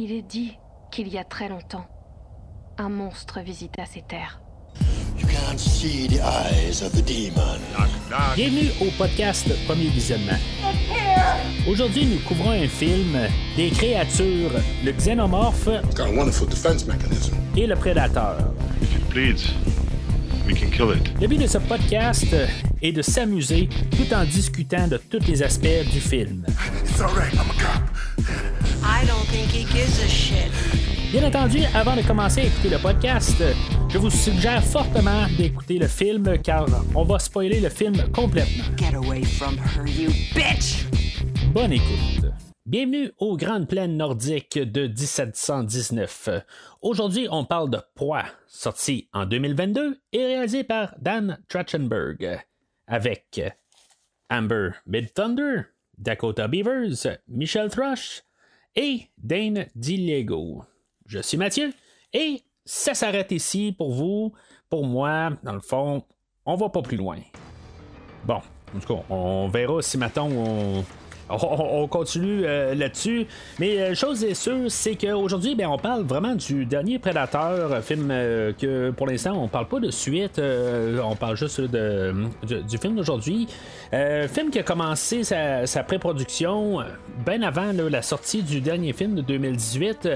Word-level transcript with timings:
Il 0.00 0.12
est 0.12 0.22
dit 0.22 0.56
qu'il 0.92 1.08
y 1.08 1.18
a 1.18 1.24
très 1.24 1.48
longtemps, 1.48 1.84
un 2.78 2.88
monstre 2.88 3.40
visita 3.40 3.84
ces 3.84 4.02
terres. 4.02 4.40
Bienvenue 8.36 8.70
au 8.80 8.84
podcast 8.96 9.48
Premier 9.66 9.88
Visionnement. 9.88 10.38
Aujourd'hui, 11.68 12.06
nous 12.06 12.20
couvrons 12.20 12.52
un 12.52 12.68
film 12.68 13.18
des 13.56 13.70
créatures, 13.70 14.52
le 14.84 14.92
xénomorphe 14.92 15.68
et 17.56 17.66
le 17.66 17.74
prédateur. 17.74 18.36
Le 21.20 21.26
but 21.26 21.38
de 21.38 21.46
ce 21.48 21.58
podcast 21.58 22.36
est 22.80 22.92
de 22.92 23.02
s'amuser 23.02 23.68
tout 23.90 24.14
en 24.14 24.24
discutant 24.24 24.86
de 24.86 24.96
tous 24.96 25.26
les 25.26 25.42
aspects 25.42 25.90
du 25.92 26.00
film. 26.00 26.46
Bien 31.12 31.26
entendu, 31.28 31.58
avant 31.74 31.94
de 31.94 32.00
commencer 32.00 32.40
à 32.40 32.44
écouter 32.44 32.70
le 32.70 32.78
podcast, 32.78 33.42
je 33.90 33.98
vous 33.98 34.08
suggère 34.08 34.64
fortement 34.64 35.26
d'écouter 35.36 35.78
le 35.78 35.86
film 35.86 36.38
car 36.42 36.66
on 36.94 37.04
va 37.04 37.18
spoiler 37.18 37.60
le 37.60 37.68
film 37.68 37.96
complètement. 38.12 38.64
Bonne 41.52 41.72
écoute. 41.72 42.32
Bienvenue 42.64 43.10
aux 43.18 43.36
Grandes 43.36 43.68
Plaines 43.68 43.96
nordiques 43.96 44.58
de 44.58 44.86
1719. 44.86 46.30
Aujourd'hui, 46.80 47.28
on 47.30 47.44
parle 47.44 47.68
de 47.68 47.80
Poids, 47.94 48.24
sorti 48.46 49.08
en 49.12 49.26
2022 49.26 50.00
et 50.12 50.24
réalisé 50.24 50.64
par 50.64 50.94
Dan 50.98 51.38
Trachtenberg, 51.48 52.40
avec 52.86 53.40
Amber 54.30 54.70
Mid-Thunder, 54.86 55.62
Dakota 55.98 56.48
Beavers, 56.48 57.18
Michelle 57.28 57.68
Thrush 57.68 58.22
et 58.76 59.08
Dane 59.16 59.66
DiLego. 59.74 60.64
Je 61.06 61.20
suis 61.20 61.36
Mathieu 61.36 61.72
et 62.12 62.42
ça 62.64 62.94
s'arrête 62.94 63.32
ici 63.32 63.74
pour 63.76 63.92
vous. 63.92 64.32
Pour 64.68 64.84
moi, 64.84 65.30
dans 65.42 65.54
le 65.54 65.60
fond, 65.60 66.04
on 66.44 66.56
va 66.56 66.68
pas 66.68 66.82
plus 66.82 66.96
loin. 66.96 67.18
Bon, 68.24 68.40
en 68.74 68.78
tout 68.78 68.94
cas, 68.94 69.02
on 69.08 69.48
verra 69.48 69.80
si 69.80 69.96
maintenant 69.96 70.28
on, 70.30 70.84
on, 71.30 71.86
continue 71.88 72.42
euh, 72.44 72.74
là-dessus. 72.74 73.26
Mais 73.58 73.78
euh, 73.78 73.94
chose 73.94 74.24
est 74.24 74.34
sûre, 74.34 74.70
c'est 74.70 74.96
qu'aujourd'hui, 74.96 75.54
ben, 75.54 75.66
on 75.66 75.78
parle 75.78 76.04
vraiment 76.04 76.34
du 76.34 76.64
dernier 76.64 76.98
Prédateur, 76.98 77.82
film 77.82 78.08
euh, 78.10 78.52
que 78.52 78.90
pour 78.90 79.06
l'instant, 79.06 79.32
on 79.36 79.48
parle 79.48 79.68
pas 79.68 79.80
de 79.80 79.90
suite. 79.90 80.40
on 80.40 81.16
parle 81.16 81.36
juste 81.36 81.60
de, 81.60 82.14
du 82.42 82.78
film 82.78 82.96
d'aujourd'hui. 82.96 83.48
film 83.92 84.50
qui 84.50 84.58
a 84.58 84.62
commencé 84.62 85.24
sa, 85.24 85.82
pré-production 85.86 86.80
bien 87.24 87.42
avant 87.42 87.72
la 87.72 88.02
sortie 88.02 88.42
du 88.42 88.60
dernier 88.60 88.92
film 88.92 89.14
de 89.14 89.22
2018. 89.22 90.08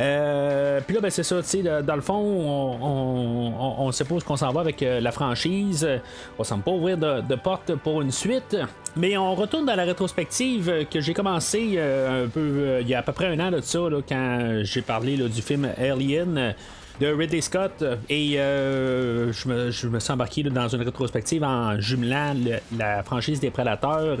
Euh, 0.00 0.80
puis 0.84 0.94
là, 0.94 1.00
ben, 1.00 1.10
c'est 1.10 1.22
ça, 1.22 1.40
tu 1.42 1.48
sais, 1.48 1.62
dans 1.62 1.94
le 1.94 2.00
fond, 2.00 2.14
on, 2.14 3.92
suppose 3.92 4.24
qu'on 4.24 4.36
s'en 4.36 4.52
va 4.52 4.60
avec 4.60 4.82
euh, 4.82 5.00
la 5.00 5.12
franchise. 5.12 5.88
On 6.38 6.44
semble 6.44 6.64
pas 6.64 6.72
ouvrir 6.72 6.98
de, 6.98 7.34
porte 7.36 7.74
pour 7.76 8.02
une 8.02 8.10
suite. 8.10 8.56
Mais 8.96 9.16
on 9.16 9.34
retourne 9.34 9.66
dans 9.66 9.74
la 9.74 9.84
rétrospective 9.84 10.86
que 10.90 11.00
j'ai 11.00 11.14
commencé 11.14 11.74
euh, 11.76 12.24
un 12.24 12.28
peu 12.28 12.78
il 12.80 12.88
y 12.88 12.94
a 12.94 13.00
à 13.00 13.02
peu 13.02 13.12
près 13.12 13.26
un 13.26 13.40
an 13.40 13.50
de 13.50 13.60
ça, 13.60 13.80
quand 14.08 14.60
j'ai 14.62 14.82
parlé 14.82 15.16
du 15.16 15.42
film 15.42 15.68
Alien 15.76 16.54
de 17.00 17.06
Ridley 17.08 17.40
Scott 17.40 17.84
et 18.08 18.34
je, 18.36 19.48
me, 19.48 19.70
suis 19.72 20.12
embarqué 20.12 20.44
dans 20.44 20.68
une 20.68 20.82
rétrospective 20.82 21.42
en 21.42 21.80
jumelant 21.80 22.34
la 22.76 23.02
franchise 23.02 23.40
des 23.40 23.50
Prédateurs. 23.50 24.18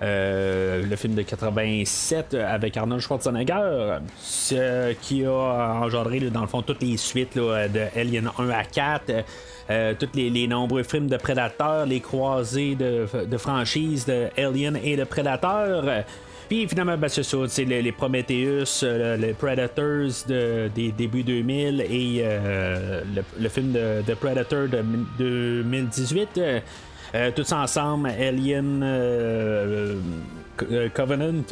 Euh, 0.00 0.84
le 0.88 0.96
film 0.96 1.14
de 1.14 1.22
87 1.22 2.34
avec 2.34 2.76
Arnold 2.76 3.02
Schwarzenegger, 3.02 3.98
ce 4.20 4.92
qui 4.92 5.24
a 5.24 5.80
engendré 5.82 6.20
dans 6.20 6.42
le 6.42 6.46
fond 6.46 6.62
toutes 6.62 6.82
les 6.82 6.96
suites 6.96 7.36
de 7.36 7.98
Alien 7.98 8.30
1 8.38 8.50
à 8.50 8.64
4. 8.64 9.24
Euh, 9.70 9.94
tous 9.98 10.08
les, 10.14 10.46
nombreux 10.46 10.84
films 10.84 11.08
de 11.08 11.16
Predator, 11.16 11.84
les 11.84 12.00
croisés 12.00 12.74
de, 12.74 13.06
de 13.26 13.36
franchises 13.36 14.06
de 14.06 14.28
Alien 14.38 14.78
et 14.82 14.96
de 14.96 15.04
Predator. 15.04 15.84
Puis 16.48 16.66
finalement, 16.66 16.96
ben, 16.96 17.08
c'est 17.08 17.24
ça, 17.24 17.36
les, 17.58 17.82
les 17.82 17.92
Prometheus, 17.92 18.82
euh, 18.84 19.16
les 19.16 19.34
Predators 19.34 20.24
de, 20.28 20.70
des 20.74 20.92
débuts 20.92 21.24
2000 21.24 21.82
et 21.82 22.24
le, 23.38 23.48
film 23.48 23.72
de, 23.72 24.02
de 24.06 24.14
Predator 24.14 24.68
de 24.68 24.82
2018. 25.18 26.40
Euh, 27.14 27.30
tous 27.34 27.52
ensemble, 27.52 28.08
Alien, 28.08 28.82
euh, 28.82 29.96
euh, 30.70 30.88
Covenant. 30.92 31.44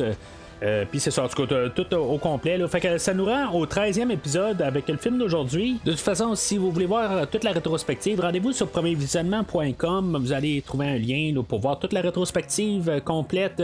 Puis 0.91 1.01
c'est 1.01 1.11
ça, 1.11 1.25
en 1.25 1.29
tout 1.29 1.47
cas, 1.47 1.69
tout 1.69 1.95
au 1.95 2.19
complet. 2.19 2.59
Fait 2.69 2.81
que 2.81 2.99
ça 2.99 3.13
nous 3.13 3.27
rend 3.27 3.53
au 3.53 3.67
13e 3.67 4.11
épisode 4.11 4.63
avec 4.63 4.89
le 4.89 4.97
film 4.97 5.19
d'aujourd'hui. 5.19 5.81
De 5.85 5.91
toute 5.93 6.01
façon, 6.01 6.35
si 6.35 6.57
vous 6.57 6.71
voulez 6.71 6.87
voir 6.87 7.29
toute 7.29 7.45
la 7.45 7.53
rétrospective, 7.53 8.21
rendez-vous 8.21 8.53
sur 8.53 8.69
premiervisionnement.com. 8.69 10.19
Vous 10.21 10.33
allez 10.33 10.63
trouver 10.63 10.87
un 10.87 10.99
lien 10.99 11.43
pour 11.43 11.61
voir 11.61 11.79
toute 11.79 11.93
la 11.93 12.01
rétrospective 12.01 13.03
complète 13.05 13.63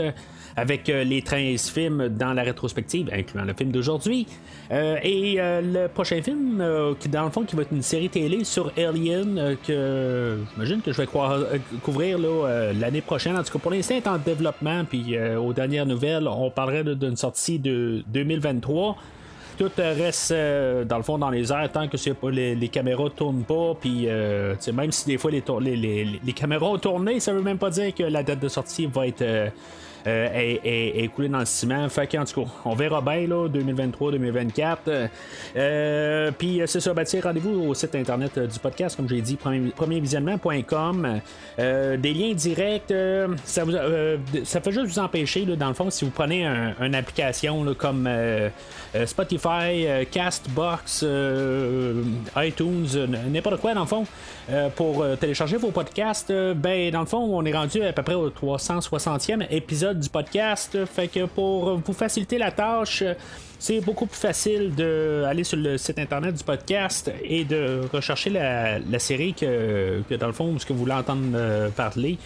avec 0.55 0.89
euh, 0.89 1.03
les 1.03 1.21
13 1.21 1.69
films 1.69 2.09
dans 2.09 2.33
la 2.33 2.43
rétrospective, 2.43 3.09
incluant 3.13 3.43
le 3.43 3.53
film 3.53 3.71
d'aujourd'hui. 3.71 4.27
Euh, 4.71 4.97
et 5.03 5.35
euh, 5.39 5.61
le 5.61 5.87
prochain 5.87 6.21
film, 6.21 6.63
qui 6.99 7.09
dans 7.09 7.25
le 7.25 7.31
fond, 7.31 7.43
qui 7.43 7.55
va 7.55 7.63
être 7.63 7.71
une 7.71 7.81
série 7.81 8.09
télé 8.09 8.43
sur 8.43 8.71
Alien, 8.77 9.57
que 9.65 10.37
j'imagine 10.53 10.81
que 10.81 10.91
je 10.91 11.01
vais 11.01 11.07
couvrir 11.81 12.17
l'année 12.79 13.01
prochaine. 13.01 13.37
En 13.37 13.43
tout 13.43 13.53
cas, 13.53 13.59
pour 13.59 13.71
l'instant, 13.71 13.95
est 13.95 14.07
en 14.07 14.17
développement. 14.17 14.85
Puis 14.85 15.17
aux 15.37 15.53
dernières 15.53 15.85
nouvelles, 15.85 16.27
on 16.27 16.49
parlerait 16.49 16.83
d'une 16.95 17.17
sortie 17.17 17.59
de 17.59 18.03
2023 18.07 18.97
tout 19.55 19.69
reste 19.77 20.33
dans 20.33 20.97
le 20.97 21.03
fond 21.03 21.19
dans 21.19 21.29
les 21.29 21.51
airs 21.51 21.71
tant 21.71 21.87
que 21.87 21.95
les, 22.31 22.55
les 22.55 22.67
caméras 22.69 23.11
tournent 23.15 23.43
pas 23.43 23.75
puis 23.79 24.07
même 24.73 24.91
si 24.91 25.05
des 25.05 25.19
fois 25.19 25.29
les, 25.29 26.33
caméras 26.35 26.65
ont 26.65 26.79
tourné 26.79 27.19
ça 27.19 27.33
veut 27.33 27.43
même 27.43 27.59
pas 27.59 27.69
dire 27.69 27.93
que 27.93 28.01
la 28.01 28.23
date 28.23 28.39
de 28.39 28.47
sortie 28.47 28.87
va 28.87 29.05
être 29.05 29.51
est, 30.05 31.11
coulé 31.13 31.29
dans 31.29 31.39
le 31.39 31.45
ciment. 31.45 31.87
Fait 31.89 32.07
tout 32.07 32.17
cas, 32.17 32.51
on 32.65 32.75
verra 32.75 33.01
bien, 33.01 33.27
là, 33.27 33.47
2023-2024. 33.47 35.09
Euh, 35.55 36.31
puis 36.37 36.61
euh, 36.61 36.67
c'est 36.67 36.79
ça, 36.79 36.93
ben, 36.93 37.05
rendez-vous 37.23 37.69
au 37.69 37.73
site 37.73 37.95
internet 37.95 38.37
du 38.39 38.59
podcast, 38.59 38.95
comme 38.95 39.07
j'ai 39.07 39.21
dit, 39.21 39.37
premiervisionnement.com. 39.75 41.21
des 41.57 42.13
liens 42.13 42.33
directs, 42.33 42.93
ça, 43.43 43.63
vous, 43.63 43.73
ça 44.43 44.61
fait 44.61 44.71
juste 44.71 44.85
vous 44.85 44.99
empêcher, 44.99 45.45
là, 45.45 45.55
dans 45.55 45.67
le 45.67 45.73
fond, 45.73 45.89
si 45.89 46.05
vous 46.05 46.11
prenez 46.11 46.45
une 46.45 46.95
application 46.95 47.73
comme 47.75 48.09
Spotify, 49.05 50.05
Castbox, 50.11 51.05
iTunes, 52.37 52.87
n'importe 53.29 53.61
quoi, 53.61 53.73
dans 53.73 53.81
le 53.81 53.87
fond, 53.87 54.05
pour 54.75 55.05
télécharger 55.19 55.57
vos 55.57 55.71
podcasts, 55.71 56.31
ben, 56.31 56.91
dans 56.91 57.01
le 57.01 57.05
fond, 57.05 57.19
on 57.19 57.45
est 57.45 57.53
rendu 57.53 57.83
à 57.83 57.93
peu 57.93 58.03
près 58.03 58.15
au 58.15 58.29
360e 58.29 59.45
épisode 59.49 59.92
du 59.99 60.09
podcast. 60.09 60.85
Fait 60.85 61.07
que 61.07 61.25
pour 61.25 61.77
vous 61.77 61.93
faciliter 61.93 62.37
la 62.37 62.51
tâche, 62.51 63.03
c'est 63.63 63.79
beaucoup 63.79 64.07
plus 64.07 64.19
facile 64.19 64.75
d'aller 64.75 65.45
sur 65.45 65.57
le 65.57 65.77
site 65.77 65.97
internet 65.97 66.35
du 66.35 66.43
podcast 66.43 67.09
et 67.23 67.45
de 67.45 67.79
rechercher 67.93 68.29
la, 68.29 68.99
série 68.99 69.33
que, 69.33 70.03
dans 70.17 70.27
le 70.27 70.33
fond, 70.33 70.59
ce 70.59 70.65
que 70.65 70.73
vous 70.73 70.79
voulez 70.79 70.91
entendre 70.91 71.31
euh, 71.33 71.69
parler, 71.69 72.17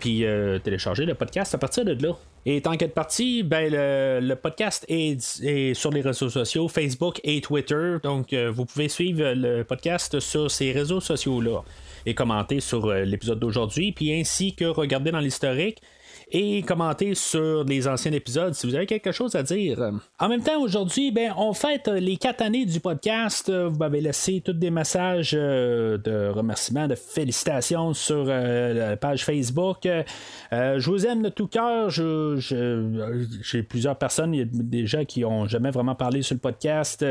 puis 0.00 0.24
euh, 0.24 0.58
télécharger 0.58 1.04
le 1.04 1.12
podcast 1.14 1.54
à 1.54 1.58
partir 1.58 1.84
de 1.84 1.92
là. 2.02 2.14
Et 2.46 2.62
tant 2.62 2.78
qu'être 2.78 2.94
parti, 2.94 3.42
ben 3.42 3.70
le, 3.70 4.34
podcast 4.36 4.86
est, 4.88 5.74
sur 5.74 5.90
les 5.90 6.00
réseaux 6.00 6.30
sociaux, 6.30 6.66
Facebook 6.66 7.20
et 7.24 7.42
Twitter. 7.42 7.96
Donc 8.02 8.32
euh, 8.32 8.50
vous 8.50 8.64
pouvez 8.64 8.88
suivre 8.88 9.34
le 9.34 9.64
podcast 9.64 10.18
sur 10.18 10.50
ces 10.50 10.72
réseaux 10.72 11.00
sociaux-là 11.00 11.62
et 12.06 12.14
commenter 12.14 12.60
sur 12.60 12.90
l'épisode 12.90 13.38
d'aujourd'hui, 13.38 13.92
puis 13.92 14.18
ainsi 14.18 14.54
que 14.54 14.64
regarder 14.64 15.10
dans 15.10 15.20
l'historique 15.20 15.82
et 16.28 16.62
commenter 16.62 17.14
sur 17.14 17.62
les 17.64 17.86
anciens 17.86 18.12
épisodes 18.12 18.52
si 18.52 18.66
vous 18.66 18.74
avez 18.74 18.86
quelque 18.86 19.12
chose 19.12 19.36
à 19.36 19.44
dire. 19.44 19.92
En 20.18 20.28
même 20.28 20.42
temps, 20.42 20.60
aujourd'hui, 20.60 21.12
ben, 21.12 21.32
on 21.36 21.52
fête 21.52 21.86
les 21.86 22.16
quatre 22.16 22.42
années 22.42 22.66
du 22.66 22.80
podcast. 22.80 23.52
Vous 23.52 23.78
m'avez 23.78 24.00
laissé 24.00 24.40
tous 24.44 24.52
des 24.52 24.70
messages 24.70 25.34
euh, 25.34 25.98
de 25.98 26.28
remerciements, 26.28 26.88
de 26.88 26.96
félicitations 26.96 27.94
sur 27.94 28.26
euh, 28.28 28.74
la 28.74 28.96
page 28.96 29.24
Facebook. 29.24 29.86
Euh, 29.86 30.78
je 30.78 30.90
vous 30.90 31.06
aime 31.06 31.22
de 31.22 31.28
tout 31.28 31.46
cœur. 31.46 31.90
J'ai 31.90 33.62
plusieurs 33.62 33.96
personnes, 33.96 34.34
il 34.34 34.38
y 34.38 34.42
a 34.42 34.46
des 34.50 34.86
gens 34.86 35.04
qui 35.04 35.24
ont 35.24 35.46
jamais 35.46 35.70
vraiment 35.70 35.94
parlé 35.94 36.22
sur 36.22 36.34
le 36.34 36.40
podcast 36.40 37.04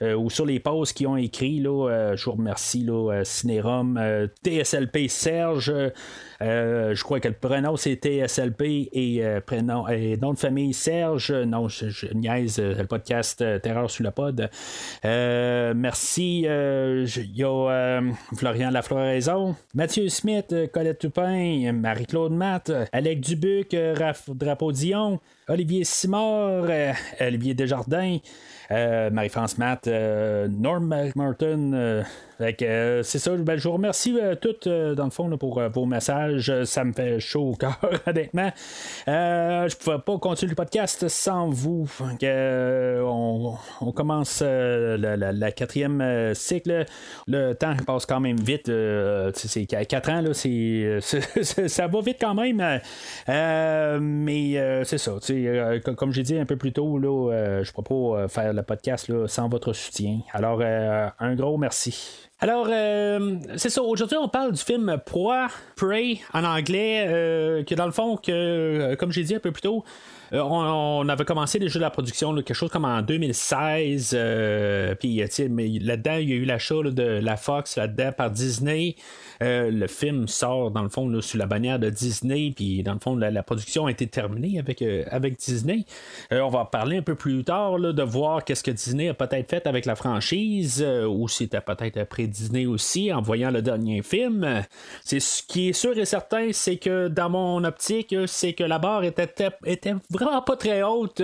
ou 0.00 0.30
sur 0.30 0.46
les 0.46 0.60
posts 0.60 0.96
qui 0.96 1.06
ont 1.06 1.16
écrit. 1.16 1.60
Là, 1.60 2.14
je 2.14 2.24
vous 2.24 2.32
remercie, 2.32 2.84
là, 2.84 3.22
Cinérum, 3.24 4.00
TSLP 4.44 5.08
Serge. 5.08 5.72
Je 6.40 7.02
crois 7.02 7.20
que 7.20 7.28
le 7.28 7.34
prénom 7.34 7.76
c'est 7.76 7.96
TSLP 7.96 8.88
et 8.92 9.24
euh, 9.24 9.40
prénom 9.40 9.86
et 9.88 10.16
nom 10.16 10.32
de 10.32 10.38
famille 10.38 10.72
Serge. 10.72 11.32
Non, 11.32 11.68
je, 11.68 12.12
niaise 12.14 12.58
euh, 12.58 12.74
le 12.74 12.86
podcast 12.86 13.40
euh, 13.42 13.58
Terreur 13.58 13.90
sur 13.90 14.04
le 14.04 14.10
pod. 14.10 14.48
merci. 15.04 16.42
Il 16.42 17.06
Florian 18.36 18.70
Lafloraison, 18.70 19.56
Mathieu 19.74 20.08
Smith, 20.08 20.54
Colette 20.72 20.98
Tupin, 20.98 21.72
Marie-Claude 21.72 22.32
Matt, 22.32 22.72
Alec 22.92 23.20
Dubuc, 23.20 23.76
Raph 23.96 24.30
Drapeau-Dion. 24.30 25.20
Olivier 25.48 25.82
Simard, 25.82 26.66
Olivier 27.20 27.54
Desjardins, 27.54 28.18
Marie-France 28.70 29.58
Matt, 29.58 29.88
Norm 29.88 30.86
McMartin, 30.86 32.04
euh, 32.40 33.02
c'est 33.02 33.18
ça. 33.18 33.36
Ben, 33.36 33.56
je 33.56 33.68
vous 33.68 33.74
remercie 33.74 34.18
euh, 34.20 34.34
toutes, 34.34 34.66
euh, 34.66 34.94
dans 34.94 35.04
le 35.04 35.10
fond, 35.10 35.36
pour 35.36 35.60
vos 35.68 35.86
messages. 35.86 36.64
Ça 36.64 36.84
me 36.84 36.92
fait 36.92 37.20
chaud 37.20 37.50
au 37.50 37.54
cœur, 37.54 37.78
honnêtement. 38.06 38.50
je 39.06 39.12
ne 39.64 39.78
pouvais 39.78 39.98
pas 39.98 40.18
continuer 40.18 40.50
le 40.50 40.56
podcast 40.56 41.08
sans 41.08 41.50
vous. 41.50 41.88
On, 42.22 43.92
commence 43.92 44.42
la, 44.42 45.52
quatrième 45.52 46.34
cycle. 46.34 46.86
Le 47.26 47.52
temps 47.54 47.76
passe 47.86 48.06
quand 48.06 48.20
même 48.20 48.38
vite. 48.38 48.70
c'est 49.34 49.66
quatre 49.66 50.10
ans, 50.10 50.20
là, 50.22 50.32
ça 51.68 51.86
va 51.86 52.00
vite 52.00 52.18
quand 52.20 52.34
même. 52.34 52.80
mais 54.00 54.84
c'est 54.84 54.98
ça. 54.98 55.12
comme 55.96 56.12
j'ai 56.12 56.22
dit 56.22 56.38
un 56.38 56.46
peu 56.46 56.56
plus 56.56 56.72
tôt, 56.72 56.98
là, 56.98 57.62
je 57.62 57.70
ne 57.70 57.74
peux 57.74 57.82
pas 57.82 58.28
faire 58.28 58.52
le 58.52 58.62
podcast 58.62 59.10
sans 59.26 59.48
votre 59.48 59.72
soutien. 59.72 60.20
Alors, 60.32 60.62
un 60.62 61.34
gros 61.34 61.58
merci. 61.58 62.29
Alors, 62.42 62.68
euh, 62.70 63.36
c'est 63.56 63.68
ça. 63.68 63.82
Aujourd'hui, 63.82 64.16
on 64.16 64.28
parle 64.28 64.52
du 64.52 64.62
film 64.62 64.98
Proie, 65.04 65.48
Prey 65.76 66.20
en 66.32 66.42
anglais, 66.44 67.04
euh, 67.06 67.62
que 67.64 67.74
dans 67.74 67.84
le 67.84 67.92
fond, 67.92 68.16
que, 68.16 68.32
euh, 68.32 68.96
comme 68.96 69.12
j'ai 69.12 69.24
dit 69.24 69.34
un 69.34 69.40
peu 69.40 69.52
plus 69.52 69.60
tôt, 69.60 69.84
on, 70.32 71.08
avait 71.08 71.24
commencé 71.24 71.58
déjà 71.58 71.78
la 71.78 71.90
production, 71.90 72.34
quelque 72.34 72.54
chose 72.54 72.70
comme 72.70 72.84
en 72.84 73.02
2016. 73.02 74.16
puis, 74.98 75.18
là-dedans, 75.18 76.16
il 76.16 76.28
y 76.28 76.32
a 76.32 76.36
eu 76.36 76.44
l'achat 76.44 76.82
de 76.84 77.02
la 77.02 77.36
Fox 77.36 77.76
là-dedans 77.76 78.12
par 78.12 78.30
Disney. 78.30 78.96
Euh, 79.42 79.70
le 79.70 79.86
film 79.86 80.28
sort 80.28 80.70
dans 80.70 80.82
le 80.82 80.90
fond 80.90 81.20
sous 81.22 81.38
la 81.38 81.46
bannière 81.46 81.78
de 81.78 81.88
Disney, 81.88 82.52
puis 82.54 82.82
dans 82.82 82.92
le 82.92 82.98
fond 82.98 83.16
la, 83.16 83.42
production 83.42 83.86
a 83.86 83.90
été 83.90 84.06
terminée 84.06 84.58
avec, 84.58 84.82
euh, 84.82 85.04
avec 85.10 85.38
Disney. 85.38 85.86
Euh, 86.32 86.40
on 86.40 86.50
va 86.50 86.66
parler 86.66 86.98
un 86.98 87.02
peu 87.02 87.14
plus 87.14 87.42
tard 87.42 87.78
de 87.78 88.02
voir 88.02 88.44
qu'est-ce 88.44 88.62
que 88.62 88.70
Disney 88.70 89.08
a 89.08 89.14
peut-être 89.14 89.48
fait 89.48 89.66
avec 89.66 89.86
la 89.86 89.96
franchise, 89.96 90.84
ou 91.08 91.26
c'était 91.28 91.60
peut-être 91.60 91.96
après 91.96 92.26
Disney 92.26 92.66
aussi 92.66 93.12
en 93.12 93.22
voyant 93.22 93.50
le 93.50 93.62
dernier 93.62 94.02
film. 94.02 94.62
C'est 95.04 95.20
ce 95.20 95.42
qui 95.42 95.70
est 95.70 95.72
sûr 95.72 95.96
et 95.96 96.04
certain, 96.04 96.50
c'est 96.52 96.76
que 96.76 97.08
dans 97.08 97.30
mon 97.30 97.64
optique, 97.64 98.14
c'est 98.26 98.52
que 98.52 98.64
la 98.64 98.78
barre 98.78 99.04
était, 99.04 99.28
était 99.64 99.94
vraiment 100.10 100.19
pas 100.46 100.56
très 100.56 100.82
haute 100.82 101.22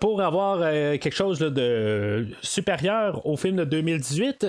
pour 0.00 0.22
avoir 0.22 0.60
quelque 0.60 1.14
chose 1.14 1.38
de 1.38 2.26
supérieur 2.42 3.26
au 3.26 3.36
film 3.36 3.56
de 3.56 3.64
2018. 3.64 4.46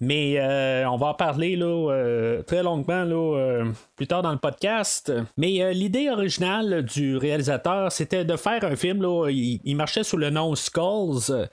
Mais 0.00 0.40
on 0.86 0.96
va 0.96 1.08
en 1.08 1.14
parler 1.14 1.56
là, 1.56 1.92
euh, 1.92 2.42
très 2.42 2.62
longuement 2.62 3.04
là, 3.04 3.38
euh, 3.38 3.64
plus 3.96 4.06
tard 4.06 4.22
dans 4.22 4.32
le 4.32 4.38
podcast. 4.38 5.12
Mais 5.36 5.62
euh, 5.62 5.72
l'idée 5.72 6.10
originale 6.10 6.84
du 6.84 7.16
réalisateur, 7.16 7.92
c'était 7.92 8.24
de 8.24 8.36
faire 8.36 8.64
un 8.64 8.76
film. 8.76 9.02
Là, 9.02 9.28
il, 9.30 9.76
marchait 9.76 10.04
sous 10.04 10.16
le 10.16 10.30
nom 10.30 10.54
Skulls. 10.54 11.48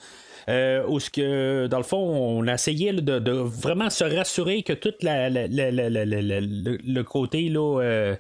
où 0.87 0.99
ce 0.99 1.09
que, 1.09 1.67
dans 1.67 1.77
le 1.77 1.83
fond, 1.83 1.97
on 1.97 2.47
a 2.47 2.53
essayé 2.53 2.93
de, 2.93 3.31
vraiment 3.31 3.89
se 3.89 4.03
rassurer 4.03 4.63
que 4.63 4.73
tout 4.73 4.93
le 5.01 7.01
côté 7.03 7.49
là, 7.49 8.15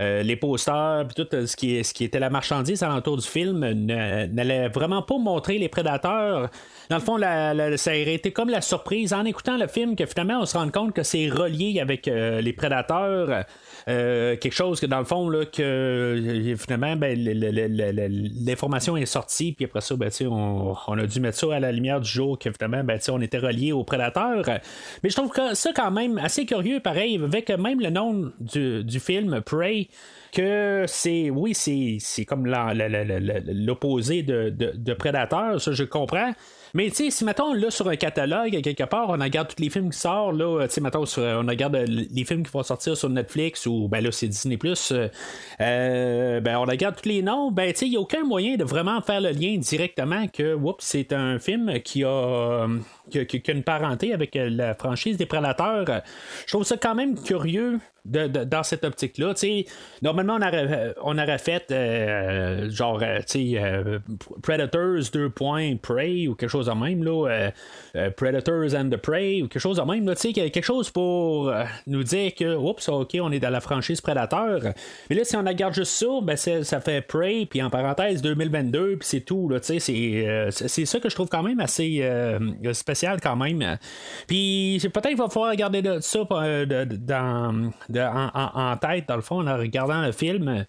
les 0.00 0.36
posters, 0.36 1.04
puis 1.06 1.24
tout 1.24 1.46
ce 1.46 1.56
qui, 1.56 1.82
ce 1.84 1.92
qui 1.92 2.04
était 2.04 2.18
la 2.18 2.30
marchandise 2.30 2.82
alentour 2.82 3.18
du 3.18 3.26
film 3.26 3.58
n'allait 3.58 4.68
vraiment 4.68 5.02
pas 5.02 5.18
montrer 5.18 5.58
les 5.58 5.68
prédateurs 5.68 6.50
dans 6.90 6.96
le 6.96 7.02
fond, 7.02 7.18
ça 7.18 7.90
aurait 7.90 8.14
été 8.14 8.32
comme 8.32 8.48
la 8.48 8.60
surprise 8.60 9.12
en 9.12 9.24
écoutant 9.24 9.56
le 9.56 9.68
film 9.68 9.94
que 9.94 10.06
finalement 10.06 10.40
on 10.40 10.44
se 10.44 10.58
rend 10.58 10.68
compte 10.70 10.92
que 10.92 11.04
c'est 11.04 11.28
relié 11.28 11.78
avec 11.80 12.08
euh, 12.08 12.40
les 12.40 12.52
prédateurs. 12.52 13.44
Euh, 13.88 14.36
quelque 14.36 14.52
chose 14.52 14.80
que 14.80 14.86
dans 14.86 14.98
le 14.98 15.04
fond, 15.04 15.28
là, 15.28 15.44
que 15.46 15.62
euh, 15.62 16.56
finalement, 16.56 16.96
ben, 16.96 17.16
l'information 18.44 18.96
est 18.96 19.06
sortie, 19.06 19.52
puis 19.52 19.66
après 19.66 19.80
ça, 19.80 19.94
ben, 19.94 20.10
on, 20.28 20.98
a 20.98 21.06
dû 21.06 21.20
mettre 21.20 21.38
ça 21.38 21.54
à 21.54 21.60
la 21.60 21.70
lumière 21.70 22.00
du 22.00 22.10
jour, 22.10 22.38
que 22.38 22.50
finalement, 22.50 22.82
ben, 22.82 22.98
on 23.08 23.20
était 23.20 23.38
relié 23.38 23.70
aux 23.70 23.84
prédateurs. 23.84 24.44
Mais 25.02 25.10
je 25.10 25.14
trouve 25.14 25.32
ça 25.54 25.70
quand 25.74 25.90
même 25.92 26.18
assez 26.18 26.44
curieux, 26.44 26.80
pareil, 26.80 27.20
avec 27.22 27.50
même 27.50 27.80
le 27.80 27.90
nom 27.90 28.32
du 28.40 29.00
film, 29.00 29.40
Prey 29.42 29.89
que 30.32 30.84
c'est, 30.86 31.30
oui, 31.30 31.54
c'est, 31.54 32.24
comme 32.24 32.46
l'opposé 32.46 34.22
de, 34.22 34.50
de, 34.50 34.94
Prédateur, 34.94 35.60
ça 35.60 35.72
je 35.72 35.84
comprends. 35.84 36.32
Mais 36.72 36.88
tu 36.90 36.96
sais, 36.96 37.10
si 37.10 37.24
mettons 37.24 37.52
là 37.52 37.70
sur 37.70 37.88
un 37.88 37.96
catalogue, 37.96 38.60
quelque 38.62 38.84
part, 38.84 39.08
on 39.08 39.18
regarde 39.18 39.48
tous 39.48 39.60
les 39.60 39.70
films 39.70 39.90
qui 39.90 39.98
sortent, 39.98 40.36
là, 40.36 40.68
tu 40.68 40.74
sais, 40.74 40.80
mettons, 40.80 41.04
on 41.16 41.46
regarde 41.46 41.74
les 41.76 42.24
films 42.24 42.44
qui 42.44 42.52
vont 42.52 42.62
sortir 42.62 42.96
sur 42.96 43.08
Netflix 43.08 43.66
ou 43.66 43.88
ben 43.88 44.04
là 44.04 44.12
c'est 44.12 44.28
Disney 44.28 44.56
euh, 44.64 45.08
euh, 45.60 46.40
ben 46.40 46.58
on 46.58 46.64
regarde 46.64 46.94
tous 47.00 47.08
les 47.08 47.22
noms, 47.22 47.50
ben 47.50 47.72
tu 47.72 47.80
sais, 47.80 47.86
il 47.86 47.90
n'y 47.90 47.96
a 47.96 48.00
aucun 48.00 48.22
moyen 48.22 48.56
de 48.56 48.64
vraiment 48.64 49.00
faire 49.00 49.20
le 49.20 49.30
lien 49.30 49.56
directement 49.56 50.28
que 50.28 50.56
c'est 50.78 51.12
un 51.12 51.38
film 51.40 51.80
qui 51.80 52.04
a 52.04 52.68
qui, 53.08 53.18
a 53.18 53.52
une 53.52 53.62
parenté 53.62 54.12
avec 54.12 54.34
la 54.34 54.74
franchise 54.74 55.16
des 55.16 55.26
prédateurs. 55.26 55.84
Je 56.46 56.52
trouve 56.52 56.64
ça 56.64 56.76
quand 56.76 56.94
même 56.94 57.20
curieux 57.20 57.78
dans 58.04 58.62
cette 58.62 58.84
optique-là. 58.84 59.34
Normalement, 60.02 60.38
on 60.40 60.46
aurait, 60.46 60.94
on 61.02 61.18
aurait 61.18 61.38
fait 61.38 61.70
euh, 61.70 62.70
genre 62.70 63.02
euh, 63.02 63.98
Predators 64.42 65.10
2. 65.12 65.30
Prey 65.30 66.26
ou 66.26 66.34
quelque 66.34 66.48
chose 66.48 66.66
de 66.66 66.72
même. 66.72 67.04
Là, 67.04 67.50
euh, 67.96 68.10
Predators 68.10 68.74
and 68.74 68.90
the 68.90 68.96
Prey 68.96 69.42
ou 69.42 69.48
quelque 69.48 69.60
chose 69.60 69.76
de 69.76 69.82
même. 69.82 70.06
Là, 70.06 70.14
quelque 70.14 70.62
chose 70.62 70.90
pour 70.90 71.52
nous 71.86 72.02
dire 72.02 72.34
que, 72.34 72.56
oups, 72.56 72.88
ok, 72.88 73.16
on 73.20 73.32
est 73.32 73.40
dans 73.40 73.50
la 73.50 73.60
franchise 73.60 74.00
Predator. 74.00 74.60
Mais 75.08 75.16
là, 75.16 75.24
si 75.24 75.36
on 75.36 75.44
regarde 75.44 75.74
juste 75.74 75.92
ça, 75.92 76.06
ben, 76.22 76.36
ça 76.36 76.80
fait 76.80 77.02
Prey, 77.02 77.46
puis 77.48 77.62
en 77.62 77.70
parenthèse 77.70 78.22
2022, 78.22 78.96
puis 78.98 79.08
c'est 79.08 79.20
tout. 79.20 79.50
C'est, 79.60 79.80
ça 79.80 81.00
que 81.00 81.08
je 81.08 81.14
trouve 81.14 81.28
quand 81.28 81.42
même 81.42 81.60
assez 81.60 82.02
quand 83.22 83.36
même. 83.36 83.78
Puis 84.26 84.80
peut-être 84.82 85.08
qu'il 85.08 85.16
va 85.16 85.28
falloir 85.28 85.50
regarder 85.50 85.82
ça 86.00 86.20
dans, 86.20 87.70
en, 88.54 88.76
tête, 88.76 89.08
dans 89.08 89.16
le 89.16 89.22
fond, 89.22 89.46
en 89.46 89.56
regardant 89.56 90.02
le 90.02 90.12
film. 90.12 90.64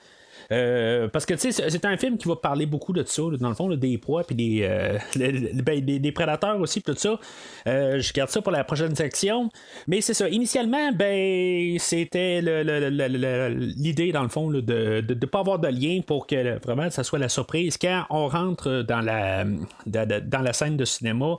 Euh, 0.52 1.08
parce 1.08 1.26
que 1.26 1.34
tu 1.34 1.52
sais, 1.52 1.70
c'est 1.70 1.86
un 1.86 1.98
film 1.98 2.18
qui 2.18 2.28
va 2.28 2.36
parler 2.36 2.66
beaucoup 2.66 2.94
de 2.94 3.04
ça, 3.06 3.22
dans 3.40 3.50
le 3.50 3.56
fond, 3.56 3.70
des 3.70 3.98
proies 3.98 4.24
puis 4.24 4.36
des, 4.36 4.60
euh, 4.64 4.98
ben, 5.64 5.84
des, 5.84 6.12
prédateurs 6.12 6.60
aussi, 6.60 6.82
tout 6.82 6.96
ça. 6.96 7.20
Euh, 7.68 8.00
je 8.00 8.12
garde 8.14 8.30
ça 8.30 8.42
pour 8.42 8.52
la 8.52 8.64
prochaine 8.64 8.96
section. 8.96 9.50
Mais 9.88 10.02
c'est 10.02 10.14
ça. 10.14 10.28
Initialement, 10.28 10.92
ben, 10.92 11.78
c'était 11.80 12.42
l'idée, 12.42 14.12
dans 14.12 14.24
le 14.24 14.30
fond, 14.30 14.50
de 14.50 14.62
ne 15.08 15.26
pas 15.26 15.40
avoir 15.40 15.60
de 15.60 15.68
lien 15.70 16.02
pour 16.06 16.28
que 16.28 16.60
vraiment 16.64 16.90
ça 16.90 17.04
soit 17.04 17.20
la 17.20 17.30
surprise 17.30 17.78
quand 17.78 18.06
on 18.10 18.28
rentre 18.28 18.84
dans 18.88 19.02
la, 19.02 19.46
dans 19.86 20.42
la 20.42 20.54
scène 20.54 20.78
de 20.78 20.86
cinéma, 20.86 21.38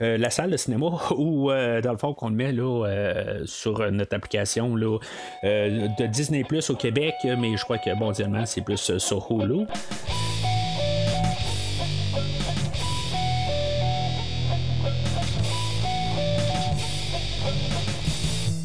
la 0.00 0.30
salle 0.30 0.50
de 0.50 0.56
cinéma, 0.56 0.86
ou 1.16 1.48
dans 1.50 1.92
le 1.92 1.98
fond 1.98 2.14
qu'on 2.14 2.28
le 2.28 2.36
met 2.36 2.52
là, 2.52 2.86
sur 3.44 3.90
notre 3.90 4.14
application 4.14 4.76
là, 4.76 4.98
de 5.42 6.06
Disney 6.06 6.44
Plus 6.44 6.70
au 6.70 6.76
Québec, 6.76 7.14
mais 7.24 7.56
je 7.56 7.64
crois 7.64 7.78
que 7.78 7.90
mondialement, 7.94 8.44
c'est 8.52 8.60
plus 8.60 8.90
euh, 8.90 8.98
sur 8.98 9.30
Hulu. 9.30 9.66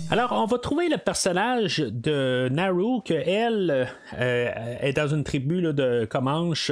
Alors, 0.09 0.31
on 0.33 0.45
va 0.45 0.57
trouver 0.57 0.89
le 0.89 0.97
personnage 0.97 1.79
de 1.79 2.49
Naru, 2.49 3.01
que 3.05 3.13
elle 3.13 3.87
euh, 4.17 4.77
est 4.81 4.93
dans 4.93 5.07
une 5.07 5.23
tribu 5.23 5.61
de 5.61 6.05
Comanche, 6.05 6.71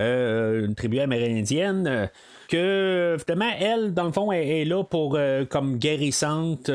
euh, 0.00 0.66
une 0.66 0.74
tribu 0.74 0.98
amérindienne. 0.98 2.10
que 2.48 3.16
finalement, 3.24 3.52
elle, 3.60 3.94
dans 3.94 4.04
le 4.04 4.12
fond, 4.12 4.32
est, 4.32 4.64
là 4.64 4.82
pour 4.82 5.18
comme 5.50 5.78
guérissante 5.78 6.70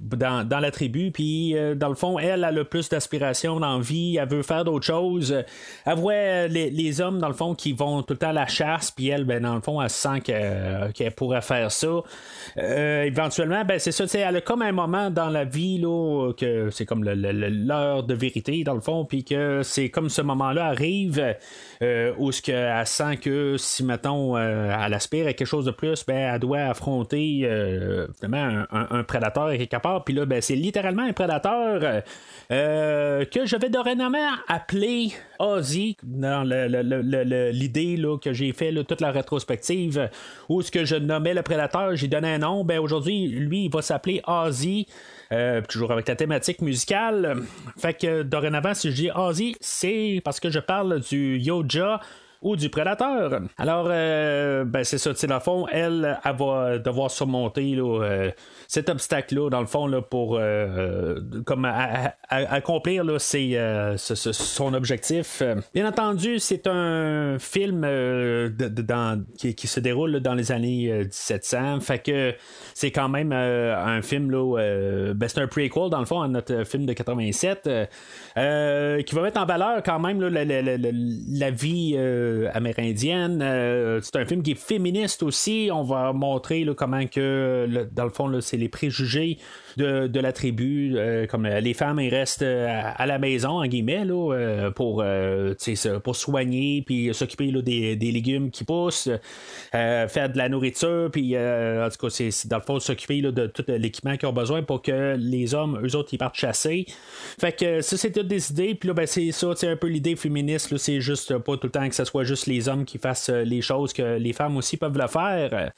dans, 0.00 0.60
la 0.60 0.70
tribu, 0.70 1.10
puis 1.10 1.56
euh, 1.56 1.74
dans 1.74 1.88
le 1.88 1.96
fond, 1.96 2.20
elle, 2.20 2.44
a 2.44 2.52
le 2.52 2.62
plus 2.62 2.88
d'aspiration 2.88 3.58
dans 3.58 3.78
la 3.78 3.82
vie, 3.82 4.16
elle 4.16 4.28
veut 4.28 4.42
faire 4.42 4.64
d'autres 4.64 4.86
choses. 4.86 5.44
Elle 5.84 5.96
voit 5.96 6.46
les, 6.46 7.00
hommes, 7.00 7.18
dans 7.18 7.26
le 7.26 7.34
fond, 7.34 7.54
qui 7.56 7.72
vont 7.72 8.02
tout 8.02 8.14
le 8.14 8.18
temps 8.18 8.28
à 8.28 8.32
la 8.32 8.46
chasse, 8.46 8.92
puis 8.92 9.08
elle, 9.08 9.24
ben, 9.24 9.42
dans 9.42 9.56
le 9.56 9.60
fond, 9.60 9.82
elle 9.82 9.90
sent 9.90 10.20
qu'elle 10.20 11.12
pourrait 11.16 11.42
faire 11.42 11.72
ça. 11.72 11.88
Euh, 12.58 13.02
éventuellement, 13.02 13.64
ben, 13.64 13.80
c'est 13.80 13.90
ça, 13.90 14.04
elle 14.18 14.36
a 14.36 14.40
comme 14.40 14.62
un 14.62 14.70
moment 14.70 15.10
dans 15.10 15.30
la 15.30 15.44
vie, 15.44 15.78
là, 15.78 16.32
que 16.36 16.70
c'est 16.70 16.86
comme 16.86 17.02
l'heure 17.02 18.04
de 18.04 18.14
vérité, 18.14 18.62
dans 18.62 18.74
le 18.74 18.80
fond, 18.80 19.04
puis 19.04 19.24
que 19.24 19.62
c'est 19.64 19.90
comme 19.90 20.10
ce 20.10 20.22
moment-là 20.22 20.66
arrive, 20.66 21.34
euh, 21.82 22.12
où 22.18 22.30
ce 22.30 22.40
qu'elle 22.40 22.86
sent 22.86 23.16
que 23.16 23.56
si, 23.56 23.82
mettons, 23.82 24.38
elle 24.38 24.94
aspire 24.94 25.26
à 25.26 25.32
quelque 25.32 25.46
chose 25.46 25.64
de 25.64 25.72
plus, 25.72 26.04
ben, 26.06 26.34
elle 26.34 26.40
doit 26.40 26.60
affronter, 26.60 27.48
un, 28.22 28.66
un, 28.70 29.02
prédateur 29.02 29.50
quelque 29.50 29.82
part 29.82 29.87
puis 30.04 30.14
là, 30.14 30.26
ben, 30.26 30.40
c'est 30.40 30.56
littéralement 30.56 31.02
un 31.02 31.12
prédateur 31.12 32.02
que 32.50 33.46
je 33.46 33.56
vais 33.56 33.68
dorénavant 33.68 34.30
appeler 34.48 35.12
Ozzy 35.38 35.96
dans 36.02 36.42
l'idée 36.44 38.00
que 38.22 38.32
j'ai 38.32 38.52
fait 38.52 38.72
toute 38.84 39.00
la 39.00 39.10
rétrospective 39.10 40.08
où 40.48 40.62
ce 40.62 40.70
que 40.70 40.84
je 40.84 40.96
nommais 40.96 41.34
le 41.34 41.42
prédateur, 41.42 41.94
j'ai 41.96 42.08
donné 42.08 42.34
un 42.34 42.38
nom. 42.38 42.64
Ben 42.64 42.78
aujourd'hui, 42.78 43.28
lui, 43.28 43.64
il 43.64 43.70
va 43.70 43.82
s'appeler 43.82 44.22
Ozzy. 44.26 44.86
Euh, 45.30 45.60
toujours 45.60 45.92
avec 45.92 46.08
la 46.08 46.16
thématique 46.16 46.62
musicale. 46.62 47.42
Fait 47.76 47.92
que 47.92 48.22
dorénavant, 48.22 48.72
si 48.72 48.90
je 48.90 48.96
dis 48.96 49.10
Ozzy, 49.14 49.56
c'est 49.60 50.22
parce 50.24 50.40
que 50.40 50.48
je 50.48 50.58
parle 50.58 51.00
du 51.00 51.38
Yoja 51.38 52.00
ou 52.40 52.56
du 52.56 52.68
prédateur. 52.68 53.40
Alors, 53.56 53.88
euh, 53.90 54.64
ben 54.64 54.84
c'est 54.84 54.98
ça, 54.98 55.12
tu 55.12 55.18
sais, 55.18 55.26
dans 55.26 55.36
le 55.36 55.40
fond, 55.40 55.66
elle, 55.72 56.18
elle 56.24 56.36
va 56.36 56.78
devoir 56.78 57.10
surmonter 57.10 57.74
là, 57.74 58.02
euh, 58.04 58.30
cet 58.68 58.88
obstacle-là, 58.88 59.50
dans 59.50 59.60
le 59.60 59.66
fond, 59.66 59.86
là, 59.86 60.02
pour 60.02 60.36
euh, 60.38 61.20
comme 61.44 61.68
accomplir 62.28 63.02
là, 63.02 63.18
son 63.18 64.74
objectif. 64.74 65.42
Bien 65.74 65.88
entendu, 65.88 66.38
c'est 66.38 66.66
un 66.68 67.38
film 67.38 67.80
dans, 67.80 69.24
qui, 69.36 69.66
se 69.66 69.80
déroule 69.80 70.20
dans 70.20 70.34
les 70.34 70.52
années 70.52 70.92
1700. 70.92 71.80
Fait 71.80 71.98
que 71.98 72.34
c'est 72.74 72.92
quand 72.92 73.08
même 73.08 73.32
un 73.32 74.00
film, 74.02 74.30
là, 74.30 75.12
ben, 75.14 75.28
c'est 75.28 75.40
un 75.40 75.48
prequel, 75.48 75.90
dans 75.90 76.00
le 76.00 76.06
fond, 76.06 76.20
à 76.20 76.28
notre 76.28 76.64
film 76.64 76.86
de 76.86 76.92
87, 76.92 77.64
qui 77.64 79.14
va 79.14 79.22
mettre 79.22 79.40
en 79.40 79.46
valeur 79.46 79.82
quand 79.82 79.98
même 79.98 80.20
la, 80.20 80.44
la, 80.44 81.50
vie 81.50 81.96
amérindienne. 82.52 83.40
c'est 84.02 84.16
un 84.16 84.26
film 84.26 84.42
qui 84.42 84.52
est 84.52 84.58
féministe 84.60 85.22
aussi. 85.22 85.70
On 85.72 85.82
va 85.82 86.12
montrer 86.12 86.66
comment 86.76 87.06
que, 87.06 87.88
dans 87.92 88.04
le 88.04 88.10
fond, 88.10 88.40
c'est 88.40 88.56
les 88.56 88.68
préjugés 88.68 89.38
de, 89.78 90.20
la 90.20 90.32
tribu. 90.32 90.94
Euh, 90.96 91.26
comme 91.26 91.46
euh, 91.46 91.60
les 91.60 91.74
femmes, 91.74 91.98
elles 91.98 92.14
restent 92.14 92.42
euh, 92.42 92.66
à, 92.68 93.06
la 93.06 93.18
maison, 93.18 93.60
en 93.60 93.66
guillemets, 93.66 94.04
pour, 94.74 95.04
pour 96.02 96.16
soigner, 96.16 96.82
puis 96.84 97.14
s'occuper 97.14 97.50
des, 97.62 97.96
légumes 97.96 98.50
qui 98.50 98.64
poussent, 98.64 99.08
faire 99.72 100.30
de 100.30 100.38
la 100.38 100.48
nourriture, 100.48 101.10
puis 101.10 101.36
en 101.36 101.88
tout 101.90 102.06
cas, 102.06 102.10
c'est 102.10 102.48
dans 102.48 102.56
le 102.56 102.62
fond 102.62 102.78
s'occuper 102.80 103.22
de 103.22 103.46
tout 103.46 103.64
l'équipement 103.68 104.16
qu'ils 104.16 104.28
ont 104.28 104.32
besoin 104.32 104.62
pour 104.62 104.82
que 104.82 105.16
les 105.18 105.54
hommes, 105.54 105.80
eux 105.84 105.96
autres, 105.96 106.10
ils 106.12 106.18
partent 106.18 106.36
chasser. 106.36 106.86
Fait 107.40 107.52
que 107.52 107.80
ça, 107.80 107.96
c'est 107.96 108.12
toutes 108.12 108.28
des 108.28 108.50
idées, 108.50 108.74
puis 108.74 108.88
là, 108.88 108.94
ben, 108.94 109.06
c'est 109.06 109.30
ça, 109.32 109.48
c'est 109.56 109.68
un 109.68 109.76
peu 109.76 109.86
l'idée 109.86 110.16
féministe, 110.16 110.76
c'est 110.76 111.00
juste 111.00 111.36
pas 111.38 111.56
tout 111.56 111.66
le 111.66 111.70
temps 111.70 111.88
que 111.88 111.94
ce 111.94 112.04
soit 112.04 112.24
juste 112.24 112.46
les 112.46 112.68
hommes 112.68 112.84
qui 112.84 112.98
fassent 112.98 113.30
les 113.30 113.60
choses, 113.60 113.92
que 113.92 114.16
les 114.18 114.32
femmes 114.32 114.56
aussi 114.56 114.76
peuvent 114.76 114.98
le 114.98 115.06
faire. 115.06 115.72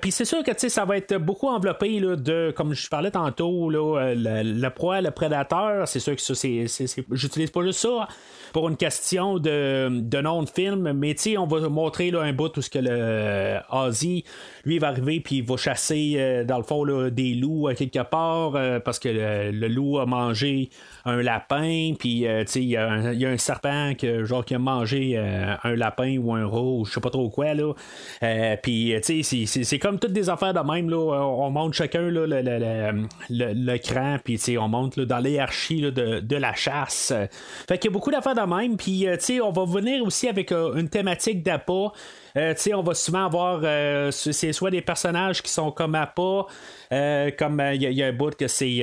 puis 0.00 0.10
c'est 0.10 0.24
sûr 0.24 0.42
que 0.42 0.52
ça 0.68 0.84
va 0.84 0.96
être 0.96 1.16
beaucoup 1.16 1.48
enveloppé 1.48 2.00
de, 2.00 2.52
comme 2.56 2.74
je 2.74 2.88
parlais 2.88 3.10
tantôt, 3.14 3.70
là, 3.70 4.00
euh, 4.00 4.42
le, 4.42 4.68
proie, 4.70 5.00
le 5.00 5.12
prédateur, 5.12 5.86
c'est 5.86 6.00
sûr 6.00 6.16
que 6.16 6.20
ça, 6.20 6.34
c'est, 6.34 6.66
j'utilise 7.12 7.50
pas 7.52 7.62
juste 7.62 7.78
ça 7.78 8.08
pour 8.52 8.68
une 8.68 8.76
question 8.76 9.38
de, 9.38 9.88
de 9.88 10.20
nom 10.20 10.42
de 10.42 10.48
film, 10.48 10.92
mais 10.92 11.14
on 11.38 11.46
va 11.46 11.68
montrer 11.68 12.10
là, 12.10 12.22
un 12.22 12.32
bout 12.32 12.56
où 12.56 12.60
ce 12.60 12.68
que 12.68 12.80
le 12.80 12.90
euh, 12.90 13.60
Ozzy, 13.70 14.24
lui, 14.64 14.80
va 14.80 14.88
arriver 14.88 15.20
puis 15.20 15.36
il 15.36 15.44
va 15.44 15.56
chasser, 15.56 16.14
euh, 16.16 16.42
dans 16.42 16.58
le 16.58 16.64
fond, 16.64 16.84
des 17.08 17.34
loups 17.34 17.68
quelque 17.76 18.02
part, 18.02 18.52
parce 18.84 18.98
que 18.98 19.08
le, 19.08 19.68
loup 19.68 20.00
a 20.00 20.06
mangé 20.06 20.70
un 21.04 21.22
lapin, 21.22 21.94
puis 21.98 22.26
il 22.26 22.62
y, 22.62 22.76
a 22.76 22.88
un 22.88 23.36
serpent 23.36 23.92
que, 23.98 24.24
genre, 24.24 24.44
qui 24.44 24.54
a 24.54 24.58
mangé 24.58 25.16
un 25.16 25.74
lapin 25.76 26.16
ou 26.18 26.34
un 26.34 26.46
rat, 26.46 26.84
je 26.86 26.92
sais 26.92 27.00
pas 27.00 27.10
trop 27.10 27.28
quoi, 27.30 27.54
là. 27.54 27.72
puis, 28.62 28.94
c'est, 29.02 29.78
comme 29.78 29.98
toutes 29.98 30.12
des 30.12 30.30
affaires 30.30 30.54
de 30.54 30.60
même, 30.60 30.90
là. 30.90 30.96
On 30.98 31.50
monte 31.50 31.74
chacun 31.74 32.02
là, 32.10 32.26
le, 32.26 32.40
le, 33.30 33.52
le, 33.52 33.78
cran, 33.78 34.18
puis 34.22 34.38
on 34.58 34.68
monte 34.68 34.98
dans 35.00 35.18
l'hierarchie 35.18 35.80
de, 35.80 36.20
de, 36.20 36.36
la 36.36 36.54
chasse. 36.54 37.12
Fait 37.68 37.78
qu'il 37.78 37.90
y 37.90 37.92
a 37.92 37.94
beaucoup 37.94 38.10
d'affaires 38.10 38.34
de 38.34 38.54
même, 38.54 38.76
puis 38.76 39.06
euh, 39.06 39.16
on 39.42 39.52
va 39.52 39.64
venir 39.64 40.04
aussi 40.04 40.28
avec 40.28 40.52
euh, 40.52 40.74
une 40.74 40.88
thématique 40.88 41.42
d'appât. 41.42 41.92
Euh, 42.36 42.54
on 42.74 42.82
va 42.82 42.94
souvent 42.94 43.26
avoir 43.26 43.60
euh, 43.62 44.10
c'est 44.10 44.52
soit 44.52 44.70
des 44.70 44.80
personnages 44.80 45.40
qui 45.40 45.52
sont 45.52 45.70
comme 45.70 45.94
Appa, 45.94 46.46
euh, 46.92 47.30
comme 47.38 47.62
il 47.74 47.82
y, 47.82 48.02
a 48.02 48.06
un 48.08 48.12
bout 48.12 48.34
que 48.34 48.48
c'est 48.48 48.82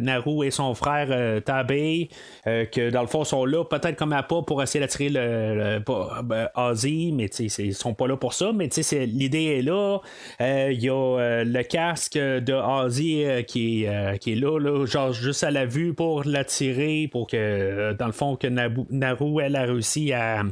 Naru 0.00 0.46
et 0.46 0.50
son 0.50 0.74
frère 0.74 1.42
Tabé, 1.42 2.08
que 2.44 2.90
dans 2.90 3.02
le 3.02 3.06
fond 3.06 3.24
sont 3.24 3.44
là 3.44 3.64
peut-être 3.64 3.96
comme 3.96 4.12
Appa 4.12 4.36
pour 4.46 4.62
essayer 4.62 4.80
d'attirer 4.80 5.10
le, 5.10 5.80
ben, 6.22 6.48
Ozzy, 6.54 7.12
mais 7.12 7.26
ils 7.26 7.74
sont 7.74 7.94
pas 7.94 8.06
là 8.06 8.16
pour 8.16 8.32
ça, 8.32 8.52
mais 8.54 8.68
l'idée 9.06 9.58
est 9.58 9.62
là. 9.62 9.98
Il 10.40 10.82
y 10.82 10.88
a 10.88 11.44
le 11.44 11.62
casque 11.62 12.16
de 12.16 12.52
Ozzy 12.54 13.24
qui, 13.46 13.86
qui 14.20 14.32
est 14.32 14.36
là, 14.36 14.58
là, 14.58 14.86
genre 14.86 15.12
juste 15.12 15.44
à 15.44 15.50
la 15.50 15.66
vue 15.66 15.92
pour 15.92 16.24
l'attirer, 16.24 17.08
pour 17.10 17.26
que 17.26 17.92
dans 17.92 18.06
le 18.06 18.12
fond 18.12 18.36
que 18.36 18.46
Naru 18.46 19.42
elle 19.42 19.56
a 19.56 19.62
réussi 19.62 20.12
à 20.12 20.42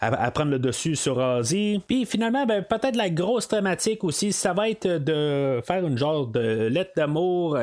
à, 0.00 0.30
prendre 0.30 0.50
le 0.50 0.58
dessus 0.58 0.96
sur 0.96 1.18
Ozzy. 1.18 1.80
Puis 1.86 2.06
finalement, 2.06 2.46
ben, 2.46 2.62
peut-être 2.62 2.96
la 2.96 3.10
grosse 3.10 3.48
thématique 3.48 4.02
aussi, 4.04 4.32
ça 4.32 4.52
va 4.52 4.70
être 4.70 4.86
de 4.86 5.60
faire 5.64 5.86
une 5.86 5.98
genre 5.98 6.26
de 6.26 6.68
lettre 6.68 6.92
d'amour. 6.96 7.58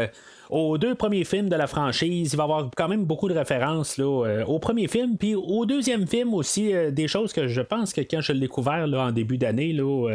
Euh, 0.52 0.56
aux 0.56 0.78
deux 0.78 0.96
premiers 0.96 1.24
films 1.24 1.50
de 1.50 1.56
la 1.56 1.68
franchise, 1.68 2.34
il 2.34 2.38
va 2.38 2.44
y 2.44 2.46
avoir 2.46 2.70
quand 2.76 2.88
même 2.88 3.06
beaucoup 3.06 3.30
de 3.30 3.34
références 3.34 3.98
là, 3.98 4.26
euh, 4.26 4.46
au 4.46 4.60
premier 4.60 4.88
film, 4.88 5.18
puis 5.18 5.36
au 5.36 5.66
deuxième 5.66 6.08
film 6.08 6.34
aussi, 6.34 6.74
euh, 6.74 6.92
des 6.92 7.08
choses 7.08 7.34
que 7.34 7.48
je 7.48 7.62
pense 7.62 7.94
que 7.94 8.02
quand 8.02 8.22
je 8.22 8.34
l'ai 8.34 8.42
découvert 8.42 8.88
là, 8.88 9.06
en 9.06 9.12
début 9.12 9.38
d'année, 9.38 9.74
là, 9.74 10.10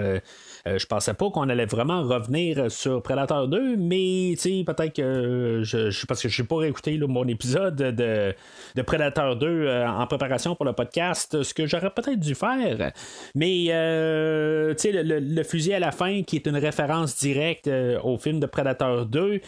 euh, 0.67 0.79
je 0.79 0.87
pensais 0.87 1.15
pas 1.15 1.29
qu'on 1.31 1.49
allait 1.49 1.67
vraiment 1.67 2.03
revenir 2.03 2.71
sur 2.71 3.03
Predator 3.03 3.49
2, 3.49 3.77
mais 3.77 4.35
peut-être 4.37 4.95
que 4.95 5.63
je, 5.65 6.07
parce 6.07 6.23
que 6.23 6.29
je 6.29 6.43
n'ai 6.43 6.49
pas 6.49 6.57
réécouté 6.57 6.99
mon 6.99 7.27
épisode 7.27 7.77
de, 7.77 8.35
de 8.75 8.83
Predator 8.83 9.37
2 9.37 9.47
euh, 9.47 9.89
en 9.89 10.07
préparation 10.07 10.55
pour 10.55 10.65
le 10.65 10.73
podcast, 10.73 11.43
ce 11.43 11.55
que 11.55 11.67
j'aurais 11.67 11.91
peut-être 11.91 12.21
dû 12.21 12.35
faire. 12.35 12.93
Mais 13.35 13.67
euh, 13.71 14.75
le, 14.85 15.19
le, 15.19 15.43
fusil 15.43 15.75
à 15.75 15.81
la 15.81 15.91
fin, 15.91 16.23
qui 16.23 16.37
est 16.37 16.47
une 16.47 16.57
référence 16.57 17.19
directe 17.19 17.69
au 18.05 18.17
film 18.19 18.39
de 18.39 18.47
Predator 18.47 19.07
2, 19.07 19.21
euh, 19.21 19.39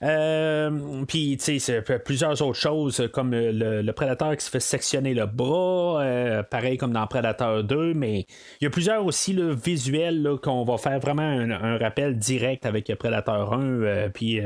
puis, 0.00 1.36
tu 1.36 1.60
sais, 1.60 1.82
plusieurs 1.82 2.40
autres 2.40 2.58
choses, 2.58 3.06
comme 3.12 3.32
le, 3.32 3.90
prédateur 3.92 4.34
qui 4.36 4.44
se 4.44 4.50
fait 4.50 4.60
sectionner 4.60 5.12
le 5.12 5.26
bras, 5.26 6.00
euh, 6.02 6.42
pareil 6.42 6.78
comme 6.78 6.92
dans 6.92 7.06
Predator 7.06 7.62
2, 7.64 7.92
mais 7.92 8.26
il 8.60 8.64
y 8.64 8.66
a 8.66 8.70
plusieurs 8.70 9.04
aussi 9.04 9.34
le 9.34 9.52
visuels 9.52 10.36
qu'on 10.42 10.64
va 10.64 10.78
faire 10.78 10.98
vraiment 11.00 11.22
un, 11.22 11.76
rappel 11.76 12.16
direct 12.16 12.64
avec 12.64 12.94
Predator 12.98 13.52
1, 13.52 13.60
euh, 13.60 14.08
puis 14.08 14.40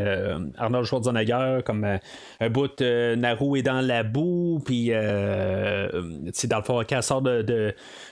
Arnold 0.59 0.87
Schwarzenegger, 0.87 1.61
comme 1.65 1.85
un 1.85 2.51
bout 2.51 2.81
Naru 2.81 3.61
est 3.61 3.63
dans 3.63 3.81
la 3.81 4.03
boue, 4.03 4.61
puis, 4.65 4.91
tu 6.35 6.47
dans 6.49 6.59
le 6.59 6.65
fond, 6.65 6.83
quand 6.89 6.97
elle 6.97 7.03
sort 7.03 7.23
de, 7.23 7.43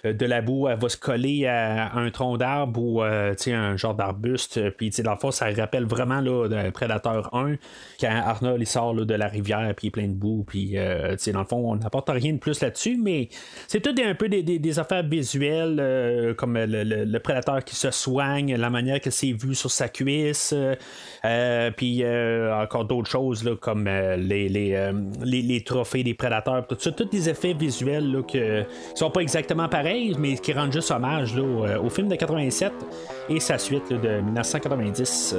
de, 0.05 0.27
la 0.27 0.43
boue, 0.43 0.69
elle 0.69 0.79
va 0.79 0.89
se 0.89 0.97
coller 0.97 1.47
à, 1.47 1.97
un 1.97 2.11
tronc 2.11 2.37
d'arbre 2.37 2.81
ou, 2.81 3.03
tu 3.37 3.51
un 3.51 3.77
genre 3.77 3.95
d'arbuste, 3.95 4.71
puis, 4.77 4.91
dans 5.03 5.13
le 5.13 5.19
fond, 5.19 5.33
ça 5.33 5.47
rappelle 5.57 5.87
vraiment 5.87 6.21
là, 6.21 6.71
Predator 6.73 7.31
1, 7.33 7.57
quand 8.01 8.11
Arnold 8.11 8.67
sort 8.67 8.95
de 8.95 9.15
la 9.15 9.29
rivière, 9.29 9.73
puis 9.77 9.87
il 9.87 9.89
est 9.89 9.91
plein 9.91 10.09
de 10.09 10.15
boue, 10.15 10.45
puis 10.47 10.73
euh, 10.77 11.17
dans 11.33 11.41
le 11.41 11.47
fond, 11.47 11.73
on 11.73 11.77
n'apporte 11.77 12.09
rien 12.11 12.33
de 12.33 12.39
plus 12.39 12.61
là-dessus, 12.61 12.99
mais 13.01 13.29
c'est 13.69 13.81
tout 13.81 13.95
un 14.03 14.15
peu 14.15 14.29
des, 14.29 14.79
affaires 14.79 15.03
visuelles, 15.03 15.79
euh, 15.81 16.35
comme 16.35 16.59
le, 16.59 17.19
prédateur 17.19 17.63
qui 17.65 17.77
se 17.77 17.91
soigne, 17.91 18.57
la 18.57 18.71
manière 18.71 19.01
que 19.01 19.11
c'est 19.11 19.33
vu 19.33 19.55
sur 19.55 19.71
sa 19.71 19.89
cuisse, 19.89 20.55
euh, 21.25 21.71
puis 21.77 22.05
encore 22.53 22.85
d'autres 22.85 23.11
choses, 23.11 23.45
là, 23.45 23.57
comme 23.57 23.89
les, 23.89 24.49
les, 24.49 25.65
trophées 25.65 26.03
des 26.03 26.15
prédateurs, 26.15 26.67
tout 26.67 26.77
ça, 26.79 26.91
tous 26.91 27.05
des 27.05 27.29
effets 27.29 27.53
visuels 27.53 28.11
là, 28.11 28.23
que, 28.23 28.63
qui 28.63 28.97
sont 28.97 29.11
pas 29.11 29.21
exactement 29.21 29.69
pareils, 29.69 30.15
mais 30.19 30.37
qui 30.37 30.53
rendent 30.53 30.73
juste 30.73 30.91
hommage 30.91 31.37
là, 31.37 31.79
au, 31.81 31.91
film 31.91 32.09
de 32.09 32.17
87 32.17 32.73
et 33.29 33.41
sa 33.41 33.59
suite 33.59 33.91
de 33.91 34.21
1990. 34.21 35.37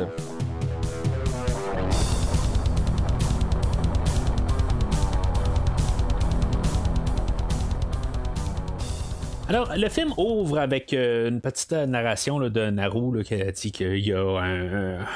Alors, 9.54 9.72
le 9.78 9.88
film 9.88 10.12
ouvre 10.18 10.58
avec 10.58 10.94
euh, 10.94 11.30
une 11.30 11.40
petite 11.40 11.74
narration 11.74 12.40
de 12.40 12.72
Naru 12.72 13.24
qui 13.24 13.36
a 13.36 13.52
dit 13.52 13.72
qu'il 13.72 14.00
y 14.00 14.12
a 14.12 14.40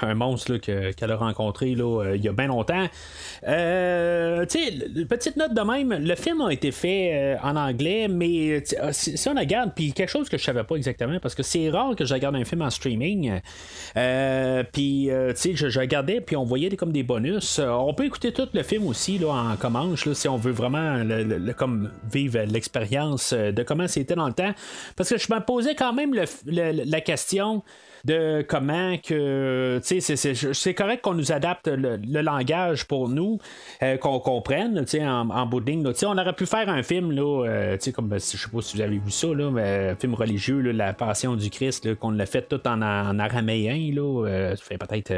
un, 0.03 0.13
monstre 0.13 0.57
qu'elle 0.57 1.11
a 1.11 1.15
rencontré 1.15 1.75
euh, 1.79 2.15
il 2.15 2.23
y 2.23 2.27
a 2.27 2.33
bien 2.33 2.45
longtemps. 2.45 2.85
Euh, 3.47 4.45
petite 4.45 5.37
note 5.37 5.55
de 5.55 5.61
même, 5.61 5.91
le 5.91 6.13
film 6.13 6.41
a 6.41 6.53
été 6.53 6.71
fait 6.71 7.35
en 7.41 7.55
anglais, 7.55 8.07
mais 8.07 8.63
si, 8.91 9.27
on 9.27 9.33
regarde, 9.33 9.71
puis 9.75 9.91
quelque 9.91 10.11
chose 10.11 10.29
que 10.29 10.37
je 10.37 10.43
savais 10.43 10.63
pas 10.63 10.75
exactement, 10.75 11.17
parce 11.19 11.33
que 11.33 11.41
c'est 11.41 11.71
rare 11.71 11.95
que 11.95 12.05
je 12.05 12.13
regarde 12.13 12.35
un 12.35 12.45
film 12.45 12.61
en 12.61 12.69
streaming. 12.69 13.39
puis, 14.71 15.09
sais, 15.33 15.55
je, 15.55 15.79
regardais, 15.79 16.21
puis 16.21 16.35
on 16.35 16.43
voyait 16.43 16.69
comme 16.75 16.91
des 16.91 17.01
bonus. 17.01 17.59
on 17.59 17.95
peut 17.95 18.05
écouter 18.05 18.31
tout 18.31 18.49
le 18.53 18.61
film 18.61 18.85
aussi 18.85 19.17
là, 19.17 19.29
en 19.29 19.55
comanche, 19.55 20.07
si 20.13 20.27
on 20.27 20.37
veut 20.37 20.51
vraiment 20.51 21.01
comme 21.57 21.89
vivre 22.11 22.41
l'expérience 22.41 23.33
de 23.33 23.63
comment 23.63 23.87
c'était 23.87 24.13
dans 24.13 24.26
le 24.27 24.33
temps. 24.33 24.53
Parce 24.95 25.09
que 25.09 25.17
je 25.17 25.33
me 25.33 25.39
posais 25.39 25.75
quand 25.75 25.93
même 25.93 26.13
la 26.45 27.01
question 27.01 27.63
de 28.07 28.41
comment 28.47 28.97
que 28.97 29.81
c'est 29.83 30.73
correct 30.73 31.01
qu'on 31.01 31.13
nous 31.13 31.33
adapte 31.33 31.67
le, 31.67 31.97
langage 32.21 32.85
pour 32.85 33.09
nous, 33.09 33.37
euh, 33.83 33.97
qu'on 33.97 34.19
comprenne 34.19 34.85
en, 35.01 35.29
en 35.29 35.45
bout 35.45 35.59
de 35.59 35.69
ligne. 35.69 35.85
on 35.85 36.17
aurait 36.17 36.33
pu 36.33 36.45
faire 36.45 36.69
un 36.69 36.83
film, 36.83 37.11
là, 37.11 37.45
euh, 37.45 37.77
comme 37.93 38.13
je 38.13 38.19
sais 38.19 38.37
pas 38.51 38.61
si 38.61 38.77
vous 38.77 38.81
avez 38.81 38.97
vu 38.97 39.11
ça, 39.11 39.27
là, 39.27 39.51
mais 39.51 39.89
un 39.89 39.95
film 39.95 40.13
religieux, 40.13 40.61
La 40.71 40.93
Passion 40.93 41.35
du 41.35 41.49
Christ, 41.49 41.95
qu'on 41.95 42.11
l'a 42.11 42.25
fait 42.25 42.47
tout 42.47 42.65
en, 42.65 42.81
en 42.81 43.19
araméen. 43.19 43.91
Là, 43.93 44.25
euh, 44.25 44.55
ça 44.55 44.63
fait 44.63 44.77
peut-être 44.77 45.11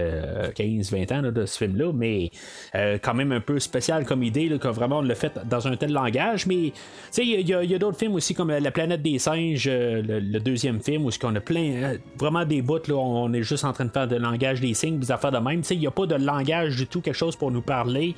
15-20 0.56 1.14
ans 1.14 1.32
de 1.32 1.46
ce 1.46 1.58
film-là, 1.60 1.92
mais 1.94 2.32
quand 2.74 3.14
même 3.14 3.32
un 3.32 3.42
peu 3.42 3.60
spécial 3.60 4.04
comme 4.04 4.24
idée, 4.24 4.50
que 4.60 4.68
vraiment 4.68 5.00
on 5.00 5.04
l'a 5.04 5.16
fait 5.16 5.34
dans 5.46 5.68
un 5.68 5.76
tel 5.76 5.94
langage. 5.94 6.48
Mais 6.48 6.74
il 7.18 7.48
y 7.48 7.54
a, 7.54 7.78
d'autres 7.78 8.00
films 8.00 8.16
aussi 8.16 8.34
comme 8.34 8.52
La 8.52 8.72
planète 8.72 9.04
des 9.04 9.20
singes, 9.20 9.70
le, 9.70 10.40
deuxième 10.40 10.82
film, 10.82 11.06
où 11.06 11.10
on 11.24 11.36
a 11.36 11.40
plein, 11.40 11.98
vraiment 12.18 12.46
des 12.46 12.62
bouts 12.62 12.79
on 12.90 13.34
est 13.34 13.44
juste 13.44 13.64
en 13.64 13.74
train 13.74 13.86
de 13.86 13.92
faire 13.92 14.08
de 14.08 14.16
langage 14.16 14.62
des 14.62 14.74
signes, 14.74 15.00
des 15.00 15.12
affaires 15.12 15.32
de 15.32 15.38
même. 15.38 15.62
Il 15.70 15.80
n'y 15.80 15.88
a 15.88 15.92
pas 15.92 16.06
de 16.06 16.16
langage 16.16 16.76
du 16.76 16.88
tout, 16.88 17.02
quelque 17.02 17.16
chose 17.16 17.36
pour 17.36 17.52
nous 17.52 17.62
parler. 17.62 18.16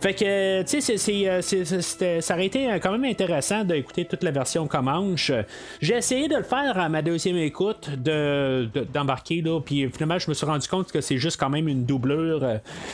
Fait 0.00 0.14
que, 0.14 0.62
tu 0.62 0.80
sais, 0.80 1.28
euh, 1.28 2.20
ça 2.20 2.34
aurait 2.34 2.46
été 2.46 2.68
quand 2.82 2.92
même 2.92 3.04
intéressant 3.04 3.64
d'écouter 3.64 4.04
toute 4.04 4.22
la 4.22 4.30
version 4.30 4.66
Comanche. 4.66 5.32
J'ai 5.80 5.96
essayé 5.96 6.28
de 6.28 6.36
le 6.36 6.42
faire 6.42 6.78
à 6.78 6.88
ma 6.88 7.02
deuxième 7.02 7.36
écoute, 7.36 7.90
d'embarquer, 8.92 9.42
de, 9.42 9.58
puis 9.60 9.88
finalement, 9.90 10.18
je 10.18 10.28
me 10.28 10.34
suis 10.34 10.46
rendu 10.46 10.68
compte 10.68 10.90
que 10.92 11.00
c'est 11.00 11.18
juste 11.18 11.38
quand 11.38 11.50
même 11.50 11.68
une 11.68 11.84
doublure. 11.84 12.44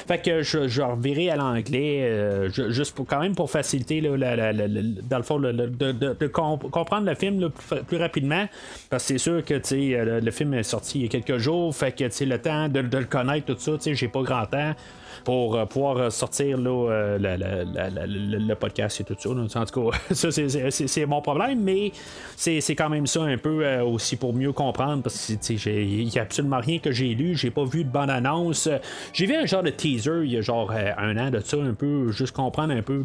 Fait 0.07 0.19
que 0.19 0.43
je, 0.43 0.69
je 0.69 0.83
à 1.31 1.37
l'anglais, 1.37 2.03
euh, 2.03 2.49
juste 2.71 2.95
pour, 2.95 3.07
quand 3.07 3.21
même 3.21 3.35
pour 3.35 3.51
faciliter, 3.51 4.01
dans 4.01 5.17
le 5.17 5.23
fond, 5.23 5.39
de, 5.39 6.27
comprendre 6.27 7.07
le 7.07 7.15
film 7.15 7.51
plus, 7.87 7.97
rapidement. 7.97 8.47
Parce 8.89 9.05
que 9.05 9.09
c'est 9.09 9.19
sûr 9.19 9.45
que, 9.45 9.55
tu 9.55 9.61
sais, 9.65 9.95
euh, 9.95 10.21
le 10.21 10.31
film 10.31 10.55
est 10.55 10.63
sorti 10.63 10.90
il 10.95 11.03
y 11.03 11.05
a 11.05 11.09
quelques 11.09 11.39
jours. 11.39 11.75
Fait 11.75 11.93
que 11.93 12.05
le 12.25 12.39
temps 12.39 12.69
de, 12.69 12.83
de, 12.83 12.99
le 12.99 13.05
connaître, 13.05 13.47
tout 13.47 13.59
ça, 13.59 13.73
j'ai 13.93 14.09
pas 14.09 14.23
grand 14.23 14.47
temps 14.47 14.75
pour 15.25 15.57
euh, 15.57 15.67
pouvoir 15.67 15.97
euh, 15.97 16.11
sortir 16.11 16.59
euh, 16.59 17.19
le 17.19 18.55
podcast 18.55 19.01
et 19.01 19.05
tout 19.05 19.17
ça. 19.19 19.31
En 19.31 19.65
tout 19.65 19.91
cas, 19.91 19.99
ça, 20.15 20.29
c'est 20.31 21.07
mon 21.07 21.21
problème, 21.21 21.61
mais 21.63 21.93
c'est 22.37 22.75
quand 22.75 22.89
même 22.89 23.07
ça 23.07 23.23
un 23.23 23.39
peu 23.39 23.81
aussi 23.81 24.17
pour 24.17 24.33
mieux 24.33 24.53
comprendre 24.53 25.03
parce 25.03 25.33
qu'il 25.41 26.05
n'y 26.05 26.19
a 26.19 26.23
absolument 26.23 26.61
rien 26.61 26.79
que 26.79 26.93
j'ai 26.93 27.15
lu. 27.15 27.37
J'ai 27.37 27.51
pas 27.51 27.65
vu 27.65 27.85
de 27.85 27.91
bonne 27.91 28.11
annonce. 28.11 28.69
J'ai 29.13 29.27
vu 29.27 29.35
un 29.35 29.47
genre 29.47 29.63
de 29.63 29.71
teaser 29.71 30.23
il 30.25 30.33
y 30.33 30.37
a 30.37 30.41
genre 30.41 30.71
un 30.71 31.17
an 31.17 31.31
de 31.31 31.41
ça, 31.41 31.57
un 31.59 31.75
peu, 31.75 32.11
juste 32.11 32.33
comprendre 32.33 32.75
un 32.75 32.83
peu 32.83 33.03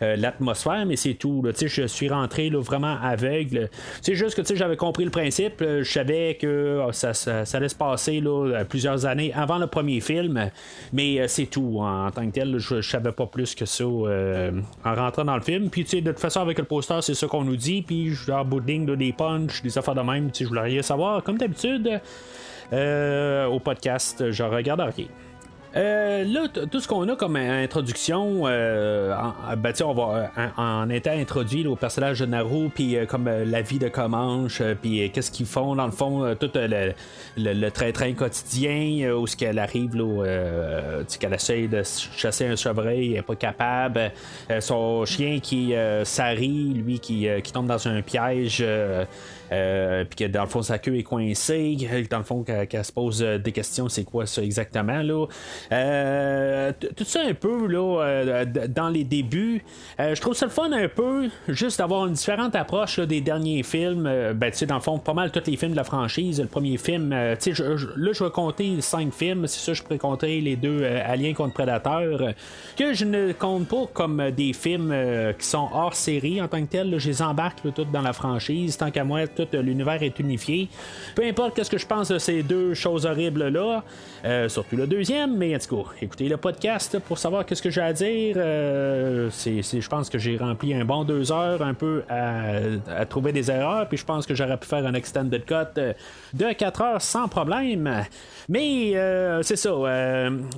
l'atmosphère, 0.00 0.86
mais 0.86 0.96
c'est 0.96 1.14
tout. 1.14 1.44
je 1.60 1.86
suis 1.86 2.08
rentré 2.08 2.50
vraiment 2.50 2.96
aveugle. 3.02 3.68
C'est 4.02 4.14
juste 4.14 4.42
que 4.42 4.54
j'avais 4.54 4.76
compris 4.76 5.04
le 5.04 5.10
principe. 5.10 5.60
Je 5.60 5.82
savais 5.90 6.36
que 6.40 6.82
ça, 6.92 7.14
ça, 7.14 7.44
allait 7.52 7.68
se 7.68 7.74
passer 7.74 8.22
plusieurs 8.68 9.06
années 9.06 9.32
avant 9.34 9.58
le 9.58 9.66
premier 9.66 10.00
film. 10.00 10.50
Mais 10.92 11.20
euh, 11.20 11.28
c'est 11.28 11.46
tout. 11.46 11.78
En, 11.80 12.10
tant 12.10 12.26
que 12.26 12.32
tel, 12.32 12.58
je, 12.58 12.80
savais 12.80 13.12
pas 13.12 13.26
plus 13.26 13.54
que 13.54 13.64
ça 13.64 13.84
euh, 13.84 14.50
en 14.84 14.94
rentrant 14.94 15.24
dans 15.24 15.36
le 15.36 15.42
film. 15.42 15.70
Puis, 15.70 15.84
tu 15.84 15.90
sais, 15.90 16.00
de 16.00 16.10
toute 16.10 16.20
façon, 16.20 16.40
avec 16.40 16.58
le 16.58 16.64
poster, 16.64 17.00
c'est 17.02 17.14
ça 17.14 17.26
qu'on 17.26 17.44
nous 17.44 17.56
dit. 17.56 17.82
Puis, 17.82 18.10
je 18.10 18.32
en 18.32 18.44
bout 18.44 18.60
de 18.60 18.94
des 18.94 19.12
punchs, 19.12 19.62
des 19.62 19.78
affaires 19.78 19.94
de 19.94 20.02
même. 20.02 20.30
Tu 20.30 20.44
je 20.44 20.48
voulais 20.48 20.62
rien 20.62 20.82
savoir. 20.82 21.22
Comme 21.22 21.38
d'habitude, 21.38 22.00
euh, 22.72 23.46
au 23.46 23.60
podcast, 23.60 24.30
je 24.30 24.42
regarde 24.42 24.80
rien. 24.80 25.06
Euh, 25.76 26.24
là, 26.24 26.48
tout 26.48 26.80
ce 26.80 26.88
qu'on 26.88 27.08
a 27.08 27.14
comme 27.14 27.36
introduction, 27.36 28.42
euh, 28.46 29.14
en, 29.14 29.56
ben, 29.56 29.72
on 29.84 29.92
va 29.92 30.30
en, 30.56 30.90
étant 30.90 31.12
introduit 31.12 31.66
au 31.66 31.76
personnage 31.76 32.20
de 32.20 32.26
Naru, 32.26 32.70
puis 32.74 32.96
euh, 32.96 33.06
comme 33.06 33.28
la 33.28 33.62
vie 33.62 33.78
de 33.78 33.88
Comanche, 33.88 34.62
puis 34.82 35.08
qu'est-ce 35.10 35.30
qu'ils 35.30 35.46
font 35.46 35.76
dans 35.76 35.86
le 35.86 35.92
fond, 35.92 36.34
tout 36.38 36.50
le, 36.54 36.92
le, 37.36 37.68
train-train 37.70 38.14
quotidien, 38.14 39.12
où 39.14 39.26
ce 39.28 39.36
qu'elle 39.36 39.60
arrive, 39.60 39.94
là, 39.94 41.04
qu'elle 41.20 41.34
essaie 41.34 41.68
de 41.68 41.82
chasser 42.16 42.46
un 42.46 42.56
chevreuil, 42.56 43.10
elle 43.10 43.14
n'est 43.14 43.22
pas 43.22 43.36
capable, 43.36 44.12
son 44.58 45.04
chien 45.04 45.38
qui 45.40 45.74
s'arrive, 46.04 46.84
lui 46.84 46.98
qui, 46.98 47.28
qui, 47.44 47.52
tombe 47.52 47.66
dans 47.66 47.86
un 47.86 48.02
piège. 48.02 48.64
Euh, 49.52 50.04
puis 50.04 50.24
que 50.24 50.30
dans 50.30 50.42
le 50.42 50.48
fond 50.48 50.62
sa 50.62 50.78
queue 50.78 50.96
est 50.96 51.02
coincée, 51.02 51.76
dans 52.10 52.18
le 52.18 52.24
fond 52.24 52.44
qu'elle 52.44 52.84
se 52.84 52.92
pose 52.92 53.22
euh, 53.22 53.38
des 53.38 53.52
questions, 53.52 53.88
c'est 53.88 54.04
quoi 54.04 54.26
ça 54.26 54.42
exactement 54.42 55.02
là. 55.02 55.26
Euh, 55.72 56.72
tout 56.96 57.04
ça 57.04 57.20
un 57.22 57.34
peu 57.34 57.66
là 57.66 58.44
dans 58.68 58.88
les 58.88 59.04
débuts, 59.04 59.62
je 59.98 60.20
trouve 60.20 60.34
ça 60.34 60.46
le 60.46 60.52
fun 60.52 60.70
un 60.72 60.88
peu 60.88 61.28
juste 61.48 61.78
d'avoir 61.78 62.06
une 62.06 62.12
différente 62.12 62.54
approche 62.54 62.98
des 63.00 63.20
derniers 63.20 63.62
films. 63.62 64.04
ben 64.34 64.50
tu 64.50 64.58
sais 64.58 64.66
dans 64.66 64.76
le 64.76 64.80
fond 64.80 64.98
pas 64.98 65.14
mal 65.14 65.30
tous 65.30 65.46
les 65.46 65.56
films 65.56 65.72
de 65.72 65.76
la 65.76 65.84
franchise. 65.84 66.40
Le 66.40 66.46
premier 66.46 66.76
film, 66.76 67.14
tu 67.40 67.54
sais 67.54 67.62
là 67.62 68.12
je 68.12 68.24
vais 68.24 68.30
compter 68.30 68.80
cinq 68.80 69.12
films, 69.12 69.46
c'est 69.46 69.60
ça 69.60 69.72
je 69.72 69.82
pourrais 69.82 69.98
compter 69.98 70.40
les 70.40 70.56
deux 70.56 70.84
Aliens 70.84 71.34
contre 71.34 71.54
Predator 71.54 72.32
que 72.76 72.92
je 72.92 73.04
ne 73.04 73.32
compte 73.32 73.68
pas 73.68 73.86
comme 73.92 74.30
des 74.30 74.52
films 74.52 74.94
qui 75.38 75.46
sont 75.46 75.68
hors 75.72 75.94
série 75.94 76.40
en 76.40 76.48
tant 76.48 76.60
que 76.60 76.70
tel. 76.70 76.98
je 76.98 77.08
les 77.08 77.22
embarque 77.22 77.60
tout 77.74 77.84
dans 77.84 78.02
la 78.02 78.12
franchise 78.12 78.76
tant 78.76 78.90
qu'à 78.90 79.04
moi 79.04 79.26
l'univers 79.52 80.02
est 80.02 80.18
unifié. 80.18 80.68
Peu 81.14 81.24
importe 81.24 81.62
ce 81.62 81.70
que 81.70 81.78
je 81.78 81.86
pense 81.86 82.08
de 82.08 82.18
ces 82.18 82.42
deux 82.42 82.74
choses 82.74 83.06
horribles-là, 83.06 83.84
euh, 84.24 84.48
surtout 84.48 84.76
le 84.76 84.86
deuxième, 84.86 85.36
mais 85.36 85.54
en 85.54 85.58
tout 85.58 85.76
cas, 85.76 85.90
écoutez 86.02 86.28
le 86.28 86.36
podcast 86.36 86.98
pour 87.06 87.18
savoir 87.18 87.46
qu'est-ce 87.46 87.62
que 87.62 87.70
j'ai 87.70 87.80
à 87.80 87.92
dire. 87.92 88.36
Euh, 88.38 89.30
je 89.30 89.88
pense 89.88 90.10
que 90.10 90.18
j'ai 90.18 90.36
rempli 90.36 90.74
un 90.74 90.84
bon 90.84 91.04
deux 91.04 91.32
heures 91.32 91.62
un 91.62 91.74
peu 91.74 92.02
à, 92.08 93.06
trouver 93.06 93.32
des 93.32 93.50
erreurs, 93.50 93.88
puis 93.88 93.98
je 93.98 94.04
pense 94.04 94.26
que 94.26 94.34
j'aurais 94.34 94.56
pu 94.56 94.66
faire 94.66 94.86
un 94.86 94.94
extended 94.94 95.44
cut 95.44 95.80
de 96.34 96.52
4 96.52 96.82
heures 96.82 97.02
sans 97.02 97.28
problème. 97.28 98.04
Mais 98.48 98.92
euh, 98.94 99.42
c'est 99.42 99.56
ça, 99.56 99.70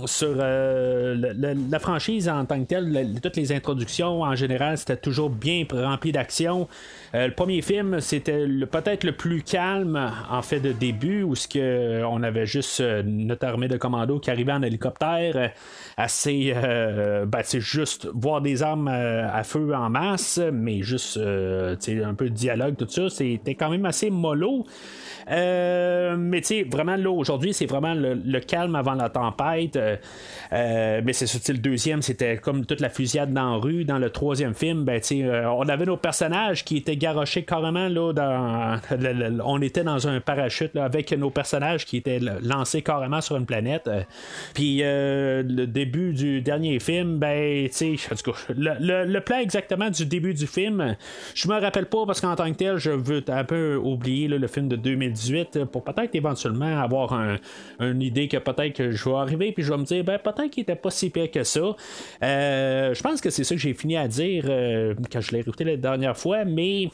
sur 0.06 0.34
la 0.36 1.78
franchise 1.78 2.28
en 2.28 2.44
tant 2.44 2.60
que 2.60 2.66
telle, 2.66 3.20
toutes 3.22 3.36
les 3.36 3.52
introductions 3.52 4.22
en 4.22 4.34
général, 4.34 4.78
c'était 4.78 4.96
toujours 4.96 5.30
bien 5.30 5.64
rempli 5.72 6.12
d'action. 6.12 6.68
Le 7.14 7.30
premier 7.30 7.60
film, 7.60 8.00
c'était 8.00 8.46
peut-être 8.70 9.04
le 9.04 9.12
plus 9.12 9.42
calme 9.42 10.10
en 10.30 10.40
fait 10.40 10.60
de 10.60 10.72
début 10.72 11.22
où 11.22 11.34
ce 11.34 11.46
que 11.46 12.02
on 12.04 12.22
avait 12.22 12.46
juste 12.46 12.80
notre 13.04 13.46
armée 13.46 13.68
de 13.68 13.76
commando 13.76 14.18
qui 14.18 14.30
arrivait 14.30 14.52
en 14.52 14.62
hélicoptère 14.62 15.52
assez 15.96 16.52
euh, 16.56 17.26
ben, 17.26 17.42
juste 17.44 18.08
voir 18.14 18.40
des 18.40 18.62
armes 18.62 18.88
euh, 18.88 19.28
à 19.30 19.44
feu 19.44 19.74
en 19.74 19.90
masse 19.90 20.40
mais 20.52 20.82
juste 20.82 21.16
euh, 21.16 21.76
un 22.04 22.14
peu 22.14 22.30
de 22.30 22.34
dialogue 22.34 22.76
tout 22.76 22.88
ça. 22.88 23.08
C'était 23.08 23.54
quand 23.54 23.70
même 23.70 23.84
assez 23.84 24.10
mollo 24.10 24.66
euh, 25.32 26.16
mais 26.18 26.40
tu 26.42 26.48
sais, 26.48 26.66
vraiment 26.68 26.96
là, 26.96 27.10
aujourd'hui, 27.10 27.54
c'est 27.54 27.66
vraiment 27.66 27.94
le, 27.94 28.40
calme 28.40 28.74
avant 28.74 28.94
la 28.94 29.08
tempête. 29.08 29.76
Euh, 29.76 29.96
euh, 30.52 31.00
mais 31.04 31.12
c'est 31.12 31.48
le 31.48 31.58
deuxième, 31.58 32.02
c'était 32.02 32.36
comme 32.36 32.66
toute 32.66 32.80
la 32.80 32.90
fusillade 32.90 33.32
dans 33.32 33.52
la 33.52 33.56
rue. 33.56 33.84
Dans 33.84 33.98
le 33.98 34.10
troisième 34.10 34.54
film, 34.54 34.84
ben, 34.84 35.00
tu 35.00 35.24
on 35.24 35.68
avait 35.68 35.86
nos 35.86 35.96
personnages 35.96 36.64
qui 36.64 36.78
étaient 36.78 36.96
garochés 36.96 37.44
carrément 37.44 37.88
là, 37.88 38.12
dans. 38.12 38.80
on 39.44 39.62
était 39.62 39.84
dans 39.84 40.06
un 40.06 40.20
parachute 40.20 40.76
avec 40.76 41.12
nos 41.12 41.30
personnages 41.30 41.86
qui 41.86 41.96
étaient 41.96 42.20
lancés 42.42 42.82
carrément 42.82 43.20
sur 43.20 43.36
une 43.36 43.46
planète. 43.46 43.88
Puis 44.54 44.80
le 44.82 45.64
début 45.64 46.12
du 46.12 46.42
dernier 46.42 46.78
film, 46.80 47.18
ben, 47.18 47.68
tu 47.68 47.96
sais, 47.96 48.14
le, 48.54 49.18
plan 49.20 49.38
exactement 49.38 49.88
du 49.88 50.04
début 50.04 50.34
du 50.34 50.46
film, 50.46 50.96
je 51.34 51.48
me 51.48 51.58
rappelle 51.58 51.86
pas 51.86 52.04
parce 52.06 52.20
qu'en 52.20 52.34
tant 52.34 52.50
que 52.50 52.56
tel, 52.56 52.76
je 52.76 52.90
veux 52.90 53.22
un 53.28 53.44
peu 53.44 53.76
oublier 53.76 54.28
le 54.28 54.46
film 54.46 54.68
de 54.68 54.76
2000 55.26 55.66
pour 55.66 55.84
peut-être 55.84 56.14
éventuellement 56.14 56.80
avoir 56.80 57.18
une 57.80 58.02
idée 58.02 58.28
que 58.28 58.36
peut-être 58.36 58.74
que 58.74 58.90
je 58.90 59.08
vais 59.08 59.16
arriver 59.16 59.52
puis 59.52 59.62
je 59.62 59.70
vais 59.72 59.78
me 59.78 59.84
dire 59.84 60.04
ben 60.04 60.18
peut-être 60.18 60.50
qu'il 60.50 60.62
était 60.62 60.76
pas 60.76 60.90
si 60.90 61.10
pire 61.10 61.30
que 61.30 61.44
ça. 61.44 61.76
Euh, 62.22 62.94
je 62.94 63.02
pense 63.02 63.20
que 63.20 63.30
c'est 63.30 63.44
ça 63.44 63.54
que 63.54 63.60
j'ai 63.60 63.74
fini 63.74 63.96
à 63.96 64.08
dire 64.08 64.44
euh, 64.48 64.94
quand 65.10 65.20
je 65.20 65.32
l'ai 65.32 65.40
écouté 65.40 65.64
la 65.64 65.76
dernière 65.76 66.16
fois, 66.16 66.44
mais 66.44 66.88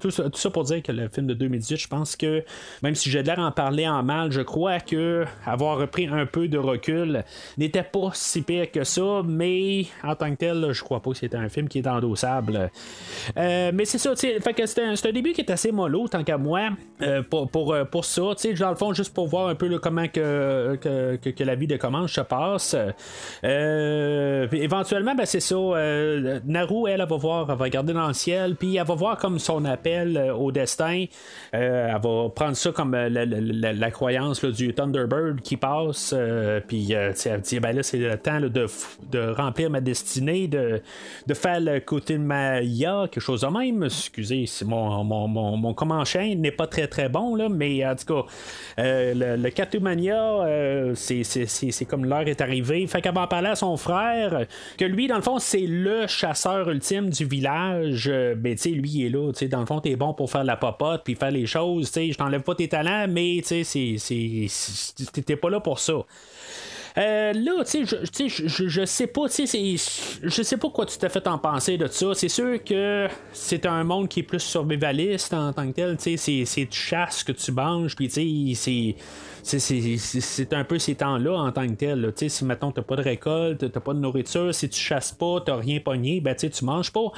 tout, 0.00 0.10
ça, 0.10 0.50
pour 0.50 0.64
dire 0.64 0.82
que 0.82 0.92
le 0.92 1.08
film 1.08 1.26
de 1.26 1.34
2018, 1.34 1.76
je 1.76 1.88
pense 1.88 2.16
que 2.16 2.44
même 2.82 2.94
si 2.94 3.10
j'ai 3.10 3.22
l'air 3.22 3.38
en 3.38 3.50
parler 3.50 3.88
en 3.88 4.02
mal, 4.02 4.30
je 4.30 4.40
crois 4.40 4.80
que 4.80 5.24
avoir 5.46 5.78
repris 5.78 6.06
un 6.06 6.26
peu 6.26 6.48
de 6.48 6.58
recul 6.58 7.24
n'était 7.58 7.82
pas 7.82 8.10
si 8.14 8.42
pire 8.42 8.70
que 8.70 8.84
ça, 8.84 9.22
mais 9.24 9.86
en 10.02 10.14
tant 10.14 10.30
que 10.30 10.36
tel, 10.36 10.72
je 10.72 10.82
crois 10.82 11.00
pas 11.00 11.10
que 11.10 11.16
c'était 11.16 11.36
un 11.36 11.48
film 11.48 11.68
qui 11.68 11.78
est 11.78 11.86
endossable. 11.86 12.70
Euh, 13.36 13.70
mais 13.74 13.84
c'est 13.84 13.98
ça, 13.98 14.14
fait 14.16 14.54
que 14.54 14.66
c'est 14.66 14.82
un, 14.82 15.12
début 15.12 15.32
qui 15.32 15.40
est 15.40 15.50
assez 15.50 15.72
mollo, 15.72 16.08
tant 16.08 16.24
qu'à 16.24 16.38
moi, 16.38 16.70
euh, 17.02 17.22
pour, 17.22 17.48
pour, 17.50 17.72
euh, 17.72 17.84
pour, 17.84 18.04
ça, 18.04 18.22
dans 18.22 18.70
le 18.70 18.76
fond, 18.76 18.92
juste 18.92 19.14
pour 19.14 19.26
voir 19.28 19.48
un 19.48 19.54
peu 19.54 19.78
comment 19.78 20.08
que, 20.08 20.76
que, 20.76 21.44
la 21.44 21.54
vie 21.54 21.66
de 21.66 21.76
Comanche 21.76 22.14
se 22.14 22.20
passe. 22.20 22.76
éventuellement, 23.42 25.14
ben, 25.14 25.26
c'est 25.26 25.40
ça, 25.40 25.56
Naru, 26.44 26.88
elle, 26.88 27.00
elle, 27.00 27.08
va 27.08 27.16
voir, 27.16 27.50
elle 27.50 27.56
va 27.56 27.64
regarder 27.64 27.92
dans 27.92 28.06
le 28.06 28.14
ciel, 28.14 28.56
puis 28.56 28.76
elle 28.76 28.86
va 28.86 28.94
voir 28.94 29.18
comme 29.18 29.31
comme 29.32 29.38
son 29.38 29.64
appel 29.64 30.30
au 30.36 30.52
destin. 30.52 31.06
elle 31.52 31.98
va 32.02 32.28
prendre 32.34 32.54
ça 32.54 32.70
comme 32.70 32.94
la, 32.94 33.90
croyance 33.90 34.44
du 34.44 34.74
Thunderbird 34.74 35.40
qui 35.40 35.56
passe. 35.56 36.14
puis 36.68 36.92
elle 36.92 37.40
dit 37.40 37.60
ben 37.60 37.74
là, 37.74 37.82
c'est 37.82 37.96
le 37.96 38.18
temps 38.18 38.40
de, 38.40 38.48
de, 38.48 39.30
remplir 39.30 39.70
ma 39.70 39.80
destinée, 39.80 40.48
de, 40.48 40.82
de 41.26 41.34
faire 41.34 41.60
le 41.60 41.80
côté 41.80 42.14
de 42.14 42.22
Maya, 42.22 43.04
quelque 43.10 43.20
chose 43.20 43.40
de 43.40 43.46
même. 43.46 43.84
Excusez, 43.84 44.44
mon, 44.66 45.02
mon, 45.02 45.28
mon, 45.28 45.56
mon 45.56 45.74
n'est 46.36 46.50
pas 46.50 46.66
très 46.66 46.86
très 46.88 47.08
bon, 47.08 47.34
là, 47.34 47.48
mais 47.48 47.86
en 47.86 47.96
tout 47.96 48.14
cas, 48.14 48.26
le, 48.78 49.36
le 49.36 49.50
Catumania, 49.50 50.44
c'est 50.94 51.84
comme 51.88 52.04
l'heure 52.04 52.28
est 52.28 52.42
arrivée. 52.42 52.86
Fait 52.86 53.00
qu'elle 53.00 53.14
va 53.14 53.22
en 53.22 53.28
parler 53.28 53.48
à 53.48 53.56
son 53.56 53.78
frère, 53.78 54.46
que 54.76 54.84
lui, 54.84 55.06
dans 55.06 55.16
le 55.16 55.22
fond, 55.22 55.38
c'est 55.38 55.66
le 55.66 56.06
chasseur 56.06 56.68
ultime 56.68 57.08
du 57.08 57.24
village. 57.24 58.10
ben, 58.36 58.54
tu 58.54 58.58
sais, 58.58 58.68
lui, 58.70 58.90
il 58.90 59.06
est 59.06 59.10
là. 59.10 59.21
Dans 59.50 59.60
le 59.60 59.66
fond, 59.66 59.80
t'es 59.80 59.96
bon 59.96 60.14
pour 60.14 60.30
faire 60.30 60.44
la 60.44 60.56
popote 60.56 61.02
puis 61.04 61.14
faire 61.14 61.30
les 61.30 61.46
choses. 61.46 61.92
Je 61.94 62.16
t'enlève 62.16 62.42
pas 62.42 62.54
tes 62.54 62.68
talents, 62.68 63.06
mais 63.08 63.40
t'étais 63.42 65.36
pas 65.36 65.50
là 65.50 65.60
pour 65.60 65.78
ça. 65.78 65.94
Euh, 66.98 67.32
là, 67.32 67.64
tu 67.64 67.86
sais, 67.86 68.28
je, 68.28 68.66
je, 68.68 68.84
sais 68.84 69.06
pas, 69.06 69.28
tu 69.28 69.46
sais, 69.46 69.76
je 70.22 70.42
sais 70.42 70.56
pas 70.58 70.68
quoi 70.68 70.84
tu 70.84 70.98
t'es 70.98 71.08
fait 71.08 71.26
en 71.26 71.38
penser 71.38 71.78
de 71.78 71.86
ça. 71.86 72.12
C'est 72.14 72.28
sûr 72.28 72.62
que 72.62 73.08
c'est 73.32 73.64
un 73.64 73.82
monde 73.82 74.08
qui 74.08 74.20
est 74.20 74.24
plus 74.24 74.40
survivaliste 74.40 75.32
en 75.32 75.52
tant 75.54 75.66
que 75.68 75.72
tel, 75.72 75.96
tu 75.96 76.18
sais, 76.18 76.44
c'est 76.44 76.66
tu 76.66 76.78
chasses 76.78 77.24
que 77.24 77.32
tu 77.32 77.50
manges, 77.50 77.96
puis 77.96 78.08
tu 78.08 78.54
c'est 78.54 78.94
c'est 79.42 80.52
un 80.52 80.64
peu 80.64 80.78
ces 80.78 80.94
temps-là 80.94 81.34
en 81.34 81.52
tant 81.52 81.66
que 81.66 81.74
tel. 81.74 82.12
Si, 82.16 82.44
mettons, 82.44 82.70
t'as 82.70 82.82
pas 82.82 82.96
de 82.96 83.02
récolte, 83.02 83.70
t'as 83.70 83.80
pas 83.80 83.92
de 83.92 83.98
nourriture, 83.98 84.54
si 84.54 84.68
tu 84.68 84.78
chasses 84.78 85.12
pas, 85.12 85.40
t'as 85.44 85.56
rien 85.56 85.80
pogné, 85.80 86.20
ben, 86.20 86.34
tu 86.34 86.64
manges 86.64 86.92
pas. 86.92 87.12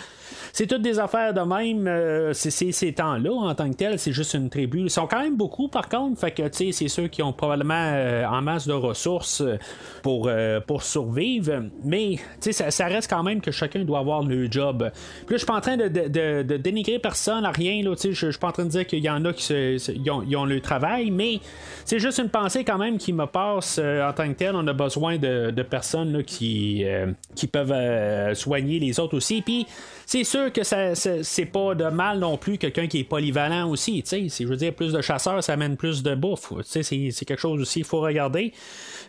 C'est 0.53 0.67
toutes 0.67 0.83
des 0.83 0.99
affaires 0.99 1.35
de 1.35 1.41
même. 1.41 1.87
Euh, 1.87 2.33
c'est 2.33 2.51
ces 2.51 2.93
temps-là 2.93 3.33
en 3.33 3.55
tant 3.55 3.69
que 3.71 3.77
tel, 3.77 3.99
c'est 3.99 4.13
juste 4.13 4.35
une 4.35 4.49
tribu. 4.49 4.83
Ils 4.83 4.91
sont 4.91 5.07
quand 5.07 5.21
même 5.21 5.37
beaucoup, 5.37 5.69
par 5.69 5.89
contre. 5.89 6.19
Fait 6.21 6.31
que, 6.31 6.43
c'est 6.53 6.89
ceux 6.89 7.09
qui 7.09 7.23
ont 7.23 7.33
probablement 7.33 7.75
euh, 7.75 8.25
en 8.27 8.41
masse 8.41 8.67
de 8.67 8.73
ressources 8.73 9.41
euh, 9.41 9.59
pour, 10.03 10.31
pour 10.67 10.83
survivre. 10.83 11.65
Mais, 11.85 12.17
ça, 12.41 12.71
ça 12.71 12.87
reste 12.87 13.11
quand 13.11 13.23
même 13.23 13.41
que 13.41 13.51
chacun 13.51 13.85
doit 13.85 13.99
avoir 13.99 14.23
le 14.23 14.51
job. 14.51 14.91
Puis 15.27 15.35
là, 15.35 15.37
je 15.37 15.37
suis 15.39 15.47
pas 15.47 15.57
en 15.57 15.61
train 15.61 15.77
de, 15.77 15.89
de, 15.89 16.57
dénigrer 16.57 16.99
personne 16.99 17.45
à 17.45 17.51
rien. 17.51 17.83
Je 17.83 18.13
suis 18.13 18.39
pas 18.39 18.49
en 18.49 18.53
train 18.53 18.65
de 18.65 18.71
dire 18.71 18.87
qu'il 18.87 19.01
y 19.01 19.11
en 19.11 19.25
a 19.25 19.33
qui 19.33 19.77
ont, 20.11 20.25
ont 20.41 20.45
le 20.45 20.61
travail, 20.61 21.11
mais 21.11 21.41
c'est 21.85 21.99
juste 21.99 22.13
une 22.18 22.29
pensée 22.29 22.64
quand 22.64 22.79
même 22.79 22.98
qui 22.98 23.12
me 23.12 23.27
passe 23.27 23.79
euh, 23.83 24.09
en 24.09 24.12
tant 24.12 24.29
que 24.29 24.35
tel. 24.35 24.55
On 24.55 24.66
a 24.66 24.72
besoin 24.72 25.18
de, 25.18 25.62
personnes 25.62 26.22
qui, 26.24 26.83
euh, 26.85 27.12
qui 27.35 27.46
peuvent 27.46 27.72
euh, 27.72 28.35
soigner 28.35 28.79
les 28.79 29.00
autres 29.00 29.16
aussi. 29.16 29.42
Puis 29.42 29.66
c'est 30.07 30.24
sûr 30.24 30.53
que 30.53 30.62
c'est 30.62 31.46
pas 31.46 31.74
de 31.74 31.85
mal 31.85 32.18
non 32.18 32.37
plus 32.37 32.59
quelqu'un 32.59 32.87
qui 32.87 33.00
est 33.00 33.05
polyvalent 33.05 33.68
aussi. 33.68 34.03
Si 34.05 34.31
je 34.31 34.46
veux 34.46 34.57
dire, 34.57 34.74
plus 34.74 34.92
de 34.92 35.00
chasseurs, 35.00 35.42
ça 35.42 35.55
amène 35.55 35.77
plus 35.77 36.03
de 36.03 36.14
bouffe. 36.14 36.53
C'est, 36.62 36.83
c'est 36.83 37.24
quelque 37.24 37.40
chose 37.40 37.61
aussi, 37.61 37.81
il 37.81 37.85
faut 37.85 38.00
regarder. 38.00 38.53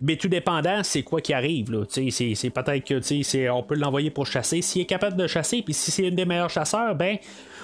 Mais 0.02 0.16
tout 0.16 0.28
dépendant, 0.28 0.82
c'est 0.84 1.04
quoi 1.04 1.22
qui 1.22 1.34
arrive. 1.34 1.86
C'est, 1.90 2.10
c'est 2.12 2.50
peut-être 2.50 2.84
que 2.84 3.50
on 3.50 3.64
peut 3.64 3.76
l'envoyer 3.76 4.10
pour 4.10 4.26
chasser. 4.26 4.62
S'il 4.62 4.82
est 4.82 4.86
capable 4.86 5.18
de 5.18 5.28
chasser, 5.28 5.62
puis 5.62 5.74
si 5.74 5.92
c'est 5.92 6.08
une 6.08 6.16
des 6.16 6.26
meilleurs 6.26 6.50
chasseurs, 6.50 6.96
ben 6.96 7.18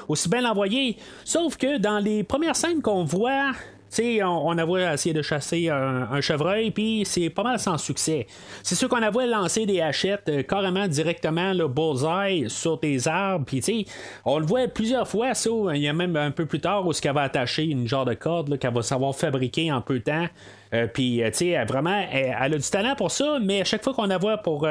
aussi 0.08 0.30
bien 0.30 0.42
l'envoyer. 0.42 0.98
Sauf 1.24 1.58
que 1.58 1.78
dans 1.78 2.00
les 2.00 2.24
premières 2.24 2.56
scènes 2.56 2.82
qu'on 2.82 3.04
voit, 3.04 3.52
sais, 3.96 4.24
on, 4.24 4.48
on 4.48 4.58
a 4.58 4.94
essayer 4.94 5.14
de 5.14 5.22
chasser 5.22 5.70
un, 5.70 6.22
chevreuil, 6.22 6.72
puis 6.72 7.04
c'est 7.06 7.30
pas 7.30 7.44
mal 7.44 7.60
sans 7.60 7.78
succès. 7.78 8.28
C'est 8.64 8.76
sûr 8.76 8.88
qu'on 8.90 9.02
a 9.02 9.10
vu 9.10 9.30
lancer 9.30 9.66
des 9.66 9.82
hachettes 9.82 10.30
euh, 10.30 10.44
carrément 10.44 10.88
directement 10.88 11.54
le 11.54 11.68
bullseye 11.68 12.50
sur 12.50 12.78
des 12.80 13.08
arbres, 13.08 13.46
puis 13.46 13.62
tu 13.62 13.86
on 14.26 14.40
le 14.40 14.46
voit 14.46 14.68
plusieurs 14.68 15.08
fois, 15.08 15.34
ça. 15.34 15.50
Il 15.74 15.82
y 15.82 15.88
a 15.88 15.94
même 15.94 16.16
un 16.16 16.32
peu 16.32 16.46
plus 16.46 16.60
tard 16.60 16.86
où 16.86 16.94
ce 16.94 17.02
qu'elle 17.02 17.14
va 17.14 17.24
attacher 17.24 17.66
une 17.66 17.88
genre 17.88 18.06
de 18.06 18.14
corde 18.14 18.58
qu'elle 18.58 18.74
va 18.74 18.82
savoir 18.82 19.16
fabriquer 19.16 19.72
en 19.72 19.82
peu 19.82 20.00
de 20.00 20.04
temps. 20.04 20.28
Euh, 20.74 20.88
puis, 20.88 21.22
euh, 21.22 21.30
tu 21.32 21.38
sais, 21.38 21.66
vraiment, 21.66 22.06
elle, 22.12 22.54
a 22.54 22.58
du 22.58 22.70
talent 22.70 22.96
pour 22.96 23.12
ça, 23.12 23.40
mais 23.42 23.62
à 23.62 23.64
chaque 23.66 23.84
fois 23.84 23.94
qu'on 23.94 24.06
la 24.06 24.18
voit 24.18 24.38
pour 24.38 24.68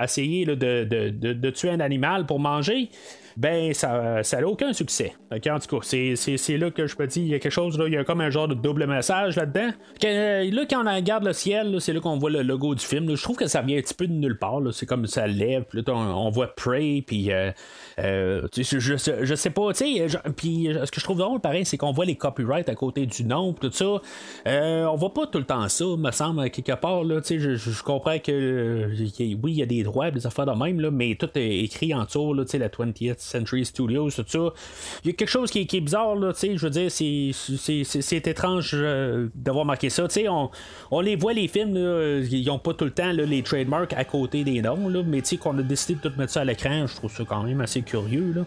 essayer 0.00 0.46
de, 0.46 0.54
de, 0.54 1.10
de, 1.10 1.50
tuer 1.50 1.70
un 1.70 1.80
animal 1.80 2.26
pour 2.26 2.40
manger, 2.40 2.88
ben 3.36 3.72
ça 3.74 4.22
n'a 4.22 4.46
aucun 4.46 4.72
succès. 4.72 5.14
en 5.30 5.58
tout 5.58 5.80
cas, 5.80 5.86
c'est 5.86 6.56
là 6.56 6.70
que 6.70 6.86
je 6.86 6.96
peux 6.96 7.06
dire, 7.06 7.22
il 7.22 7.28
y 7.28 7.34
a 7.34 7.38
quelque 7.38 7.52
chose, 7.52 7.78
là, 7.78 7.86
il 7.86 7.94
y 7.94 7.96
a 7.96 8.04
comme 8.04 8.20
un 8.20 8.30
genre 8.30 8.48
de 8.48 8.54
double 8.54 8.86
message 8.86 9.36
là-dedans. 9.36 9.70
Euh, 10.04 10.50
là, 10.50 10.62
quand 10.68 10.86
on 10.86 10.94
regarde 10.94 11.24
le 11.24 11.32
ciel, 11.32 11.76
c'est 11.80 11.92
là 11.92 12.00
qu'on 12.00 12.18
voit 12.18 12.30
le 12.30 12.42
logo 12.42 12.74
du 12.74 12.84
film. 12.84 13.14
je 13.14 13.22
trouve 13.22 13.36
que 13.36 13.46
ça 13.46 13.62
vient 13.62 13.78
un 13.78 13.82
petit 13.82 13.94
peu 13.94 14.06
de 14.06 14.12
nulle 14.12 14.38
part. 14.38 14.60
C'est 14.72 14.86
comme 14.86 15.06
ça 15.06 15.26
lève, 15.26 15.64
puis 15.68 15.82
là, 15.84 15.94
on, 15.94 16.30
voit 16.30 16.54
Prey, 16.54 17.02
puis 17.06 17.32
euh, 17.32 17.50
euh, 17.98 18.46
je, 18.56 18.78
je, 18.78 19.34
sais 19.34 19.50
pas, 19.50 19.72
tu 19.72 19.84
sais, 19.84 20.06
puis 20.36 20.68
ce 20.84 20.90
que 20.90 21.00
je 21.00 21.04
trouve 21.04 21.18
drôle, 21.18 21.40
pareil, 21.40 21.64
c'est 21.64 21.76
qu'on 21.76 21.92
voit 21.92 22.04
les 22.04 22.16
copyrights 22.16 22.68
à 22.68 22.74
côté 22.74 23.06
du 23.06 23.24
nom, 23.24 23.52
tout 23.52 23.70
ça. 23.72 24.00
on 24.46 24.96
voit 24.96 25.14
pas 25.14 25.26
tout 25.26 25.38
le 25.38 25.44
temps 25.44 25.68
ça, 25.68 25.84
me 25.84 26.10
semble, 26.10 26.50
quelque 26.50 26.72
part, 26.72 27.04
là, 27.04 27.20
sais, 27.22 27.38
je, 27.38 27.82
comprends 27.82 28.18
que, 28.18 28.88
oui, 29.42 29.52
il 29.52 29.58
y 29.58 29.62
a 29.62 29.66
des 29.66 29.82
droits, 29.82 30.10
des 30.10 30.26
affaires 30.26 30.46
de 30.46 30.52
même, 30.52 30.80
là, 30.80 30.90
mais 30.90 31.16
tout 31.16 31.30
est 31.34 31.58
écrit 31.58 31.94
en 31.94 32.04
dessous, 32.04 32.34
la 32.34 32.68
20th 32.68 33.23
Century 33.24 33.64
Studios, 33.64 34.10
tout 34.10 34.24
ça. 34.26 34.52
Il 35.04 35.08
y 35.08 35.10
a 35.10 35.12
quelque 35.14 35.28
chose 35.28 35.50
qui, 35.50 35.60
est 35.60 35.80
bizarre, 35.80 36.14
là, 36.14 36.32
je 36.40 36.58
veux 36.58 36.70
dire, 36.70 36.90
c'est 36.90 38.26
étrange 38.26 38.70
euh, 38.74 39.28
d'avoir 39.34 39.64
marqué 39.64 39.90
ça. 39.90 40.06
On, 40.28 40.50
on 40.90 41.00
les 41.00 41.16
voit, 41.16 41.32
les 41.32 41.48
films, 41.48 41.76
ils 41.76 42.46
n'ont 42.46 42.58
pas 42.58 42.74
tout 42.74 42.84
le 42.84 42.90
temps 42.90 43.12
les 43.12 43.42
trademarks 43.42 43.92
à 43.92 44.04
côté 44.04 44.44
des 44.44 44.62
noms, 44.62 44.88
là, 44.88 45.02
mais 45.04 45.22
qu'on 45.38 45.58
a 45.58 45.62
décidé 45.62 45.94
de 45.94 46.08
tout 46.08 46.18
mettre 46.18 46.32
ça 46.32 46.42
à 46.42 46.44
l'écran, 46.44 46.86
je 46.86 46.94
trouve 46.94 47.12
ça 47.12 47.24
quand 47.26 47.42
même 47.42 47.60
assez 47.60 47.82
curieux. 47.82 48.32
Là. 48.34 48.42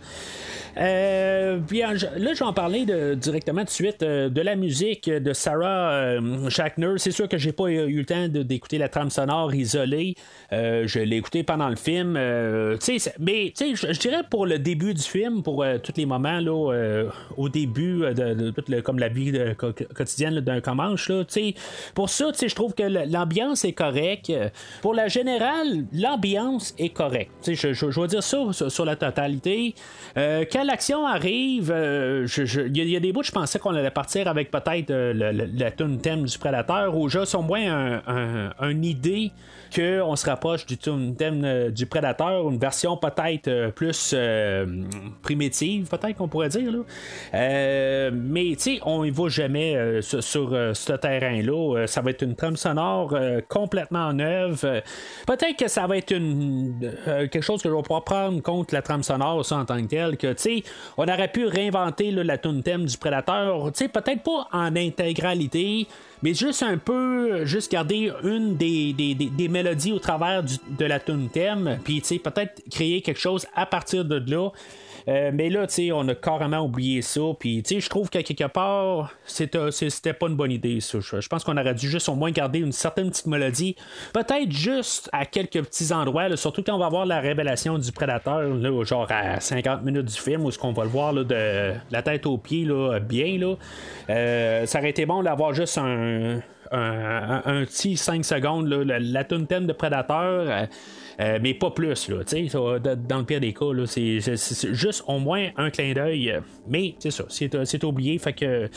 Euh, 0.78 1.60
là, 1.72 2.34
je 2.34 2.40
vais 2.40 2.46
en 2.46 2.54
parler 2.54 2.86
de, 2.86 3.16
directement 3.16 3.63
de 3.63 3.70
suite 3.70 4.04
euh, 4.04 4.30
de 4.30 4.42
la 4.42 4.56
musique 4.56 5.10
de 5.10 5.34
Sarah 5.34 5.92
euh, 5.92 6.50
Shackner. 6.50 6.94
C'est 6.98 7.12
sûr 7.12 7.28
que 7.28 7.38
j'ai 7.38 7.52
pas 7.52 7.70
eu 7.70 7.98
le 7.98 8.06
temps 8.06 8.28
d'écouter 8.28 8.78
la 8.78 8.90
trame 8.90 9.10
sonore 9.10 9.54
isolée. 9.56 10.16
je 10.52 11.00
l'ai 11.00 11.18
écouté 11.18 11.44
pendant 11.44 11.70
le 11.70 11.76
film. 11.76 12.13
mais 12.13 13.54
je 13.58 14.00
dirais 14.00 14.24
pour 14.30 14.46
le 14.46 14.60
début 14.67 14.93
du 14.93 15.01
film, 15.01 15.43
pour 15.43 15.65
tous 15.84 15.93
les 15.95 16.06
moments 16.06 16.39
là, 16.39 17.06
au 17.38 17.49
début 17.49 17.99
de, 18.13 18.80
comme 18.82 18.99
la 18.99 19.08
vie 19.08 19.32
quotidienne 19.95 20.39
d'un 20.41 20.62
Comanche, 20.62 21.10
là, 21.10 21.23
pour 21.93 22.10
ça, 22.10 22.32
je 22.36 22.56
trouve 22.56 22.73
que 22.73 22.84
l'ambiance 22.84 23.63
est 23.63 23.73
correcte. 23.73 24.32
Pour 24.82 24.93
la 24.93 25.08
générale, 25.08 25.86
l'ambiance 25.93 26.73
est 26.77 26.89
correcte. 26.89 27.32
Je, 27.45 27.73
je, 27.73 27.91
je, 27.91 28.01
vais 28.01 28.08
dire 28.08 28.23
ça 28.23 28.69
sur, 28.69 28.86
la 28.86 28.95
totalité. 28.95 29.73
quand 30.15 30.63
l'action 30.63 31.06
arrive, 31.06 31.71
euh, 31.71 32.27
il 32.38 32.89
y, 32.89 32.95
a 32.95 32.99
des 32.99 33.13
bouts, 33.13 33.23
je 33.23 33.32
pensais 33.32 33.60
qu'on 33.60 33.75
allait 33.75 33.91
partir 33.91 34.27
avec 34.27 34.51
peut-être 34.51 34.91
euh, 34.91 35.13
la 35.13 35.71
tune 35.71 35.99
thème 35.99 36.23
du 36.25 36.38
prédateur, 36.38 36.95
ou 36.95 37.10
juste 37.10 37.36
au 37.36 37.41
moins 37.41 38.01
un, 38.08 38.51
une 38.69 38.84
idée 38.84 39.32
qu'on 39.73 40.15
se 40.15 40.25
rapproche 40.25 40.65
du 40.65 40.77
thème 40.77 41.43
euh, 41.43 41.69
du 41.69 41.86
prédateur, 41.86 42.49
une 42.49 42.58
version 42.58 42.97
peut-être 42.97 43.71
plus 43.71 44.15
primitive, 45.21 45.88
peut-être 45.88 46.15
qu'on 46.17 46.27
pourrait 46.27 46.49
dire. 46.49 46.71
mais 47.34 48.56
tu 48.56 48.60
sais, 48.60 48.80
on 48.86 49.03
y 49.03 49.12
va 49.12 49.27
jamais 49.27 50.01
sur, 50.01 50.21
ce 50.21 50.93
terrain-là. 50.93 51.88
ça 51.88 52.01
va 52.01 52.12
être 52.12 52.21
une 52.21 52.36
trame 52.36 52.58
sonore 52.58 53.15
complètement 53.47 54.13
neuve. 54.13 54.62
peut-être 55.25 55.58
que 55.58 55.67
ça 55.67 55.88
va 55.88 55.97
être 55.97 56.08
quelque 56.08 57.41
chose 57.41 57.62
que 57.62 57.69
je 57.69 57.73
vais 57.73 57.82
pouvoir 57.82 58.03
prendre 58.03 58.41
contre 58.41 58.73
la 58.73 58.82
trame 58.82 59.03
sonore 59.03 59.45
ça, 59.45 59.58
en 59.58 59.65
tant 59.65 59.82
que 59.82 59.88
tel, 59.88 60.17
que 60.17 60.34
tu 60.34 60.41
sais, 60.41 60.63
on 60.97 61.03
aurait 61.03 61.32
pu 61.32 61.45
réinventer 61.45 62.12
la 62.12 62.38
tune 62.38 62.63
thème 62.63 62.86
du 62.86 62.97
prédateur, 62.97 63.71
peut-être 63.71 64.23
pas 64.23 64.47
en 64.51 64.75
intégralité, 64.75 65.88
mais 66.23 66.34
juste 66.34 66.63
un 66.63 66.77
peu, 66.77 67.45
juste 67.45 67.71
garder 67.71 68.12
une 68.23 68.56
des, 68.56 68.93
des, 68.93 69.47
mélodies 69.47 69.91
au 69.91 69.99
travers 69.99 70.43
de 70.43 70.86
la 70.86 70.99
tune 70.99 71.30
thème, 71.30 71.80
puis 71.84 72.01
peut-être 72.01 72.62
créer 72.69 73.01
quelque 73.01 73.19
chose 73.19 73.45
à 73.53 73.65
partir 73.65 74.06
de 74.06 74.23
là. 74.30 74.49
Euh, 75.08 75.32
mais 75.34 75.50
là, 75.50 75.65
on 75.93 76.08
a 76.10 76.15
carrément 76.15 76.60
oublié 76.60 77.02
ça. 77.02 77.22
Puis, 77.39 77.63
je 77.67 77.89
trouve 77.89 78.10
qu'à 78.10 78.24
quelque 78.24 78.48
part, 78.48 79.13
c'était, 79.26 80.13
pas 80.13 80.28
une 80.28 80.36
bonne 80.36 80.52
idée, 80.52 80.80
ça. 80.82 81.00
Je 81.00 81.28
pense 81.28 81.43
qu'on 81.43 81.58
aurait 81.58 81.74
dû 81.74 81.89
juste 81.89 82.10
au 82.10 82.15
moins 82.15 82.32
garder 82.32 82.60
une 82.60 82.72
certaine 82.72 83.10
petite 83.10 83.28
mélodie. 83.28 83.76
Peut-être 84.13 84.52
juste 84.52 85.10
à 85.13 85.26
quelques 85.26 85.63
petits 85.63 85.93
endroits, 85.93 86.36
surtout 86.36 86.62
quand 86.62 86.76
on 86.76 86.80
va 86.80 86.89
voir 86.89 87.06
la 87.06 87.20
révélation 87.20 87.78
du 87.78 87.91
prédateur, 87.91 88.41
là, 88.41 88.84
genre 88.84 89.08
à 89.10 89.39
50 89.39 89.84
minutes 89.84 90.06
du 90.06 90.20
film, 90.20 90.43
où 90.43 90.52
ce 90.52 90.58
qu'on 90.58 90.74
va 90.74 90.84
le 90.84 90.89
voir 90.89 91.13
là, 91.13 91.24
de 91.24 91.74
la 91.89 92.02
tête 92.02 92.26
aux 92.26 92.38
pieds, 92.38 92.65
là, 92.65 93.00
bien. 93.00 93.38
Là. 93.38 93.56
Euh, 94.10 94.65
ça 94.65 94.80
aurait 94.80 94.89
été 94.89 95.06
bon 95.06 95.24
d'avoir 95.24 95.54
juste 95.54 95.78
un 95.78 96.41
petit 96.72 97.96
5 97.96 98.26
secondes, 98.26 98.67
la, 98.67 99.00
la 99.00 99.24
tune 99.24 99.46
de 99.46 99.74
Predator. 99.74 100.67
Euh, 101.19 101.39
mais 101.41 101.53
pas 101.53 101.71
plus, 101.71 102.10
là, 102.10 102.17
dans 102.95 103.17
le 103.17 103.25
pire 103.25 103.39
des 103.39 103.53
cas, 103.53 103.65
c'est, 103.86 104.19
juste 104.73 105.03
au 105.08 105.19
moins 105.19 105.49
un 105.58 105.69
clin 105.69 105.93
d'œil. 105.93 106.39
Mais 106.67 106.95
c'est 106.99 107.12
ça, 107.12 107.25
c'est, 107.30 107.84
oublié. 107.84 108.17
Fait 108.19 108.34
que 108.34 108.69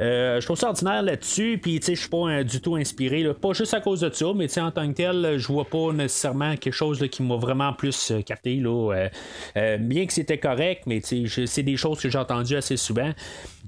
euh, 0.00 0.40
je 0.40 0.44
trouve 0.44 0.58
ça 0.58 0.68
ordinaire 0.68 1.02
là-dessus. 1.02 1.58
Puis 1.62 1.80
je 1.86 1.94
suis 1.94 2.08
pas 2.08 2.42
du 2.42 2.60
tout 2.60 2.76
inspiré. 2.76 3.24
pas 3.34 3.52
juste 3.52 3.74
à 3.74 3.80
cause 3.80 4.00
de 4.00 4.10
ça, 4.10 4.26
mais 4.34 4.46
en 4.58 4.70
tant 4.70 4.88
que 4.88 4.94
tel, 4.94 5.38
je 5.38 5.46
vois 5.46 5.64
pas 5.64 5.92
nécessairement 5.92 6.56
quelque 6.56 6.74
chose 6.74 7.04
qui 7.10 7.22
m'a 7.22 7.36
vraiment 7.36 7.72
plus 7.72 8.10
euh, 8.10 8.22
capté. 8.22 8.56
Là, 8.56 9.08
bien 9.78 10.06
que 10.06 10.12
c'était 10.12 10.38
correct, 10.38 10.84
mais 10.86 11.00
c'est 11.02 11.62
des 11.62 11.76
choses 11.76 12.00
que 12.00 12.08
j'ai 12.08 12.18
entendues 12.18 12.56
assez 12.56 12.76
souvent. 12.76 13.12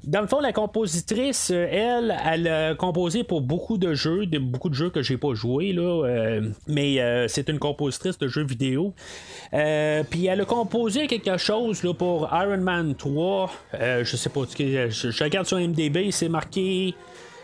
Dans 0.08 0.20
le 0.20 0.26
fond, 0.26 0.40
la 0.40 0.52
compositrice, 0.52 1.50
elle, 1.50 2.16
elle 2.24 2.48
a 2.48 2.74
composé 2.74 3.24
pour 3.24 3.42
beaucoup 3.42 3.78
de 3.78 3.94
jeux, 3.94 4.26
de, 4.26 4.38
beaucoup 4.38 4.68
de 4.70 4.74
jeux 4.74 4.90
que 4.90 5.02
j'ai 5.02 5.16
pas 5.16 5.34
joué, 5.34 5.72
là, 5.72 6.40
mais 6.66 7.28
c'est 7.28 7.48
une 7.48 7.58
compositrice 7.58 8.18
de 8.18 8.26
jeux 8.26 8.44
vidéo. 8.44 8.94
Euh, 9.54 10.02
puis 10.08 10.26
elle 10.26 10.40
a 10.40 10.44
composé 10.44 11.06
quelque 11.06 11.36
chose 11.36 11.82
pour 11.98 12.28
Iron 12.32 12.58
Man 12.58 12.94
3. 12.94 13.50
Euh, 13.74 14.04
je 14.04 14.16
sais 14.16 14.28
pas, 14.28 14.40
je, 14.58 14.88
je 15.10 15.24
regarde 15.24 15.46
sur 15.46 15.58
MDB, 15.58 16.10
c'est 16.10 16.28
marqué 16.28 16.94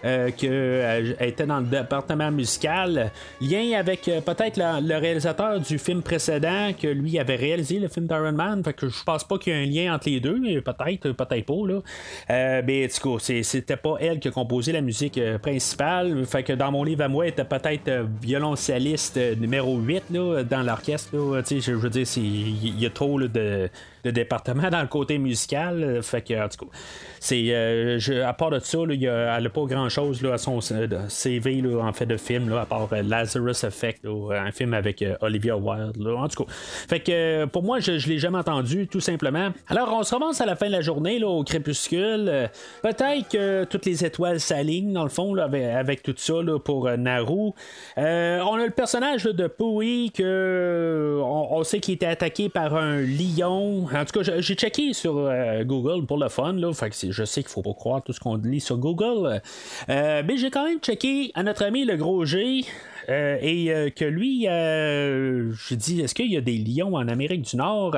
euh, 0.04 0.30
qu'elle 0.36 0.50
euh, 0.52 1.14
était 1.20 1.46
dans 1.46 1.60
le 1.60 1.66
département 1.66 2.30
musical. 2.30 3.10
Lien 3.40 3.78
avec 3.78 4.06
euh, 4.08 4.20
peut-être 4.20 4.58
le 4.58 4.98
réalisateur 4.98 5.60
du 5.60 5.78
film 5.78 6.02
précédent, 6.02 6.72
que 6.78 6.88
lui 6.88 7.18
avait 7.18 7.36
réalisé 7.36 7.78
le 7.78 7.88
film 7.88 8.06
d'Iron 8.06 8.32
Man. 8.32 8.62
Fait 8.62 8.74
que 8.74 8.88
je 8.88 9.02
pense 9.02 9.24
pas 9.24 9.38
qu'il 9.38 9.54
y 9.54 9.56
ait 9.56 9.86
un 9.86 9.86
lien 9.86 9.94
entre 9.94 10.10
les 10.10 10.20
deux, 10.20 10.60
peut-être, 10.60 11.12
peut-être 11.12 11.46
pas. 11.46 11.54
Là. 11.66 12.62
mais 12.62 12.86
du 12.86 13.00
coup, 13.00 13.18
c'était 13.18 13.76
pas 13.76 13.96
elle 14.00 14.20
qui 14.20 14.28
a 14.28 14.30
composé 14.30 14.72
la 14.72 14.82
musique 14.82 15.18
principale. 15.40 16.26
Fait 16.26 16.42
que 16.42 16.52
dans 16.52 16.70
mon 16.70 16.84
livre 16.84 17.04
à 17.04 17.08
moi, 17.08 17.24
elle 17.24 17.32
était 17.32 17.44
peut-être 17.44 18.06
violoncelliste 18.20 19.18
numéro 19.38 19.78
8 19.78 20.04
là, 20.10 20.42
dans 20.42 20.62
l'orchestre. 20.62 21.10
Je 21.12 21.72
veux 21.72 21.90
dire, 21.90 22.06
il 22.16 22.78
y 22.78 22.86
a 22.86 22.90
trop 22.90 23.18
de 23.20 23.70
de 24.04 24.10
département 24.10 24.68
dans 24.70 24.82
le 24.82 24.86
côté 24.86 25.18
musical. 25.18 26.02
Fait 26.02 26.22
que, 26.22 26.34
en 26.34 26.48
tout 26.48 26.66
cas, 26.66 26.78
c'est, 27.18 28.22
à 28.22 28.32
part 28.34 28.50
de 28.50 28.58
ça, 28.60 28.78
là, 28.86 28.94
y 28.94 29.08
a, 29.08 29.36
elle 29.36 29.44
n'a 29.44 29.50
pas 29.50 29.64
grand 29.64 29.88
chose 29.94 30.24
à 30.24 30.38
son 30.38 30.58
euh, 30.72 31.08
CV 31.08 31.60
là, 31.60 31.84
en 31.84 31.92
fait 31.92 32.06
de 32.06 32.16
film, 32.16 32.50
là, 32.50 32.62
à 32.62 32.66
part 32.66 32.88
Lazarus 33.02 33.64
Effect, 33.64 34.04
un 34.04 34.50
film 34.52 34.74
avec 34.74 35.04
Olivia 35.20 35.56
Wilde. 35.56 36.06
en 36.06 36.28
tout 36.28 36.44
cas, 36.44 36.52
fait 36.88 37.00
que 37.00 37.44
pour 37.46 37.62
moi, 37.62 37.80
je 37.80 37.92
ne 37.92 37.98
l'ai 38.08 38.18
jamais 38.18 38.38
entendu, 38.38 38.86
tout 38.86 39.00
simplement. 39.00 39.50
Alors, 39.68 39.92
on 39.92 40.02
se 40.02 40.14
remonte 40.14 40.40
à 40.40 40.46
la 40.46 40.56
fin 40.56 40.66
de 40.66 40.72
la 40.72 40.80
journée 40.80 41.18
là, 41.18 41.28
au 41.28 41.44
crépuscule. 41.44 42.50
Peut-être 42.82 43.28
que 43.28 43.64
toutes 43.64 43.86
les 43.86 44.04
étoiles 44.04 44.40
s'alignent, 44.40 44.92
dans 44.92 45.04
le 45.04 45.08
fond, 45.08 45.34
là, 45.34 45.48
avec, 45.78 46.02
tout 46.02 46.14
ça 46.16 46.42
là, 46.42 46.58
pour 46.58 46.90
Naru. 46.96 47.52
on 47.96 48.00
a 48.00 48.64
le 48.64 48.70
personnage 48.70 49.24
de 49.24 49.46
Pui 49.46 50.10
que 50.12 51.20
on, 51.22 51.62
sait 51.64 51.80
qu'il 51.80 51.94
était 51.94 52.06
attaqué 52.06 52.48
par 52.48 52.76
un 52.76 53.00
lion 53.00 53.54
en 53.92 54.04
tout 54.04 54.20
cas, 54.20 54.40
j'ai 54.40 54.54
checké 54.54 54.92
sur 54.92 55.16
euh, 55.16 55.64
Google 55.64 56.06
pour 56.06 56.18
le 56.18 56.28
fun. 56.28 56.52
Là, 56.54 56.72
fait 56.72 56.90
que 56.90 57.12
je 57.12 57.24
sais 57.24 57.42
qu'il 57.42 57.50
faut 57.50 57.62
pas 57.62 57.74
croire 57.74 58.02
tout 58.02 58.12
ce 58.12 58.20
qu'on 58.20 58.36
lit 58.36 58.60
sur 58.60 58.76
Google. 58.76 59.40
Euh, 59.88 60.22
mais 60.24 60.36
j'ai 60.36 60.50
quand 60.50 60.64
même 60.64 60.78
checké 60.78 61.30
à 61.34 61.42
notre 61.42 61.64
ami 61.64 61.84
le 61.84 61.96
gros 61.96 62.24
G. 62.24 62.64
Euh, 63.08 63.38
et 63.40 63.72
euh, 63.72 63.90
que 63.90 64.04
lui, 64.04 64.48
euh, 64.48 65.52
je 65.52 65.74
dis, 65.74 66.00
est-ce 66.00 66.14
qu'il 66.14 66.30
y 66.32 66.36
a 66.36 66.40
des 66.40 66.58
lions 66.58 66.94
en 66.94 67.08
Amérique 67.08 67.42
du 67.42 67.56
Nord? 67.56 67.96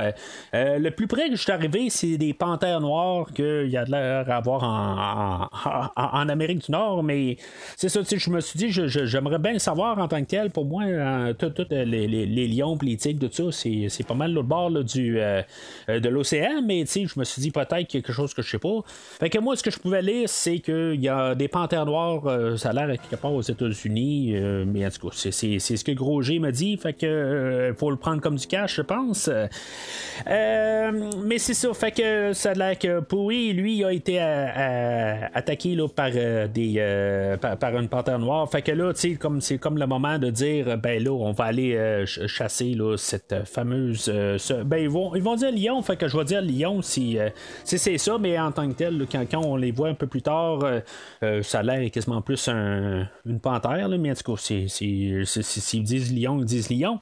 Le 0.52 0.88
plus 0.90 1.06
près 1.06 1.28
que 1.28 1.36
je 1.36 1.42
suis 1.42 1.52
arrivé, 1.52 1.90
c'est 1.90 2.16
des 2.18 2.32
panthères 2.32 2.80
noires 2.80 3.32
qu'il 3.32 3.68
y 3.68 3.76
a 3.76 3.84
de 3.84 3.90
l'air 3.90 4.24
d'avoir 4.24 4.62
en, 4.64 5.48
en, 5.96 6.28
Amérique 6.28 6.64
du 6.66 6.72
Nord, 6.72 7.02
mais 7.02 7.36
c'est 7.76 7.88
ça, 7.88 8.00
je 8.02 8.30
me 8.30 8.40
suis 8.40 8.58
dit, 8.58 8.70
j'aimerais 8.70 9.38
bien 9.38 9.58
savoir 9.58 9.98
en 9.98 10.08
tant 10.08 10.20
que 10.20 10.26
tel. 10.26 10.50
Pour 10.50 10.64
moi, 10.64 10.84
tous 11.34 11.52
les, 11.70 12.48
lions, 12.48 12.76
les 12.82 12.96
tigres, 12.96 13.28
tout 13.28 13.50
ça, 13.50 13.68
c'est 13.88 14.06
pas 14.06 14.14
mal 14.14 14.32
l'autre 14.32 14.48
bord 14.48 14.70
du, 14.70 15.18
de 15.88 16.08
l'océan, 16.08 16.62
mais 16.64 16.84
je 16.86 17.18
me 17.18 17.24
suis 17.24 17.42
dit 17.42 17.50
peut-être 17.50 17.86
quelque 17.86 18.12
chose 18.12 18.34
que 18.34 18.42
je 18.42 18.50
sais 18.50 18.58
pas. 18.58 18.80
Fait 19.20 19.30
que 19.30 19.38
moi, 19.38 19.56
ce 19.56 19.62
que 19.62 19.70
je 19.70 19.78
pouvais 19.78 20.02
lire, 20.02 20.28
c'est 20.28 20.58
qu'il 20.58 21.00
y 21.00 21.08
a 21.08 21.34
des 21.34 21.48
panthères 21.48 21.86
noires, 21.86 22.58
ça 22.58 22.70
a 22.70 22.72
l'air 22.72 22.88
quelque 23.00 23.20
part 23.20 23.32
aux 23.32 23.42
États-Unis, 23.42 24.34
mais 24.66 24.84
c'est, 25.12 25.32
ce 25.58 25.84
que 25.84 25.92
Gros 25.92 26.22
G 26.22 26.38
m'a 26.38 26.50
dit, 26.50 26.76
fait 26.76 26.92
que 26.92 27.06
euh, 27.06 27.74
faut 27.74 27.90
le 27.90 27.96
prendre 27.96 28.20
comme 28.20 28.36
du 28.36 28.46
cash, 28.46 28.76
je 28.76 28.82
pense. 28.82 29.28
Euh, 29.28 31.10
mais 31.24 31.38
c'est 31.38 31.54
ça, 31.54 31.72
fait 31.74 31.90
que 31.90 32.32
ça 32.32 32.50
a 32.50 32.54
l'air 32.54 32.78
que 32.78 33.00
Pouy, 33.00 33.52
lui, 33.52 33.84
a 33.84 33.92
été 33.92 34.18
euh, 34.20 35.20
attaqué 35.34 35.74
là, 35.74 35.88
par, 35.88 36.10
des, 36.10 37.36
par, 37.40 37.76
une 37.76 37.88
panthère 37.88 38.18
noire. 38.18 38.50
Fait 38.50 38.62
que 38.62 38.72
là, 38.72 38.92
c'est 38.94 39.16
comme 39.16 39.78
le 39.78 39.86
moment 39.86 40.18
de 40.18 40.30
dire, 40.30 40.78
ben 40.78 41.02
là, 41.02 41.12
on 41.12 41.32
va 41.32 41.44
aller 41.44 42.04
chasser 42.06 42.74
là, 42.74 42.96
cette 42.96 43.44
fameuse. 43.44 44.12
ben, 44.64 44.78
ils 44.78 44.88
vont, 44.88 45.14
ils 45.14 45.22
vont 45.22 45.36
dire 45.36 45.52
lion, 45.52 45.82
fait 45.82 45.96
que 45.96 46.08
je 46.08 46.16
vais 46.16 46.24
dire 46.24 46.42
lion 46.42 46.82
si, 46.82 47.18
c'est 47.64 47.98
ça, 47.98 48.18
mais 48.18 48.38
en 48.38 48.52
tant 48.52 48.68
que 48.68 48.74
tel, 48.74 49.06
quand, 49.10 49.26
on 49.44 49.56
les 49.56 49.72
voit 49.72 49.88
un 49.88 49.94
peu 49.94 50.06
plus 50.06 50.22
tard, 50.22 50.60
ça 51.42 51.58
a 51.58 51.62
l'air 51.62 51.90
quasiment 51.90 52.22
plus 52.22 52.48
une 52.48 53.40
panthère, 53.40 53.88
mais 53.88 54.10
en 54.10 54.14
tout 54.14 54.34
cas, 54.34 54.40
c'est 54.40 54.85
S'ils 55.24 55.82
disent 55.82 56.12
Lyon, 56.12 56.38
ils 56.40 56.44
disent 56.44 56.68
Lyon. 56.68 57.00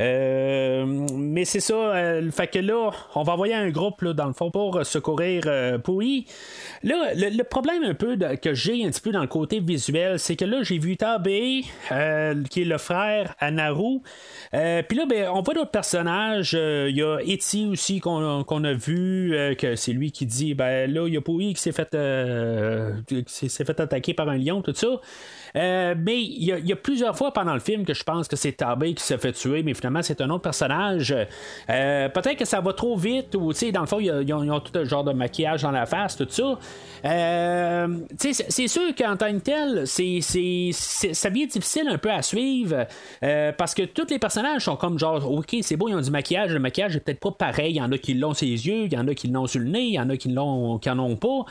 Euh, 0.00 0.84
mais 1.14 1.44
c'est 1.44 1.60
ça. 1.60 1.74
Euh, 1.74 2.30
fait 2.30 2.48
que 2.48 2.58
là, 2.58 2.90
on 3.14 3.22
va 3.22 3.32
envoyer 3.32 3.54
un 3.54 3.70
groupe 3.70 4.02
là, 4.02 4.12
dans 4.12 4.26
le 4.26 4.32
fond 4.32 4.50
pour 4.50 4.84
secourir 4.84 5.44
euh, 5.46 5.78
Pouy. 5.78 6.26
Là, 6.82 7.12
le, 7.14 7.42
problème 7.42 7.82
un 7.84 7.94
peu 7.94 8.16
que 8.40 8.54
j'ai 8.54 8.84
un 8.84 8.90
petit 8.90 9.00
peu 9.00 9.10
dans 9.10 9.20
le 9.20 9.26
côté 9.26 9.60
visuel, 9.60 10.18
c'est 10.18 10.36
que 10.36 10.44
là, 10.44 10.62
j'ai 10.62 10.78
vu 10.78 10.96
Tabé, 10.96 11.64
qui 12.50 12.62
est 12.62 12.64
le 12.64 12.78
frère 12.78 13.34
à 13.38 13.50
Naru. 13.50 14.00
Puis 14.52 14.96
là, 14.96 15.06
ben, 15.08 15.28
on 15.32 15.42
voit 15.42 15.54
d'autres 15.54 15.70
personnages. 15.70 16.52
Il 16.52 16.96
y 16.96 17.02
a 17.02 17.18
Eti 17.20 17.66
aussi 17.66 18.00
qu'on 18.00 18.64
a 18.64 18.72
vu, 18.72 19.34
que 19.58 19.76
c'est 19.76 19.92
lui 19.92 20.12
qui 20.12 20.26
dit 20.26 20.54
ben 20.54 20.90
là, 20.92 21.06
il 21.06 21.14
y 21.14 21.16
a 21.16 21.20
Pouy 21.20 21.54
qui 21.54 21.60
s'est 21.60 21.72
fait, 21.72 21.96
s'est 23.26 23.64
fait 23.64 23.80
attaquer 23.80 24.14
par 24.14 24.28
un 24.28 24.36
lion, 24.36 24.62
tout 24.62 24.74
ça. 24.74 25.00
Euh, 25.56 25.94
mais 25.98 26.20
il 26.20 26.44
y, 26.44 26.72
a 26.72 26.76
plusieurs 26.76 27.16
fois 27.16 27.32
pendant 27.32 27.54
le 27.54 27.60
film 27.60 27.84
que 27.84 27.94
je 27.94 28.04
pense 28.04 28.28
que 28.28 28.36
c'est 28.36 28.52
Tabé 28.52 28.94
qui 28.94 29.02
se 29.02 29.16
fait 29.16 29.32
tuer, 29.32 29.62
mais 29.62 29.74
finalement 29.74 30.02
c'est 30.02 30.20
un 30.20 30.30
autre 30.30 30.42
personnage. 30.42 31.14
Euh, 31.68 32.08
peut-être 32.08 32.36
que 32.36 32.44
ça 32.44 32.60
va 32.60 32.72
trop 32.72 32.96
vite, 32.96 33.34
ou 33.34 33.52
dans 33.72 33.80
le 33.80 33.86
fond, 33.86 34.00
ils 34.00 34.32
ont, 34.32 34.60
tout 34.60 34.78
un 34.78 34.84
genre 34.84 35.04
de 35.04 35.12
maquillage 35.12 35.62
dans 35.62 35.70
la 35.70 35.86
face, 35.86 36.16
tout 36.16 36.26
ça. 36.28 36.58
Euh, 37.04 37.98
c'est 38.18 38.68
sûr 38.68 38.94
qu'en 38.96 39.16
tant 39.16 39.32
que 39.32 39.38
tel, 39.38 39.86
c'est, 39.86 40.20
ça 40.72 41.30
devient 41.30 41.46
difficile 41.46 41.88
un 41.88 41.98
peu 41.98 42.10
à 42.10 42.22
suivre 42.22 42.86
parce 43.56 43.74
que 43.74 43.82
tous 43.82 44.06
les 44.10 44.18
personnages 44.18 44.64
sont 44.64 44.76
comme 44.76 44.98
genre, 44.98 45.30
ok, 45.30 45.56
c'est 45.62 45.76
beau, 45.76 45.88
ils 45.88 45.94
ont 45.94 46.00
du 46.00 46.10
maquillage, 46.10 46.52
le 46.52 46.60
maquillage 46.60 46.96
est 46.96 47.00
peut-être 47.00 47.20
pas 47.20 47.30
pareil. 47.32 47.72
Il 47.72 47.76
y 47.76 47.82
en 47.82 47.90
a 47.92 47.98
qui 47.98 48.14
l'ont 48.14 48.34
ses 48.34 48.46
yeux, 48.46 48.84
il 48.84 48.92
y 48.92 48.98
en 48.98 49.06
a 49.08 49.14
qui 49.14 49.28
l'ont 49.28 49.46
sur 49.46 49.60
le 49.60 49.66
nez, 49.66 49.82
il 49.82 49.94
y 49.94 50.00
en 50.00 50.08
a 50.10 50.16
qui 50.16 50.28
l'ont, 50.28 50.78
qui 50.78 50.90
en 50.90 50.98
ont 50.98 51.16
pas. 51.16 51.44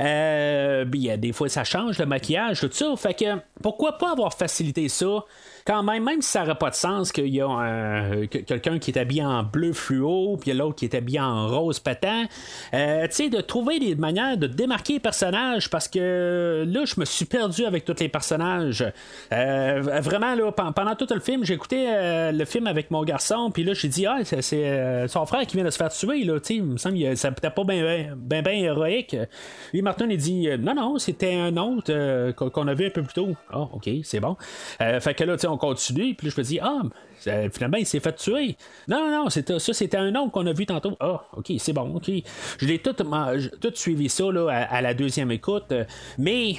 Euh, 0.00 0.84
des 0.84 1.32
fois, 1.32 1.48
ça 1.48 1.64
change 1.64 1.98
le 1.98 2.06
maquillage, 2.06 2.60
tout 2.60 2.68
ça. 2.70 2.94
Fait 2.96 3.14
que 3.14 3.24
pourquoi 3.62 3.98
pas 3.98 4.12
avoir 4.12 4.34
facilité 4.34 4.88
ça? 4.88 5.24
Quand 5.66 5.82
même, 5.82 6.04
même 6.04 6.22
si 6.22 6.30
ça 6.30 6.42
n'aurait 6.42 6.54
pas 6.54 6.70
de 6.70 6.76
sens 6.76 7.10
qu'il 7.10 7.34
y 7.34 7.40
a 7.40 8.10
quelqu'un 8.28 8.78
qui 8.78 8.92
est 8.92 8.98
habillé 8.98 9.24
en 9.24 9.42
bleu 9.42 9.72
fluo, 9.72 10.36
puis 10.40 10.52
l'autre 10.52 10.76
qui 10.76 10.84
est 10.84 10.94
habillé 10.94 11.20
en 11.20 11.48
rose 11.48 11.80
patent, 11.80 12.28
euh, 12.72 13.06
tu 13.08 13.14
sais, 13.14 13.28
de 13.28 13.40
trouver 13.40 13.80
des 13.80 13.96
manières 13.96 14.36
de 14.36 14.46
démarquer 14.46 14.94
les 14.94 15.00
personnages, 15.00 15.68
parce 15.68 15.88
que 15.88 16.64
là, 16.66 16.84
je 16.84 17.00
me 17.00 17.04
suis 17.04 17.24
perdu 17.24 17.64
avec 17.64 17.84
tous 17.84 17.98
les 17.98 18.08
personnages. 18.08 18.84
Euh, 19.32 19.80
vraiment, 20.00 20.34
là, 20.34 20.52
pendant 20.52 20.94
tout 20.94 21.08
le 21.12 21.20
film, 21.20 21.44
j'ai 21.44 21.54
écouté 21.54 21.86
euh, 21.88 22.30
le 22.30 22.44
film 22.44 22.68
avec 22.68 22.90
mon 22.90 23.02
garçon, 23.02 23.50
puis 23.50 23.64
là, 23.64 23.74
j'ai 23.74 23.88
dit, 23.88 24.06
ah, 24.06 24.18
c'est 24.24 25.08
son 25.08 25.26
frère 25.26 25.46
qui 25.46 25.56
vient 25.56 25.64
de 25.64 25.70
se 25.70 25.78
faire 25.78 25.90
tuer, 25.90 26.24
là, 26.24 26.38
tu 26.38 26.46
sais, 26.46 26.54
il 26.54 26.64
me 26.64 26.76
semble 26.76 26.98
que 26.98 27.14
ça 27.16 27.30
pas 27.32 27.64
bien 27.64 28.14
ben, 28.16 28.42
ben 28.42 28.52
héroïque. 28.52 29.16
Lui, 29.72 29.82
Martin, 29.82 30.06
il 30.08 30.16
dit, 30.16 30.48
non, 30.58 30.74
non, 30.74 30.98
c'était 30.98 31.34
un 31.34 31.56
autre 31.56 32.32
qu'on 32.32 32.68
a 32.68 32.74
vu 32.74 32.86
un 32.86 32.90
peu 32.90 33.02
plus 33.02 33.14
tôt. 33.14 33.34
Ah, 33.52 33.68
ok, 33.72 33.88
c'est 34.04 34.20
bon. 34.20 34.36
fait 34.78 35.14
que 35.14 35.24
là, 35.24 35.34
tu 35.34 35.42
sais, 35.42 35.55
on 35.56 35.58
continue, 35.58 36.14
puis 36.14 36.30
je 36.30 36.40
me 36.40 36.44
dis, 36.44 36.60
ah, 36.60 36.82
finalement, 37.52 37.78
il 37.78 37.86
s'est 37.86 38.00
fait 38.00 38.14
tuer. 38.14 38.56
Non, 38.88 39.10
non, 39.10 39.30
c'était, 39.30 39.58
ça, 39.58 39.72
c'était 39.72 39.96
un 39.96 40.10
nom 40.10 40.28
qu'on 40.30 40.46
a 40.46 40.52
vu 40.52 40.66
tantôt. 40.66 40.96
Ah, 41.00 41.24
ok, 41.36 41.52
c'est 41.58 41.72
bon, 41.72 41.96
ok. 41.96 42.10
Je 42.58 42.66
l'ai 42.66 42.78
tout, 42.78 42.94
tout 43.60 43.72
suivi 43.74 44.08
ça 44.08 44.24
là, 44.30 44.48
à, 44.50 44.80
la 44.80 44.94
deuxième 44.94 45.30
écoute, 45.30 45.72
mais 46.18 46.56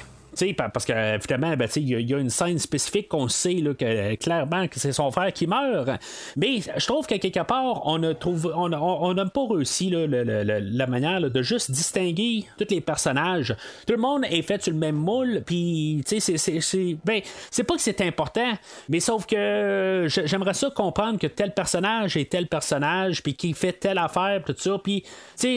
parce 0.72 0.84
que 0.84 0.92
finalement, 1.20 1.56
ben, 1.56 1.68
il 1.76 2.10
y, 2.10 2.14
a 2.14 2.18
une 2.18 2.30
scène 2.30 2.58
spécifique 2.58 3.08
qu'on 3.08 3.28
sait 3.28 3.54
là, 3.54 3.74
que, 3.74 4.14
clairement 4.16 4.68
que 4.68 4.78
c'est 4.78 4.92
son 4.92 5.10
frère 5.10 5.32
qui 5.32 5.46
meurt. 5.46 5.90
Mais 6.36 6.60
je 6.76 6.86
trouve 6.86 7.06
que 7.06 7.16
quelque 7.16 7.42
part, 7.44 7.86
on 7.86 8.02
a 8.02 8.14
trouvé, 8.14 8.50
on 8.54 8.68
n'a 9.14 9.26
pas 9.26 9.46
réussi 9.48 9.90
la 9.90 10.86
manière 10.86 11.20
de 11.20 11.42
juste 11.42 11.70
distinguer 11.70 12.44
tous 12.58 12.66
les 12.70 12.80
personnages. 12.80 13.54
Tout 13.86 13.94
le 13.94 14.00
monde 14.00 14.24
est 14.30 14.42
fait 14.42 14.62
sur 14.62 14.72
le 14.72 14.78
même 14.78 14.96
moule, 14.96 15.42
puis 15.44 16.02
c'est, 16.06 16.98
ben, 17.04 17.20
pas 17.66 17.74
que 17.74 17.80
c'est 17.80 18.00
important, 18.00 18.52
mais 18.88 19.00
sauf 19.00 19.26
que 19.26 20.06
j'aimerais 20.08 20.54
ça 20.54 20.70
comprendre 20.70 21.18
que 21.18 21.26
tel 21.26 21.52
personnage 21.52 22.16
est 22.16 22.30
tel 22.30 22.46
personnage, 22.46 23.22
puis 23.22 23.34
qui 23.34 23.52
fait 23.52 23.72
telle 23.72 23.98
affaire, 23.98 24.42
tout 24.44 24.54
ça. 24.56 24.78
Puis, 24.82 25.04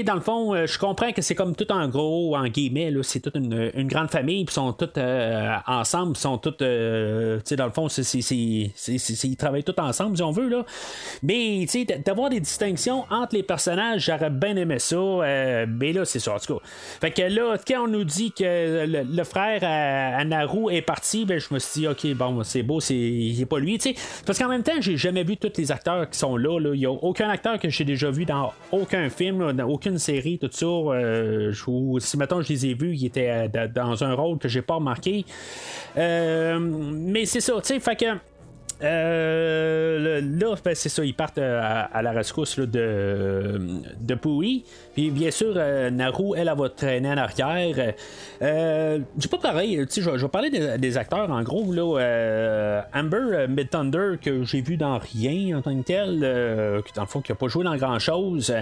dans 0.04 0.16
le 0.16 0.22
fond, 0.22 0.66
je 0.66 0.78
comprends 0.78 1.12
que 1.12 1.22
c'est 1.22 1.36
comme 1.36 1.56
tout 1.56 1.72
en 1.72 1.88
gros, 1.88 2.36
en 2.36 2.48
guillemets, 2.48 2.92
c'est 3.04 3.20
toute 3.20 3.36
une, 3.36 3.72
grande 3.88 4.10
famille, 4.10 4.46
puis 4.46 4.54
sont 4.54 4.71
sont 4.72 4.88
tous 4.88 5.00
ensemble, 5.68 6.18
sont 6.18 6.38
tous, 6.38 6.58
tu 6.58 6.66
sais, 7.46 7.56
dans 7.56 7.66
le 7.66 7.72
fond, 7.72 7.90
c'est, 7.90 8.04
ils 8.24 9.38
travaillent 9.38 9.64
tous 9.64 9.80
ensemble, 9.82 10.18
si 10.18 10.24
on 10.24 10.32
veut, 10.32 10.50
là. 10.50 10.66
Mais, 11.24 11.66
tu 11.70 11.86
sais, 11.86 12.02
d'avoir 12.06 12.30
des 12.30 12.40
distinctions 12.40 13.06
entre 13.10 13.36
les 13.36 13.44
personnages, 13.44 14.06
j'aurais 14.06 14.30
bien 14.30 14.56
aimé 14.56 14.80
ça, 14.80 14.98
mais 15.68 15.94
là, 15.94 16.06
c'est 16.06 16.20
ça, 16.20 16.36
en 16.36 16.40
tout 16.40 16.56
cas. 16.56 16.62
Fait 17.02 17.12
que 17.12 17.22
là, 17.22 17.58
quand 17.68 17.86
on 17.86 17.88
nous 17.88 18.04
dit 18.04 18.32
que 18.32 18.86
le, 18.86 19.24
frère 19.24 19.62
à, 19.64 20.24
Naru 20.26 20.74
est 20.74 20.82
parti, 20.82 21.26
ben, 21.26 21.40
je 21.40 21.54
me 21.54 21.60
suis 21.60 21.82
dit, 21.82 21.88
ok, 21.88 22.14
bon, 22.16 22.44
c'est 22.44 22.64
beau, 22.64 22.80
c'est, 22.80 23.46
pas 23.50 23.60
lui, 23.60 23.78
tu 23.78 23.94
sais. 23.94 23.96
Parce 24.26 24.40
qu'en 24.40 24.50
même 24.50 24.64
temps, 24.64 24.80
j'ai 24.80 24.98
jamais 24.98 25.24
vu 25.24 25.38
tous 25.38 25.52
les 25.58 25.72
acteurs 25.72 26.10
qui 26.10 26.18
sont 26.18 26.38
là, 26.38 26.60
Il 26.74 26.80
y 26.80 26.86
a 26.86 26.92
aucun 26.92 27.30
acteur 27.30 27.60
que 27.60 27.70
j'ai 27.70 27.86
déjà 27.86 28.12
vu 28.12 28.26
dans 28.26 28.54
aucun 28.72 29.10
film, 29.10 29.54
dans 29.54 29.68
aucune 29.68 29.98
série, 29.98 30.40
tout 30.40 30.50
ça. 30.52 30.66
Euh, 30.66 31.54
si 32.00 32.18
maintenant 32.18 32.42
je 32.42 32.50
les 32.50 32.66
ai 32.68 32.74
vus, 32.74 32.96
ils 32.96 33.06
étaient 33.06 33.50
euh, 33.56 33.68
dans 33.68 34.04
un 34.04 34.14
rôle 34.14 34.38
que 34.38 34.48
j'ai 34.52 34.62
pas 34.62 34.76
remarqué. 34.76 35.26
Euh, 35.98 36.60
mais 36.60 37.26
c'est 37.26 37.42
ça, 37.42 37.54
tu 37.62 37.68
sais, 37.68 37.80
fait 37.80 37.96
que 37.96 38.06
euh, 38.84 40.22
là, 40.22 40.56
ben, 40.64 40.76
c'est 40.76 40.90
ça, 40.90 41.06
ils 41.06 41.14
partent 41.14 41.38
euh, 41.38 41.84
à, 41.92 42.02
la 42.02 42.12
rescousse 42.12 42.58
de, 42.58 43.60
de 44.00 44.16
Puis 44.16 45.12
bien 45.12 45.32
sûr, 45.32 45.54
euh, 45.56 45.90
Naru, 45.90 46.34
elle, 46.36 46.48
elle, 46.48 46.58
va 46.58 46.70
traîner 46.70 47.10
en 47.10 47.18
arrière. 47.18 47.94
Euh, 48.42 49.00
pas 49.30 49.38
pareil, 49.38 49.86
je, 49.90 50.02
je 50.02 50.10
vais 50.10 50.28
parler 50.28 50.50
des, 50.50 50.98
acteurs 50.98 51.30
en 51.30 51.42
gros. 51.44 51.72
Là, 51.72 52.84
Amber 52.94 53.48
Mid-Thunder, 53.48 54.16
que 54.22 54.44
j'ai 54.44 54.62
vu 54.62 54.78
dans 54.78 54.98
rien 54.98 55.58
en 55.58 55.62
tant 55.62 55.78
que 55.78 55.84
tel, 55.84 56.84
fond, 57.08 57.22
qui 57.22 57.32
a 57.32 57.36
pas 57.36 57.48
joué 57.48 57.64
dans 57.64 57.76
grand 57.78 58.00
chose. 58.00 58.54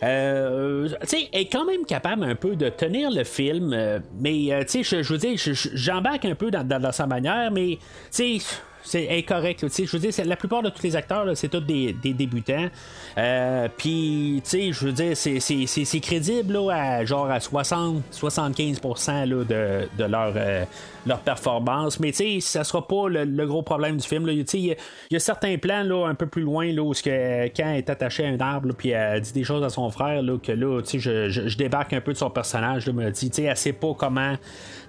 elle 0.00 0.96
est 1.32 1.50
quand 1.50 1.64
même 1.64 1.84
capable 1.84 2.24
un 2.24 2.34
peu 2.34 2.56
de 2.56 2.68
tenir 2.68 3.10
le 3.10 3.24
film, 3.24 4.00
mais 4.20 4.66
je, 4.68 5.02
je 5.02 5.12
veux 5.12 5.18
dire, 5.18 5.38
j'embarque 5.74 6.24
un 6.24 6.34
peu 6.34 6.50
dans, 6.50 6.66
dans 6.66 6.92
sa 6.92 7.06
manière, 7.06 7.50
mais 7.50 7.78
tu 8.12 8.38
sais 8.40 8.58
c'est 8.82 9.08
incorrect. 9.10 9.66
Je 9.68 9.96
veux 9.96 9.98
dire, 9.98 10.12
la 10.24 10.36
plupart 10.36 10.62
de 10.62 10.70
tous 10.70 10.82
les 10.82 10.96
acteurs, 10.96 11.24
c'est 11.34 11.48
tous 11.48 11.60
des, 11.60 11.92
débutants. 11.92 12.68
Euh, 13.16 13.68
puis, 13.76 14.40
tu 14.44 14.50
sais, 14.50 14.72
je 14.72 14.86
veux 14.86 14.92
dire, 14.92 15.16
c'est 15.16 16.00
crédible 16.00 16.58
à 16.70 17.04
genre 17.04 17.30
à 17.30 17.38
60-75% 17.38 19.28
de, 19.28 19.88
de 19.96 20.04
leur, 20.04 20.32
euh, 20.36 20.64
leur 21.06 21.20
performance. 21.20 22.00
Mais 22.00 22.12
tu 22.12 22.40
sais, 22.40 22.40
ça 22.40 22.64
sera 22.64 22.86
pas 22.86 23.08
le, 23.08 23.46
gros 23.46 23.62
problème 23.62 23.96
du 23.96 24.06
film. 24.06 24.28
Il 24.28 24.76
y, 25.10 25.16
a 25.16 25.20
certains 25.20 25.56
plans 25.58 25.82
là, 25.82 26.06
un 26.06 26.14
peu 26.14 26.26
plus 26.26 26.42
loin 26.42 26.72
là, 26.72 26.82
où 26.82 26.92
que, 26.92 27.46
quand 27.56 27.72
est 27.72 27.90
attachée 27.90 28.26
à 28.26 28.28
un 28.28 28.40
arbre, 28.40 28.72
puis 28.76 28.90
elle 28.90 29.20
dit 29.20 29.32
des 29.32 29.44
choses 29.44 29.64
à 29.64 29.70
son 29.70 29.90
frère, 29.90 30.22
là, 30.22 30.38
que 30.38 30.52
là, 30.52 30.80
tu 30.82 31.00
sais, 31.00 31.28
je, 31.30 31.48
je, 31.48 31.56
débarque 31.56 31.92
un 31.92 32.00
peu 32.00 32.12
de 32.12 32.18
son 32.18 32.30
personnage, 32.30 32.86
là, 32.86 32.92
me 32.92 33.10
dit, 33.10 33.30
tu 33.30 33.36
sais, 33.36 33.42
elle 33.44 33.56
sait 33.56 33.72
pas 33.72 33.94
comment 33.96 34.36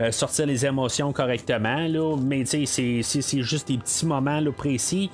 euh, 0.01 0.11
sortir 0.11 0.45
les 0.45 0.65
émotions 0.65 1.11
correctement, 1.11 1.87
mais 2.21 2.45
sais, 2.45 2.65
c'est 2.65 3.41
juste 3.41 3.67
des 3.67 3.77
petits 3.77 4.05
moments 4.05 4.39
là, 4.39 4.51
précis 4.51 5.09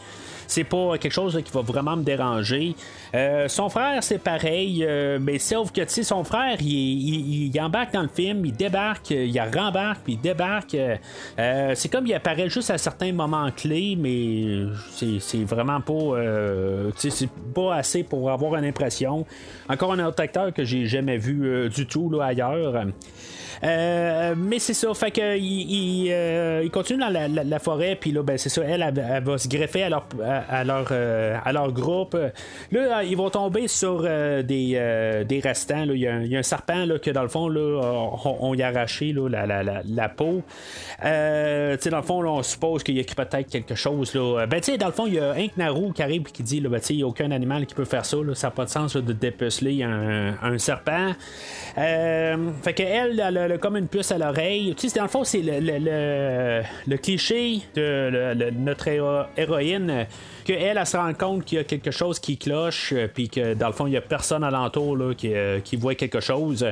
c'est 0.48 0.64
pas 0.64 0.98
quelque 0.98 1.12
chose 1.12 1.40
qui 1.44 1.52
va 1.52 1.62
vraiment 1.62 1.96
me 1.96 2.04
déranger. 2.04 2.76
Euh, 3.14 3.48
son 3.48 3.70
frère, 3.70 4.04
c'est 4.04 4.20
pareil, 4.20 4.86
euh, 4.86 5.18
mais 5.20 5.40
sauf 5.40 5.72
que 5.72 5.82
son 5.88 6.24
frère, 6.24 6.58
il, 6.62 7.52
embarque 7.60 7.94
dans 7.94 8.04
le 8.04 8.10
film, 8.10 8.46
il 8.46 8.54
débarque, 8.54 9.12
il 9.12 9.40
rembarque, 9.40 10.02
puis 10.04 10.14
il 10.14 10.22
débarque. 10.22 10.78
C'est 11.38 11.92
comme 11.92 12.06
il 12.06 12.14
apparaît 12.14 12.50
juste 12.50 12.70
à 12.70 12.78
certains 12.78 13.12
moments 13.12 13.50
clés, 13.52 13.98
mais 13.98 14.66
c'est 15.20 15.44
vraiment 15.44 15.82
pas, 15.82 16.92
c'est 16.96 17.30
pas 17.54 17.76
assez 17.76 18.04
pour 18.04 18.30
avoir 18.30 18.56
une 18.56 18.66
impression. 18.66 19.26
Encore 19.70 19.94
un 19.94 20.06
autre 20.06 20.22
acteur 20.22 20.54
que 20.54 20.64
j'ai 20.64 20.86
jamais 20.86 21.18
vu 21.18 21.70
du 21.70 21.88
tout 21.88 22.12
ailleurs. 22.22 22.86
Euh, 23.64 24.36
mais 24.38 24.60
c'est 24.60 24.74
ça, 24.74 24.94
fait 24.94 25.12
que 25.12 25.38
il, 25.38 26.10
euh, 26.12 26.68
continue 26.70 27.00
dans 27.00 27.10
la, 27.10 27.60
forêt, 27.60 27.98
puis 28.00 28.12
là, 28.12 28.22
ben 28.22 28.38
c'est 28.38 28.50
ça, 28.50 28.62
elle, 28.64 28.82
elle, 28.82 29.24
va 29.24 29.38
se 29.38 29.48
greffer 29.48 29.84
à 29.84 29.90
leur, 29.90 30.08
à, 30.50 30.64
leur, 30.64 30.88
euh, 30.92 31.38
à 31.44 31.54
leur 31.54 31.72
groupe. 31.72 32.18
Là, 32.72 33.04
ils 33.04 33.16
vont 33.16 33.30
tomber 33.30 33.68
sur 33.68 34.02
des, 34.02 35.24
des 35.28 35.40
restants. 35.40 35.84
Il 35.84 36.00
y, 36.00 36.08
a 36.08 36.40
un 36.40 36.44
serpent 36.44 36.86
là, 36.86 37.00
que 37.00 37.12
dans 37.12 37.24
le 37.24 37.30
fond, 37.30 37.48
là, 37.48 37.82
on, 38.40 38.54
y 38.54 38.62
a 38.62 38.68
arraché 38.68 39.14
là, 39.14 39.46
la, 39.46 39.64
la, 39.64 40.10
peau. 40.10 40.42
Euh, 41.04 41.78
dans 41.90 41.98
le 41.98 42.04
fond, 42.04 42.22
là, 42.22 42.32
on 42.32 42.44
suppose 42.44 42.84
qu'il 42.84 42.98
y 42.98 43.00
a 43.00 43.04
peut-être 43.04 43.50
quelque 43.50 43.76
chose. 43.76 44.14
Là. 44.14 44.46
Ben, 44.48 44.62
dans 44.80 44.88
le 44.88 44.92
fond, 44.92 45.08
il 45.08 45.16
y 45.16 45.20
a 45.20 45.32
un 45.32 45.48
Naru 45.58 45.94
qui 45.94 46.04
arrive 46.04 46.24
qui 46.24 46.44
dit 46.44 46.60
ben, 46.62 46.80
il 46.90 46.96
n'y 46.98 47.04
a 47.04 47.08
aucun 47.08 47.32
animal 47.32 47.66
qui 47.66 47.76
peut 47.76 47.86
faire 47.86 48.06
ça. 48.06 48.18
Là, 48.18 48.36
ça 48.36 48.48
n'a 48.48 48.52
pas 48.52 48.66
de 48.66 48.70
sens 48.70 48.96
de 48.96 49.14
dépeceler 49.14 49.84
un, 49.84 50.58
serpent. 50.58 51.14
fait 51.76 52.74
qu'elle, 52.74 53.20
elle, 53.20 53.38
elle, 53.38 53.45
comme 53.60 53.78
une 53.78 53.88
puce 53.88 54.12
à 54.12 54.18
l'oreille. 54.18 54.74
Tu 54.78 54.90
sais, 54.90 54.98
dans 54.98 55.04
le 55.04 55.10
fond, 55.10 55.24
c'est 55.24 55.42
le, 55.42 55.60
le, 55.60 56.64
le, 56.88 56.98
cliché 56.98 57.62
de 57.76 58.52
notre 58.52 58.88
héroïne 59.38 60.08
qu'elle, 60.46 60.78
elle 60.78 60.86
se 60.86 60.96
rend 60.96 61.14
compte 61.14 61.44
qu'il 61.44 61.58
y 61.58 61.62
a 61.62 61.64
quelque 61.64 61.92
chose 61.92 62.20
qui 62.20 62.38
cloche, 62.38 62.94
euh, 62.94 63.08
puis 63.14 63.28
que 63.28 63.54
dans 63.54 63.68
le 63.68 63.74
fond, 63.74 63.88
il 63.88 63.92
n'y 63.92 63.98
a 63.98 64.02
personne 64.02 64.44
alentour 64.44 64.96
là, 64.96 65.14
qui, 65.14 65.34
euh, 65.34 65.60
qui, 65.60 65.76
voit 65.76 65.96
quelque 65.96 66.22
chose. 66.22 66.66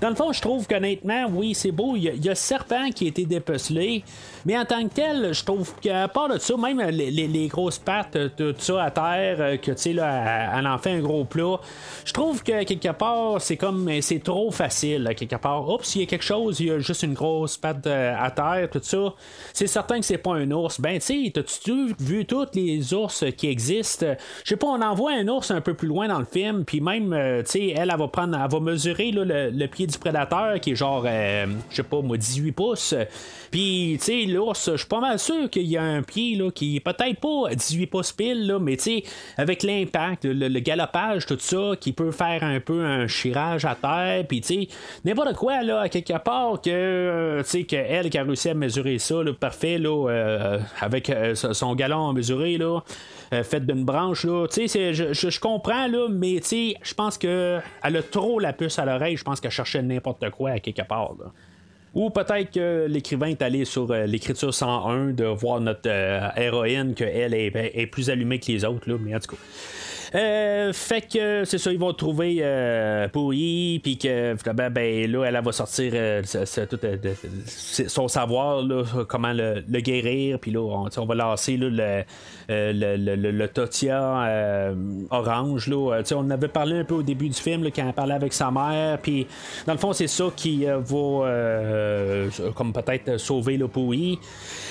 Dans 0.00 0.10
le 0.10 0.14
fond, 0.14 0.32
je 0.32 0.40
trouve 0.40 0.66
qu'honnêtement, 0.66 1.26
oui, 1.32 1.54
c'est 1.54 1.70
beau. 1.70 1.96
Il 1.96 2.24
y, 2.24 2.28
a, 2.28 2.34
Serpent 2.34 2.90
qui 2.90 3.06
a 3.06 3.08
été 3.08 3.24
dépecelé, 3.24 4.02
mais 4.44 4.58
en 4.58 4.64
tant 4.64 4.82
que 4.86 4.94
tel, 4.94 5.32
je 5.32 5.44
trouve 5.44 5.74
qu'à 5.80 6.08
part 6.08 6.28
de 6.28 6.38
ça, 6.38 6.56
même 6.56 6.80
les, 6.90 7.10
les, 7.10 7.48
grosses 7.48 7.78
pattes, 7.78 8.16
euh, 8.16 8.28
tout 8.36 8.54
ça 8.58 8.84
à 8.84 8.90
terre, 8.90 9.60
que 9.60 9.70
tu 9.70 9.78
sais, 9.78 9.92
là, 9.92 10.58
elle 10.58 10.66
en 10.66 10.78
fait 10.78 10.90
un 10.90 11.00
gros 11.00 11.24
plat, 11.24 11.60
je 12.04 12.12
trouve 12.12 12.42
que 12.42 12.64
quelque 12.64 12.92
part, 12.92 13.40
c'est 13.40 13.56
comme, 13.56 13.88
c'est 14.00 14.22
trop 14.22 14.50
facile, 14.50 15.08
quelque 15.16 15.36
part. 15.36 15.68
Oups, 15.68 15.94
il 15.94 16.00
y 16.00 16.04
a 16.04 16.06
quelque 16.06 16.19
chose, 16.22 16.60
il 16.60 16.66
y 16.66 16.70
a 16.70 16.78
juste 16.78 17.02
une 17.02 17.14
grosse 17.14 17.56
patte 17.56 17.86
à 17.86 18.30
terre, 18.30 18.68
tout 18.70 18.80
ça. 18.82 19.14
C'est 19.52 19.66
certain 19.66 20.00
que 20.00 20.04
c'est 20.04 20.18
pas 20.18 20.34
un 20.34 20.50
ours. 20.50 20.80
Ben, 20.80 20.98
tu 20.98 21.24
sais, 21.24 21.30
t'as-tu 21.32 21.94
vu 21.98 22.26
tous 22.26 22.48
les 22.54 22.94
ours 22.94 23.24
qui 23.36 23.48
existe. 23.48 24.06
Je 24.44 24.48
sais 24.48 24.56
pas, 24.56 24.66
on 24.66 24.80
envoie 24.82 25.12
un 25.12 25.26
ours 25.28 25.50
un 25.50 25.60
peu 25.60 25.74
plus 25.74 25.88
loin 25.88 26.08
dans 26.08 26.18
le 26.18 26.24
film, 26.24 26.64
puis 26.64 26.80
même, 26.80 27.12
euh, 27.12 27.42
tu 27.42 27.50
sais, 27.50 27.68
elle, 27.76 27.90
elle 27.90 27.98
va 27.98 28.08
prendre, 28.08 28.38
elle 28.38 28.50
va 28.50 28.60
mesurer 28.60 29.10
le, 29.12 29.66
pied 29.66 29.86
du 29.86 29.98
prédateur 29.98 30.60
qui 30.60 30.72
est 30.72 30.74
genre, 30.74 31.04
euh, 31.06 31.46
je 31.70 31.76
sais 31.76 31.82
pas, 31.82 32.00
moi, 32.00 32.16
18 32.16 32.52
pouces. 32.52 32.94
Puis, 33.50 33.96
tu 33.98 34.04
sais, 34.04 34.24
l'ours, 34.26 34.70
je 34.72 34.76
suis 34.76 34.86
pas 34.86 35.00
mal 35.00 35.18
sûr 35.18 35.48
qu'il 35.50 35.66
y 35.66 35.76
a 35.76 35.82
un 35.82 36.02
pied 36.02 36.36
là, 36.36 36.50
qui 36.50 36.76
est 36.76 36.80
peut-être 36.80 37.20
pas 37.20 37.54
18 37.54 37.86
pouces 37.86 38.12
pile, 38.12 38.46
là, 38.46 38.58
mais 38.58 38.76
tu 38.76 38.84
sais, 38.84 39.02
avec 39.36 39.62
l'impact, 39.62 40.24
le, 40.24 40.60
galopage, 40.60 41.26
tout 41.26 41.38
ça, 41.38 41.72
qui 41.80 41.92
peut 41.92 42.10
faire 42.10 42.42
un 42.42 42.60
peu 42.60 42.84
un 42.84 43.06
chirage 43.06 43.64
à 43.64 43.74
terre, 43.74 44.24
puis 44.28 44.40
tu 44.40 44.48
sais, 44.48 44.68
n'importe 45.04 45.34
quoi, 45.34 45.62
là, 45.62 45.80
à 45.80 45.88
quelque 45.88 46.09
part, 46.18 46.60
que, 46.60 46.70
euh, 46.70 47.42
tu 47.42 47.48
sais, 47.48 47.64
qu'elle 47.64 48.10
qui 48.10 48.18
a 48.18 48.24
réussi 48.24 48.50
à 48.50 48.54
mesurer 48.54 48.98
ça, 48.98 49.22
là, 49.22 49.32
parfait, 49.32 49.78
là, 49.78 50.58
avec 50.80 51.12
son 51.34 51.74
galon 51.74 52.08
à 52.08 52.12
mesurer, 52.12 52.58
là, 52.58 52.80
euh, 53.32 53.44
faite 53.44 53.64
d'une 53.64 53.84
branche. 53.84 54.24
Là. 54.24 54.46
Je, 54.50 54.92
je, 54.92 55.30
je, 55.30 55.40
comprends, 55.40 55.86
là, 55.86 56.08
mais 56.10 56.40
je 56.42 56.94
pense 56.94 57.16
qu'elle 57.16 57.62
a 57.82 58.02
trop 58.02 58.40
la 58.40 58.52
puce 58.52 58.78
à 58.78 58.84
l'oreille. 58.84 59.16
Je 59.16 59.22
pense 59.22 59.40
qu'elle 59.40 59.52
cherchait 59.52 59.82
n'importe 59.82 60.28
quoi 60.30 60.50
à 60.50 60.58
quelque 60.58 60.82
part. 60.82 61.14
Ou 61.94 62.10
peut-être 62.10 62.52
que 62.52 62.86
l'écrivain 62.88 63.28
est 63.28 63.42
allé 63.42 63.64
sur 63.64 63.90
euh, 63.90 64.06
l'écriture 64.06 64.54
101 64.54 65.10
de 65.10 65.24
voir 65.24 65.60
notre 65.60 65.88
euh, 65.88 66.28
héroïne 66.36 66.94
qu'elle 66.94 67.34
est, 67.34 67.52
est, 67.54 67.86
plus 67.86 68.10
allumée 68.10 68.38
que 68.38 68.46
les 68.46 68.64
autres, 68.64 68.88
là, 68.88 68.96
mais 69.00 69.14
en 69.14 69.18
tout 69.18 69.34
cas. 69.34 69.42
Euh, 70.14 70.72
fait 70.72 71.02
que 71.02 71.44
c'est 71.44 71.58
ça, 71.58 71.72
ils 71.72 71.78
vont 71.78 71.92
trouver 71.92 72.38
euh, 72.40 73.06
puis 73.12 73.96
que 73.96 74.34
ben, 74.68 75.10
là, 75.10 75.24
elle, 75.24 75.40
va 75.42 75.52
sortir 75.52 75.92
euh, 75.94 76.22
son 77.86 78.08
savoir, 78.08 78.62
là, 78.62 78.82
comment 79.08 79.32
le, 79.32 79.80
guérir, 79.80 80.38
puis 80.40 80.50
là, 80.50 80.60
on, 80.60 81.06
va 81.06 81.14
lancer 81.14 81.56
là, 81.56 81.68
le, 81.68 82.04
euh, 82.50 82.72
le, 82.72 83.16
le, 83.16 83.30
le, 83.30 83.48
Totia 83.48 84.72
orange. 85.10 85.68
Là, 85.68 86.02
on 86.14 86.30
avait 86.30 86.48
parlé 86.48 86.80
un 86.80 86.84
peu 86.84 86.96
au 86.96 87.02
début 87.02 87.28
du 87.28 87.40
film 87.40 87.64
quand 87.74 87.86
elle 87.86 87.92
parlait 87.92 88.14
avec 88.14 88.32
sa 88.32 88.50
mère, 88.50 88.98
puis 88.98 89.26
dans 89.66 89.74
le 89.74 89.78
fond, 89.78 89.92
c'est 89.92 90.08
ça 90.08 90.24
qui 90.34 90.64
va 90.64 92.30
comme 92.54 92.72
peut-être 92.72 93.16
sauver 93.18 93.56
le 93.56 93.68
Pouilly. 93.68 94.18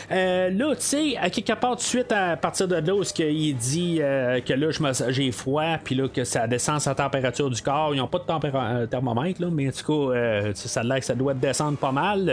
là, 0.10 0.50
tu 0.76 0.82
sais, 0.82 1.18
à 1.18 1.30
quelque 1.30 1.54
part, 1.54 1.72
tout 1.72 1.78
de 1.78 1.82
suite, 1.82 2.12
à 2.12 2.36
partir 2.36 2.68
de 2.68 2.76
là 2.76 2.94
où 2.94 3.04
il 3.20 3.56
dit 3.56 3.98
que 4.46 4.54
là, 4.54 4.94
j'ai 5.10 5.29
froid, 5.32 5.78
puis 5.84 5.96
là, 5.96 6.08
que 6.08 6.24
ça 6.24 6.48
descend 6.48 6.80
sa 6.80 6.96
température 6.96 7.50
du 7.50 7.62
corps. 7.62 7.94
Ils 7.94 7.98
n'ont 7.98 8.08
pas 8.08 8.20
de 8.20 8.56
euh, 8.56 8.86
thermomètre, 8.88 9.42
là, 9.42 9.50
mais 9.52 9.68
en 9.68 9.72
tout 9.72 9.86
cas, 9.86 10.16
euh, 10.16 10.52
ça 10.54 10.82
a 10.82 10.84
l'air 10.84 11.00
que 11.00 11.06
ça 11.06 11.16
doit 11.16 11.34
descendre 11.34 11.78
pas 11.78 11.92
mal. 11.92 12.26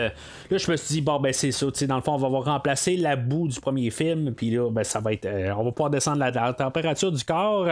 Là, 0.51 0.59
je 0.59 0.71
me 0.71 0.77
suis 0.77 0.95
dit, 0.95 1.01
bon, 1.01 1.21
ben, 1.21 1.33
c'est 1.33 1.53
ça. 1.53 1.67
Dans 1.87 1.97
le 1.97 2.03
fond, 2.03 2.15
on 2.15 2.29
va 2.29 2.53
remplacer 2.53 2.97
la 2.97 3.17
boue 3.17 3.49
du 3.49 3.61
premier 3.61 3.91
film, 3.91 4.35
puis 4.35 4.51
là, 4.51 4.71
ben, 4.71 4.85
ça 4.85 5.01
va 5.01 5.13
être. 5.13 5.27
Euh, 5.27 5.53
on 5.57 5.65
va 5.65 5.73
pouvoir 5.73 5.91
descendre 5.91 6.19
la, 6.19 6.53
température 6.53 7.13
du 7.13 7.25
corps. 7.25 7.69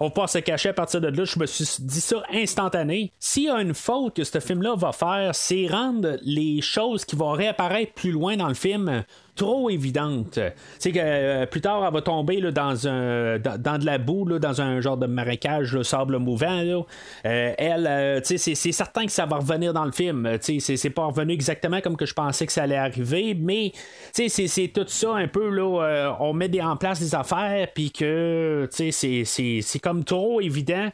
On 0.00 0.06
va 0.06 0.10
pouvoir 0.10 0.28
se 0.28 0.38
cacher 0.38 0.70
à 0.70 0.74
partir 0.74 1.00
de 1.00 1.08
là. 1.08 1.24
Je 1.24 1.38
me 1.38 1.46
suis 1.46 1.66
dit 1.80 2.00
ça 2.00 2.22
instantané. 2.32 3.12
S'il 3.18 3.44
y 3.44 3.50
a 3.50 3.60
une 3.60 3.74
faute 3.74 4.16
que 4.16 4.24
ce 4.24 4.40
film-là 4.40 4.74
va 4.76 4.92
faire, 4.92 5.34
c'est 5.34 5.66
rendre 5.66 6.16
les 6.22 6.60
choses 6.60 7.04
qui 7.04 7.16
vont 7.16 7.32
réapparaître 7.32 7.92
plus 7.94 8.12
loin 8.12 8.36
dans 8.36 8.48
le 8.48 8.54
film 8.54 9.04
trop 9.34 9.70
évidente. 9.70 10.38
C'est 10.78 10.92
que 10.92 10.98
euh, 11.00 11.46
plus 11.46 11.60
tard, 11.60 11.84
elle 11.86 11.92
va 11.92 12.02
tomber 12.02 12.40
dans, 12.52 12.74
de 12.74 13.86
la 13.86 13.98
boue, 13.98 14.38
dans 14.38 14.60
un 14.60 14.80
genre 14.80 14.96
de 14.96 15.06
marécage, 15.06 15.74
le 15.74 15.82
sable 15.82 16.18
mouvant. 16.18 16.62
Euh, 16.62 17.54
elle, 17.56 17.86
euh, 17.86 18.20
c'est, 18.22 18.54
certain 18.54 19.06
que 19.06 19.12
ça 19.12 19.26
va 19.26 19.36
revenir 19.36 19.72
dans 19.72 19.84
le 19.84 19.92
film. 19.92 20.36
C'est, 20.40 20.90
pas 20.90 21.06
revenu 21.06 21.32
exactement 21.32 21.80
comme 21.80 21.96
que 21.96 22.06
je 22.06 22.14
pensais 22.14 22.46
que 22.46 22.52
ça 22.52 22.64
allait 22.64 22.76
arriver, 22.76 23.34
mais 23.38 23.72
c'est, 24.12 24.70
tout 24.72 24.84
ça 24.86 25.14
un 25.14 25.28
peu. 25.28 25.48
Là, 25.48 26.16
on 26.20 26.32
met 26.32 26.60
en 26.60 26.76
place 26.76 27.00
des 27.00 27.14
affaires, 27.14 27.68
puis 27.74 27.90
que 27.90 28.68
c'est 28.70 29.80
comme 29.82 30.04
trop 30.04 30.40
évident 30.40 30.90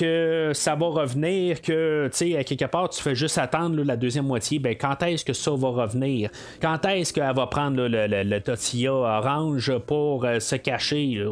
que 0.00 0.52
ça 0.54 0.74
va 0.76 0.86
revenir, 0.86 1.60
que, 1.60 2.08
tu 2.10 2.32
sais, 2.32 2.44
quelque 2.44 2.64
part, 2.64 2.88
tu 2.88 3.02
fais 3.02 3.14
juste 3.14 3.36
attendre 3.36 3.82
la 3.82 3.98
deuxième 3.98 4.24
moitié, 4.24 4.58
ben, 4.58 4.74
quand 4.74 5.02
est-ce 5.02 5.26
que 5.26 5.34
ça 5.34 5.50
va 5.50 5.68
revenir? 5.68 6.30
Quand 6.62 6.82
est-ce 6.86 7.12
qu'elle 7.12 7.34
va 7.34 7.46
prendre 7.46 7.86
le, 7.86 8.06
le, 8.06 8.40
tortilla 8.40 8.94
orange 8.94 9.76
pour 9.86 10.24
euh, 10.24 10.40
se 10.40 10.56
cacher? 10.56 11.22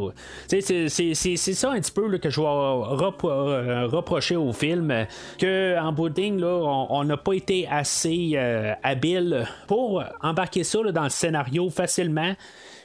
C'est, 0.47 0.61
c'est, 0.89 1.35
ça 1.35 1.71
un 1.71 1.79
petit 1.79 1.91
peu 1.91 2.15
que 2.19 2.29
je 2.29 2.39
vais 2.39 2.45
euh, 2.45 3.87
reprocher 3.87 4.35
au 4.35 4.53
film, 4.53 4.93
que 5.39 5.79
en 5.79 5.91
bout 5.91 6.15
là, 6.15 6.85
on 6.89 7.03
n'a 7.03 7.17
pas 7.17 7.33
été 7.33 7.67
assez 7.67 8.33
euh, 8.35 8.73
habile 8.83 9.47
pour 9.65 10.03
embarquer 10.21 10.63
ça 10.63 10.79
dans 10.91 11.03
le 11.03 11.09
scénario 11.09 11.71
facilement. 11.71 12.35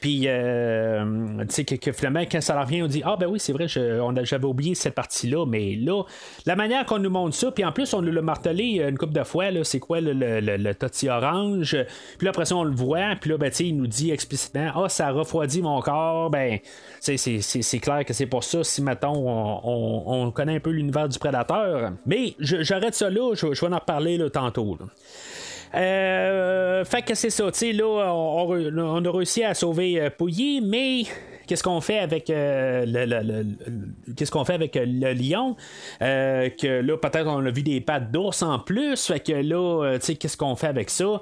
Puis, 0.01 0.21
tu 0.21 1.45
sais, 1.49 1.65
que, 1.65 1.91
finalement, 1.91 2.21
quand 2.31 2.41
ça 2.41 2.59
revient, 2.61 2.83
on 2.83 2.87
dit 2.87 3.01
Ah, 3.03 3.17
ben 3.19 3.27
oui, 3.27 3.39
c'est 3.39 3.53
vrai, 3.53 3.67
j'avais 3.67 4.45
oublié 4.45 4.75
cette 4.75 4.93
partie-là. 4.93 5.45
Mais 5.47 5.74
là, 5.75 6.03
la 6.45 6.55
manière 6.55 6.85
qu'on 6.85 6.99
nous 6.99 7.09
montre 7.09 7.35
ça, 7.35 7.51
puis 7.51 7.63
en 7.65 7.71
plus, 7.71 7.93
on 7.93 8.01
l'a 8.01 8.21
martelé 8.21 8.83
une 8.87 8.97
couple 8.97 9.13
de 9.13 9.23
fois, 9.23 9.45
c'est 9.63 9.79
quoi 9.79 10.01
le, 10.01 10.13
le, 10.13 11.09
orange? 11.09 11.77
Puis 12.17 12.25
là, 12.25 12.29
après 12.29 12.45
ça, 12.45 12.55
on 12.55 12.63
le 12.63 12.75
voit. 12.75 13.15
Puis 13.19 13.29
là, 13.29 13.37
ben, 13.37 13.51
il 13.59 13.77
nous 13.77 13.87
dit 13.87 14.11
explicitement 14.11 14.71
Ah, 14.75 14.89
ça 14.89 15.11
refroidit 15.11 15.61
mon 15.61 15.81
corps. 15.81 16.29
Ben, 16.29 16.59
c'est 16.99 17.79
clair 17.79 18.05
que 18.05 18.13
c'est 18.13 18.25
pour 18.25 18.43
ça, 18.43 18.63
si, 18.63 18.81
mettons, 18.81 19.25
on, 19.25 20.31
connaît 20.31 20.55
un 20.55 20.59
peu 20.59 20.71
l'univers 20.71 21.07
du 21.07 21.19
prédateur. 21.19 21.91
Mais 22.05 22.35
j'arrête 22.39 22.95
ça 22.95 23.09
là, 23.09 23.33
je, 23.35 23.47
vais 23.47 23.73
en 23.73 23.75
reparler 23.75 24.19
tantôt. 24.31 24.77
Euh, 25.73 26.85
fait 26.85 27.01
que 27.01 27.15
c'est 27.15 27.29
ça, 27.29 27.51
tu 27.51 27.57
sais, 27.57 27.73
là, 27.73 28.13
on, 28.13 29.05
a 29.05 29.11
réussi 29.11 29.43
à 29.43 29.53
sauver 29.53 30.01
euh, 30.01 30.09
Pouilly, 30.09 30.61
mais 30.61 31.03
qu'est-ce 31.45 31.63
qu'on 31.63 31.81
fait 31.81 31.99
avec 31.99 32.29
euh, 32.29 32.85
le, 32.87 34.13
qu'est-ce 34.15 34.31
qu'on 34.31 34.45
fait 34.45 34.53
avec 34.53 34.75
le 34.75 35.13
lion? 35.13 35.55
Que 35.99 36.81
là 36.81 36.97
peut-être 36.97 37.27
on 37.27 37.45
a 37.45 37.51
vu 37.51 37.63
des 37.63 37.81
pattes 37.81 38.11
d'ours 38.11 38.41
en 38.41 38.59
plus 38.59 39.07
fait 39.07 39.19
que 39.19 39.33
là 39.33 39.95
tu 39.95 40.05
sais 40.05 40.15
qu'est-ce 40.15 40.37
qu'on 40.37 40.55
fait 40.55 40.67
avec 40.67 40.89
ça? 40.89 41.19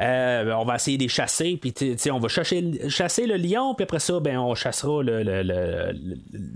Euh, 0.00 0.52
on 0.52 0.64
va 0.64 0.76
essayer 0.76 0.96
de 0.96 1.02
les 1.02 1.08
chasser, 1.08 1.58
puis 1.60 1.74
on 2.10 2.18
va 2.18 2.28
chasser, 2.28 2.88
chasser 2.88 3.26
le 3.26 3.36
lion, 3.36 3.74
puis 3.74 3.84
après 3.84 3.98
ça, 3.98 4.20
ben, 4.20 4.38
on 4.38 4.54
chassera 4.54 5.02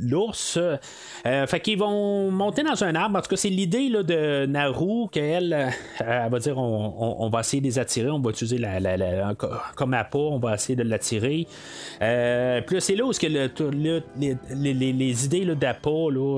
l'ours. 0.00 0.56
Le, 0.56 0.78
euh, 1.26 1.46
fait 1.46 1.60
qu'ils 1.60 1.78
vont 1.78 2.30
monter 2.30 2.62
dans 2.62 2.82
un 2.84 2.94
arbre. 2.94 3.18
En 3.18 3.22
tout 3.22 3.30
cas, 3.30 3.36
c'est 3.36 3.48
l'idée 3.48 3.90
de 3.90 4.46
Naru 4.46 5.08
qu'elle 5.10 5.52
euh, 5.52 5.68
elle 6.00 6.30
va 6.30 6.38
dire 6.38 6.58
on, 6.58 7.28
va 7.28 7.40
essayer 7.40 7.60
de 7.60 7.66
les 7.66 7.78
attirer, 7.78 8.10
on 8.10 8.20
va 8.20 8.30
utiliser 8.30 8.58
la, 8.58 9.34
comme 9.76 9.94
appât, 9.94 10.18
on 10.18 10.38
va 10.38 10.54
essayer 10.54 10.76
de 10.76 10.82
l'attirer. 10.82 11.46
puis 12.66 12.80
c'est 12.80 12.96
là 12.96 13.06
où 13.08 13.12
que 13.12 13.26
le, 13.26 14.02
les, 14.16 14.74
les, 14.92 15.24
idées 15.24 15.44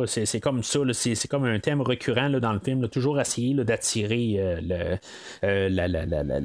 c'est 0.07 0.41
comme 0.41 0.63
ça, 0.63 0.81
c'est 0.93 1.29
comme 1.29 1.45
un 1.45 1.59
thème 1.59 1.81
récurrent 1.81 2.31
dans 2.31 2.53
le 2.53 2.61
film, 2.61 2.89
toujours 2.89 3.21
essayer 3.21 3.55
d'attirer 3.55 4.59
le, 4.63 5.69
la, 5.69 6.41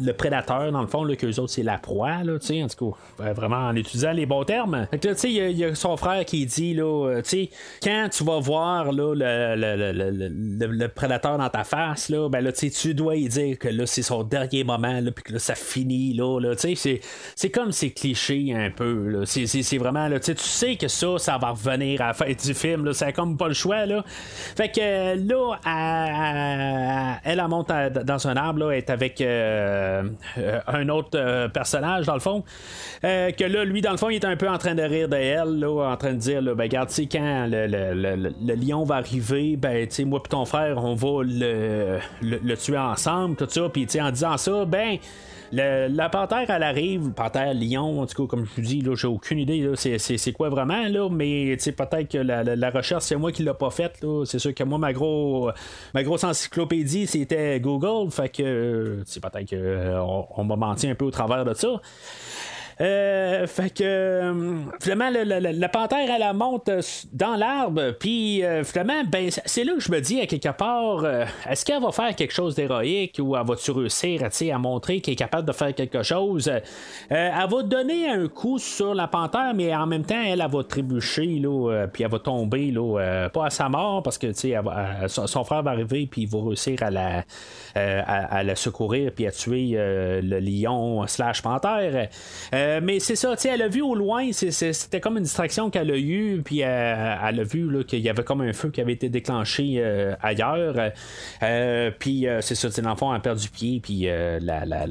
le 0.00 0.12
prédateur, 0.12 0.70
dans 0.72 0.80
le 0.80 0.86
fond, 0.86 1.04
là, 1.04 1.16
qu'eux 1.16 1.38
autres, 1.38 1.52
c'est 1.52 1.62
la 1.62 1.78
proie, 1.78 2.22
là, 2.24 2.38
tu 2.38 2.46
sais, 2.46 2.62
en 2.62 2.68
tout 2.68 2.94
cas, 3.18 3.32
vraiment 3.32 3.68
en 3.68 3.76
utilisant 3.76 4.12
les 4.12 4.26
bons 4.26 4.44
termes. 4.44 4.86
Fait 4.90 4.98
que 4.98 5.08
tu 5.08 5.14
sais, 5.16 5.32
il 5.32 5.58
y, 5.58 5.64
a 5.64 5.74
son 5.74 5.96
frère 5.96 6.24
qui 6.24 6.46
dit, 6.46 6.74
là, 6.74 6.84
euh, 6.84 7.22
tu 7.22 7.28
sais, 7.28 7.50
quand 7.82 8.08
tu 8.10 8.24
vas 8.24 8.40
voir, 8.40 8.92
là, 8.92 9.14
le, 9.14 10.86
prédateur 10.88 11.38
dans 11.38 11.48
ta 11.48 11.64
face, 11.64 12.08
là, 12.08 12.28
ben 12.28 12.40
là, 12.40 12.52
tu 12.52 12.70
tu 12.70 12.94
dois 12.94 13.16
y 13.16 13.28
dire 13.28 13.58
que 13.58 13.68
là, 13.68 13.86
c'est 13.86 14.02
son 14.02 14.22
dernier 14.22 14.64
moment, 14.64 15.00
là, 15.00 15.10
puis 15.10 15.24
que 15.24 15.32
là, 15.32 15.38
ça 15.38 15.54
finit, 15.54 16.14
là, 16.14 16.40
là 16.40 16.56
tu 16.56 16.74
sais, 16.76 17.00
c'est 17.34 17.50
comme 17.50 17.72
ces 17.72 17.92
clichés 17.92 18.54
un 18.54 18.70
peu, 18.70 19.08
là. 19.08 19.24
C'est 19.26 19.78
vraiment, 19.78 20.08
là, 20.08 20.20
tu 20.20 20.34
sais 20.36 20.76
que 20.76 20.88
ça, 20.88 21.18
ça 21.18 21.38
va 21.38 21.50
revenir 21.50 22.00
à 22.00 22.08
la 22.08 22.14
fin 22.14 22.26
du 22.26 22.54
film, 22.54 22.84
là, 22.84 22.92
c'est 22.92 23.12
comme 23.12 23.36
pas 23.36 23.48
le 23.48 23.54
choix, 23.54 23.86
là. 23.86 24.04
Fait 24.56 24.70
que 24.70 25.16
là, 25.16 27.20
elle, 27.24 27.38
elle, 27.38 27.48
monte 27.48 27.72
dans 28.04 28.28
un 28.28 28.36
arbre, 28.36 28.60
là, 28.60 28.70
elle 28.70 28.78
est 28.78 28.90
avec. 28.90 29.20
Euh, 29.20 29.83
un 30.66 30.88
autre 30.88 31.10
euh, 31.14 31.48
personnage, 31.48 32.06
dans 32.06 32.14
le 32.14 32.20
fond, 32.20 32.44
euh, 33.04 33.30
que 33.30 33.44
là, 33.44 33.64
lui, 33.64 33.80
dans 33.80 33.92
le 33.92 33.96
fond, 33.96 34.10
il 34.10 34.16
est 34.16 34.24
un 34.24 34.36
peu 34.36 34.48
en 34.48 34.58
train 34.58 34.74
de 34.74 34.82
rire 34.82 35.08
de 35.08 35.16
elle, 35.16 35.64
en 35.64 35.96
train 35.96 36.12
de 36.12 36.18
dire, 36.18 36.42
ben, 36.42 36.60
regarde, 36.60 36.88
tu 36.88 36.94
sais, 36.94 37.06
quand 37.06 37.46
le, 37.50 38.54
lion 38.54 38.84
va 38.84 38.96
arriver, 38.96 39.56
ben, 39.56 39.86
tu 39.86 40.04
moi 40.04 40.20
et 40.24 40.28
ton 40.28 40.44
frère, 40.44 40.82
on 40.82 40.94
va 40.94 41.22
le, 41.24 42.54
tuer 42.56 42.78
ensemble, 42.78 43.36
tout 43.36 43.48
ça, 43.48 43.68
puis, 43.72 43.86
tu 43.86 44.00
en 44.00 44.10
disant 44.10 44.36
ça, 44.36 44.64
ben, 44.64 44.98
la 45.54 46.08
panthère, 46.08 46.48
elle 46.48 46.62
arrive, 46.62 47.10
panthère, 47.12 47.54
lion, 47.54 48.00
en 48.00 48.06
tout 48.06 48.22
cas, 48.22 48.28
comme 48.28 48.46
je 48.46 48.54
vous 48.56 48.66
dis, 48.66 48.80
là, 48.80 48.94
j'ai 48.94 49.06
aucune 49.06 49.38
idée, 49.38 49.72
c'est, 49.76 50.32
quoi 50.32 50.48
vraiment, 50.48 50.88
là, 50.88 51.08
mais 51.10 51.56
peut-être 51.56 52.08
que 52.08 52.18
la, 52.18 52.70
recherche, 52.70 53.04
c'est 53.04 53.16
moi 53.16 53.32
qui 53.32 53.42
l'ai 53.42 53.54
pas 53.54 53.70
faite, 53.70 54.02
là. 54.02 54.24
C'est 54.24 54.38
sûr 54.38 54.54
que 54.54 54.64
moi, 54.64 54.78
ma, 54.78 54.92
gros, 54.92 55.50
ma 55.92 56.02
grosse 56.02 56.24
encyclopédie, 56.24 57.06
c'était 57.06 57.60
Google, 57.60 58.10
fait 58.10 58.28
que, 58.28 59.02
c'est 59.06 59.20
peut-être 59.20 59.50
qu'on 59.50 60.26
on 60.36 60.44
m'a 60.44 60.56
menti 60.56 60.88
un 60.88 60.94
peu 60.94 61.04
au 61.04 61.10
travers 61.10 61.44
de 61.44 61.54
ça. 61.54 61.80
Euh, 62.80 63.46
fait 63.46 63.70
que 63.70 63.84
euh, 63.84 64.54
finalement, 64.80 65.10
la 65.10 65.68
panthère, 65.68 66.08
elle, 66.10 66.36
monte 66.36 66.68
euh, 66.68 66.80
dans 67.12 67.36
l'arbre, 67.36 67.92
puis 67.98 68.42
finalement, 68.64 69.04
ben, 69.08 69.28
c'est 69.44 69.64
là 69.64 69.74
que 69.74 69.80
je 69.80 69.92
me 69.92 70.00
dis 70.00 70.20
à 70.20 70.26
quelque 70.26 70.48
part, 70.48 71.04
est-ce 71.48 71.64
qu'elle 71.64 71.82
va 71.82 71.92
faire 71.92 72.14
quelque 72.16 72.32
chose 72.32 72.54
d'héroïque 72.54 73.18
ou 73.20 73.36
elle 73.36 73.46
va-tu 73.46 73.70
réussir 73.70 74.22
à 74.24 74.58
montrer 74.58 75.00
qu'elle 75.00 75.12
est 75.12 75.16
capable 75.16 75.46
de 75.46 75.52
faire 75.52 75.74
quelque 75.74 76.02
chose? 76.02 76.50
elle 77.08 77.32
va 77.48 77.62
donner 77.62 78.08
un 78.08 78.26
coup 78.28 78.58
sur 78.58 78.94
la 78.94 79.06
panthère, 79.06 79.52
mais 79.54 79.74
en 79.74 79.86
même 79.86 80.04
temps, 80.04 80.20
elle, 80.24 80.40
elle 80.40 80.50
va 80.50 80.64
trébucher, 80.64 81.38
là, 81.40 81.86
puis 81.92 82.02
elle 82.02 82.10
va 82.10 82.18
tomber, 82.18 82.70
là, 82.70 83.28
pas 83.30 83.46
à 83.46 83.50
sa 83.50 83.68
mort, 83.68 84.02
parce 84.02 84.18
que 84.18 84.32
son, 85.06 85.44
frère 85.44 85.62
va 85.62 85.72
arriver, 85.72 86.08
puis 86.10 86.22
il 86.22 86.28
va 86.28 86.38
réussir 86.44 86.82
à 86.82 86.90
la, 86.90 87.24
à, 87.74 88.42
la 88.42 88.56
secourir, 88.56 89.12
puis 89.14 89.26
à 89.26 89.30
tuer 89.30 89.76
le 89.76 90.38
lion 90.38 91.06
slash 91.06 91.42
panthère. 91.42 92.08
Euh, 92.63 92.63
mais 92.82 93.00
c'est 93.00 93.16
ça, 93.16 93.34
elle 93.44 93.62
a 93.62 93.68
vu 93.68 93.82
au 93.82 93.94
loin, 93.94 94.30
c'était 94.32 95.00
comme 95.00 95.16
une 95.16 95.24
distraction 95.24 95.70
qu'elle 95.70 95.90
a 95.90 95.96
eue, 95.96 96.40
puis 96.44 96.62
euh, 96.62 97.16
elle, 97.28 97.40
a 97.40 97.42
vu 97.42 97.84
qu'il 97.84 98.00
y 98.00 98.08
avait 98.08 98.22
comme 98.22 98.42
un 98.42 98.52
feu 98.52 98.70
qui 98.70 98.80
avait 98.80 98.92
été 98.92 99.08
déclenché 99.08 99.76
euh, 99.78 100.14
ailleurs. 100.22 100.74
puis 101.98 102.26
c'est 102.40 102.54
ça, 102.54 102.68
l'enfant 102.82 103.12
a 103.12 103.20
perdu 103.20 103.48
pied, 103.48 103.80
puis 103.80 104.02
la, 104.06 104.64
la, 104.64 104.86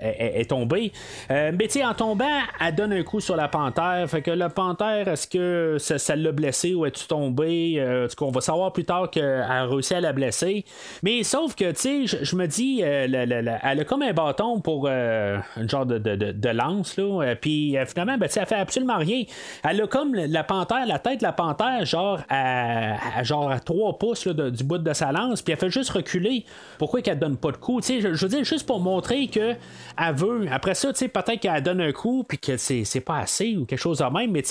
est 0.00 0.48
tombée. 0.48 0.92
mais 1.28 1.68
tu 1.68 1.82
en 1.82 1.94
tombant, 1.94 2.40
elle 2.60 2.74
donne 2.74 2.92
un 2.92 3.02
coup 3.02 3.20
sur 3.20 3.36
la 3.36 3.48
panthère. 3.48 4.04
Fait 4.08 4.22
que 4.22 4.30
la 4.30 4.48
panthère, 4.48 5.08
est-ce 5.08 5.26
que 5.26 5.76
ça, 5.78 6.16
l'a 6.16 6.32
blessée 6.32 6.74
ou 6.74 6.86
est-tu 6.86 7.06
tombée? 7.06 8.06
on 8.20 8.30
va 8.30 8.40
savoir 8.40 8.72
plus 8.72 8.84
tard 8.84 9.10
qu'elle 9.10 9.42
a 9.42 9.66
réussi 9.66 9.94
à 9.94 10.00
la 10.00 10.12
blesser? 10.12 10.64
Mais 11.02 11.22
sauf 11.22 11.54
que, 11.54 11.70
tu 11.72 12.06
sais, 12.06 12.18
je 12.22 12.36
me 12.36 12.46
dis, 12.46 12.80
elle 12.80 13.14
a 13.14 13.84
comme 13.84 14.02
un 14.02 14.12
bâton 14.12 14.60
pour 14.60 14.88
un 14.88 15.42
genre 15.66 15.86
de 15.86 16.47
lance, 16.50 16.96
là. 16.96 17.22
Euh, 17.22 17.34
puis 17.34 17.76
euh, 17.76 17.86
finalement, 17.86 18.18
ben, 18.18 18.28
elle 18.34 18.46
fait 18.46 18.54
absolument 18.54 18.98
rien. 18.98 19.24
Elle 19.64 19.80
a 19.80 19.86
comme 19.86 20.14
la 20.14 20.44
panthère, 20.44 20.86
la 20.86 20.98
tête 20.98 21.20
de 21.20 21.24
la 21.24 21.32
panthère, 21.32 21.84
genre 21.84 22.20
à, 22.28 23.22
genre 23.22 23.50
à 23.50 23.60
3 23.60 23.98
pouces 23.98 24.26
du 24.26 24.64
bout 24.64 24.78
de 24.78 24.92
sa 24.92 25.12
lance, 25.12 25.42
puis 25.42 25.52
elle 25.52 25.58
fait 25.58 25.70
juste 25.70 25.90
reculer. 25.90 26.44
Pourquoi 26.78 27.02
qu'elle 27.02 27.18
donne 27.18 27.36
pas 27.36 27.52
de 27.52 27.56
coup? 27.56 27.80
Je, 27.82 28.14
je 28.14 28.26
veux 28.26 28.28
dire, 28.28 28.44
juste 28.44 28.66
pour 28.66 28.80
montrer 28.80 29.28
que 29.28 29.54
elle 29.98 30.14
veut. 30.14 30.46
Après 30.50 30.74
ça, 30.74 30.92
peut-être 30.92 31.40
qu'elle 31.40 31.62
donne 31.62 31.80
un 31.80 31.92
coup, 31.92 32.24
puis 32.26 32.38
que 32.38 32.56
c'est, 32.56 33.00
pas 33.00 33.18
assez 33.18 33.56
ou 33.56 33.64
quelque 33.64 33.78
chose 33.78 33.98
de 33.98 34.04
même, 34.04 34.30
mais 34.30 34.42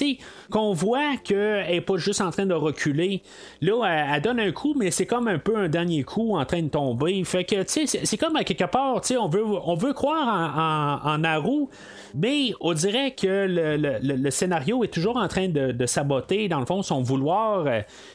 qu'on 0.52 0.74
voit 0.74 1.18
qu'elle 1.24 1.70
est 1.70 1.82
pas 1.82 1.98
juste 1.98 2.22
en 2.22 2.32
train 2.32 2.46
de 2.46 2.54
reculer. 2.54 3.22
Là, 3.62 3.84
elle, 4.14 4.22
donne 4.22 4.40
un 4.40 4.52
coup, 4.52 4.74
mais 4.78 4.92
c'est 4.92 5.06
comme 5.06 5.28
un 5.28 5.40
peu 5.40 5.58
un 5.58 5.70
dernier 5.70 6.04
coup 6.04 6.38
en 6.38 6.46
train 6.46 6.62
de 6.62 6.70
tomber. 6.70 7.24
Fait 7.24 7.44
que, 7.44 7.64
tu 7.64 7.88
sais, 7.88 8.06
c'est, 8.06 8.18
comme 8.18 8.36
à 8.36 8.44
quelque 8.44 8.66
part, 8.66 9.02
tu 9.02 9.10
sais, 9.10 9.18
on 9.18 9.28
veut, 9.28 9.44
on 9.44 9.76
veut 9.76 9.94
croire 9.94 10.28
en, 10.28 11.10
en, 11.10 11.14
en 11.14 11.18
Naru, 11.20 11.68
mais 12.16 12.54
on 12.62 12.74
dirait 12.74 13.12
que 13.12 13.48
le, 13.48 14.30
scénario 14.30 14.84
est 14.84 14.94
toujours 14.94 15.18
en 15.18 15.28
train 15.28 15.48
de, 15.48 15.86
saboter, 15.86 16.48
dans 16.48 16.60
le 16.60 16.66
fond, 16.66 16.82
son 16.82 17.02
vouloir. 17.02 17.66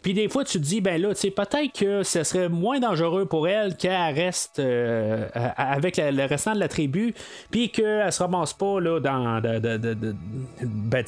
Puis 0.03 0.15
des 0.15 0.29
fois, 0.29 0.45
tu 0.45 0.59
te 0.59 0.65
dis, 0.65 0.81
ben 0.81 1.01
là, 1.01 1.15
tu 1.15 1.21
sais, 1.21 1.31
peut-être 1.31 1.73
que 1.73 2.03
ce 2.03 2.23
serait 2.23 2.49
moins 2.49 2.81
dangereux 2.81 3.27
pour 3.27 3.49
elle 3.49 3.77
qu'elle 3.77 4.15
reste 4.15 4.59
euh, 4.59 5.27
avec 5.57 5.97
le 5.99 6.27
restant 6.27 6.55
de 6.55 6.61
la 6.61 6.69
tribu 6.69 7.15
puis 7.51 7.71
qu'elle 7.71 8.13
se 8.13 8.23
ramasse 8.23 8.53
pas 8.53 8.81
là, 8.81 9.01
dans, 9.01 9.41
ben, 9.41 11.05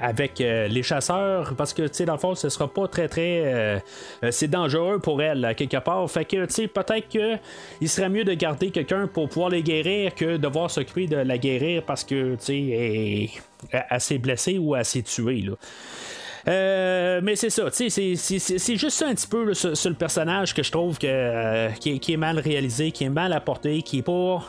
avec 0.00 0.38
les 0.38 0.82
chasseurs, 0.82 1.54
parce 1.56 1.72
que 1.72 2.04
dans 2.04 2.12
le 2.14 2.18
fond, 2.18 2.34
ce 2.34 2.48
sera 2.48 2.68
pas 2.68 2.88
très 2.88 3.08
très. 3.08 3.82
c'est 4.30 4.48
dangereux 4.48 4.98
pour 4.98 5.22
elle, 5.22 5.54
quelque 5.56 5.78
part. 5.78 6.08
Fait 6.10 6.24
que 6.24 6.46
peut-être 6.66 7.08
qu'il 7.08 7.88
serait 7.88 8.08
mieux 8.08 8.24
de 8.24 8.34
garder 8.34 8.70
quelqu'un 8.70 9.06
pour 9.06 9.28
pouvoir 9.28 9.50
les 9.50 9.62
guérir 9.62 10.14
que 10.14 10.36
de 10.36 10.36
devoir 10.36 10.70
s'occuper 10.70 11.06
de 11.06 11.16
la 11.16 11.38
guérir 11.38 11.82
parce 11.86 12.04
que 12.04 12.34
tu 12.34 12.44
sais, 12.44 13.30
elle, 13.70 14.00
s'est 14.00 14.18
blessée 14.18 14.58
ou 14.58 14.74
elle 14.76 14.84
s'est 14.84 15.02
tuée. 15.02 15.42
Là. 15.42 15.52
Euh, 16.48 17.20
mais 17.22 17.34
c'est 17.34 17.50
ça, 17.50 17.64
c'est, 17.72 17.88
c'est 17.88 18.76
juste 18.76 18.96
ça 18.96 19.08
un 19.08 19.14
petit 19.14 19.26
peu 19.26 19.52
sur, 19.52 19.70
le 19.70 19.96
personnage 19.96 20.54
que 20.54 20.62
je 20.62 20.70
trouve 20.70 20.98
que, 20.98 21.06
euh, 21.08 21.68
qui, 21.80 21.98
qui, 21.98 22.12
est 22.12 22.18
mal 22.18 22.38
réalisé, 22.38 22.92
qui 22.92 23.04
est 23.04 23.10
mal 23.10 23.32
apporté, 23.32 23.82
qui 23.82 23.98
est 23.98 24.02
pas 24.02 24.44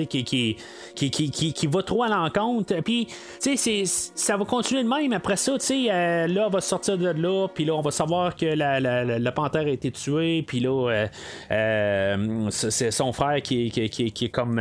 qui, 0.00 0.24
qui, 0.24 0.56
qui, 0.94 1.52
qui, 1.52 1.66
va 1.66 1.82
trop 1.82 2.02
à 2.02 2.08
l'encontre. 2.08 2.74
Puis, 2.80 3.08
ça 3.40 4.36
va 4.36 4.44
continuer 4.44 4.82
de 4.82 4.88
même. 4.88 5.12
Après 5.12 5.36
ça, 5.36 5.52
euh, 5.70 6.26
là, 6.26 6.46
on 6.46 6.50
va 6.50 6.60
sortir 6.60 6.98
de 6.98 7.08
là, 7.08 7.48
puis 7.48 7.64
là, 7.64 7.74
on 7.74 7.80
va 7.80 7.90
savoir 7.90 8.36
que 8.36 8.46
la, 8.46 9.32
panthère 9.32 9.62
a 9.62 9.70
été 9.70 9.90
tuée, 9.90 10.42
puis 10.46 10.60
là, 10.60 10.90
euh, 10.90 11.06
euh, 11.50 12.46
c'est 12.50 12.90
son 12.90 13.12
frère 13.12 13.40
qui, 13.42 13.66
est 13.66 14.28
comme 14.28 14.60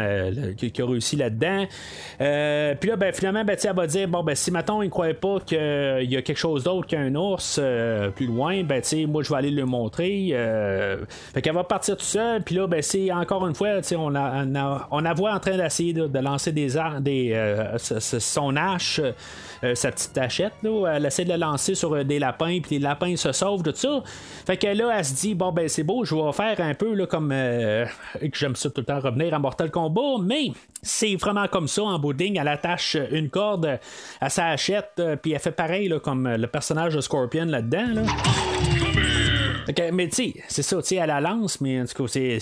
qui, 0.57 0.81
a 0.81 0.85
réussi 0.85 1.15
là-dedans. 1.15 1.65
puis 2.79 2.89
là, 2.89 2.95
ben, 2.95 3.13
finalement, 3.13 3.43
ben, 3.43 3.57
elle 3.61 3.75
va 3.75 3.87
dire 3.87 4.07
bon, 4.07 4.23
ben, 4.23 4.35
si 4.35 4.51
maintenant 4.51 4.81
il 4.81 4.85
ne 4.85 4.91
croyait 4.91 5.13
pas 5.13 5.39
qu'il 5.45 5.57
y 5.57 6.17
a 6.17 6.21
quelque 6.21 6.37
chose 6.37 6.63
d'autre 6.63 6.87
qu'un 6.87 7.13
ours 7.15 7.59
plus 8.15 8.27
loin, 8.27 8.63
ben, 8.63 8.81
moi, 9.07 9.23
je 9.23 9.29
vais 9.29 9.35
aller 9.35 9.51
le 9.51 9.65
montrer. 9.65 10.33
fait 11.33 11.41
qu'elle 11.41 11.55
va 11.55 11.63
partir 11.63 11.97
tout 11.97 12.05
seul, 12.05 12.41
puis 12.43 12.55
là, 12.55 12.67
ben, 12.67 12.81
c'est 12.81 13.11
encore 13.11 13.45
une 13.47 13.55
fois, 13.55 13.69
on 13.97 14.15
a, 14.15 14.45
on 14.45 14.55
a, 14.55 14.87
on 14.91 15.05
a 15.05 15.13
en 15.27 15.39
train 15.39 15.57
d'essayer 15.57 15.93
de, 15.93 16.19
lancer 16.19 16.51
des, 16.51 16.75
des 16.99 17.31
euh, 17.33 17.77
son 17.77 18.55
hache, 18.55 19.01
euh, 19.63 19.75
sa 19.75 19.91
petite 19.91 20.17
hachette. 20.17 20.53
elle 20.63 21.05
essaie 21.05 21.23
de 21.23 21.29
la 21.29 21.37
lancer 21.37 21.75
sur 21.75 21.93
euh, 21.93 22.03
des 22.03 22.19
lapins, 22.19 22.59
puis 22.61 22.75
les 22.75 22.79
lapins 22.79 23.15
se 23.15 23.31
sauvent 23.31 23.63
tout 23.63 23.73
ça. 23.75 24.03
Fait 24.45 24.57
que 24.57 24.67
là, 24.67 24.93
elle 24.97 25.05
se 25.05 25.13
dit 25.13 25.35
bon, 25.35 25.51
ben 25.51 25.67
c'est 25.67 25.83
beau, 25.83 26.03
je 26.05 26.15
vais 26.15 26.31
faire 26.33 26.59
un 26.59 26.73
peu 26.73 26.93
là, 26.93 27.05
comme. 27.05 27.29
que 27.29 28.37
j'aime 28.37 28.55
ça 28.55 28.69
tout 28.69 28.81
le 28.81 28.85
temps 28.85 28.99
revenir 28.99 29.33
à 29.33 29.39
Mortal 29.39 29.71
Kombat, 29.71 30.23
mais 30.23 30.51
c'est 30.81 31.15
vraiment 31.15 31.47
comme 31.47 31.67
ça 31.67 31.83
en 31.83 31.99
boudding. 31.99 32.39
Elle 32.39 32.47
attache 32.47 32.97
une 33.11 33.29
corde 33.29 33.79
à 34.19 34.29
sa 34.29 34.47
hachette, 34.47 35.01
puis 35.21 35.33
elle 35.33 35.39
fait 35.39 35.51
pareil 35.51 35.87
là, 35.87 35.99
comme 35.99 36.27
le 36.27 36.47
personnage 36.47 36.95
de 36.95 37.01
Scorpion 37.01 37.45
là-dedans. 37.45 37.87
Là. 37.93 38.01
Mais 39.93 40.07
tu 40.09 40.15
sais, 40.15 40.33
c'est 40.47 40.61
ça, 40.61 40.77
tu 40.77 40.87
sais, 40.87 40.95
elle 40.95 41.07
la 41.07 41.21
lance, 41.21 41.61
mais 41.61 41.81
en 41.81 41.85
tout 41.85 42.03
cas, 42.03 42.07
c'est. 42.07 42.37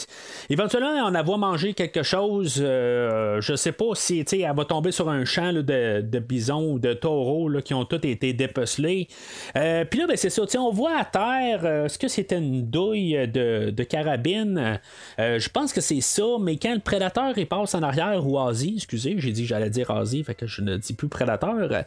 Éventuellement, 0.49 0.89
on 1.05 1.15
a 1.15 1.23
voit 1.23 1.37
manger 1.37 1.73
quelque 1.73 2.03
chose, 2.03 2.59
euh, 2.63 3.41
je 3.41 3.55
sais 3.55 3.71
pas 3.71 3.93
si, 3.95 4.23
tu 4.25 4.37
sais, 4.37 4.39
elle 4.41 4.55
va 4.55 4.65
tomber 4.65 4.91
sur 4.91 5.09
un 5.09 5.25
champ 5.25 5.51
de, 5.53 6.01
de 6.01 6.19
bisons 6.19 6.73
ou 6.73 6.79
de 6.79 6.93
taureaux 6.93 7.49
qui 7.63 7.73
ont 7.73 7.85
tous 7.85 8.07
été 8.07 8.33
dépecelés. 8.33 9.07
Euh, 9.55 9.85
puis 9.85 9.99
là, 9.99 10.07
ben, 10.07 10.17
c'est 10.17 10.29
ça, 10.29 10.43
tu 10.43 10.51
sais, 10.51 10.57
on 10.57 10.71
voit 10.71 10.97
à 10.97 11.05
terre, 11.05 11.61
euh, 11.63 11.85
est-ce 11.85 11.97
que 11.97 12.07
c'était 12.07 12.37
une 12.37 12.69
douille 12.69 13.27
de, 13.27 13.71
de 13.71 13.83
carabine? 13.83 14.79
Je 15.17 15.49
pense 15.49 15.73
que 15.73 15.81
c'est 15.81 16.01
ça, 16.01 16.23
mais 16.39 16.57
quand 16.57 16.73
le 16.73 16.79
prédateur 16.79 17.37
il 17.37 17.47
passe 17.47 17.75
en 17.75 17.83
arrière, 17.83 18.25
ou 18.25 18.39
Ozzy, 18.39 18.75
excusez, 18.77 19.15
j'ai 19.17 19.31
dit 19.31 19.45
j'allais 19.45 19.69
dire 19.69 19.89
Ozzy, 19.89 20.23
fait 20.23 20.35
que 20.35 20.47
je 20.47 20.61
ne 20.61 20.77
dis 20.77 20.93
plus 20.93 21.09
prédateur. 21.09 21.83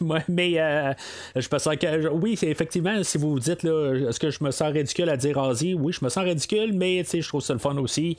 mais 0.28 0.94
je 1.36 1.48
pense 1.48 1.64
que, 1.64 2.08
oui, 2.08 2.38
effectivement, 2.42 3.02
si 3.02 3.18
vous 3.18 3.38
dites, 3.38 3.62
là, 3.62 4.10
que 4.20 4.30
je 4.30 4.44
me 4.44 4.50
sens 4.50 4.72
ridicule 4.72 5.08
à 5.08 5.16
dire 5.16 5.36
Ozzy? 5.38 5.74
Oui, 5.74 5.92
je 5.92 6.04
me 6.04 6.10
sens 6.10 6.22
ridicule, 6.24 6.72
mais 6.72 7.02
je 7.04 7.26
trouve 7.26 7.40
ça 7.40 7.54
le 7.54 7.58
fun 7.58 7.76
aussi. 7.78 8.16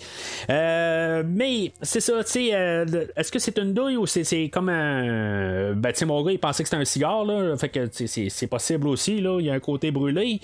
Euh, 0.49 1.24
mais 1.26 1.72
c'est 1.82 1.99
ça, 1.99 2.24
tu 2.24 2.32
sais, 2.32 2.49
euh, 2.54 3.06
est-ce 3.16 3.32
que 3.32 3.39
c'est 3.39 3.58
une 3.60 3.74
douille 3.74 3.97
ou 3.97 4.06
c'est, 4.06 4.49
comme 4.52 4.70
un. 4.70 5.74
Ben, 5.74 5.91
tu 5.91 5.99
sais, 5.99 6.06
mon 6.06 6.22
gars, 6.24 6.32
il 6.32 6.39
pensait 6.39 6.64
que 6.64 6.70
c'était 6.70 6.82
un 6.82 6.86
cigare, 6.86 7.24
là. 7.24 7.56
Fait 7.58 7.70
que 7.70 7.88
c'est, 7.91 8.47
possible 8.47 8.88
aussi, 8.88 9.22
là. 9.22 9.39
Il 9.39 9.45
y 9.45 9.49
a 9.49 9.54
un 9.54 9.60
côté 9.60 9.91
brûlé. 9.91 10.39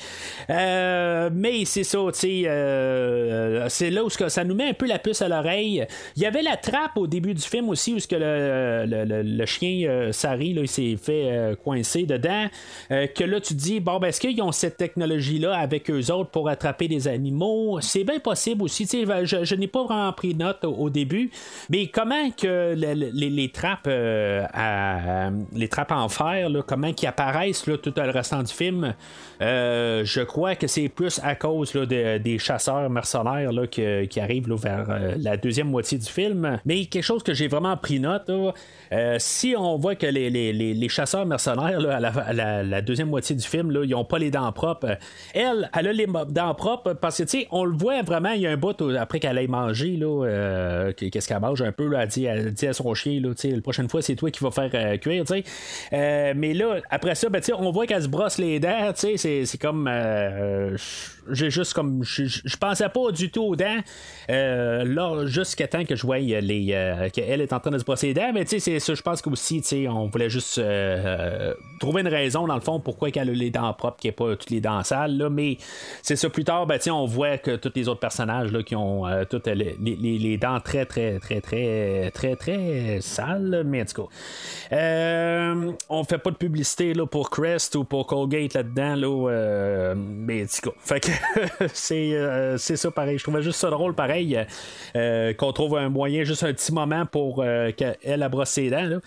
Euh, 0.49 1.29
mais 1.33 1.65
c'est 1.65 1.83
ça, 1.83 1.99
tu 2.13 2.19
sais, 2.19 3.67
c'est 3.69 3.89
là 3.89 4.03
où 4.03 4.09
ça 4.09 4.43
nous 4.43 4.55
met 4.55 4.69
un 4.69 4.73
peu 4.73 4.85
la 4.85 4.99
puce 4.99 5.21
à 5.21 5.27
l'oreille. 5.27 5.85
Il 6.15 6.21
y 6.21 6.25
avait 6.25 6.43
la 6.43 6.55
trappe 6.55 6.97
au 6.97 7.07
début 7.07 7.33
du 7.33 7.41
film 7.41 7.69
aussi, 7.69 7.93
où 7.93 7.99
ce 7.99 8.07
que 8.07 8.15
le, 8.15 9.23
le, 9.23 9.45
chien 9.45 10.11
Sari, 10.11 10.53
là, 10.53 10.61
il 10.61 10.67
s'est 10.67 10.97
fait 11.01 11.57
coincer 11.63 12.03
dedans. 12.03 12.47
que 12.89 13.23
là, 13.23 13.41
tu 13.41 13.55
dis, 13.55 13.79
bon, 13.79 13.99
ben, 13.99 14.09
est-ce 14.09 14.21
qu'ils 14.21 14.41
ont 14.41 14.51
cette 14.51 14.77
technologie-là? 14.77 15.46
Avec 15.53 15.89
eux 15.89 16.11
autres 16.11 16.29
pour 16.29 16.49
attraper 16.49 16.87
des 16.87 17.07
animaux. 17.07 17.79
C'est 17.81 18.03
bien 18.03 18.19
possible 18.19 18.63
aussi. 18.63 18.85
Je, 18.85 19.43
je 19.43 19.55
n'ai 19.55 19.67
pas 19.67 19.83
vraiment 19.83 20.13
pris 20.13 20.35
note 20.35 20.63
au, 20.63 20.89
début, 20.89 21.31
mais 21.69 21.87
comment 21.87 22.31
que 22.31 22.73
les, 22.75 23.49
trappes 23.49 23.87
euh, 23.87 24.45
à, 24.53 25.29
les 25.53 25.67
trappes 25.67 25.91
en 25.91 26.09
fer, 26.09 26.49
comment 26.65 26.93
qu'ils 26.93 27.07
apparaissent 27.07 27.63
tout 27.63 27.93
le 27.95 28.11
restant 28.11 28.43
du 28.43 28.53
film, 28.53 28.93
euh, 29.41 30.03
je 30.05 30.21
crois 30.21 30.55
que 30.55 30.67
c'est 30.67 30.89
plus 30.89 31.19
à 31.23 31.35
cause 31.35 31.73
des 31.73 32.37
chasseurs 32.39 32.89
mercenaires 32.89 33.51
qui 33.69 34.19
arrivent 34.19 34.53
vers 34.53 34.89
euh, 34.89 35.15
la 35.17 35.37
deuxième 35.37 35.69
moitié 35.69 35.97
du 35.97 36.07
film. 36.07 36.59
Mais 36.65 36.85
quelque 36.85 37.03
chose 37.03 37.23
que 37.23 37.33
j'ai 37.33 37.47
vraiment 37.47 37.77
pris 37.77 37.99
note, 37.99 38.29
si 39.17 39.55
on 39.57 39.77
voit 39.77 39.95
que 39.95 40.07
les, 40.07 40.89
chasseurs 40.89 41.25
mercenaires 41.25 41.79
à, 41.89 42.63
la, 42.63 42.81
deuxième 42.81 43.09
moitié 43.09 43.35
du 43.35 43.45
film, 43.45 43.71
ils 43.83 43.89
n'ont 43.89 44.05
pas 44.05 44.19
les 44.19 44.31
dents 44.31 44.51
propres, 44.51 44.97
elle, 45.37 45.69
elle 45.77 45.87
a 45.87 45.93
les 45.93 46.07
dents 46.07 46.55
propres 46.55 46.93
parce 46.93 47.17
que, 47.17 47.23
tu 47.23 47.41
sais, 47.41 47.47
on 47.51 47.63
le 47.63 47.75
voit 47.75 48.01
vraiment, 48.01 48.31
il 48.31 48.41
y 48.41 48.47
a 48.47 48.51
un 48.51 48.57
bout 48.57 48.81
après 48.99 49.19
qu'elle 49.19 49.37
aille 49.37 49.47
manger, 49.47 49.97
là, 49.97 50.25
euh, 50.25 50.93
qu'est-ce 50.93 51.27
qu'elle 51.27 51.39
mange 51.39 51.61
un 51.61 51.71
peu, 51.71 51.87
là, 51.87 52.03
elle, 52.03 52.07
dit, 52.09 52.25
elle 52.25 52.53
dit 52.53 52.67
à 52.67 52.73
son 52.73 52.93
chien, 52.93 53.19
là, 53.21 53.29
tu 53.35 53.49
sais, 53.49 53.55
la 53.55 53.61
prochaine 53.61 53.89
fois, 53.89 54.01
c'est 54.01 54.15
toi 54.15 54.31
qui 54.31 54.43
vas 54.43 54.51
faire 54.51 54.71
euh, 54.73 54.97
cuire, 54.97 55.25
tu 55.25 55.33
sais. 55.33 55.43
Euh, 55.93 56.33
mais 56.35 56.53
là, 56.53 56.77
après 56.89 57.15
ça, 57.15 57.29
ben, 57.29 57.39
tu 57.39 57.47
sais, 57.47 57.53
on 57.53 57.71
voit 57.71 57.85
qu'elle 57.85 58.03
se 58.03 58.07
brosse 58.07 58.37
les 58.37 58.59
dents, 58.59 58.91
tu 58.93 59.17
sais, 59.17 59.45
c'est 59.45 59.57
comme 59.57 59.89
j'ai 61.31 61.49
juste 61.49 61.73
comme. 61.73 62.03
Je 62.03 62.57
pensais 62.57 62.89
pas 62.89 63.11
du 63.11 63.29
tout 63.31 63.43
aux 63.43 63.55
dents. 63.55 63.79
Euh, 64.29 64.83
là, 64.83 65.25
jusqu'à 65.25 65.67
temps 65.67 65.85
que 65.85 65.95
je 65.95 66.03
voie 66.03 66.19
les. 66.19 66.69
Euh, 66.71 67.09
qu'elle 67.09 67.41
est 67.41 67.53
en 67.53 67.59
train 67.59 67.71
de 67.71 67.77
se 67.77 67.83
brosser 67.83 68.07
les 68.07 68.13
dents. 68.13 68.31
Mais 68.33 68.43
tu 68.45 68.51
sais, 68.51 68.59
c'est 68.59 68.79
ça, 68.79 68.93
je 68.93 69.01
pense 69.01 69.21
qu'aussi, 69.21 69.61
tu 69.61 69.67
sais, 69.67 69.87
on 69.87 70.07
voulait 70.07 70.29
juste 70.29 70.57
euh, 70.57 71.53
trouver 71.79 72.01
une 72.01 72.07
raison, 72.07 72.47
dans 72.47 72.55
le 72.55 72.61
fond, 72.61 72.79
pourquoi 72.79 73.11
qu'elle 73.11 73.29
a 73.29 73.33
les 73.33 73.49
dents 73.49 73.73
propres, 73.73 73.97
n'y 74.03 74.09
ait 74.09 74.13
pas 74.13 74.35
toutes 74.35 74.49
les 74.49 74.61
dents 74.61 74.83
sales. 74.83 75.17
Là. 75.17 75.29
Mais 75.29 75.57
c'est 76.01 76.15
ça, 76.15 76.29
plus 76.29 76.43
tard, 76.43 76.65
ben, 76.67 76.79
on 76.91 77.05
voit 77.05 77.37
que 77.37 77.55
tous 77.55 77.71
les 77.75 77.87
autres 77.87 77.99
personnages 77.99 78.51
là, 78.51 78.63
qui 78.63 78.75
ont 78.75 79.03
toutes 79.29 79.47
les, 79.47 79.75
les, 79.79 80.37
dents 80.37 80.59
très, 80.59 80.85
très, 80.85 81.19
très, 81.19 81.41
très, 81.41 82.11
très, 82.11 82.35
très 82.35 82.99
sales. 83.01 83.63
Mais 83.65 83.81
en 83.81 83.85
on 85.89 86.03
fait 86.03 86.17
pas 86.17 86.31
de 86.31 86.35
publicité 86.35 86.93
là, 86.93 87.05
pour 87.05 87.29
Crest 87.29 87.75
ou 87.75 87.83
pour 87.83 88.07
Colgate 88.07 88.53
là-dedans. 88.53 88.95
Là, 88.95 89.93
mais 89.95 90.43
en 90.43 90.45
tout 90.45 90.71
fait 90.79 90.99
que 90.99 91.11
Euh, 91.91 92.57
c'est 92.57 92.75
ça 92.75 92.91
pareil. 92.91 93.17
Je 93.17 93.23
trouvais 93.23 93.41
juste 93.41 93.59
ça 93.59 93.69
drôle 93.69 93.93
pareil 93.93 94.45
euh, 94.95 95.33
qu'on 95.33 95.51
trouve 95.53 95.77
un 95.77 95.89
moyen, 95.89 96.23
juste 96.23 96.43
un 96.43 96.53
petit 96.53 96.73
moment 96.73 97.05
pour 97.05 97.41
euh, 97.41 97.71
qu'elle 97.71 98.23
a 98.23 98.29
brossé 98.29 98.63
les 98.63 98.69
dents. 98.69 98.99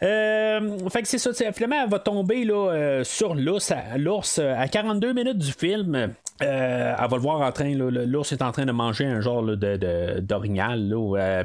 Fait 0.00 1.02
que 1.02 1.08
c'est 1.08 1.18
ça, 1.18 1.32
finalement, 1.52 1.82
elle 1.82 1.90
va 1.90 1.98
tomber 1.98 2.44
là, 2.44 3.02
sur 3.04 3.34
l'ours 3.34 3.72
à, 3.72 4.68
42 4.68 5.12
minutes 5.12 5.38
du 5.38 5.52
film. 5.52 6.14
elle 6.40 6.46
va 6.48 7.08
le 7.10 7.20
voir 7.20 7.40
en 7.40 7.50
train, 7.52 7.74
l'ours 7.74 8.32
est 8.32 8.42
en 8.42 8.52
train 8.52 8.66
de 8.66 8.72
manger 8.72 9.06
un 9.06 9.20
genre 9.20 9.42
de, 9.42 10.20
d'orignal. 10.20 10.94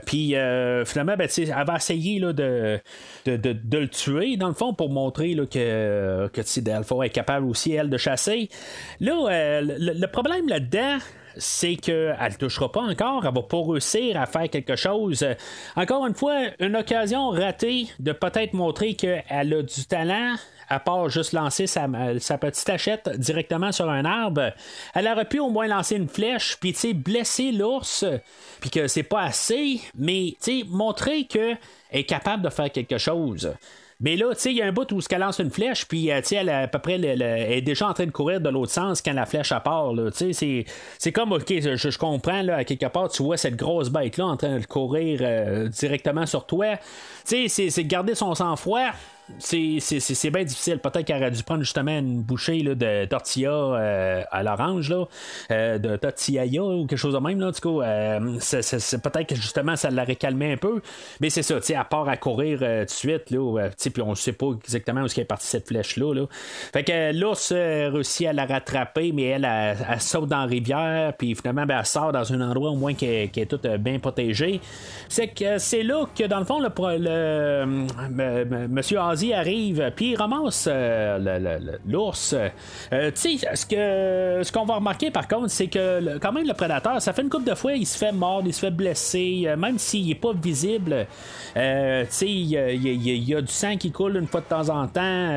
Puis 0.05 0.35
finalement, 0.85 1.15
ben, 1.17 1.27
elle 1.37 1.65
va 1.65 1.75
essayer 1.75 2.19
là, 2.19 2.33
de, 2.33 2.79
de, 3.25 3.77
le 3.77 3.87
tuer, 3.87 4.37
dans 4.37 4.49
le 4.49 4.53
fond, 4.53 4.73
pour 4.73 4.89
montrer 4.89 5.33
là, 5.33 5.45
que, 5.45 6.29
que 6.31 6.59
Delphore 6.59 7.03
est 7.05 7.09
capable 7.09 7.47
aussi, 7.47 7.73
elle, 7.73 7.89
de 7.89 7.97
chasser. 7.97 8.49
Là, 8.99 9.61
le, 9.61 10.05
problème 10.07 10.47
là-dedans, 10.47 10.97
c'est 11.37 11.75
qu'elle 11.75 12.17
ne 12.19 12.35
touchera 12.37 12.71
pas 12.71 12.81
encore, 12.81 13.25
elle 13.25 13.33
va 13.33 13.41
pas 13.41 13.61
réussir 13.61 14.19
à 14.19 14.25
faire 14.25 14.49
quelque 14.49 14.75
chose. 14.75 15.25
Encore 15.75 16.05
une 16.05 16.15
fois, 16.15 16.47
une 16.59 16.75
occasion 16.75 17.29
ratée 17.29 17.87
de 17.99 18.11
peut-être 18.11 18.53
montrer 18.53 18.95
qu'elle 18.95 19.53
a 19.53 19.61
du 19.61 19.85
talent, 19.85 20.35
à 20.69 20.79
part 20.79 21.09
juste 21.09 21.33
lancer 21.33 21.67
sa, 21.67 21.87
petite 21.87 22.69
hachette 22.69 23.09
directement 23.17 23.71
sur 23.71 23.89
un 23.89 24.05
arbre, 24.05 24.51
elle 24.93 25.07
aurait 25.07 25.25
pu 25.25 25.39
au 25.39 25.49
moins 25.49 25.67
lancer 25.67 25.95
une 25.95 26.07
flèche, 26.07 26.57
puis 26.59 26.73
blesser 26.93 27.51
l'ours, 27.51 28.05
puis 28.59 28.69
que 28.69 28.87
c'est 28.87 29.03
pas 29.03 29.23
assez, 29.23 29.81
mais 29.95 30.35
montrer 30.67 31.25
qu'elle 31.25 31.57
est 31.91 32.05
capable 32.05 32.43
de 32.43 32.49
faire 32.49 32.71
quelque 32.71 32.97
chose. 32.97 33.53
Mais 34.03 34.17
là, 34.17 34.35
tu 34.35 34.41
sais, 34.41 34.51
il 34.51 34.57
y 34.57 34.61
a 34.61 34.65
un 34.65 34.73
bout 34.73 34.91
où 34.91 34.99
elle 35.09 35.19
lance 35.19 35.39
une 35.39 35.49
flèche, 35.49 35.85
puis 35.85 36.11
euh, 36.11 36.19
elle, 36.31 36.49
à 36.49 36.67
peu 36.67 36.77
près, 36.77 36.95
elle, 36.95 37.21
est 37.21 37.61
déjà 37.61 37.87
en 37.87 37.93
train 37.93 38.05
de 38.05 38.11
courir 38.11 38.41
de 38.41 38.49
l'autre 38.49 38.71
sens 38.71 39.01
quand 39.01 39.13
la 39.13 39.25
flèche 39.25 39.53
part. 39.63 39.93
Tu 40.15 40.33
sais, 40.33 40.65
c'est 40.99 41.11
comme, 41.13 41.31
ok, 41.31 41.47
je, 41.47 41.97
comprends, 41.97 42.41
là, 42.41 42.57
à 42.57 42.63
quelque 42.65 42.87
part, 42.87 43.09
tu 43.09 43.23
vois 43.23 43.37
cette 43.37 43.55
grosse 43.55 43.89
bête-là 43.89 44.25
en 44.25 44.35
train 44.35 44.59
de 44.59 44.65
courir 44.65 45.19
euh, 45.21 45.69
directement 45.69 46.25
sur 46.25 46.45
toi. 46.45 46.77
Tu 47.25 47.47
sais, 47.47 47.69
c'est 47.69 47.83
garder 47.85 48.13
son 48.13 48.35
sang-froid 48.35 48.89
c'est 49.39 50.29
bien 50.31 50.43
difficile. 50.43 50.79
Peut-être 50.79 51.05
qu'elle 51.05 51.17
aurait 51.21 51.31
dû 51.31 51.43
prendre 51.43 51.61
justement 51.61 51.97
une 51.97 52.21
bouchée 52.21 52.63
là, 52.63 52.75
de 52.75 53.05
tortilla 53.05 53.49
euh, 53.51 54.23
à 54.31 54.43
l'orange, 54.43 54.93
euh, 55.51 55.77
de 55.77 55.95
tortilla 55.97 56.45
ou 56.45 56.85
quelque 56.85 56.97
chose 56.97 57.13
de 57.13 57.19
même. 57.19 57.39
Là, 57.39 57.51
du 57.51 57.59
coup, 57.59 57.81
c'est, 58.39 59.01
peut-être 59.01 59.27
que 59.27 59.35
justement 59.35 59.75
ça 59.75 59.89
l'aurait 59.89 60.15
calmé 60.15 60.53
un 60.53 60.57
peu. 60.57 60.81
Mais 61.19 61.29
c'est 61.29 61.43
ça, 61.43 61.55
à 61.75 61.83
part 61.83 62.07
à 62.07 62.17
courir 62.17 62.59
tout 62.59 62.65
de 62.65 62.89
suite, 62.89 63.23
puis 63.25 63.37
on 64.01 64.09
ne 64.09 64.15
sait 64.15 64.33
pas 64.33 64.47
exactement 64.63 65.01
où 65.01 65.05
est 65.05 65.25
partie 65.25 65.47
cette 65.47 65.67
flèche-là. 65.67 66.13
Là. 66.13 66.25
Fait 66.71 66.83
que 66.83 67.13
l'ours 67.13 67.51
réussit 67.51 68.27
à 68.27 68.33
la 68.33 68.45
rattraper, 68.45 69.11
mais 69.11 69.23
elle, 69.23 69.45
elle, 69.45 70.01
saute 70.01 70.29
dans 70.29 70.39
la 70.39 70.45
rivière, 70.45 71.13
puis 71.17 71.35
finalement, 71.35 71.65
ben, 71.65 71.79
elle 71.79 71.85
sort 71.85 72.11
dans 72.11 72.31
un 72.33 72.41
endroit 72.41 72.71
au 72.71 72.75
moins 72.75 72.93
qui 72.93 73.05
est, 73.05 73.37
est 73.37 73.45
tout 73.45 73.59
bien 73.79 73.99
protégé. 73.99 74.59
C'est 75.09 75.27
que 75.27 75.57
c'est 75.57 75.83
là 75.83 76.05
que 76.15 76.25
dans 76.25 76.39
le 76.39 76.45
fond, 76.45 76.59
le, 76.59 76.69
le, 76.99 78.67
Monsieur 78.67 78.99
Arrive, 79.31 79.91
puis 79.95 80.11
il 80.11 80.15
ramasse 80.15 80.67
euh, 80.69 81.59
l'ours. 81.87 82.33
Euh, 82.33 83.11
tu 83.11 83.37
sais, 83.37 83.55
ce 83.55 83.65
que 83.65 84.43
ce 84.43 84.51
qu'on 84.51 84.65
va 84.65 84.75
remarquer 84.75 85.11
par 85.11 85.27
contre, 85.27 85.49
c'est 85.49 85.67
que 85.67 86.17
quand 86.17 86.31
même 86.31 86.47
le 86.47 86.53
prédateur, 86.53 87.01
ça 87.01 87.13
fait 87.13 87.21
une 87.21 87.29
couple 87.29 87.49
de 87.49 87.55
fois, 87.55 87.73
il 87.73 87.85
se 87.85 87.97
fait 87.97 88.11
mordre, 88.11 88.47
il 88.47 88.53
se 88.53 88.59
fait 88.59 88.71
blesser, 88.71 89.43
euh, 89.45 89.55
même 89.55 89.77
s'il 89.77 90.07
n'est 90.07 90.15
pas 90.15 90.33
visible. 90.33 91.05
tu 91.53 91.61
sais, 92.09 92.27
il 92.27 92.47
y, 92.47 93.35
a 93.35 93.41
du 93.41 93.51
sang 93.51 93.77
qui 93.77 93.91
coule 93.91 94.17
une 94.17 94.27
fois 94.27 94.41
de 94.41 94.47
temps 94.47 94.69
en 94.69 94.87
temps. 94.87 95.29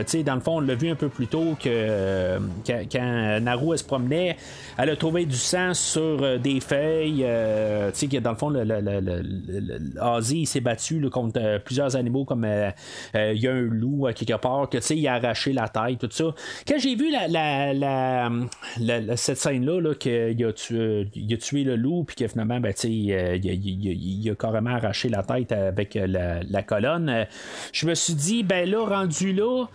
tu 0.00 0.10
sais, 0.10 0.22
dans 0.22 0.34
le 0.34 0.40
fond, 0.40 0.58
on 0.58 0.60
l'a 0.60 0.74
vu 0.74 0.90
un 0.90 0.94
peu 0.94 1.08
plus 1.08 1.26
tôt 1.26 1.56
que 1.60 2.38
quand, 2.66 3.40
Naru 3.40 3.76
se 3.78 3.84
promenait, 3.84 4.36
elle 4.78 4.90
a 4.90 4.96
trouvé 4.96 5.24
du 5.24 5.36
sang 5.36 5.72
sur 5.74 6.38
des 6.38 6.60
feuilles. 6.60 7.26
tu 7.94 8.08
sais, 8.08 8.20
dans 8.20 8.30
le 8.30 8.36
fond, 8.36 8.50
le, 8.50 8.64
s'est 10.44 10.60
battu 10.60 11.08
contre 11.10 11.58
plusieurs 11.64 11.96
animaux 11.96 12.24
comme 12.24 12.44
il 13.14 13.20
euh, 13.20 13.34
y 13.34 13.46
a 13.46 13.52
un 13.52 13.62
loup 13.62 14.06
à 14.06 14.12
quelque 14.12 14.36
part, 14.36 14.68
que 14.68 14.78
tu 14.78 14.82
sais, 14.82 14.96
il 14.96 15.06
a 15.06 15.14
arraché 15.14 15.52
la 15.52 15.68
tête, 15.68 15.98
tout 16.00 16.08
ça. 16.10 16.34
Quand 16.66 16.78
j'ai 16.78 16.96
vu 16.96 17.10
la, 17.10 18.30
cette 19.16 19.38
scène-là, 19.38 19.94
qu'il 19.94 20.44
a, 20.44 20.52
tué, 20.52 21.06
a 21.30 21.36
tué 21.36 21.64
le 21.64 21.76
loup, 21.76 22.04
puis 22.04 22.16
que 22.16 22.26
finalement, 22.26 22.58
ben, 22.60 22.72
euh, 22.84 23.38
il, 23.42 24.30
a 24.30 24.34
carrément 24.34 24.70
arraché 24.70 25.08
la 25.08 25.22
tête 25.22 25.52
avec 25.52 25.96
euh, 25.96 26.06
la, 26.48 26.62
colonne, 26.62 27.26
je 27.72 27.86
me 27.86 27.94
suis 27.94 28.14
dit, 28.14 28.42
ben 28.42 28.68
là, 28.68 28.84
rendu 28.84 29.32
là, 29.32 29.66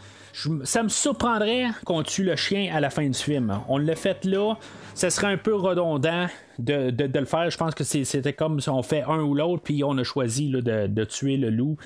ça 0.64 0.84
me 0.84 0.90
surprendrait 0.90 1.68
qu'on 1.86 2.04
tue 2.04 2.24
le 2.24 2.36
chien 2.36 2.72
à 2.74 2.80
la 2.80 2.90
fin 2.90 3.08
du 3.08 3.18
film. 3.18 3.60
On 3.68 3.78
l'a 3.78 3.96
fait 3.96 4.26
là, 4.26 4.56
ça 4.94 5.10
serait 5.10 5.28
un 5.28 5.38
peu 5.38 5.56
redondant 5.56 6.28
de, 6.60 7.20
le 7.20 7.26
faire. 7.26 7.50
Je 7.50 7.58
pense 7.58 7.74
que 7.74 7.84
c'était 7.84 8.34
comme 8.34 8.60
si 8.60 8.70
on 8.70 8.84
fait 8.84 9.04
un 9.08 9.20
ou 9.22 9.34
l'autre, 9.34 9.64
puis 9.64 9.84
on 9.84 9.98
a 9.98 10.04
choisi 10.04 10.50
de, 10.50 11.04
tuer 11.06 11.38
le 11.38 11.50
loup 11.50 11.78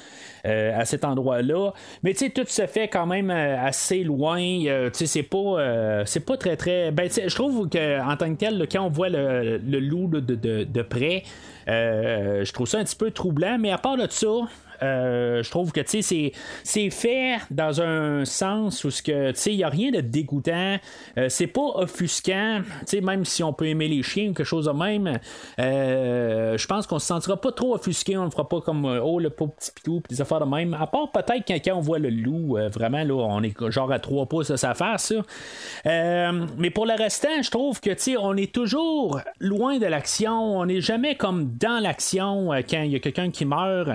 euh, 0.46 0.78
à 0.78 0.86
cet 0.86 1.06
endroit-là. 1.06 1.72
Mais 2.02 2.14
tu 2.14 2.26
sais, 2.26 2.30
tout 2.32 2.46
se 2.48 2.66
fait 2.66 2.88
quand 2.88 3.06
même 3.06 3.30
euh, 3.30 3.58
assez 3.60 4.04
loin. 4.04 4.42
Euh, 4.42 4.90
tu 4.90 5.06
sais, 5.06 5.08
c'est 5.08 5.24
pas, 5.24 6.04
pas 6.26 6.38
très 6.38 6.58
très. 6.58 6.92
Ben, 6.92 7.10
je 7.10 7.34
trouve 7.36 7.70
qu'en 7.70 8.18
tant 8.18 8.34
que 8.34 8.40
tel, 8.40 8.68
quand 8.72 8.84
on 8.84 8.90
voit 8.90 9.10
le, 9.10 9.60
loup 9.60 10.08
de, 10.08 10.82
près, 10.82 11.24
je 11.68 12.52
trouve 12.52 12.68
ça 12.68 12.80
un 12.80 12.84
petit 12.84 12.96
peu 12.96 13.12
troublant. 13.12 13.58
Mais 13.60 13.72
à 13.72 13.78
part 13.78 13.98
de 13.98 14.08
ça, 14.10 14.48
je 14.84 15.50
trouve 15.50 15.72
que 15.72 15.82
c'est, 15.86 16.90
fait 16.90 17.38
dans 17.50 17.82
un 17.82 18.26
sens 18.26 18.84
où 18.84 18.90
il 19.08 19.56
n'y 19.56 19.64
a 19.64 19.70
rien 19.70 19.92
de 19.92 20.02
dégoûtant. 20.02 20.78
c'est 21.30 21.48
pas 21.48 21.72
offusquant. 21.76 22.62
Même 23.02 23.26
si 23.26 23.44
on 23.44 23.54
peut 23.54 23.68
aimer 23.68 23.88
les 23.88 24.04
chiens 24.04 24.34
quelque 24.34 24.44
chose 24.44 24.70
même. 24.74 25.20
Euh, 25.60 26.58
je 26.58 26.68
pense 26.68 26.88
qu'on 26.88 27.00
se 27.00 27.08
sentira 27.08 27.40
pas 27.40 27.52
trop 27.52 27.76
offusqué, 27.76 28.18
on 28.18 28.26
ne 28.26 28.30
fera 28.30 28.48
pas 28.48 28.62
comme 28.62 28.86
euh, 28.86 29.02
oh 29.02 29.20
le 29.20 29.30
pauvre 29.30 29.54
petit 29.54 29.72
pitou, 29.72 30.02
des 30.10 30.22
affaires 30.22 30.40
de 30.40 30.46
même. 30.46 30.74
À 30.74 30.88
part 30.88 31.12
peut-être 31.12 31.46
quand, 31.48 31.78
on 31.78 31.82
voit 31.82 32.00
le 32.00 32.10
loup, 32.10 32.58
euh, 32.58 32.70
vraiment 32.70 33.04
là, 33.04 33.14
on 33.14 33.42
est 33.44 33.54
genre 33.72 33.92
à 33.92 34.00
trois 34.00 34.26
pouces 34.26 34.52
de 34.52 34.56
sa 34.56 34.74
face. 34.74 35.14
mais 35.86 36.70
pour 36.70 36.86
le 36.86 36.98
restant, 36.98 37.42
je 37.42 37.50
trouve 37.50 37.80
que 37.80 37.94
on 38.18 38.36
est 38.36 38.54
toujours 38.54 39.22
loin 39.40 39.78
de 39.78 39.86
l'action, 39.86 40.58
on 40.58 40.66
n'est 40.66 40.82
jamais 40.82 41.16
comme 41.16 41.56
dans 41.58 41.82
l'action 41.82 42.50
quand 42.70 42.82
il 42.82 42.92
y 42.92 42.96
a 42.96 43.00
quelqu'un 43.00 43.32
qui 43.32 43.46
meurt. 43.46 43.90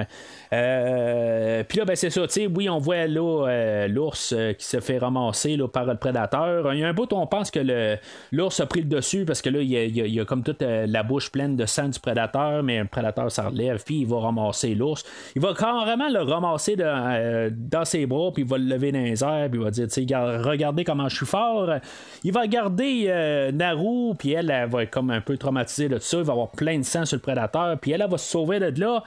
Puis 0.50 1.78
là, 1.78 1.84
ben, 1.84 1.96
c'est 1.96 2.10
ça, 2.10 2.26
tu 2.26 2.32
sais, 2.32 2.46
oui, 2.46 2.68
on 2.68 2.78
voit 2.78 3.06
là 3.06 3.86
l'ours 3.88 4.34
qui 4.58 4.64
se 4.64 4.80
fait 4.80 4.98
ramasser 4.98 5.58
par 5.72 5.84
le 5.84 5.96
prédateur. 5.96 6.72
Il 6.72 6.80
y 6.80 6.84
a 6.84 6.88
un 6.88 6.94
bout 6.94 7.12
où 7.12 7.16
on 7.16 7.26
pense 7.26 7.50
que 7.50 7.96
l'ours 8.32 8.60
a 8.60 8.66
pris 8.66 8.80
le 8.80 8.88
dessus 8.88 9.24
parce 9.24 9.42
que 9.42 9.50
là, 9.50 9.60
il 9.60 9.70
y 9.70 10.20
a, 10.20 10.24
comme 10.24 10.42
toute 10.42 10.62
la 10.62 11.02
bouche 11.02 11.30
pleine 11.30 11.56
de 11.56 11.66
sang 11.66 11.88
du 11.88 12.00
prédateur, 12.00 12.62
mais 12.62 12.78
le 12.80 12.86
prédateur 12.86 13.30
s'en 13.30 13.50
relève, 13.50 13.82
puis 13.84 14.00
il 14.00 14.06
va 14.06 14.20
ramasser 14.20 14.74
l'ours. 14.74 15.04
Il 15.34 15.42
va 15.42 15.54
carrément 15.54 16.08
le 16.08 16.22
ramasser 16.22 16.76
euh, 16.78 17.50
dans 17.52 17.84
ses 17.84 18.06
bras, 18.06 18.32
puis 18.32 18.42
il 18.42 18.48
va 18.48 18.58
le 18.58 18.64
lever 18.64 18.92
dans 18.92 18.98
les 18.98 19.22
airs, 19.22 19.48
puis 19.50 19.60
il 19.60 19.64
va 19.64 19.70
dire, 19.70 19.86
regardez 20.44 20.84
comment 20.84 21.08
je 21.08 21.16
suis 21.16 21.26
fort. 21.26 21.70
Il 22.24 22.32
va 22.32 22.42
regarder 22.42 23.06
euh, 23.08 23.52
Naru, 23.52 24.14
puis 24.18 24.32
elle, 24.32 24.52
va 24.68 24.82
être 24.82 24.90
comme 24.90 25.10
un 25.10 25.20
peu 25.20 25.36
traumatisée 25.36 25.88
de 25.88 25.98
ça, 25.98 26.18
il 26.18 26.24
va 26.24 26.32
avoir 26.32 26.48
plein 26.48 26.78
de 26.78 26.84
sang 26.84 27.04
sur 27.04 27.16
le 27.16 27.22
prédateur, 27.22 27.78
puis 27.78 27.92
elle, 27.92 28.02
elle 28.02 28.10
va 28.10 28.18
se 28.18 28.30
sauver 28.30 28.58
de 28.58 28.80
là. 28.80 29.02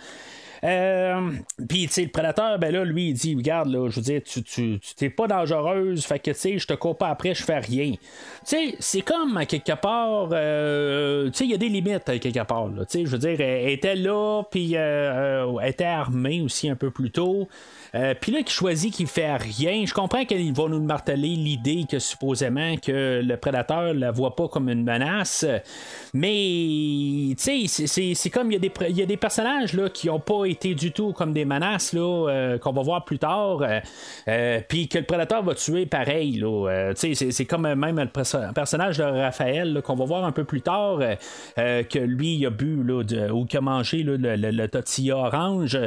Euh, 0.64 1.32
puis, 1.68 1.88
tu 1.88 1.94
sais, 1.94 2.04
le 2.04 2.10
prédateur, 2.10 2.60
ben 2.60 2.72
là, 2.72 2.84
lui, 2.84 3.10
il 3.10 3.14
dit 3.14 3.36
Regarde, 3.36 3.70
là, 3.70 3.90
je 3.90 3.96
veux 3.96 4.02
dire, 4.02 4.22
tu, 4.24 4.44
tu, 4.44 4.80
t'es 4.96 5.10
pas 5.10 5.28
dangereuse, 5.28 6.06
fait 6.06 6.20
que, 6.20 6.32
tu 6.32 6.38
sais, 6.38 6.58
je 6.60 6.68
te 6.68 6.74
cours 6.74 6.98
pas 6.98 7.10
après, 7.10 7.34
je 7.34 7.44
fais 7.44 7.60
rien. 7.60 7.92
Tu 7.92 7.98
sais, 8.44 8.76
c'est 8.80 9.02
comme, 9.02 9.38
à 9.38 9.46
quelque 9.46 9.74
part, 9.74 10.30
euh, 10.32 11.30
tu 11.32 11.38
sais, 11.38 11.46
il 11.46 11.52
y 11.52 11.56
a 11.56 11.58
des 11.58 11.70
limites, 11.70 12.08
à 12.08 12.20
quelque 12.20 12.44
part, 12.44 12.70
Tu 12.70 12.86
sais, 12.88 13.06
je 13.06 13.12
veux 13.12 13.18
dire, 13.18 13.42
elle 13.42 13.70
était 13.70 13.96
là, 13.96 14.44
puis 14.52 14.74
euh, 14.76 15.58
elle 15.62 15.70
était 15.70 15.84
armée 15.86 16.42
aussi 16.42 16.70
un 16.70 16.76
peu 16.76 16.92
plus 16.92 17.12
tôt. 17.12 17.48
Euh, 17.94 18.14
puis 18.20 18.32
là, 18.32 18.42
qui 18.42 18.54
choisit 18.54 18.94
qu'il 18.94 19.08
fait 19.08 19.36
rien, 19.36 19.84
je 19.86 19.94
comprends 19.94 20.24
qu'il 20.24 20.54
va 20.54 20.68
nous 20.68 20.82
marteler 20.82 21.36
l'idée 21.36 21.86
que 21.90 22.00
supposément 22.00 22.78
que 22.78 23.22
le 23.22 23.38
prédateur 23.38 23.94
la 23.94 24.12
voit 24.12 24.36
pas 24.36 24.48
comme 24.48 24.70
une 24.70 24.84
menace, 24.84 25.46
mais 26.14 27.36
tu 27.38 27.68
sais, 27.68 28.14
c'est 28.16 28.30
comme 28.30 28.52
il 28.52 28.54
y, 28.54 29.02
a 29.02 29.06
des, 29.06 29.18
personnages 29.18 29.78
qui 29.94 30.10
ont 30.10 30.20
pas 30.20 30.46
été 30.46 30.74
du 30.74 30.92
tout 30.92 31.12
comme 31.12 31.34
des 31.34 31.44
menaces 31.46 31.94
euh, 31.96 32.58
qu'on 32.58 32.72
va 32.72 32.82
voir 32.82 33.04
plus 33.04 33.20
tard, 33.20 33.60
euh, 34.28 34.60
puis 34.68 34.88
que 34.88 34.98
le 34.98 35.06
prédateur 35.06 35.44
va 35.44 35.54
tuer 35.54 35.86
pareil. 35.86 36.44
C'est 36.96 37.46
comme 37.46 37.74
même 37.74 38.00
le 38.00 38.54
personnage 38.54 39.00
de 39.00 39.04
Raphaël 39.04 39.82
qu'on 39.84 39.96
va 39.96 40.06
voir 40.06 40.24
un 40.24 40.32
peu 40.32 40.46
plus 40.46 40.62
tard, 40.62 41.00
que 41.56 42.00
lui 42.00 42.36
il 42.36 42.46
a 42.46 42.50
bu 42.50 42.84
là, 42.84 43.04
ou 43.34 43.46
qu'il 43.46 43.58
a 43.58 43.62
mangé 43.62 44.04
le, 44.04 44.16
le, 44.18 44.68
tortilla 44.68 45.18
orange, 45.18 45.78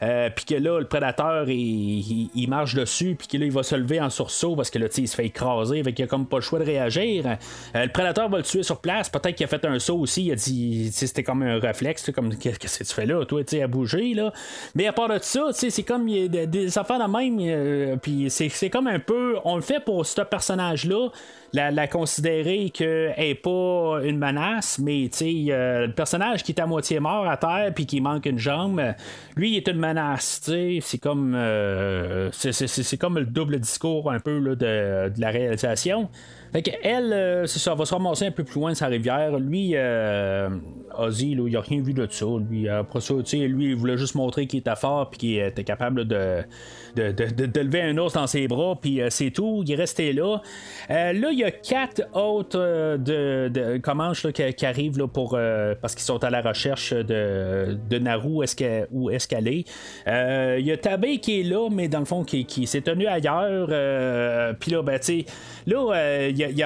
puis 0.00 0.44
que 0.44 0.54
là, 0.54 0.78
le 0.78 0.86
prédateur 0.86 1.48
il, 1.54 2.46
marche 2.48 2.74
dessus, 2.74 3.16
puis 3.16 3.38
là, 3.38 3.46
il 3.46 3.52
va 3.52 3.62
se 3.62 3.74
lever 3.74 4.00
en 4.00 4.10
sursaut 4.10 4.56
parce 4.56 4.70
que 4.70 4.78
là, 4.78 4.86
il 4.96 5.08
se 5.08 5.14
fait 5.14 5.26
écraser, 5.26 5.80
avec 5.80 5.98
il 5.98 6.02
a 6.02 6.06
comme 6.06 6.26
pas 6.26 6.36
le 6.36 6.42
choix 6.42 6.58
de 6.58 6.64
réagir. 6.64 7.26
Euh, 7.26 7.84
le 7.84 7.92
prédateur 7.92 8.28
va 8.28 8.38
le 8.38 8.42
tuer 8.44 8.62
sur 8.62 8.80
place, 8.80 9.08
peut-être 9.08 9.34
qu'il 9.34 9.44
a 9.44 9.48
fait 9.48 9.64
un 9.64 9.78
saut 9.78 9.98
aussi, 9.98 10.24
il 10.24 10.32
a 10.32 10.34
dit, 10.34 10.90
c'était 10.92 11.22
comme 11.22 11.42
un 11.42 11.58
réflexe, 11.58 12.10
comme 12.12 12.36
qu'est-ce 12.36 12.78
que 12.78 12.84
tu 12.84 12.94
fais 12.94 13.06
là, 13.06 13.24
toi, 13.24 13.42
tu 13.44 13.60
à 13.60 13.66
bouger, 13.66 14.14
là. 14.14 14.32
Mais 14.74 14.86
à 14.86 14.92
part 14.92 15.08
de 15.08 15.18
ça, 15.20 15.48
c'est 15.52 15.82
comme 15.82 16.06
des, 16.06 16.46
des, 16.46 16.78
affaires 16.78 16.98
de 16.98 17.10
même, 17.10 17.38
euh, 17.40 17.96
puis 17.96 18.30
c'est 18.30 18.70
comme 18.70 18.86
un 18.86 18.98
peu, 18.98 19.36
on 19.44 19.56
le 19.56 19.62
fait 19.62 19.80
pour 19.80 20.04
ce 20.06 20.22
personnage-là 20.22 21.10
la, 21.54 21.86
considérer 21.86 22.70
qu'elle 22.70 23.14
n'est 23.16 23.34
pas 23.34 24.00
une 24.02 24.18
menace, 24.18 24.78
mais 24.78 25.08
euh, 25.22 25.86
le 25.86 25.92
personnage 25.92 26.42
qui 26.42 26.52
est 26.52 26.60
à 26.60 26.66
moitié 26.66 27.00
mort 27.00 27.26
à 27.26 27.36
terre 27.36 27.72
puis 27.74 27.86
qui 27.86 28.00
manque 28.00 28.26
une 28.26 28.38
jambe, 28.38 28.82
lui 29.36 29.56
est 29.56 29.68
une 29.68 29.78
menace. 29.78 30.40
C'est 30.44 30.98
comme 30.98 31.34
euh, 31.36 32.30
c'est 32.32 32.96
comme 32.98 33.18
le 33.18 33.26
double 33.26 33.60
discours 33.60 34.10
un 34.10 34.18
peu 34.18 34.38
là, 34.38 34.54
de, 34.54 35.14
de 35.14 35.20
la 35.20 35.30
réalisation. 35.30 36.08
Fait 36.54 36.78
euh, 36.86 37.46
c'est 37.46 37.58
ça, 37.58 37.74
va 37.74 37.84
se 37.84 37.92
ramasser 37.92 38.26
un 38.26 38.30
peu 38.30 38.44
plus 38.44 38.60
loin 38.60 38.70
de 38.70 38.76
sa 38.76 38.86
rivière. 38.86 39.40
Lui, 39.40 39.72
euh, 39.74 40.48
Ozzy, 40.96 41.32
il 41.32 41.56
a 41.56 41.60
rien 41.60 41.82
vu 41.82 41.94
de 41.94 42.06
ça. 42.08 42.26
Lui, 42.48 42.68
après 42.68 43.00
ça, 43.00 43.14
lui, 43.14 43.70
il 43.70 43.74
voulait 43.74 43.98
juste 43.98 44.14
montrer 44.14 44.46
qu'il 44.46 44.60
était 44.60 44.76
fort 44.76 45.10
puis 45.10 45.18
qu'il 45.18 45.38
était 45.40 45.64
capable 45.64 46.04
de, 46.04 46.44
de, 46.94 47.10
de, 47.10 47.60
lever 47.60 47.82
un 47.82 47.98
ours 47.98 48.12
dans 48.12 48.28
ses 48.28 48.46
bras, 48.46 48.78
puis 48.80 49.00
euh, 49.00 49.08
c'est 49.10 49.32
tout. 49.32 49.64
Il 49.66 49.72
est 49.72 49.74
resté 49.74 50.12
là. 50.12 50.42
là, 50.88 51.12
il 51.32 51.38
y 51.40 51.42
a 51.42 51.50
quatre 51.50 52.02
autres 52.12 52.98
de, 52.98 54.52
qui, 54.52 54.66
arrivent 54.66 54.98
là, 54.98 55.08
pour, 55.08 55.36
parce 55.80 55.96
qu'ils 55.96 56.04
sont 56.04 56.22
à 56.22 56.30
la 56.30 56.40
recherche 56.40 56.92
de, 56.92 57.76
de 57.90 57.98
Naru 57.98 58.44
où 58.92 59.10
est-ce 59.10 59.26
qu'elle 59.26 59.48
est. 59.48 59.64
Il 60.06 60.64
y 60.64 60.70
a 60.70 60.76
Tabé 60.76 61.18
qui 61.18 61.40
est 61.40 61.42
là, 61.42 61.68
mais 61.68 61.88
dans 61.88 61.98
le 61.98 62.04
fond, 62.04 62.22
qui, 62.22 62.44
qui 62.44 62.68
s'est 62.68 62.82
tenu 62.82 63.08
ailleurs. 63.08 63.66
puis 64.60 64.70
là, 64.70 64.82
ben, 64.82 65.00
tu 65.00 65.24
sais, 65.24 65.26
là, 65.66 66.28
il 66.28 66.43
il 66.43 66.43
y, 66.52 66.64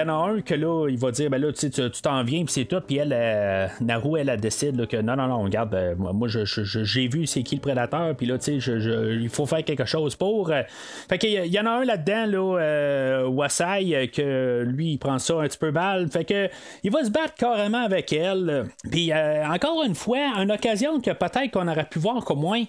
en 0.00 0.08
a 0.08 0.12
un 0.12 0.40
que 0.40 0.54
là, 0.54 0.88
il 0.88 0.98
va 0.98 1.10
dire, 1.10 1.30
ben 1.30 1.40
là, 1.40 1.52
tu 1.52 1.70
t'en 2.02 2.22
viens, 2.22 2.44
puis 2.44 2.52
c'est 2.52 2.64
tout. 2.64 2.80
Puis 2.80 2.96
elle, 2.96 3.12
euh, 3.12 3.66
Naru, 3.80 4.18
elle, 4.18 4.28
elle 4.28 4.40
décide 4.40 4.86
que 4.86 4.96
non, 4.96 5.16
non, 5.16 5.26
non, 5.26 5.42
regarde, 5.42 5.74
euh, 5.74 5.94
moi, 5.96 6.28
j'ai 6.28 7.08
vu 7.08 7.26
c'est 7.26 7.42
qui 7.42 7.56
le 7.56 7.60
prédateur, 7.60 8.14
puis 8.16 8.26
là, 8.26 8.38
tu 8.38 8.60
sais, 8.60 8.72
il 8.72 9.28
faut 9.28 9.46
faire 9.46 9.64
quelque 9.64 9.84
chose 9.84 10.16
pour. 10.16 10.50
Euh, 10.50 10.62
fait 11.08 11.18
qu'il 11.18 11.46
y, 11.46 11.60
en 11.60 11.66
a 11.66 11.70
un 11.70 11.84
là-dedans, 11.84 12.26
là, 12.26 13.28
Wasai, 13.28 14.10
que 14.14 14.64
lui, 14.66 14.92
il 14.92 14.98
prend 14.98 15.18
ça 15.18 15.34
un 15.40 15.48
petit 15.48 15.58
peu 15.58 15.70
mal. 15.70 16.08
Fait 16.08 16.24
que 16.24 16.48
il 16.82 16.90
va 16.90 17.04
se 17.04 17.10
battre 17.10 17.34
carrément 17.34 17.84
avec 17.84 18.12
elle. 18.12 18.66
Puis 18.90 19.12
encore 19.12 19.84
une 19.84 19.94
fois, 19.94 20.18
une 20.36 20.52
occasion 20.52 21.00
que 21.00 21.10
peut-être 21.10 21.50
qu'on 21.50 21.68
aurait 21.68 21.88
pu 21.88 21.98
voir 21.98 22.24
qu'au 22.24 22.36
moins 22.36 22.64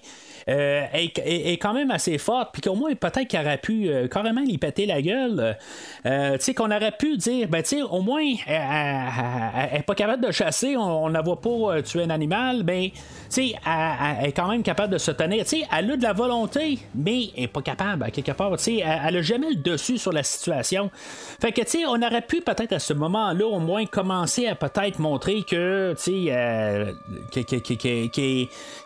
euh, 0.48 0.86
est, 0.92 1.58
quand 1.60 1.74
même 1.74 1.90
assez 1.90 2.18
forte, 2.18 2.50
puis 2.52 2.62
qu'au 2.62 2.74
moins 2.74 2.94
peut-être 2.94 3.28
qu'il 3.28 3.38
aurait 3.38 3.58
pu 3.58 3.88
euh, 3.88 4.08
carrément 4.08 4.40
lui 4.40 4.58
péter 4.58 4.86
la 4.86 5.02
gueule. 5.02 5.56
Euh, 6.06 6.29
tu 6.38 6.44
sais, 6.44 6.54
qu'on 6.54 6.70
aurait 6.70 6.92
pu 6.92 7.16
dire, 7.16 7.48
ben 7.48 7.62
tu 7.62 7.76
sais, 7.76 7.82
au 7.82 8.00
moins, 8.00 8.24
elle 8.46 9.72
n'est 9.72 9.82
pas 9.82 9.94
capable 9.94 10.26
de 10.26 10.32
chasser, 10.32 10.76
on 10.76 11.08
ne 11.08 11.14
la 11.14 11.22
voit 11.22 11.40
pas 11.40 11.82
tuer 11.82 12.02
un 12.02 12.10
animal, 12.10 12.62
ben, 12.62 12.90
tu 12.90 12.98
sais, 13.28 13.54
elle, 13.64 14.26
est 14.26 14.32
quand 14.32 14.48
même 14.48 14.62
capable 14.62 14.92
de 14.92 14.98
se 14.98 15.12
tenir. 15.12 15.44
Tu 15.44 15.60
sais, 15.60 15.68
elle 15.76 15.90
a 15.90 15.96
de 15.96 16.02
la 16.02 16.12
volonté, 16.12 16.80
mais 16.94 17.28
elle 17.36 17.42
n'est 17.42 17.48
pas 17.48 17.62
capable, 17.62 18.02
à 18.02 18.10
quelque 18.10 18.32
part. 18.32 18.56
Tu 18.56 18.64
sais, 18.64 18.76
elle, 18.78 19.14
n'a 19.14 19.22
jamais 19.22 19.50
le 19.50 19.56
dessus 19.56 19.98
sur 19.98 20.12
la 20.12 20.24
situation. 20.24 20.90
Fait 21.40 21.52
que, 21.52 21.62
tu 21.62 21.78
sais, 21.78 21.86
on 21.86 22.02
aurait 22.02 22.22
pu 22.22 22.40
peut-être 22.40 22.72
à 22.72 22.78
ce 22.78 22.92
moment-là, 22.92 23.46
au 23.46 23.60
moins, 23.60 23.86
commencer 23.86 24.46
à 24.46 24.54
peut-être 24.54 24.98
montrer 24.98 25.42
que, 25.48 25.94
tu 25.96 26.26
sais, 26.26 26.90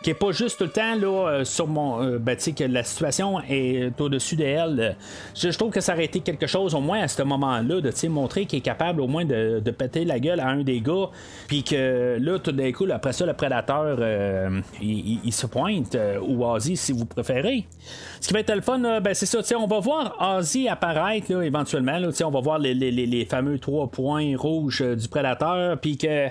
n'est 0.05 0.13
pas 0.13 0.31
juste 0.31 0.59
tout 0.59 0.65
le 0.65 0.69
temps, 0.69 0.95
là, 0.95 1.43
sur 1.43 1.67
mon. 1.67 2.03
Euh, 2.03 2.19
ben, 2.19 2.37
que 2.37 2.63
la 2.63 2.83
situation 2.83 3.41
est 3.49 3.99
au-dessus 3.99 4.35
d'elle. 4.35 4.95
Je, 5.35 5.49
je, 5.49 5.57
trouve 5.57 5.71
que 5.71 5.81
ça 5.81 5.93
aurait 5.93 6.05
été 6.05 6.19
quelque 6.19 6.47
chose, 6.47 6.75
au 6.75 6.81
moins 6.81 7.01
à 7.01 7.07
ce 7.07 7.23
moment-là, 7.37 7.81
de 7.81 7.91
montrer 8.07 8.45
qu'il 8.45 8.59
est 8.59 8.61
capable 8.61 9.01
au 9.01 9.07
moins 9.07 9.25
de, 9.25 9.59
péter 9.71 10.05
la 10.05 10.19
gueule 10.19 10.39
à 10.39 10.47
un 10.47 10.63
des 10.63 10.81
gars. 10.81 11.09
Puis 11.47 11.63
que 11.63 12.17
là, 12.19 12.39
tout 12.39 12.51
d'un 12.51 12.71
coup, 12.71 12.85
après 12.91 13.13
ça, 13.13 13.25
le 13.25 13.33
prédateur, 13.33 13.97
euh, 13.99 14.61
il, 14.81 15.33
se 15.33 15.47
pointe, 15.47 15.95
euh, 15.95 16.19
ou 16.19 16.45
si 16.59 16.91
vous 16.91 17.05
préférez. 17.05 17.65
Ce 18.25 18.29
qui 18.29 18.33
va 18.33 18.39
être 18.39 18.55
le 18.55 18.61
fun, 18.61 18.79
ben, 18.79 19.13
c'est 19.13 19.27
ça, 19.27 19.37
on 19.55 19.67
va 19.67 19.79
voir 19.79 20.39
Ozzy 20.39 20.67
apparaître 20.67 21.31
là, 21.31 21.43
éventuellement. 21.43 21.99
Là, 21.99 22.09
on 22.23 22.31
va 22.31 22.39
voir 22.39 22.57
les, 22.57 22.73
les, 22.73 22.89
les, 22.89 23.25
fameux 23.25 23.59
trois 23.59 23.85
points 23.85 24.35
rouges 24.35 24.81
du 24.81 25.07
prédateur. 25.07 25.77
Puis 25.77 25.95
que. 25.95 26.29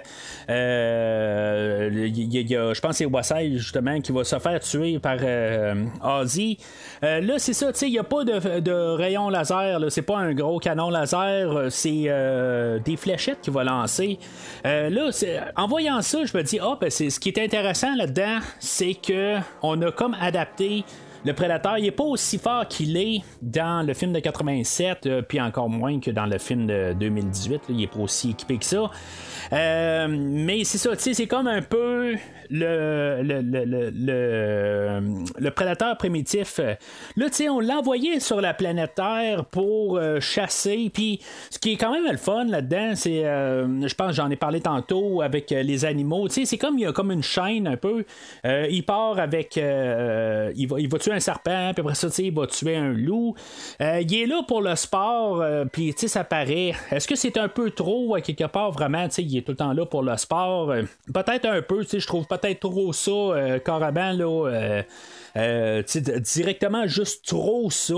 je 0.49 2.81
pense 2.81 2.91
que 2.91 2.97
c'est 2.97 3.05
Wasai, 3.05 3.59
justement, 3.59 4.01
qui 4.01 4.11
va 4.11 4.25
se 4.25 4.37
faire 4.41 4.59
tuer 4.59 4.99
par 4.99 5.19
euh, 5.23 5.85
Ozzy. 6.03 6.59
Euh, 7.05 7.21
là, 7.21 7.39
c'est 7.39 7.53
ça, 7.53 7.71
il 7.83 7.91
n'y 7.91 7.99
a 8.01 8.03
pas 8.03 8.25
de, 8.25 8.97
rayon 8.97 9.29
laser, 9.29 9.79
c'est 9.91 10.03
pas 10.03 10.19
un 10.19 10.35
gros 10.35 10.59
canon 10.59 10.91
laser, 10.91 11.21
euh, 11.23 11.71
c'est 11.71 12.11
des 12.85 12.97
fléchettes 12.97 13.41
qu'il 13.41 13.53
va 13.53 13.63
lancer. 13.63 14.19
là, 14.65 15.11
en 15.55 15.69
voyant 15.69 16.03
ça, 16.03 16.25
je 16.25 16.37
me 16.37 16.43
dis, 16.43 16.59
oh, 16.61 16.75
c'est, 16.89 17.11
ce 17.11 17.21
qui 17.21 17.29
est 17.29 17.39
intéressant 17.39 17.95
là-dedans, 17.95 18.41
c'est 18.59 18.95
que 18.95 19.37
on 19.63 19.81
a 19.83 19.93
comme 19.93 20.17
adapté 20.21 20.83
le 21.25 21.33
prédateur, 21.33 21.79
il 21.79 21.87
est 21.87 21.91
pas 21.91 22.05
aussi 22.05 22.39
fort 22.39 22.69
qu'il 22.69 22.97
est 22.97 23.23
dans 23.41 23.87
le 23.87 23.95
film 23.95 24.13
de 24.13 24.21
87, 24.21 25.09
puis 25.29 25.41
encore 25.41 25.69
moins 25.69 26.01
que 26.01 26.11
dans 26.11 26.27
le 26.27 26.39
film 26.39 26.67
de 26.67 26.95
2018. 26.99 27.63
il 27.71 27.83
est 27.83 27.87
pas 27.87 28.01
aussi 28.01 28.31
équipé 28.31 28.59
que 28.59 28.65
ça. 28.65 28.91
mais 29.51 30.65
c'est 30.65 30.79
ça, 30.79 30.91
c'est 30.97 31.27
comme 31.27 31.47
un 31.47 31.63
peu 31.63 32.17
le, 32.51 33.23
le, 33.23 33.41
le, 33.41 35.25
le, 35.39 35.51
prédateur 35.51 35.97
primitif. 35.97 36.59
Là, 37.17 37.29
tu 37.29 37.37
sais, 37.37 37.49
on 37.49 37.61
l'a 37.61 37.79
envoyé 37.79 38.21
sur 38.21 38.41
la 38.41 38.55
planète 38.55 38.95
Terre 38.95 39.45
pour 39.47 39.97
euh, 39.97 40.21
chasser. 40.21 40.91
Puis, 40.93 41.21
ce 41.51 41.59
qui 41.59 41.73
est 41.73 41.77
quand 41.77 41.93
même 41.93 42.11
le 42.11 42.17
fun 42.17 42.45
là-dedans, 42.45 42.93
c'est, 42.95 43.25
euh, 43.25 43.87
je 43.87 43.95
pense, 43.95 44.15
j'en 44.15 44.31
ai 44.31 44.37
parlé 44.37 44.61
tantôt 44.61 45.23
avec 45.23 45.53
euh, 45.53 45.63
les 45.63 45.85
animaux. 45.85 46.29
Tu 46.29 46.35
sais, 46.35 46.45
c'est 46.45 46.59
comme 46.59 46.79
il 46.79 46.83
y 46.83 46.87
a 46.87 46.93
comme 46.93 47.11
une 47.11 47.23
chaîne 47.23 47.67
un 47.67 47.77
peu. 47.77 48.05
il 48.45 48.85
part 48.85 49.19
avec, 49.19 49.57
il 49.57 49.63
va, 50.69 50.81
il 50.81 50.89
va 50.89 50.99
tuer 50.99 51.13
un 51.13 51.21
serpent, 51.21 51.73
puis 51.75 51.81
après 51.81 51.95
ça, 51.95 52.09
tu 52.09 52.15
sais, 52.15 52.25
il 52.25 52.35
va 52.35 52.47
tuer 52.47 52.77
un 52.77 52.93
loup. 52.93 53.35
il 53.81 54.15
est 54.15 54.27
là 54.27 54.43
pour 54.47 54.63
le 54.63 54.75
sport, 54.77 55.45
puis 55.73 55.95
tu 55.95 56.01
sais, 56.01 56.09
ça 56.09 56.25
paraît. 56.25 56.73
Est-ce 56.91 57.09
que 57.09 57.15
c'est 57.15 57.39
un 57.39 57.49
peu 57.49 57.71
trop 57.71 58.17
quelque 58.25 58.45
part 58.45 58.71
vraiment, 58.73 59.07
tu 59.09 59.15
sais, 59.15 59.23
il 59.23 59.37
est 59.37 59.43
tout 59.43 59.53
le 59.53 59.57
temps 59.57 59.73
là 59.73 59.87
pour 59.87 60.03
le 60.03 60.17
sport? 60.17 60.73
peut-être 61.13 61.47
un 61.47 61.63
peu, 61.63 61.85
tu 61.85 61.91
sais, 61.91 62.01
je 62.01 62.07
trouve 62.07 62.27
peut-être 62.39 62.61
trop 62.61 62.93
ça, 62.93 63.11
euh. 63.11 63.59
Euh, 63.65 64.83
euh, 65.37 65.83
directement 66.21 66.87
juste 66.87 67.27
trop 67.27 67.71
ça. 67.71 67.95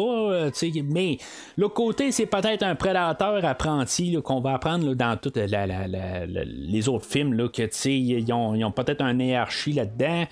mais 0.84 1.18
l'autre 1.56 1.74
côté, 1.74 2.12
c'est 2.12 2.26
peut-être 2.26 2.62
un 2.62 2.74
prédateur 2.74 3.44
apprenti 3.44 4.16
qu'on 4.22 4.40
va 4.40 4.54
apprendre 4.54 4.94
dans 4.94 5.16
tous 5.16 5.32
les 5.36 6.88
autres 6.88 7.06
films 7.06 7.34
là, 7.34 7.48
que 7.48 7.88
ils 7.88 8.32
ont, 8.32 8.72
peut-être 8.72 9.02
un 9.02 9.18
hiérarchie 9.18 9.72
là-dedans. 9.74 10.24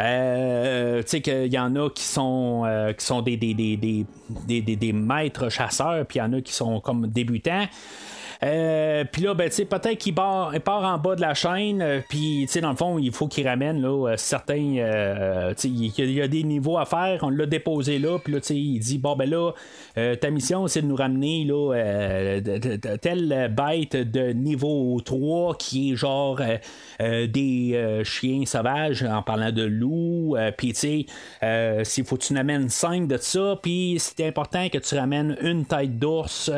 Euh, 0.00 1.02
qu'il 1.02 1.52
y 1.52 1.58
en 1.58 1.76
a 1.76 1.88
qui 1.90 2.04
sont, 2.04 2.92
qui 2.96 3.04
sont 3.04 3.22
des, 3.22 3.36
des 3.36 4.92
maîtres 4.92 5.48
chasseurs, 5.48 6.04
puis 6.06 6.18
il 6.18 6.22
y 6.22 6.24
en 6.24 6.32
a 6.34 6.40
qui 6.40 6.52
sont 6.52 6.80
comme 6.80 7.06
débutants. 7.06 7.66
Euh, 8.42 9.04
puis 9.10 9.22
là, 9.22 9.34
ben, 9.34 9.50
peut-être 9.50 9.98
qu'il 9.98 10.14
part, 10.14 10.52
part, 10.64 10.84
en 10.84 10.98
bas 10.98 11.14
de 11.14 11.20
la 11.20 11.34
chaîne, 11.34 11.82
euh, 11.82 12.00
puis 12.08 12.48
dans 12.60 12.70
le 12.70 12.76
fond, 12.76 12.98
il 12.98 13.12
faut 13.12 13.28
qu'il 13.28 13.46
ramène 13.46 13.82
là, 13.82 14.12
euh, 14.12 14.14
certains. 14.16 14.54
il 14.56 14.82
y, 15.98 16.22
a 16.22 16.28
des 16.28 16.42
niveaux 16.44 16.78
à 16.78 16.86
faire, 16.86 17.20
on 17.22 17.28
l'a 17.28 17.46
déposé 17.46 17.98
là, 17.98 18.18
puis 18.18 18.32
là, 18.32 18.40
il 18.50 18.78
dit 18.78 18.98
Bon, 18.98 19.14
ben 19.14 19.28
là, 19.28 19.52
ta 20.16 20.30
mission, 20.30 20.66
c'est 20.68 20.82
de 20.82 20.86
nous 20.86 20.96
ramener 20.96 21.44
là, 21.44 22.40
telle 23.00 23.54
bête 23.54 23.96
de 23.96 24.32
niveau 24.32 25.00
3 25.04 25.56
qui 25.56 25.92
est 25.92 25.96
genre 25.96 26.40
des 26.98 28.00
chiens 28.04 28.44
sauvages, 28.46 29.02
en 29.02 29.22
parlant 29.22 29.52
de 29.52 29.62
loups, 29.62 30.36
puis 30.56 30.72
tu 30.72 31.06
sais, 31.42 31.84
s'il 31.84 32.04
faut 32.04 32.16
que 32.16 32.24
tu 32.24 32.36
amènes 32.36 32.68
5 32.68 33.06
de 33.06 33.16
ça, 33.16 33.58
puis 33.62 33.96
c'est 33.98 34.26
important 34.26 34.68
que 34.68 34.78
tu 34.78 34.94
ramènes 34.94 35.36
une 35.42 35.64
tête 35.66 35.98
d'ours 35.98 36.50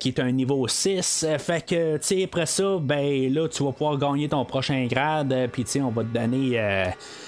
qui 0.00 0.08
est 0.08 0.20
un 0.20 0.32
niveau 0.32 0.66
6 0.66 0.95
fait 1.02 1.66
que, 1.66 1.96
tu 1.96 2.02
sais, 2.02 2.24
après 2.24 2.46
ça, 2.46 2.78
ben 2.80 3.32
là, 3.32 3.48
tu 3.48 3.62
vas 3.62 3.72
pouvoir 3.72 3.96
gagner 3.98 4.28
ton 4.28 4.44
prochain 4.44 4.86
grade, 4.86 5.32
euh, 5.32 5.48
puis 5.48 5.64
tu 5.64 5.72
sais, 5.72 5.80
on 5.80 5.90
va 5.90 6.02
te 6.02 6.08
donner 6.08 6.58
euh, 6.58 6.86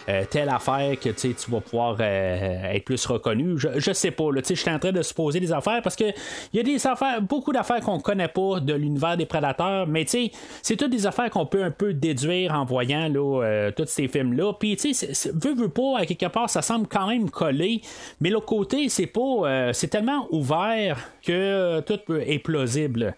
euh, 0.08 0.24
telle 0.30 0.48
affaire 0.48 0.98
que 0.98 1.10
tu 1.10 1.34
vas 1.48 1.60
pouvoir 1.60 2.00
être 2.00 2.84
plus 2.84 3.04
reconnu. 3.06 3.58
Je, 3.58 3.92
sais 3.92 4.10
pas, 4.10 4.24
tu 4.36 4.44
sais, 4.44 4.54
je 4.54 4.60
suis 4.60 4.70
en 4.70 4.78
train 4.78 4.92
de 4.92 5.02
se 5.02 5.14
poser 5.14 5.40
des 5.40 5.52
affaires 5.52 5.80
parce 5.82 5.96
que 5.96 6.04
il 6.52 6.56
y 6.56 6.60
a 6.60 6.62
des 6.62 6.86
affaires, 6.86 7.20
beaucoup 7.22 7.52
d'affaires 7.52 7.80
qu'on 7.80 8.00
connaît 8.00 8.28
pas 8.28 8.60
de 8.60 8.74
l'univers 8.74 9.16
des 9.16 9.26
prédateurs, 9.26 9.86
mais 9.86 10.04
tu 10.04 10.10
sais, 10.10 10.30
c'est 10.62 10.76
toutes 10.76 10.90
des 10.90 11.06
affaires 11.06 11.30
qu'on 11.30 11.46
peut 11.46 11.62
un 11.62 11.70
peu 11.70 11.94
déduire 11.94 12.54
en 12.54 12.64
voyant 12.64 13.08
là, 13.08 13.70
tous 13.72 13.86
ces 13.86 14.08
films-là. 14.08 14.52
Puis, 14.58 14.76
tu 14.76 14.94
sais, 14.94 15.30
veux, 15.34 15.54
veux 15.54 15.68
pas, 15.68 15.98
à 15.98 16.06
quelque 16.06 16.26
part, 16.26 16.48
ça 16.50 16.62
semble 16.62 16.86
quand 16.86 17.06
même 17.06 17.30
collé, 17.30 17.82
mais 18.20 18.30
l'autre 18.30 18.46
côté, 18.46 18.88
c'est 18.88 19.06
pas, 19.06 19.72
c'est 19.72 19.88
tellement 19.88 20.26
ouvert 20.30 20.98
que 21.22 21.80
tout 21.80 22.12
est 22.12 22.38
plausible. 22.38 23.14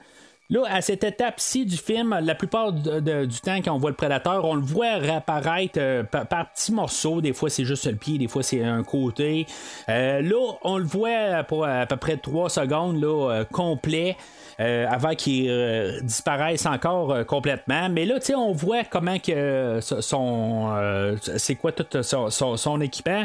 Là, 0.51 0.65
à 0.69 0.81
cette 0.81 1.05
étape-ci 1.05 1.65
du 1.65 1.77
film, 1.77 2.19
la 2.21 2.35
plupart 2.35 2.73
du 2.73 3.41
temps, 3.41 3.59
quand 3.65 3.73
on 3.73 3.79
voit 3.79 3.91
le 3.91 3.97
prédateur, 3.97 4.45
on 4.45 4.55
le 4.55 4.63
voit 4.63 4.97
réapparaître 4.97 5.79
euh, 5.79 6.03
par, 6.03 6.51
petits 6.51 6.73
morceaux. 6.73 7.21
Des 7.21 7.33
fois, 7.33 7.49
c'est 7.49 7.65
juste 7.65 7.87
le 7.87 7.95
pied, 7.95 8.19
des 8.19 8.27
fois, 8.27 8.43
c'est 8.43 8.65
un 8.65 8.83
côté. 8.83 9.47
Euh, 9.89 10.21
là, 10.21 10.55
on 10.65 10.79
le 10.79 10.85
voit 10.85 11.45
pour 11.45 11.67
à 11.67 11.87
peu 11.87 11.97
près 11.97 12.17
3 12.17 12.51
secondes 12.51 13.01
là, 13.01 13.31
euh, 13.31 13.45
complet. 13.45 14.17
Euh, 14.59 14.87
avant 14.91 15.15
qu'il 15.15 15.49
euh, 15.49 16.01
disparaisse 16.03 16.67
encore 16.67 17.13
euh, 17.13 17.25
complètement. 17.25 17.89
Mais 17.89 18.05
là, 18.05 18.17
on 18.37 18.53
voit 18.53 18.85
comment 18.85 19.19
que 19.19 19.79
son. 19.81 20.71
c'est 21.37 21.55
quoi 21.55 21.73
tout 21.73 22.03
son, 22.03 22.81
équipement. 22.81 23.25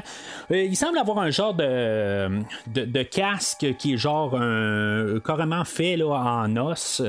il 0.50 0.76
semble 0.76 0.98
avoir 0.98 1.20
un 1.20 1.32
genre 1.32 1.54
de, 1.54 2.42
de, 2.68 3.04
casque 3.04 3.76
qui 3.78 3.94
est 3.94 3.98
genre 3.98 4.36
un, 4.36 5.20
carrément 5.26 5.66
fait 5.66 5.98
là, 5.98 6.08
en 6.08 6.56
os. 6.58 7.02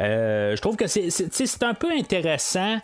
je 0.00 0.60
trouve 0.60 0.76
que 0.76 0.86
c'est 0.86 1.62
un 1.62 1.74
peu 1.74 1.90
intéressant. 1.92 2.78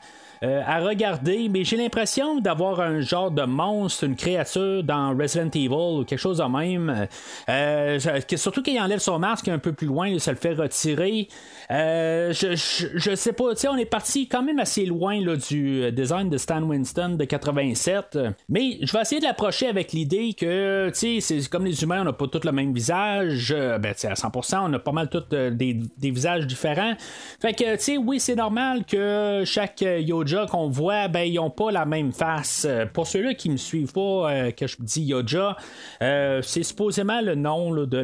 Euh, 0.44 0.62
à 0.64 0.80
regarder, 0.80 1.48
mais 1.48 1.64
j'ai 1.64 1.76
l'impression 1.76 2.38
d'avoir 2.40 2.80
un 2.80 3.00
genre 3.00 3.30
de 3.30 3.42
monstre, 3.42 4.04
une 4.04 4.14
créature 4.14 4.84
dans 4.84 5.16
Resident 5.16 5.50
Evil 5.52 6.00
ou 6.00 6.04
quelque 6.04 6.18
chose 6.18 6.38
de 6.38 6.44
même. 6.44 7.08
Euh, 7.48 7.98
surtout 8.36 8.62
qu'il 8.62 8.80
enlève 8.80 9.00
son 9.00 9.18
masque 9.18 9.48
un 9.48 9.58
peu 9.58 9.72
plus 9.72 9.88
loin, 9.88 10.16
ça 10.18 10.30
le 10.30 10.36
fait 10.36 10.52
retirer. 10.52 11.28
Euh, 11.70 12.32
je, 12.32 12.54
je, 12.94 13.14
sais 13.14 13.32
pas, 13.32 13.44
on 13.68 13.76
est 13.76 13.84
parti 13.84 14.26
quand 14.26 14.42
même 14.42 14.58
assez 14.58 14.86
loin 14.86 15.20
là, 15.20 15.36
du 15.36 15.92
design 15.92 16.30
de 16.30 16.38
Stan 16.38 16.62
Winston 16.62 17.16
de 17.18 17.24
87. 17.24 18.18
Mais 18.48 18.78
je 18.80 18.90
vais 18.92 19.02
essayer 19.02 19.20
de 19.20 19.26
l'approcher 19.26 19.68
avec 19.68 19.92
l'idée 19.92 20.32
que, 20.32 20.90
tu 20.90 21.20
comme 21.50 21.66
les 21.66 21.82
humains, 21.82 22.00
on 22.00 22.04
n'a 22.04 22.12
pas 22.12 22.26
tous 22.26 22.44
le 22.44 22.52
même 22.52 22.72
visage. 22.72 23.54
ben, 23.54 23.92
tu 23.92 24.00
sais, 24.00 24.08
à 24.08 24.14
100%, 24.14 24.70
on 24.70 24.72
a 24.72 24.78
pas 24.78 24.92
mal 24.92 25.10
tous 25.10 25.28
des, 25.28 25.50
des, 25.50 26.10
visages 26.10 26.46
différents. 26.46 26.94
Fait 27.40 27.52
que, 27.52 27.76
tu 27.76 27.98
oui, 27.98 28.18
c'est 28.18 28.36
normal 28.36 28.84
que 28.84 29.42
chaque 29.44 29.82
Yoja 29.82 30.46
qu'on 30.46 30.68
voit, 30.68 31.08
ben, 31.08 31.22
ils 31.22 31.34
n'ont 31.34 31.50
pas 31.50 31.70
la 31.70 31.84
même 31.84 32.12
face. 32.12 32.66
Pour 32.94 33.06
ceux-là 33.06 33.34
qui 33.34 33.50
me 33.50 33.56
suivent 33.56 33.92
pas, 33.92 34.52
que 34.52 34.66
je 34.66 34.76
dis 34.80 35.02
Yoja, 35.02 35.56
c'est 36.00 36.62
supposément 36.62 37.20
le 37.20 37.34
nom 37.34 37.74
de 37.74 37.98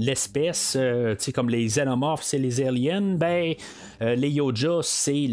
l'espèce, 0.00 0.78
comme 1.34 1.50
les 1.50 1.66
xénomorphes, 1.66 2.35
les 2.38 2.60
aliens. 2.60 3.16
Ben, 3.16 3.54
les 4.00 4.30
Yoja, 4.30 4.80
c'est 4.82 5.26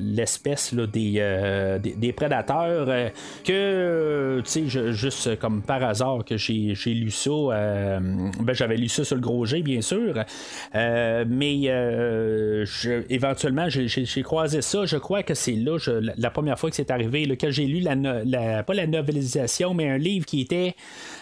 l'espèce 0.00 0.74
des, 0.74 1.78
des, 1.80 2.12
prédateurs 2.12 3.12
que, 3.44 4.42
tu 4.44 4.68
sais, 4.68 4.92
juste 4.92 5.38
comme 5.38 5.62
par 5.62 5.84
hasard 5.84 6.24
que 6.24 6.36
j'ai 6.36 6.74
lu 6.86 7.10
ça, 7.10 7.30
ben, 8.00 8.52
j'avais 8.52 8.76
lu 8.76 8.88
ça 8.88 9.04
sur 9.04 9.16
le 9.16 9.22
gros 9.22 9.44
G, 9.44 9.62
bien 9.62 9.80
sûr. 9.80 10.24
Euh, 10.74 11.24
mais 11.28 11.62
euh, 11.66 12.64
éventuellement, 13.08 13.68
j'ai 13.68 14.22
croisé 14.22 14.62
ça. 14.62 14.84
Je 14.84 14.96
crois 14.96 15.22
que 15.22 15.34
c'est 15.34 15.52
là, 15.52 15.78
la, 16.16 16.30
première 16.30 16.58
fois 16.58 16.70
que 16.70 16.76
c'est 16.76 16.90
arrivé, 16.90 17.24
là, 17.24 17.36
que 17.36 17.50
j'ai 17.50 17.66
lu 17.66 17.80
la, 17.80 18.62
pas 18.62 18.74
la 18.74 18.86
novelisation, 18.86 19.74
mais 19.74 19.88
un 19.88 19.98
livre 19.98 20.26
qui 20.26 20.40
était 20.40 20.74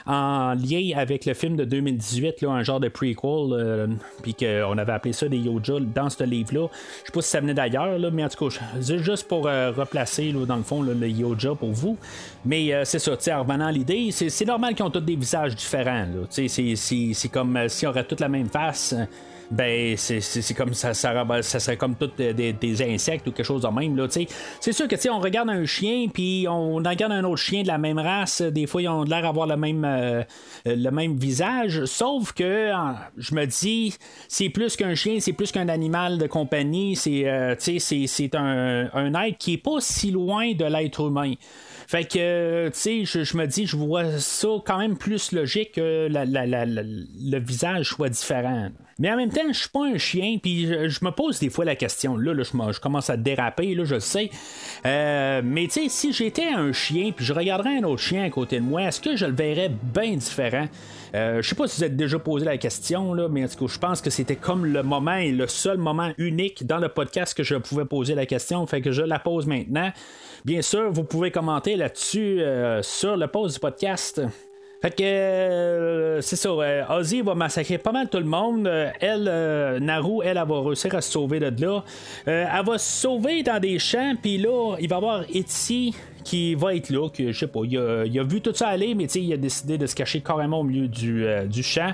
en 0.07 0.54
lien 0.54 0.96
avec 0.96 1.26
le 1.26 1.34
film 1.34 1.57
de 1.57 1.64
2018, 1.64 2.42
là, 2.42 2.50
un 2.50 2.62
genre 2.62 2.80
de 2.80 2.88
prequel, 2.88 3.52
euh, 3.52 3.86
puis 4.22 4.34
qu'on 4.47 4.78
avait 4.78 4.92
appelé 4.92 5.12
ça 5.12 5.28
des 5.28 5.38
Yoja 5.38 5.74
dans 5.80 6.11
ce 6.11 6.24
livre-là. 6.24 6.68
Je 7.03 7.07
sais 7.07 7.12
pas 7.12 7.22
si 7.22 7.30
ça 7.30 7.40
venait 7.40 7.55
d'ailleurs, 7.55 7.99
mais 8.12 8.24
en 8.24 8.28
tout 8.28 8.49
cas, 8.49 8.57
juste 8.80 9.28
pour 9.28 9.44
replacer 9.44 10.32
dans 10.32 10.57
le 10.57 10.62
fond 10.62 10.82
le 10.82 11.09
Yoja 11.09 11.55
pour 11.55 11.72
vous. 11.72 11.97
Mais 12.44 12.84
c'est 12.84 12.99
ça, 12.99 13.12
en 13.12 13.42
revenant 13.42 13.66
à 13.66 13.72
l'idée, 13.72 14.11
c'est 14.11 14.47
normal 14.47 14.74
qu'ils 14.74 14.84
ont 14.84 14.90
tous 14.90 15.01
des 15.01 15.16
visages 15.16 15.55
différents. 15.55 16.07
C'est 16.30 17.28
comme 17.32 17.68
si 17.68 17.86
on 17.86 17.90
aurait 17.90 18.05
toute 18.05 18.20
la 18.20 18.28
même 18.28 18.49
face 18.49 18.94
ben 19.51 19.97
c'est 19.97 20.55
comme 20.55 20.74
ça, 20.74 20.94
ça, 20.94 21.61
serait 21.61 21.76
comme 21.76 21.94
tout 21.94 22.11
des, 22.16 22.82
insectes 22.82 23.26
ou 23.26 23.32
quelque 23.32 23.47
chose 23.47 23.62
de 23.62 23.68
même. 23.68 23.97
C'est 24.61 24.72
sûr 24.72 24.88
que 24.88 24.97
on 25.09 25.20
regarde 25.20 25.49
un 25.51 25.64
chien, 25.64 26.07
puis 26.12 26.47
on 26.49 26.76
regarde 26.76 27.12
un 27.12 27.24
autre 27.24 27.36
chien 27.36 27.62
de 27.62 27.68
la 27.68 27.78
même 27.78 27.99
race, 27.99 28.42
des 28.42 28.66
fois 28.66 28.82
ils 28.82 28.88
ont 28.88 29.05
l'air 29.05 29.22
d'avoir 29.22 29.47
le 29.47 29.57
même 29.57 29.84
euh, 29.84 30.22
le 30.64 30.90
même 30.90 31.16
visage, 31.16 31.84
sauf 31.84 32.32
que 32.32 32.72
je 33.16 33.34
me 33.34 33.47
dis, 33.47 33.94
c'est 34.28 34.49
plus 34.49 34.76
qu'un 34.76 34.94
chien, 34.94 35.18
c'est 35.20 35.32
plus 35.32 35.53
qu'un 35.53 35.68
animal 35.68 36.18
de 36.18 36.26
compagnie, 36.26 36.97
c'est 36.97 37.28
euh, 37.28 37.55
c'est 37.59 38.34
un, 38.34 38.88
un 38.92 39.14
être 39.24 39.38
qui 39.38 39.55
est 39.55 39.59
pas 39.59 39.80
si 39.80 40.11
loin 40.11 40.53
de 40.53 40.64
l'être 40.64 41.07
humain. 41.07 41.34
Fait 41.86 42.05
que, 42.05 42.68
tu 42.68 42.78
sais, 42.78 43.05
je, 43.05 43.36
me 43.36 43.47
dis, 43.47 43.64
je 43.64 43.76
vois 43.76 44.18
ça 44.18 44.49
quand 44.64 44.78
même 44.78 44.99
plus 44.99 45.30
logique 45.30 45.72
que 45.72 46.09
le 46.11 47.38
visage 47.38 47.90
soit 47.90 48.09
différent. 48.09 48.70
Mais 48.99 49.11
en 49.12 49.16
même 49.16 49.30
temps, 49.30 49.42
je 49.49 49.59
suis 49.59 49.68
pas 49.68 49.84
un 49.84 49.99
chien, 49.99 50.38
puis 50.42 50.66
je, 50.66 51.05
me 51.05 51.11
pose 51.11 51.38
des 51.38 51.51
fois 51.51 51.66
la 51.66 51.76
question. 51.76 52.16
Là, 52.16 52.32
je, 52.42 52.80
commence 52.80 53.11
à 53.11 53.18
déraper, 53.18 53.74
là, 53.74 53.84
je 53.84 53.94
le 53.94 54.01
sais. 54.01 54.30
Euh, 54.86 55.42
mais 55.44 55.66
tu 55.66 55.82
sais, 55.82 55.88
si 55.88 56.12
j'étais 56.14 56.49
un 56.49 56.72
chien, 56.72 57.12
puis 57.14 57.24
je 57.24 57.34
regarderais 57.34 57.78
un 57.78 57.84
autre 57.84 58.01
chien 58.01 58.24
à 58.24 58.30
côté 58.30 58.57
de 58.57 58.64
moi, 58.64 58.84
est-ce 58.84 59.01
que 59.01 59.14
je 59.14 59.26
le 59.26 59.34
verrais 59.34 59.70
bien 59.70 60.16
différent? 60.16 60.66
Euh, 61.14 61.42
je 61.42 61.49
sais 61.49 61.55
pas 61.55 61.68
si 61.68 61.78
vous 61.78 61.84
êtes 61.84 61.97
déjà 61.97 62.18
posé 62.18 62.47
la 62.47 62.57
question, 62.57 63.12
là, 63.12 63.28
mais 63.28 63.44
en 63.44 63.49
tout 63.49 63.66
cas, 63.66 63.72
je 63.72 63.78
pense 63.78 64.01
que 64.01 64.11
c'était 64.11 64.36
comme 64.36 64.64
le 64.64 64.82
moment 64.82 65.16
et 65.16 65.30
le 65.30 65.47
seul 65.47 65.76
moment 65.76 66.12
unique 66.16 66.66
dans 66.66 66.78
le 66.78 66.88
podcast 66.88 67.36
que 67.36 67.42
je 67.42 67.57
pouvais 67.57 67.84
poser 67.84 68.14
la 68.14 68.24
question, 68.24 68.66
fait 68.66 68.80
que 68.80 68.92
je 68.92 69.03
la 69.03 69.18
pose 69.18 69.47
maintenant. 69.47 69.92
Bien 70.47 70.62
sûr, 70.62 70.90
vous 70.90 71.05
pouvez 71.05 71.30
commenter 71.30 71.76
là-dessus 71.76 72.40
euh, 72.40 72.82
sur 72.82 73.16
le 73.16 73.26
post 73.26 73.55
du 73.55 73.61
podcast. 73.61 74.22
Fait 74.82 74.90
que 74.90 75.02
euh, 75.02 76.20
c'est 76.20 76.36
ça, 76.36 76.50
euh, 76.50 76.84
Ozzy 76.90 77.22
va 77.22 77.34
massacrer 77.34 77.78
pas 77.78 77.92
mal 77.92 78.08
tout 78.08 78.18
le 78.18 78.24
monde. 78.24 78.70
elle, 79.00 79.78
Naru, 79.80 80.20
elle, 80.22 80.36
elle, 80.36 80.48
va 80.48 80.60
réussir 80.60 80.94
à 80.94 81.00
se 81.00 81.12
sauver 81.12 81.40
de 81.40 81.64
là. 81.64 81.84
elle 82.26 82.64
va 82.64 82.78
se 82.78 83.02
sauver 83.02 83.42
dans 83.42 83.58
des 83.60 83.78
champs, 83.78 84.14
puis 84.20 84.38
là, 84.38 84.76
il 84.78 84.88
va 84.88 84.96
y 84.96 84.98
avoir 84.98 85.24
Etsy 85.34 85.94
qui 86.26 86.56
va 86.56 86.74
être 86.74 86.90
là, 86.90 87.08
que 87.08 87.30
je 87.30 87.38
sais 87.38 87.46
pas, 87.46 87.60
il 87.62 87.78
a, 87.78 88.24
vu 88.24 88.40
tout 88.40 88.52
ça 88.52 88.66
aller, 88.66 88.96
mais 88.96 89.04
il 89.04 89.32
a 89.32 89.36
décidé 89.36 89.78
de 89.78 89.86
se 89.86 89.94
cacher 89.94 90.20
carrément 90.20 90.58
au 90.58 90.64
milieu 90.64 90.88
du, 90.88 91.24
du 91.46 91.62
champ. 91.62 91.92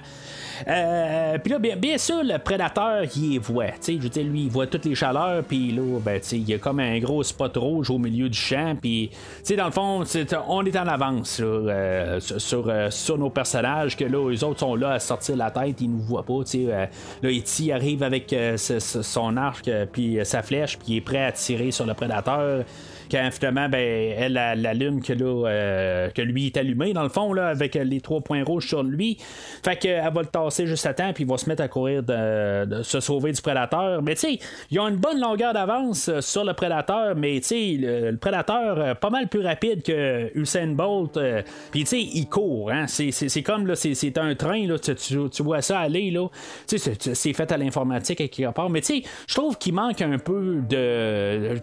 Euh, 0.69 1.37
puis 1.39 1.53
là, 1.53 1.59
bien, 1.59 1.99
sûr, 1.99 2.23
le 2.23 2.39
prédateur, 2.39 3.05
il 3.15 3.39
voit. 3.39 3.67
Je 3.87 3.93
veux 3.93 4.09
dire, 4.09 4.25
lui, 4.25 4.45
il 4.45 4.49
voit 4.49 4.67
toutes 4.67 4.87
les 4.87 4.95
chaleurs, 4.95 5.43
puis 5.45 5.71
là, 5.73 5.99
ben, 6.01 6.19
il 6.33 6.49
y 6.49 6.55
a 6.55 6.59
comme 6.59 6.81
un 6.81 6.99
gros 6.99 7.23
spot 7.23 7.57
rouge 7.59 7.91
au 7.91 7.99
milieu 7.99 8.31
du 8.31 8.39
champ, 8.39 8.75
puis 8.81 9.11
dans 9.55 9.67
le 9.67 9.71
fond, 9.71 10.05
on 10.49 10.65
est 10.65 10.77
en 10.79 10.87
avance 10.87 11.41
euh, 11.43 12.19
sur, 12.21 12.69
euh, 12.69 12.91
sur, 12.91 13.19
nos 13.19 13.29
personnages, 13.29 13.97
que 13.99 14.05
là, 14.05 14.31
les 14.31 14.43
autres 14.45 14.61
sont 14.61 14.75
là 14.75 14.93
à 14.93 14.99
sortir 14.99 15.37
la 15.37 15.51
tête, 15.51 15.79
ils 15.83 15.91
nous 15.91 16.01
voient 16.01 16.25
pas. 16.25 16.41
là, 16.55 16.89
E.T. 17.23 17.71
arrive 17.71 18.03
avec 18.03 18.35
son 18.57 19.37
arc, 19.37 19.71
puis 19.93 20.19
sa 20.25 20.43
flèche, 20.43 20.79
puis 20.79 20.95
il 20.95 20.97
est 20.97 21.03
prêt 21.03 21.25
à 21.25 21.33
tirer 21.33 21.71
sur 21.71 21.85
le 21.85 21.93
prédateur 21.93 22.65
quand 23.13 23.29
finalement, 23.31 23.69
ben, 23.69 24.15
elle 24.17 24.33
l'allume 24.33 25.03
que, 25.03 25.13
là, 25.13 26.09
que 26.11 26.23
lui 26.23 26.47
est 26.47 26.57
allumé, 26.57 26.93
dans 26.93 27.03
le 27.03 27.11
fond, 27.11 27.33
là, 27.33 27.49
avec 27.49 27.75
les 27.75 28.01
trois 28.01 28.21
points 28.21 28.43
rouges 28.43 28.69
sur 28.69 28.83
lui. 28.83 29.19
Fait 29.65 29.77
qu'elle 29.77 30.13
va 30.13 30.23
le 30.23 30.27
tasser 30.27 30.67
juste 30.67 30.87
à 30.87 30.95
temps, 30.95 31.13
puis 31.13 31.25
il 31.25 31.31
va 31.31 31.37
se 31.39 31.49
mettre 31.49 31.63
à 31.63 31.69
courir 31.69 32.03
de, 32.03 32.83
se 32.83 33.01
sauver 33.01 33.33
du 33.33 33.43
prédateur. 33.43 34.03
Mais 34.03 34.15
tu 34.15 34.21
sais, 34.21 34.39
ils 34.71 34.81
ont 34.81 34.89
une 34.89 34.97
bonne 34.97 35.21
longueur 35.21 35.53
d'avance 35.53 36.09
euh, 36.09 36.21
sur 36.21 36.45
le 36.45 36.55
prédateur, 36.55 37.15
mais 37.17 37.41
tu 37.41 37.49
sais, 37.49 37.77
le, 37.79 38.17
prédateur, 38.17 38.79
euh, 38.79 38.95
pas 38.95 39.11
mal 39.11 39.29
plus 39.29 39.41
rapide 39.41 39.83
que 39.83 40.31
Usain 40.35 40.69
Bolt. 40.69 41.17
Euh, 41.17 41.43
puis 41.71 41.85
tu 41.85 41.91
sais, 41.91 42.01
il 42.01 42.29
court. 42.29 42.71
Hein? 42.71 42.87
C'est 42.87 43.43
comme, 43.43 43.67
là, 43.67 43.75
c'est 43.77 44.19
un 44.19 44.35
train, 44.35 44.67
là, 44.67 44.79
tu, 44.79 44.95
tu, 44.95 45.43
vois 45.43 45.63
ça 45.63 45.81
aller, 45.81 46.11
là. 46.11 46.29
Tu 46.67 46.79
sais, 46.79 46.93
c'est 47.15 47.33
fait 47.33 47.51
à 47.51 47.57
l'informatique 47.57 48.21
à 48.21 48.29
quelque 48.29 48.53
part. 48.53 48.71
Mais 48.71 48.81
tu 48.81 49.01
sais, 49.01 49.09
je 49.27 49.35
trouve 49.35 49.59
qu'il 49.59 49.75
manque 49.75 50.01
un 50.03 50.19
peu 50.19 50.61
de. 50.69 51.57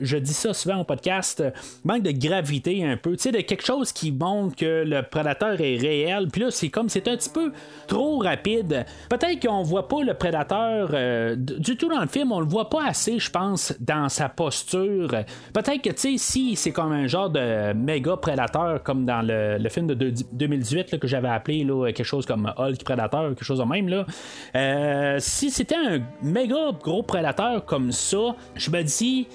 Je, 0.00 0.18
dis 0.18 0.32
ça 0.32 0.53
souvent 0.54 0.80
au 0.80 0.84
podcast, 0.84 1.42
manque 1.84 2.02
de 2.02 2.12
gravité 2.12 2.84
un 2.84 2.96
peu, 2.96 3.12
tu 3.16 3.22
sais, 3.22 3.32
de 3.32 3.40
quelque 3.40 3.64
chose 3.64 3.92
qui 3.92 4.12
montre 4.12 4.56
que 4.56 4.84
le 4.86 5.02
prédateur 5.02 5.60
est 5.60 5.76
réel. 5.76 6.28
Puis 6.32 6.42
là, 6.42 6.50
c'est 6.50 6.68
comme, 6.68 6.88
c'est 6.88 7.06
un 7.08 7.16
petit 7.16 7.30
peu 7.30 7.52
trop 7.86 8.18
rapide. 8.18 8.84
Peut-être 9.08 9.46
qu'on 9.46 9.62
voit 9.62 9.88
pas 9.88 10.02
le 10.02 10.14
prédateur 10.14 10.90
euh, 10.92 11.36
du 11.36 11.76
tout 11.76 11.88
dans 11.88 12.00
le 12.00 12.08
film, 12.08 12.32
on 12.32 12.40
le 12.40 12.46
voit 12.46 12.70
pas 12.70 12.86
assez, 12.86 13.18
je 13.18 13.30
pense, 13.30 13.74
dans 13.80 14.08
sa 14.08 14.28
posture. 14.28 15.10
Peut-être 15.52 15.82
que, 15.82 15.90
tu 15.90 15.96
sais, 15.96 16.18
si 16.18 16.56
c'est 16.56 16.72
comme 16.72 16.92
un 16.92 17.06
genre 17.06 17.30
de 17.30 17.72
méga 17.72 18.16
prédateur, 18.16 18.82
comme 18.82 19.04
dans 19.04 19.22
le, 19.22 19.68
film 19.68 19.86
de 19.88 20.12
2018 20.32 20.98
que 20.98 21.08
j'avais 21.08 21.28
appelé 21.28 21.64
là, 21.64 21.92
quelque 21.92 22.04
chose 22.04 22.26
comme 22.26 22.52
Hulk 22.56 22.84
Prédateur, 22.84 23.28
quelque 23.30 23.44
chose 23.44 23.58
de 23.58 23.64
même, 23.64 23.88
là. 23.88 24.06
Euh, 24.54 25.16
si 25.18 25.50
c'était 25.50 25.76
un 25.76 26.00
méga 26.22 26.72
gros 26.82 27.02
prédateur 27.02 27.64
comme 27.64 27.92
ça, 27.92 28.36
je 28.54 28.70
me 28.70 28.82
dis 28.82 29.26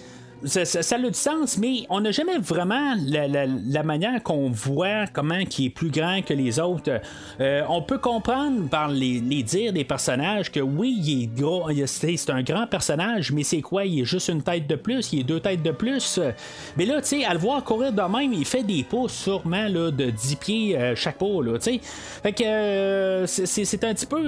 ça, 0.45 0.65
ça, 0.65 0.95
a 0.95 0.99
du 0.99 1.13
sens, 1.13 1.57
mais 1.57 1.85
on 1.89 2.01
n'a 2.01 2.11
jamais 2.11 2.37
vraiment 2.37 2.95
la, 3.05 3.83
manière 3.83 4.21
qu'on 4.23 4.49
voit 4.49 5.07
comment 5.11 5.43
qui 5.45 5.65
est 5.65 5.69
plus 5.69 5.89
grand 5.89 6.21
que 6.21 6.33
les 6.33 6.59
autres. 6.59 7.01
Euh, 7.39 7.63
on 7.69 7.81
peut 7.81 7.97
comprendre 7.97 8.67
par 8.69 8.89
les, 8.89 9.19
dires 9.43 9.73
des 9.73 9.83
personnages 9.83 10.51
que 10.51 10.59
oui, 10.59 10.99
il 11.03 11.23
est 11.23 11.27
gros, 11.27 11.69
c'est 11.85 12.29
un 12.29 12.43
grand 12.43 12.67
personnage, 12.67 13.31
mais 13.31 13.43
c'est 13.43 13.61
quoi? 13.61 13.85
Il 13.85 14.01
est 14.01 14.05
juste 14.05 14.29
une 14.29 14.41
tête 14.41 14.67
de 14.67 14.75
plus, 14.75 15.11
il 15.13 15.19
est 15.21 15.23
deux 15.23 15.39
têtes 15.39 15.63
de 15.63 15.71
plus. 15.71 16.19
Mais 16.77 16.85
là, 16.85 17.01
tu 17.01 17.07
sais, 17.07 17.25
à 17.25 17.33
le 17.33 17.39
voir 17.39 17.63
courir 17.63 17.91
de 17.91 18.01
même, 18.01 18.33
il 18.33 18.45
fait 18.45 18.63
des 18.63 18.83
pas 18.83 19.07
sûrement 19.07 19.67
là, 19.67 19.91
de 19.91 20.09
10 20.09 20.35
pieds 20.37 20.77
euh, 20.77 20.95
chaque 20.95 21.17
pas, 21.17 21.43
là, 21.43 21.57
tu 21.57 21.73
sais. 21.73 21.79
Fait 22.23 22.33
que 22.33 22.43
euh, 22.43 23.27
c'est 23.27 23.83
un 23.83 23.93
petit 23.93 24.05
peu 24.05 24.23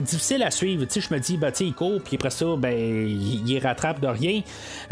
difficile 0.00 0.42
à 0.42 0.50
suivre. 0.50 0.84
Tu 0.84 1.00
sais, 1.00 1.08
je 1.08 1.14
me 1.14 1.20
dis, 1.20 1.36
bah, 1.36 1.50
tu 1.50 1.58
sais, 1.58 1.66
il 1.66 1.74
court, 1.74 2.00
puis 2.04 2.16
après 2.16 2.30
ça, 2.30 2.46
ben, 2.56 2.74
il 2.74 3.58
rattrape 3.58 4.00
de 4.00 4.06
rien. 4.06 4.42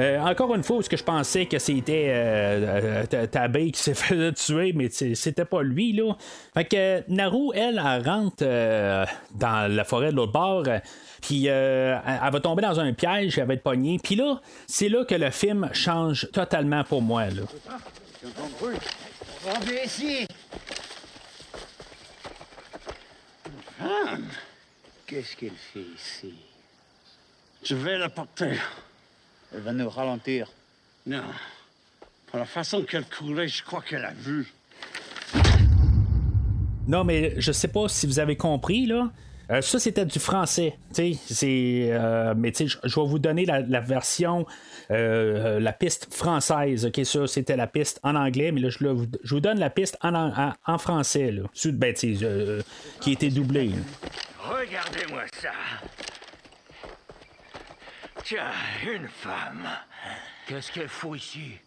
Euh, 0.01 0.19
encore 0.21 0.55
une 0.55 0.63
fois, 0.63 0.77
parce 0.77 0.89
que 0.89 0.97
je 0.97 1.05
pensais 1.05 1.47
que 1.47 1.59
c'était 1.59 2.09
euh, 2.09 3.05
euh 3.13 3.27
Tabé 3.27 3.71
qui 3.71 3.81
s'est 3.81 3.95
fait 3.95 4.33
tuer, 4.33 4.73
mais 4.75 4.89
c'était 4.91 5.45
pas 5.45 5.63
lui, 5.63 5.93
là. 5.93 6.17
Fait 6.55 6.65
que 6.65 7.03
Naru, 7.09 7.51
elle, 7.55 7.83
elle 7.85 8.09
rentre 8.09 8.43
euh, 8.43 9.05
dans 9.35 9.71
la 9.71 9.85
forêt 9.85 10.11
de 10.11 10.17
l'autre 10.17 10.33
bord. 10.33 10.65
Puis 11.21 11.47
elle 11.47 12.01
va 12.33 12.41
tomber 12.41 12.63
dans 12.63 12.81
un 12.81 12.93
piège, 12.93 13.39
elle 13.39 13.47
va 13.47 13.55
être 13.55 13.63
pognée. 13.63 13.99
Puis 14.03 14.17
là, 14.17 14.41
c'est 14.67 14.89
là 14.89 15.05
que 15.05 15.15
le 15.15 15.31
film 15.31 15.71
change 15.73 16.29
totalement 16.33 16.83
pour 16.83 17.01
moi. 17.01 17.27
Là. 17.27 17.43
Qu'est-ce 25.07 25.37
qu'elle 25.37 25.51
fait 25.73 25.81
ici? 25.81 26.35
Je 27.63 27.75
vais 27.75 27.99
la 27.99 28.09
porter. 28.09 28.57
Elle 29.55 29.61
va 29.61 29.73
nous 29.73 29.89
ralentir. 29.89 30.49
Non. 31.07 31.23
Pour 32.27 32.39
la 32.39 32.45
façon 32.47 32.83
qu'elle 32.83 33.05
courait, 33.05 33.49
je 33.49 33.63
crois 33.63 33.83
qu'elle 33.83 34.05
a 34.05 34.13
vu. 34.13 34.53
Non, 36.89 37.05
mais 37.05 37.35
je 37.39 37.53
sais 37.53 37.69
pas 37.69 37.89
si 37.89 38.07
vous 38.07 38.19
avez 38.19 38.37
compris, 38.37 38.87
là. 38.87 39.11
Euh, 39.51 39.61
ça, 39.61 39.79
c'était 39.79 40.07
du 40.07 40.19
français. 40.19 40.79
C'est, 40.93 41.89
euh, 41.91 42.33
mais 42.37 42.53
je 42.57 43.01
vais 43.01 43.07
vous 43.07 43.19
donner 43.19 43.45
la, 43.45 43.81
version, 43.81 44.47
euh, 44.91 45.61
la 45.61 45.73
piste 45.73 46.13
française. 46.13 46.87
Ok, 46.87 47.01
ça, 47.05 47.27
c'était 47.27 47.57
la 47.57 47.67
piste 47.67 48.01
en 48.03 48.15
anglais, 48.15 48.51
mais 48.53 48.61
là, 48.61 48.71
je, 48.71 48.87
vous 48.87 49.41
donne 49.41 49.59
la 49.59 49.71
piste 49.71 49.99
en, 50.03 50.55
en, 50.67 50.79
français, 50.79 51.33
là, 51.33 51.43
ben, 51.73 51.95
qui 51.95 53.13
était 53.13 53.31
doublée. 53.31 53.73
Regardez-moi 54.39 55.23
ça. 55.41 55.51
Tiens, 58.25 58.53
une 58.87 59.09
femme. 59.09 59.69
Qu'est-ce 60.47 60.71
qu'elle 60.71 60.89
fout 60.89 61.19
ici? 61.19 61.59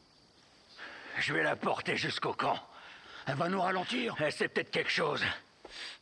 Je 1.19 1.33
vais 1.33 1.43
la 1.43 1.55
porter 1.55 1.97
jusqu'au 1.97 2.31
camp. 2.33 2.57
Elle 3.27 3.35
va 3.35 3.49
nous 3.49 3.59
ralentir 3.59 4.15
C'est 4.29 4.47
peut-être 4.47 4.71
quelque 4.71 4.91
chose. 4.91 5.21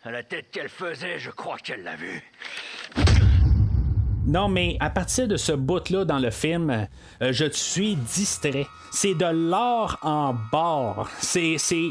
À 0.03 0.11
la 0.11 0.21
tête 0.21 0.51
qu'elle 0.51 0.69
faisait, 0.69 1.17
je 1.17 1.31
crois 1.31 1.57
qu'elle 1.57 1.83
l'a 1.83 1.95
vu. 1.95 2.21
Non, 4.25 4.47
mais 4.47 4.77
à 4.79 4.89
partir 4.89 5.27
de 5.27 5.37
ce 5.37 5.53
bout-là 5.53 6.05
dans 6.05 6.19
le 6.19 6.29
film, 6.29 6.87
euh, 7.21 7.33
je 7.33 7.49
suis 7.49 7.95
distrait. 7.95 8.67
C'est 8.91 9.15
de 9.15 9.25
l'or 9.25 9.97
en 10.01 10.33
bord. 10.51 11.09
C'est. 11.19 11.57
c'est 11.57 11.89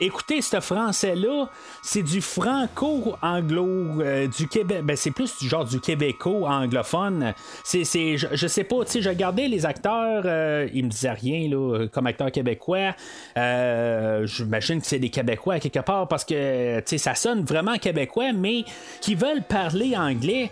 écoutez, 0.00 0.42
ce 0.42 0.60
français-là, 0.60 1.48
c'est 1.82 2.02
du 2.02 2.20
franco-anglo, 2.20 4.00
euh, 4.00 4.26
du 4.28 4.48
Québec. 4.48 4.82
Ben, 4.84 4.96
c'est 4.96 5.10
plus 5.10 5.38
du 5.38 5.48
genre 5.48 5.64
du 5.64 5.80
québéco-anglophone. 5.80 7.34
C'est, 7.64 7.84
je, 8.16 8.26
je, 8.32 8.46
sais 8.46 8.64
pas, 8.64 8.84
tu 8.84 8.92
sais, 8.92 9.02
je 9.02 9.08
regardais 9.08 9.48
les 9.48 9.66
acteurs, 9.66 10.22
euh, 10.24 10.68
ils 10.72 10.84
me 10.84 10.90
disaient 10.90 11.10
rien, 11.10 11.48
là, 11.48 11.86
comme 11.88 12.06
acteurs 12.06 12.30
québécois. 12.30 12.94
Euh, 13.36 14.26
j'imagine 14.26 14.80
que 14.80 14.86
c'est 14.86 14.98
des 14.98 15.10
Québécois 15.10 15.58
quelque 15.58 15.80
part 15.80 16.06
parce 16.08 16.24
que, 16.24 16.78
tu 16.80 16.84
sais, 16.86 16.98
ça 16.98 17.14
sonne 17.14 17.44
vraiment 17.44 17.76
québécois, 17.78 18.32
mais 18.32 18.64
qui 19.00 19.14
veulent 19.14 19.42
parler 19.42 19.96
anglais. 19.96 20.50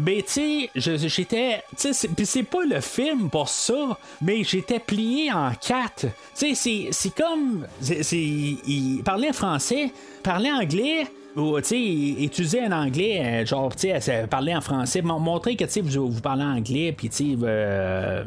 Ben, 0.00 0.22
tu 0.22 0.68
sais, 0.76 1.08
j'étais. 1.08 1.62
C'est 1.76 2.42
pas 2.44 2.64
le 2.64 2.80
film 2.80 3.30
pour 3.30 3.48
ça, 3.48 3.98
mais 4.22 4.44
j'étais 4.44 4.78
plié 4.78 5.32
en 5.32 5.52
quatre. 5.52 6.06
Tu 6.36 6.54
sais, 6.54 6.88
c'est 6.90 7.14
comme. 7.14 7.66
Il 8.12 9.02
parlait 9.04 9.32
français, 9.32 9.92
parlait 10.22 10.52
anglais, 10.52 11.06
ou 11.38 11.58
utiliser 11.58 12.62
un 12.62 12.72
anglais, 12.72 13.42
euh, 13.42 13.46
genre, 13.46 13.74
tu 13.74 13.88
parler 14.28 14.54
en 14.54 14.60
français, 14.60 15.02
montrer 15.02 15.56
que 15.56 15.64
tu 15.64 15.80
vous, 15.80 16.10
vous 16.10 16.20
parlez 16.20 16.44
anglais, 16.44 16.92
puis 16.96 17.08
tu 17.08 17.36
euh, 17.42 18.24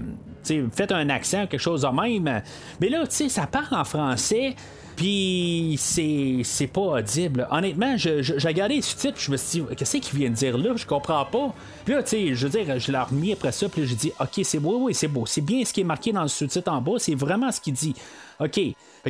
faites 0.71 0.91
un 0.91 1.09
accent, 1.09 1.47
quelque 1.47 1.59
chose 1.59 1.81
de 1.81 1.87
même. 1.87 2.41
Mais 2.79 2.89
là, 2.89 3.05
tu 3.07 3.15
sais, 3.15 3.29
ça 3.29 3.47
parle 3.47 3.79
en 3.79 3.83
français. 3.83 4.55
Puis 5.01 5.79
c'est, 5.79 6.67
pas 6.67 6.99
audible. 6.99 7.47
Honnêtement, 7.49 7.97
j'ai 7.97 8.21
regardé 8.47 8.75
les 8.75 8.81
sous-titres, 8.83 9.19
je 9.19 9.31
me 9.31 9.37
suis 9.37 9.61
dit, 9.61 9.75
qu'est-ce 9.75 9.97
qu'il 9.97 10.19
vient 10.19 10.29
de 10.29 10.35
dire 10.35 10.55
là? 10.59 10.73
Je 10.75 10.85
comprends 10.85 11.25
pas. 11.25 11.55
Puis 11.83 11.95
là, 11.95 12.03
tu 12.03 12.09
sais, 12.09 12.35
je 12.35 12.47
veux 12.47 12.51
dire, 12.63 12.79
je 12.79 12.91
l'ai 12.91 12.99
remis 12.99 13.33
après 13.33 13.51
ça, 13.51 13.67
puis 13.67 13.87
j'ai 13.87 13.95
dit, 13.95 14.11
ok, 14.19 14.41
c'est 14.43 14.59
beau, 14.59 14.77
oui, 14.81 14.93
c'est 14.93 15.07
beau. 15.07 15.25
C'est 15.25 15.41
bien 15.41 15.65
ce 15.65 15.73
qui 15.73 15.81
est 15.81 15.85
marqué 15.85 16.11
dans 16.11 16.21
le 16.21 16.27
sous-titre 16.27 16.71
en 16.71 16.81
bas, 16.81 16.99
c'est 16.99 17.15
vraiment 17.15 17.51
ce 17.51 17.59
qu'il 17.59 17.73
dit. 17.73 17.95
OK. 18.43 18.59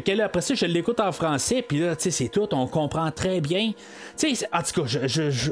Là, 0.08 0.26
après 0.26 0.42
ça, 0.42 0.54
je 0.56 0.66
l'écoute 0.66 1.00
en 1.00 1.12
français, 1.12 1.62
puis 1.62 1.80
là, 1.80 1.96
tu 1.96 2.04
sais, 2.04 2.12
c'est 2.12 2.30
tout, 2.30 2.48
on 2.54 2.68
comprend 2.68 3.12
très 3.12 3.42
bien. 3.42 3.72
Tu 4.18 4.36
sais, 4.36 4.48
en 4.54 4.62
tout 4.62 4.82
cas, 4.82 4.88
je, 4.88 5.52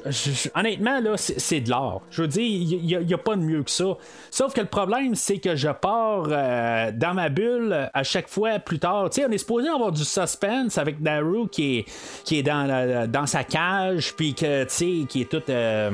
honnêtement, 0.55 0.99
là, 0.99 1.15
c'est 1.17 1.61
de 1.61 1.69
l'art. 1.69 2.01
Je 2.09 2.21
veux 2.21 2.27
dire, 2.27 2.43
il 2.43 3.05
n'y 3.05 3.13
a, 3.13 3.17
pas 3.17 3.35
de 3.35 3.41
mieux 3.41 3.63
que 3.63 3.71
ça. 3.71 3.97
Sauf 4.31 4.53
que 4.53 4.61
le 4.61 4.67
problème, 4.67 5.15
c'est 5.15 5.39
que 5.39 5.55
je 5.55 5.69
pars 5.69 6.27
euh, 6.29 6.91
dans 6.93 7.13
ma 7.13 7.29
bulle 7.29 7.89
à 7.93 8.03
chaque 8.03 8.29
fois 8.29 8.59
plus 8.59 8.79
tard. 8.79 9.09
Tu 9.09 9.21
sais, 9.21 9.27
on 9.27 9.31
est 9.31 9.37
supposé 9.37 9.67
avoir 9.67 9.91
du 9.91 10.05
suspense 10.05 10.77
avec 10.77 11.01
Naru 11.01 11.49
qui 11.49 11.79
est, 11.79 11.85
qui 12.23 12.39
est 12.39 12.43
dans, 12.43 13.09
dans 13.09 13.25
sa 13.25 13.43
cage, 13.43 14.13
puis 14.15 14.33
que, 14.33 14.63
tu 14.63 14.69
sais, 14.69 15.05
qui 15.07 15.21
est 15.21 15.29
tout. 15.29 15.43
Euh, 15.49 15.91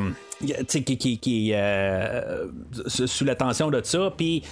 qui, 0.68 0.84
qui, 0.98 1.18
qui, 1.18 1.52
est 1.52 1.56
euh, 1.56 2.48
sous 2.74 3.26
la 3.26 3.36
tension 3.36 3.70
de 3.72 3.82
ça, 3.84 4.14
puis 4.16 4.44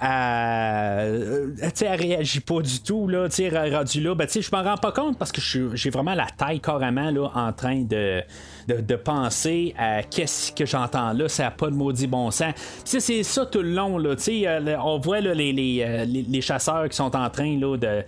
elle, 0.00 1.54
elle 1.60 2.00
réagit 2.00 2.40
pas 2.40 2.60
du 2.60 2.80
tout, 2.80 3.08
là, 3.08 3.28
rendu 3.72 4.00
là, 4.00 4.14
ben, 4.14 4.28
je 4.28 4.48
m'en 4.52 4.62
rends 4.62 4.76
pas 4.76 4.92
compte 4.92 5.18
parce 5.18 5.32
que 5.32 5.40
j'ai 5.74 5.90
vraiment 5.90 6.14
la 6.14 6.26
taille 6.26 6.60
carrément 6.60 7.10
là, 7.10 7.30
en 7.34 7.52
train 7.52 7.82
de 7.82 8.22
de, 8.66 8.96
penser 8.96 9.74
à 9.78 10.02
qu'est-ce 10.02 10.52
que 10.52 10.66
j'entends 10.66 11.12
là, 11.12 11.28
ça 11.28 11.44
n'a 11.44 11.50
pas 11.50 11.68
de 11.68 11.74
maudit 11.74 12.06
bon 12.06 12.30
sens. 12.30 12.54
c'est 12.84 13.22
ça 13.22 13.46
tout 13.46 13.62
le 13.62 13.70
long, 13.70 13.98
là, 13.98 14.14
euh, 14.28 14.76
on 14.82 14.98
voit 14.98 15.20
là, 15.20 15.34
les, 15.34 15.52
les, 15.52 15.82
euh, 15.82 16.04
les, 16.04 16.40
chasseurs 16.40 16.88
qui 16.88 16.96
sont 16.96 17.14
en 17.14 17.30
train 17.30 17.58
là, 17.58 17.76
de, 17.76 18.02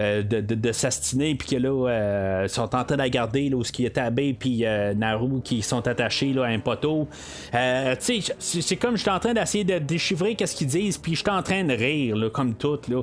euh, 0.00 0.22
de, 0.22 0.40
de, 0.40 0.72
s'astiner, 0.72 1.34
puis 1.34 1.48
que 1.48 1.56
là, 1.56 2.46
sont 2.48 2.74
en 2.74 2.84
train 2.84 2.96
de 2.96 3.06
garder 3.08 3.48
là, 3.48 3.56
où 3.56 3.64
ce 3.64 3.72
qui 3.72 3.84
est 3.84 3.96
Abbé, 3.98 4.34
puis 4.38 4.64
Naru 4.96 5.40
qui 5.42 5.62
sont 5.62 5.86
attachés 5.86 6.32
là, 6.32 6.44
à 6.44 6.48
un 6.48 6.58
poteau. 6.58 7.08
c'est 7.52 8.76
comme 8.76 8.96
je 8.96 9.02
suis 9.02 9.10
en 9.10 9.18
train 9.18 9.32
d'essayer 9.32 9.64
de 9.64 9.78
déchiffrer 9.78 10.34
qu'est-ce 10.34 10.56
qu'ils 10.56 10.66
disent, 10.66 10.98
puis 10.98 11.14
je 11.14 11.24
en 11.36 11.42
train 11.42 11.64
de 11.64 11.74
rire, 11.74 12.30
comme 12.32 12.54
tout. 12.54 12.78
Là. 12.88 13.02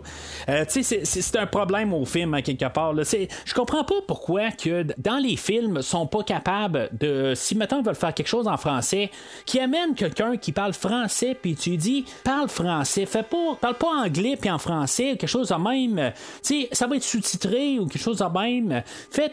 c'est 0.67 1.35
un 1.35 1.47
problème 1.47 1.93
au 1.93 2.05
film, 2.05 2.33
à 2.33 2.41
quelque 2.41 2.69
part. 2.71 2.93
Là. 2.93 3.03
Je 3.03 3.53
comprends 3.53 3.83
pas 3.83 4.01
pourquoi 4.07 4.51
que 4.51 4.85
dans 4.97 5.17
les 5.17 5.35
films, 5.35 5.81
sont 5.81 6.07
pas 6.07 6.23
capables 6.23 6.89
de 6.97 7.33
si 7.35 7.55
maintenant 7.55 7.79
ils 7.79 7.85
veulent 7.85 7.95
faire 7.95 8.13
quelque 8.13 8.27
chose 8.27 8.47
en 8.47 8.57
français, 8.57 9.09
qui 9.45 9.59
amène 9.59 9.95
quelqu'un 9.95 10.37
qui 10.37 10.51
parle 10.51 10.73
français, 10.73 11.35
puis 11.39 11.55
tu 11.55 11.77
dis 11.77 12.05
parle 12.23 12.49
français, 12.49 13.05
fais 13.05 13.23
pas, 13.23 13.55
parle 13.59 13.75
pas 13.75 13.87
anglais 13.87 14.37
puis 14.39 14.49
en 14.49 14.57
français, 14.57 15.17
quelque 15.17 15.27
chose 15.27 15.49
de 15.49 15.55
même, 15.55 16.11
ça 16.71 16.87
va 16.87 16.95
être 16.95 17.03
sous-titré 17.03 17.79
ou 17.79 17.87
quelque 17.87 18.01
chose 18.01 18.19
de 18.19 18.39
même. 18.39 18.83
Fais, 19.11 19.31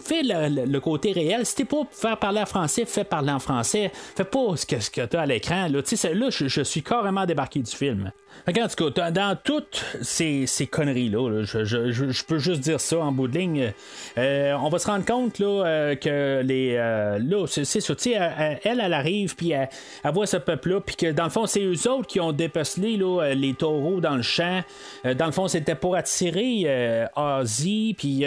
fais 0.00 0.22
le, 0.22 0.78
côté 0.80 1.12
réel. 1.12 1.44
Si 1.44 1.56
t'es 1.56 1.64
pas 1.64 1.82
faire 1.90 2.18
parler 2.18 2.40
en 2.40 2.46
français, 2.46 2.84
fais 2.86 3.04
parler 3.04 3.32
en 3.32 3.38
français. 3.38 3.90
Fais 4.16 4.24
pas 4.24 4.56
ce 4.56 4.64
que, 4.64 4.80
ce 4.80 4.90
que 4.90 5.04
t'as 5.04 5.22
à 5.22 5.26
l'écran. 5.26 5.68
Là, 5.68 5.80
là 6.14 6.30
je 6.30 6.62
suis 6.62 6.82
carrément 6.82 7.26
débarqué 7.26 7.60
du 7.60 7.70
film. 7.70 8.12
En 8.48 8.52
tout 8.52 8.90
cas, 8.90 9.10
dans 9.10 9.36
toutes 9.36 9.84
ces, 10.02 10.46
conneries-là, 10.70 11.44
je, 11.44 12.24
peux 12.24 12.38
juste 12.38 12.60
dire 12.60 12.80
ça 12.80 12.98
en 12.98 13.12
bout 13.12 13.28
de 13.28 13.38
ligne. 13.38 13.72
Euh, 14.18 14.54
on 14.60 14.68
va 14.68 14.78
se 14.78 14.86
rendre 14.86 15.04
compte 15.04 15.38
là, 15.38 15.64
euh, 15.66 15.94
que 15.94 16.42
les. 16.42 16.74
Euh, 16.76 17.18
là, 17.18 17.46
c'est 17.46 17.64
ça. 17.64 17.94
Elle, 18.06 18.58
elle, 18.64 18.80
elle 18.80 18.92
arrive, 18.92 19.36
puis 19.36 19.50
elle, 19.50 19.68
voit 20.12 20.26
ce 20.26 20.38
peuple-là, 20.38 20.80
puis 20.80 20.96
que 20.96 21.12
dans 21.12 21.24
le 21.24 21.30
fond, 21.30 21.46
c'est 21.46 21.62
eux 21.62 21.90
autres 21.90 22.06
qui 22.06 22.20
ont 22.20 22.32
dépecelé 22.32 22.96
là, 22.96 23.34
les 23.34 23.54
taureaux 23.54 24.00
dans 24.00 24.16
le 24.16 24.22
champ. 24.22 24.62
dans 25.04 25.26
le 25.26 25.32
fond, 25.32 25.48
c'était 25.48 25.74
pour 25.74 25.96
attirer 25.96 27.08
Ozzy, 27.16 27.94
puis 27.96 28.24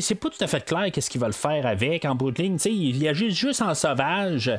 c'est 0.00 0.14
pas 0.14 0.30
tout 0.30 0.42
à 0.42 0.46
fait 0.46 0.64
clair 0.64 0.90
qu'est-ce 0.92 1.10
qu'ils 1.10 1.20
veulent 1.20 1.32
faire 1.32 1.66
avec 1.66 2.04
en 2.04 2.14
bout 2.14 2.30
de 2.30 2.42
ligne. 2.42 2.58
Il 2.64 3.06
agit 3.06 3.30
juste 3.30 3.62
en 3.62 3.74
sauvage 3.74 4.50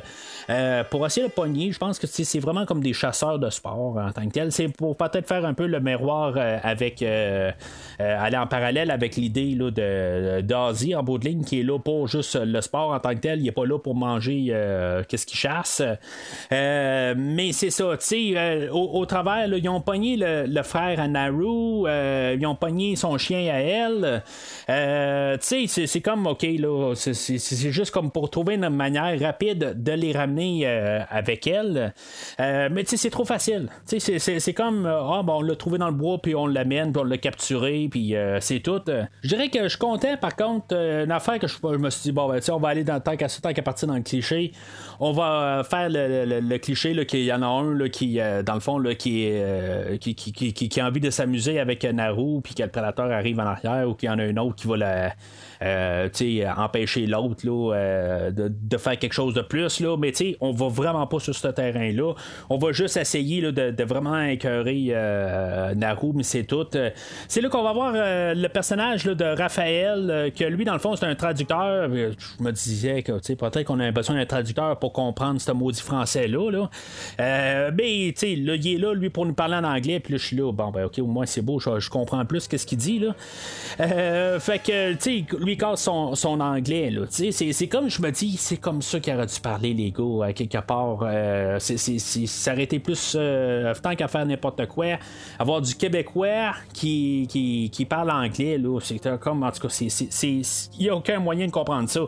pour 0.90 1.04
essayer 1.06 1.26
de 1.26 1.32
pogner. 1.32 1.72
Je 1.72 1.78
pense 1.78 1.98
que 1.98 2.06
c'est 2.06 2.40
vraiment 2.40 2.64
comme 2.64 2.82
des 2.82 2.92
chasseurs 2.92 3.38
de 3.38 3.50
sport 3.50 3.96
en 3.96 4.12
tant 4.12 4.26
que 4.26 4.32
tel. 4.32 4.52
C'est 4.52 4.68
pour 4.84 4.98
peut-être 4.98 5.26
faire 5.26 5.46
un 5.46 5.54
peu 5.54 5.66
le 5.66 5.80
miroir 5.80 6.34
euh, 6.36 6.58
avec 6.62 7.00
euh, 7.00 7.50
euh, 8.00 8.22
aller 8.22 8.36
en 8.36 8.46
parallèle 8.46 8.90
avec 8.90 9.16
l'idée 9.16 9.54
de 9.54 10.42
d'Asie 10.42 10.94
en 10.94 11.02
bout 11.02 11.16
de 11.16 11.24
ligne 11.24 11.42
qui 11.42 11.60
est 11.60 11.62
là 11.62 11.78
pour 11.78 12.06
juste 12.06 12.36
le 12.36 12.60
sport 12.60 12.90
en 12.90 13.00
tant 13.00 13.14
que 13.14 13.20
tel, 13.20 13.40
il 13.40 13.48
est 13.48 13.52
pas 13.52 13.64
là 13.64 13.78
pour 13.78 13.94
manger 13.94 14.52
qu'est-ce 15.08 15.24
qu'il 15.24 15.38
chasse. 15.38 15.80
mais 16.50 17.52
c'est 17.52 17.70
ça, 17.70 17.96
tu 17.98 18.34
sais, 18.34 18.68
au, 18.70 19.06
travers, 19.06 19.46
ils 19.46 19.68
ont 19.70 19.80
pogné 19.80 20.16
le, 20.18 20.62
frère 20.62 21.00
à 21.00 21.08
Naru, 21.08 21.88
ils 21.88 22.46
ont 22.46 22.54
pogné 22.54 22.94
son 22.96 23.16
chien 23.16 23.48
à 23.54 23.60
elle. 23.60 24.22
tu 25.40 25.66
sais, 25.66 25.86
c'est 25.86 26.00
comme 26.02 26.26
ok 26.26 26.42
là, 26.58 26.92
c'est 26.94 27.72
juste 27.72 27.90
comme 27.90 28.10
pour 28.10 28.28
trouver 28.28 28.56
une 28.56 28.68
manière 28.68 29.18
rapide 29.18 29.82
de 29.82 29.92
les 29.92 30.12
ramener 30.12 30.66
avec 30.66 31.46
elle. 31.46 31.94
mais 32.38 32.84
tu 32.84 32.90
sais, 32.90 32.96
c'est 32.98 33.10
trop 33.10 33.24
facile. 33.24 33.70
Tu 33.88 33.98
sais, 33.98 34.18
c'est 34.18 34.52
comme 34.54 34.73
euh, 34.84 35.00
ah, 35.02 35.22
bon, 35.22 35.38
on 35.38 35.42
l'a 35.42 35.56
trouvé 35.56 35.78
dans 35.78 35.88
le 35.88 35.94
bois, 35.94 36.18
puis 36.20 36.34
on 36.34 36.46
l'amène, 36.46 36.92
puis 36.92 37.00
on 37.00 37.04
l'a 37.04 37.18
capturé, 37.18 37.88
puis 37.90 38.16
euh, 38.16 38.38
c'est 38.40 38.60
tout. 38.60 38.80
Je 39.22 39.28
dirais 39.28 39.48
que 39.48 39.68
je 39.68 39.78
comptais, 39.78 40.16
par 40.16 40.36
contre, 40.36 40.66
euh, 40.72 41.04
une 41.04 41.12
affaire 41.12 41.38
que 41.38 41.46
je, 41.46 41.56
me 41.66 41.90
suis 41.90 42.02
dit, 42.02 42.12
bon, 42.12 42.28
ben, 42.28 42.40
on 42.50 42.58
va 42.58 42.68
aller 42.68 42.84
dans 42.84 42.94
le 42.94 43.00
temps 43.00 43.16
qu'à 43.16 43.28
tant 43.28 43.52
qu'à 43.52 43.62
partir 43.62 43.88
dans 43.88 43.94
le 43.94 44.02
cliché. 44.02 44.52
On 45.00 45.12
va 45.12 45.62
faire 45.68 45.88
le, 45.90 46.56
cliché 46.58 47.04
qu'il 47.06 47.24
y 47.24 47.32
en 47.32 47.42
a 47.42 47.46
un 47.46 47.88
qui, 47.88 48.18
dans 48.44 48.54
le 48.54 48.60
fond, 48.60 48.78
là, 48.78 48.94
qui, 48.94 49.30
qui, 50.00 50.80
a 50.80 50.86
envie 50.86 51.00
de 51.00 51.10
s'amuser 51.10 51.58
avec 51.58 51.84
Naru, 51.84 52.40
puis 52.42 52.54
que 52.54 52.62
le 52.62 52.68
prédateur 52.68 53.10
arrive 53.10 53.40
en 53.40 53.46
arrière, 53.46 53.88
ou 53.88 53.94
qu'il 53.94 54.08
y 54.08 54.12
en 54.12 54.18
a 54.18 54.22
un 54.22 54.36
autre 54.36 54.56
qui 54.56 54.68
va 54.68 55.12
euh, 55.62 56.08
empêcher 56.56 57.06
l'autre 57.06 57.42
euh, 57.46 58.30
de, 58.30 58.76
faire 58.76 58.98
quelque 58.98 59.12
chose 59.12 59.34
de 59.34 59.40
plus. 59.40 59.80
Là, 59.80 59.96
mais 59.96 60.12
on 60.40 60.52
va 60.52 60.68
vraiment 60.68 61.06
pas 61.06 61.18
sur 61.18 61.34
ce 61.34 61.48
terrain-là. 61.48 62.14
On 62.50 62.58
va 62.58 62.72
juste 62.72 62.96
essayer 62.96 63.40
de, 63.52 63.84
vraiment 63.84 64.20
écœurer 64.22 64.88
euh, 64.90 65.74
Naru, 65.74 66.12
mais 66.14 66.22
c'est 66.22 66.44
tout. 66.44 66.66
C'est 67.28 67.40
là 67.40 67.48
qu'on 67.48 67.62
va 67.62 67.72
voir 67.72 67.92
le 67.94 68.48
personnage 68.48 69.04
de 69.04 69.24
Raphaël, 69.24 70.32
que 70.36 70.44
lui, 70.44 70.64
dans 70.64 70.72
le 70.72 70.78
fond, 70.78 70.96
c'est 70.96 71.06
un 71.06 71.14
traducteur. 71.14 71.88
Je 71.88 72.42
me 72.42 72.50
disais 72.52 73.02
que 73.02 73.12
peut-être 73.12 73.64
qu'on 73.64 73.80
a 73.80 73.90
besoin 73.90 74.16
d'un 74.16 74.26
traducteur 74.26 74.78
pour 74.84 74.92
comprendre 74.92 75.40
ce 75.40 75.50
maudit 75.50 75.80
français-là. 75.80 76.50
Là. 76.50 76.68
mais 77.18 78.12
là, 78.20 78.54
il 78.54 78.74
est 78.74 78.78
là, 78.78 78.92
lui, 78.92 79.08
pour 79.08 79.24
nous 79.24 79.32
parler 79.32 79.54
en 79.54 79.64
anglais. 79.64 79.98
Puis 79.98 80.12
là, 80.12 80.18
je 80.18 80.26
suis 80.26 80.36
là, 80.36 80.52
bon, 80.52 80.70
ben, 80.70 80.84
ok, 80.84 80.98
au 80.98 81.06
moins 81.06 81.24
c'est 81.24 81.40
beau, 81.40 81.58
je, 81.58 81.88
comprends 81.88 82.22
plus 82.26 82.46
ce 82.54 82.66
qu'il 82.66 82.76
dit. 82.76 82.98
Là. 82.98 83.14
fait 84.40 84.58
que, 84.58 84.92
tu 84.92 85.00
sais, 85.00 85.24
lui 85.40 85.56
casse 85.56 85.84
son, 85.84 86.40
anglais. 86.40 86.90
Là. 86.90 87.06
C'est, 87.08 87.32
c'est 87.32 87.66
comme 87.66 87.88
je 87.88 88.02
me 88.02 88.10
dis, 88.10 88.36
c'est 88.36 88.58
comme 88.58 88.82
ça 88.82 89.00
qu'il 89.00 89.14
aurait 89.14 89.24
dû 89.24 89.40
parler, 89.40 89.72
les 89.72 89.90
gars, 89.90 90.26
à 90.26 90.32
quelque 90.34 90.58
part. 90.58 90.98
Euh, 91.02 91.56
c'est, 91.58 92.58
été 92.58 92.78
plus 92.78 93.14
euh, 93.18 93.72
tant 93.82 93.94
qu'à 93.94 94.06
faire 94.06 94.26
n'importe 94.26 94.66
quoi. 94.66 94.98
Avoir 95.38 95.62
du 95.62 95.74
Québécois 95.74 96.52
qui, 96.74 97.26
qui, 97.30 97.70
qui 97.72 97.86
parle 97.86 98.10
anglais, 98.10 98.58
là, 98.58 98.78
c'est 98.82 99.00
comme, 99.18 99.44
en 99.44 99.50
tout 99.50 99.66
cas, 99.66 99.74
il 100.22 100.42
n'y 100.78 100.88
a 100.90 100.94
aucun 100.94 101.20
moyen 101.20 101.46
de 101.46 101.52
comprendre 101.52 101.88
ça. 101.88 102.02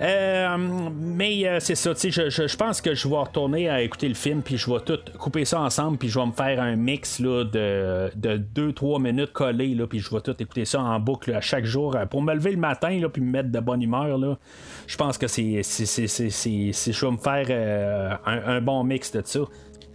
Mais 0.00 1.60
c'est 1.60 1.74
ça, 1.74 1.94
tu 1.94 2.12
sais, 2.12 2.30
je, 2.30 2.56
pense 2.56 2.80
que 2.80 2.94
je 2.94 3.08
vais 3.08 3.16
retourner 3.16 3.68
à 3.68 3.82
écouter 3.82 4.08
le 4.08 4.14
film, 4.14 4.42
puis 4.42 4.56
je 4.56 4.70
vais 4.70 4.80
tout 4.80 4.98
couper 5.18 5.44
ça 5.44 5.60
ensemble, 5.60 5.98
puis 5.98 6.08
je 6.08 6.18
vais 6.18 6.26
me 6.26 6.32
faire 6.32 6.60
un 6.60 6.76
mix 6.76 7.18
là, 7.18 7.44
de 7.44 8.10
2-3 8.54 9.00
minutes 9.00 9.32
collées, 9.32 9.74
là, 9.74 9.86
puis 9.86 9.98
je 9.98 10.10
vais 10.10 10.20
tout 10.20 10.34
écouter 10.40 10.64
ça 10.64 10.80
en 10.80 11.00
boucle 11.00 11.32
à 11.34 11.40
chaque 11.40 11.64
jour 11.64 11.96
pour 12.10 12.22
me 12.22 12.34
lever 12.34 12.52
le 12.52 12.58
matin, 12.58 12.98
là, 13.00 13.08
puis 13.08 13.22
me 13.22 13.30
mettre 13.30 13.50
de 13.50 13.60
bonne 13.60 13.82
humeur. 13.82 14.18
Là. 14.18 14.38
Je 14.86 14.96
pense 14.96 15.18
que 15.18 15.26
c'est, 15.26 15.62
je 15.62 17.06
vais 17.06 17.12
me 17.12 17.18
faire 17.18 18.20
un, 18.26 18.56
un 18.56 18.60
bon 18.60 18.84
mix 18.84 19.12
de 19.12 19.22
ça. 19.24 19.40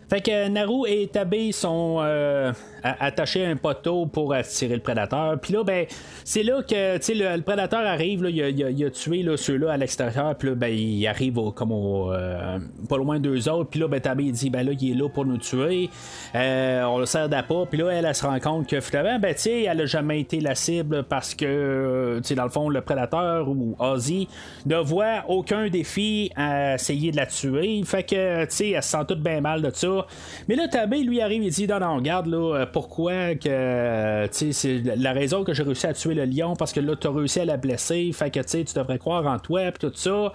Fait 0.09 0.21
que 0.21 0.47
Naru 0.47 0.87
et 0.87 1.07
Tabé 1.07 1.51
sont 1.51 1.97
euh, 1.99 2.53
attachés 2.83 3.45
à 3.45 3.49
un 3.49 3.55
poteau 3.55 4.05
pour 4.05 4.33
attirer 4.33 4.75
le 4.75 4.81
prédateur. 4.81 5.39
Puis 5.39 5.53
là, 5.53 5.63
ben, 5.63 5.85
c'est 6.23 6.43
là 6.43 6.61
que 6.63 6.97
le, 7.13 7.37
le 7.37 7.41
prédateur 7.41 7.85
arrive, 7.85 8.23
là, 8.23 8.29
il, 8.29 8.85
a, 8.85 8.89
tué 8.89 9.25
ceux-là 9.35 9.73
à 9.73 9.77
l'extérieur. 9.77 10.35
Puis 10.35 10.49
là, 10.49 10.55
ben, 10.55 10.73
il 10.73 11.07
arrive 11.07 11.37
comme 11.55 11.71
au, 11.71 12.11
euh, 12.11 12.59
pas 12.89 12.97
loin 12.97 13.19
d'eux 13.19 13.49
autres. 13.49 13.69
Puis 13.69 13.79
là, 13.79 13.87
ben, 13.87 13.99
Tabé 13.99 14.25
il 14.25 14.31
dit 14.31 14.49
ben 14.49 14.65
là, 14.65 14.73
il 14.79 14.91
est 14.91 14.95
là 14.95 15.09
pour 15.09 15.25
nous 15.25 15.37
tuer. 15.37 15.89
Euh, 16.35 16.83
on 16.83 16.99
le 16.99 17.05
sert 17.05 17.29
d'appât. 17.29 17.65
Puis 17.69 17.79
là, 17.79 17.89
elle, 17.89 18.05
elle, 18.05 18.15
se 18.15 18.25
rend 18.25 18.39
compte 18.39 18.67
que 18.67 18.79
finalement, 18.79 19.19
ben, 19.19 19.33
tu 19.35 19.49
elle 19.49 19.81
a 19.81 19.85
jamais 19.85 20.21
été 20.21 20.39
la 20.39 20.55
cible 20.55 21.03
parce 21.03 21.35
que, 21.35 22.21
tu 22.25 22.35
dans 22.35 22.43
le 22.43 22.49
fond, 22.49 22.69
le 22.69 22.81
prédateur 22.81 23.47
ou 23.49 23.75
Ozzy 23.79 24.27
ne 24.65 24.77
voit 24.77 25.23
aucun 25.27 25.69
défi 25.69 26.31
à 26.35 26.75
essayer 26.75 27.11
de 27.11 27.17
la 27.17 27.25
tuer. 27.25 27.81
Fait 27.85 28.03
que, 28.03 28.45
tu 28.45 28.55
sais, 28.55 28.69
elle 28.71 28.83
se 28.83 28.89
sent 28.89 29.05
toute 29.07 29.21
bien 29.21 29.41
mal 29.41 29.61
de 29.61 29.71
ça. 29.73 30.05
Mais 30.47 30.55
là, 30.55 30.67
Tabé, 30.67 30.99
lui, 30.99 31.21
arrive 31.21 31.43
et 31.43 31.49
dit 31.49 31.67
Non, 31.67 31.79
non, 31.79 31.95
regarde, 31.97 32.27
là, 32.27 32.55
euh, 32.55 32.65
pourquoi 32.67 33.35
que. 33.35 34.27
Tu 34.27 34.51
sais, 34.51 34.51
c'est 34.51 34.95
la 34.95 35.13
raison 35.13 35.43
que 35.43 35.53
j'ai 35.53 35.63
réussi 35.63 35.87
à 35.87 35.93
tuer 35.93 36.13
le 36.13 36.25
lion, 36.25 36.55
parce 36.55 36.73
que 36.73 36.79
là, 36.79 36.95
tu 36.95 37.07
as 37.07 37.11
réussi 37.11 37.39
à 37.39 37.45
la 37.45 37.57
blesser, 37.57 38.11
fait 38.13 38.31
que, 38.31 38.39
tu 38.39 38.49
sais, 38.49 38.63
tu 38.63 38.73
devrais 38.73 38.99
croire 38.99 39.25
en 39.25 39.39
toi, 39.39 39.71
pis 39.71 39.79
tout 39.79 39.91
ça. 39.95 40.31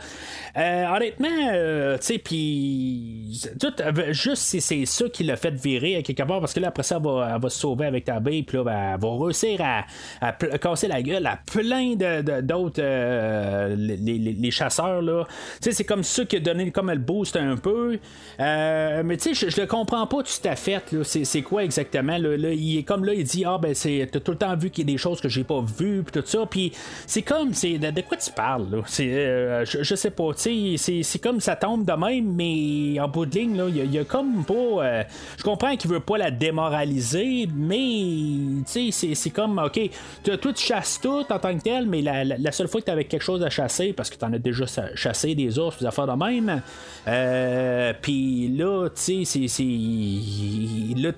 Euh, 0.57 0.87
honnêtement, 0.87 1.29
euh, 1.53 1.97
tu 1.99 2.05
sais, 2.05 2.19
puis. 2.19 3.41
Juste 4.11 4.43
si 4.43 4.61
c'est 4.61 4.85
ça 4.87 5.09
qui 5.09 5.25
l'a 5.25 5.37
fait 5.37 5.55
virer 5.55 5.97
à 5.97 6.03
quelque 6.03 6.23
part, 6.23 6.41
parce 6.41 6.53
que 6.53 6.61
là, 6.61 6.69
après 6.69 6.83
ça, 6.83 6.97
elle 6.97 7.03
va, 7.03 7.39
va 7.39 7.49
se 7.49 7.59
sauver 7.59 7.87
avec 7.87 8.05
Tabé, 8.05 8.43
puis 8.43 8.59
là, 8.59 8.65
ben, 8.65 8.95
elle 8.95 9.01
va 9.01 9.25
réussir 9.25 9.61
à, 9.61 10.33
casser 10.59 10.89
la 10.89 11.03
gueule 11.03 11.27
à 11.27 11.39
plein 11.53 11.95
d'autres. 12.43 12.83
les, 13.77 14.51
chasseurs, 14.51 15.03
là. 15.03 15.25
Tu 15.61 15.71
sais, 15.71 15.73
c'est 15.73 15.85
comme 15.85 16.03
ça 16.03 16.25
qui 16.25 16.37
a 16.37 16.41
donné 16.41 16.71
comme 16.71 16.91
le 16.91 16.99
boost 16.99 17.37
un 17.37 17.57
peu. 17.57 17.99
mais 18.39 19.17
tu 19.17 19.35
sais, 19.35 19.47
je, 19.47 19.51
je 19.51 19.61
le 19.61 19.67
comprends 19.67 20.07
pas 20.07 20.23
tout 20.23 20.49
à 20.49 20.57
fait. 20.57 20.83
C'est, 21.03 21.43
quoi 21.43 21.65
exactement? 21.65 22.19
Il 22.25 22.79
est 22.79 22.83
comme 22.83 23.05
là, 23.05 23.15
il 23.15 23.25
dit 23.25 23.45
Ah, 23.45 23.59
ben, 23.61 23.75
c'est, 23.75 24.09
t'as 24.11 24.21
tout 24.21 24.33
le 24.33 24.39
temps 24.39 24.57
vu 24.57 24.71
qu'il 24.71 24.89
y 24.89 24.91
a 24.91 24.93
des 24.93 24.99
choses 24.99 25.21
que 25.21 25.29
j'ai 25.29 25.45
pas 25.45 25.61
vues, 25.61 26.03
puis 26.03 26.21
tout 26.21 26.27
ça. 26.27 26.47
Puis 26.47 26.73
c'est 27.07 27.23
comme, 27.23 27.55
c'est 27.55 27.79
de, 27.79 28.01
quoi 28.03 28.17
tu 28.17 28.31
parles? 28.33 28.67
Là? 28.71 28.83
Euh, 29.01 29.65
je, 29.65 29.95
sais 29.95 30.11
pas. 30.11 30.31
C'est, 30.37 30.77
c'est 30.77 31.19
comme 31.19 31.41
ça 31.41 31.57
tombe 31.57 31.85
de 31.85 31.93
même, 31.93 32.33
mais 32.35 33.01
en 33.01 33.09
bout 33.09 33.27
de 33.27 33.39
ligne, 33.39 33.57
là, 33.57 33.67
il 33.69 33.93
y, 33.93 33.99
a 33.99 34.05
comme 34.05 34.45
pas. 34.45 34.55
Euh, 34.55 35.03
je 35.37 35.43
comprends 35.43 35.77
qu'il 35.77 35.91
veut 35.91 36.01
pas 36.01 36.19
la 36.19 36.31
démoraliser, 36.31 37.49
mais 37.55 38.63
c'est, 38.67 38.91
c'est 38.93 39.31
comme, 39.31 39.59
OK, 39.59 39.81
toi, 40.25 40.53
tu 40.53 40.65
chasses 40.65 41.01
tout 41.01 41.25
en 41.29 41.39
tant 41.39 41.57
que 41.57 41.63
tel, 41.63 41.87
mais 41.87 42.03
la, 42.03 42.53
seule 42.53 42.69
fois 42.69 42.81
que 42.81 42.87
tu 42.87 42.93
avais 42.93 43.05
quelque 43.05 43.23
chose 43.23 43.43
à 43.43 43.51
chasser, 43.51 43.93
parce 43.93 44.11
que 44.11 44.17
tu 44.17 44.25
en 44.25 44.33
as 44.33 44.39
déjà 44.39 44.65
chassé 44.95 45.35
des 45.35 45.59
ours, 45.59 45.79
des 45.79 45.87
affaires 45.87 46.07
de 46.07 46.25
même, 46.25 46.63
euh, 47.09 47.93
puis 48.01 48.49
là, 48.49 48.89
tu 48.89 49.25
sais, 49.25 49.49
c'est 49.49 49.63
là, 50.97 51.13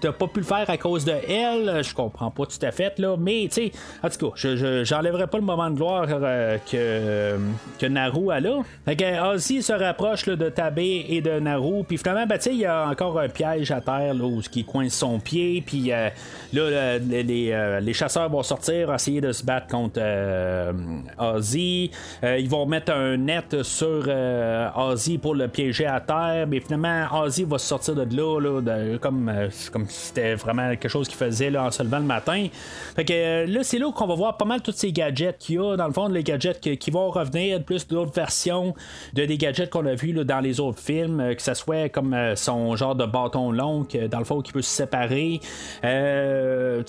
t'as 0.00 0.12
pas 0.12 0.26
pu 0.26 0.40
le 0.40 0.46
faire 0.46 0.68
à 0.68 0.76
cause 0.76 1.04
de 1.04 1.12
elle. 1.28 1.82
Je 1.84 1.94
comprends 1.94 2.30
pas 2.30 2.46
tout 2.46 2.58
à 2.62 2.72
fait, 2.72 2.98
là. 2.98 3.16
Mais, 3.18 3.48
tu 3.48 3.70
sais, 3.70 3.72
en 4.02 4.08
tout 4.08 4.30
cas, 4.30 4.82
j'enlèverai 4.82 5.26
pas 5.26 5.38
le 5.38 5.44
moment 5.44 5.70
de 5.70 5.76
gloire 5.76 6.06
euh, 6.10 6.58
que, 6.70 7.38
que 7.78 7.86
Naru 7.86 8.30
a 8.32 8.40
là. 8.40 8.58
Fait 8.84 8.96
que 8.96 9.34
Ozzy 9.34 9.62
se 9.62 9.72
rapproche 9.72 10.26
de 10.26 10.48
Tabé 10.48 11.06
et 11.08 11.20
de 11.20 11.38
Naru. 11.38 11.84
Puis 11.84 11.98
finalement, 11.98 12.26
ben, 12.26 12.36
tu 12.36 12.44
sais, 12.44 12.50
il 12.50 12.60
y 12.60 12.66
a 12.66 12.88
encore 12.88 13.18
un 13.18 13.28
piège 13.28 13.70
à 13.70 13.80
terre 13.80 14.14
là, 14.14 14.24
où 14.24 14.40
qui 14.40 14.64
coince 14.64 14.94
son 14.94 15.18
pied. 15.18 15.62
Puis 15.64 15.92
euh, 15.92 16.08
là, 16.52 16.98
les, 16.98 17.50
euh, 17.52 17.80
les, 17.80 17.92
chasseurs 17.92 18.28
vont 18.28 18.42
sortir, 18.42 18.92
essayer 18.92 19.20
de 19.20 19.32
se 19.32 19.44
battre 19.44 19.68
contre 19.68 20.00
Ozzy. 21.18 21.90
ils 22.22 22.48
vont 22.48 22.66
mettre 22.66 22.92
un 22.92 23.16
net 23.16 23.62
sur 23.62 24.08
Ozzy 24.76 25.18
pour 25.18 25.34
le 25.34 25.48
piéger 25.48 25.86
à 25.86 26.00
terre. 26.00 26.46
Mais 26.48 26.60
finalement, 26.60 27.06
Ozzy 27.22 27.44
va 27.44 27.58
sortir 27.58 27.94
de 27.94 28.16
là, 28.16 28.98
comme, 29.00 29.30
euh, 29.36 29.50
comme 29.72 29.86
si 29.88 30.06
c'était 30.06 30.34
vraiment 30.34 30.70
quelque 30.70 30.88
chose 30.88 31.08
qu'il 31.08 31.16
faisait 31.16 31.56
en 31.56 31.70
se 31.70 31.82
levant 31.82 31.98
le 31.98 32.04
matin. 32.04 32.46
Fait 32.94 33.04
que 33.04 33.12
euh, 33.12 33.46
là, 33.46 33.62
c'est 33.62 33.78
là 33.78 33.90
qu'on 33.92 34.06
va 34.06 34.14
voir 34.14 34.36
pas 34.36 34.44
mal 34.44 34.62
tous 34.62 34.72
ces 34.72 34.92
gadgets 34.92 35.38
qu'il 35.38 35.56
y 35.56 35.58
a, 35.58 35.76
dans 35.76 35.86
le 35.86 35.92
fond, 35.92 36.08
les 36.08 36.22
gadgets 36.22 36.60
qui, 36.60 36.90
vont 36.90 37.10
revenir, 37.10 37.62
plus 37.62 37.86
d'autres 37.86 38.12
versions 38.12 38.74
de 39.12 39.24
des 39.24 39.36
gadgets 39.38 39.70
qu'on 39.70 39.84
a 39.86 39.94
vus 39.94 40.12
dans 40.12 40.40
les 40.40 40.60
autres 40.60 40.78
films, 40.78 41.20
euh, 41.20 41.34
que 41.34 41.42
ce 41.42 41.54
soit 41.54 41.88
comme 41.88 42.16
son 42.36 42.76
genre 42.76 42.94
de 42.94 43.04
bâton 43.04 43.50
long, 43.50 43.86
dans 44.10 44.18
le 44.18 44.24
fond, 44.24 44.40
qui 44.40 44.52
peut 44.52 44.62
se 44.62 44.70
séparer. 44.70 45.40
tu 45.42 45.88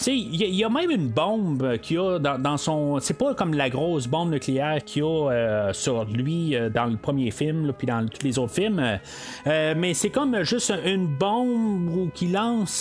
sais, 0.03 0.15
il 0.15 0.55
y, 0.55 0.63
a 0.63 0.69
même 0.69 0.91
une 0.91 1.09
bombe 1.09 1.77
qu'il 1.79 1.99
a 1.99 2.19
dans, 2.19 2.57
son. 2.57 2.99
C'est 2.99 3.17
pas 3.17 3.33
comme 3.33 3.53
la 3.53 3.69
grosse 3.69 4.07
bombe 4.07 4.31
nucléaire 4.31 4.83
qu'il 4.85 5.03
y 5.03 5.05
a 5.05 5.71
sur 5.73 6.05
lui 6.05 6.55
dans 6.73 6.85
le 6.85 6.97
premier 6.97 7.31
film, 7.31 7.73
puis 7.77 7.87
dans 7.87 8.05
tous 8.07 8.23
les 8.23 8.37
autres 8.37 8.53
films. 8.53 8.99
mais 9.45 9.93
c'est 9.93 10.09
comme 10.09 10.43
juste 10.43 10.73
une 10.85 11.07
bombe 11.07 12.11
qui 12.13 12.27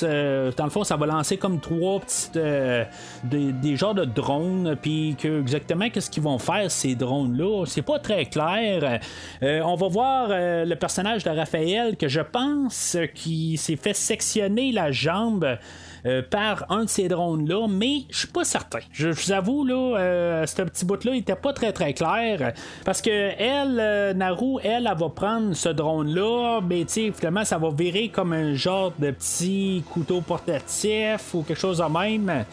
Euh, 0.02 0.52
dans 0.56 0.64
le 0.64 0.70
fond, 0.70 0.84
ça 0.84 0.96
va 0.96 1.06
lancer 1.06 1.36
comme 1.36 1.60
trois 1.60 2.00
petites. 2.00 2.36
Euh, 2.36 2.84
des, 3.24 3.76
genres 3.76 3.94
de 3.94 4.04
drones. 4.04 4.76
Puis 4.80 5.16
que 5.18 5.40
exactement 5.40 5.90
qu'est-ce 5.90 6.10
qu'ils 6.10 6.22
vont 6.22 6.38
faire 6.38 6.70
ces 6.70 6.94
drones-là, 6.94 7.64
c'est 7.66 7.82
pas 7.82 7.98
très 7.98 8.26
clair. 8.26 9.00
Euh, 9.42 9.60
on 9.64 9.74
va 9.74 9.88
voir 9.88 10.28
le 10.30 10.74
personnage 10.74 11.24
de 11.24 11.30
Raphaël 11.30 11.96
que 11.96 12.08
je 12.08 12.20
pense 12.20 12.96
qui 13.14 13.56
s'est 13.56 13.76
fait 13.76 13.94
sectionner 13.94 14.72
la 14.72 14.92
jambe. 14.92 15.58
Euh, 16.06 16.22
par 16.22 16.66
un 16.70 16.84
de 16.84 16.88
ces 16.88 17.08
drones-là, 17.08 17.66
mais 17.68 18.02
je 18.10 18.18
suis 18.18 18.28
pas 18.28 18.44
certain. 18.44 18.78
Je, 18.92 19.08
vous 19.08 19.32
avoue, 19.32 19.64
là, 19.64 19.98
euh, 19.98 20.46
ce 20.46 20.62
petit 20.62 20.84
bout-là 20.84 21.12
il 21.14 21.18
était 21.18 21.34
pas 21.34 21.52
très 21.52 21.72
très 21.72 21.94
clair. 21.94 22.52
Parce 22.84 23.02
que 23.02 23.10
elle, 23.10 23.80
euh, 23.80 24.14
Naru, 24.14 24.60
elle, 24.62 24.86
elle, 24.88 24.96
va 24.96 25.08
prendre 25.08 25.54
ce 25.54 25.68
drone-là, 25.68 26.60
mais 26.60 26.84
tu 26.84 27.12
finalement, 27.12 27.44
ça 27.44 27.58
va 27.58 27.70
virer 27.70 28.08
comme 28.08 28.32
un 28.32 28.54
genre 28.54 28.92
de 28.98 29.10
petit 29.10 29.82
couteau 29.90 30.20
portatif 30.20 31.34
ou 31.34 31.42
quelque 31.42 31.58
chose 31.58 31.78
de 31.78 31.84
même. 31.84 32.44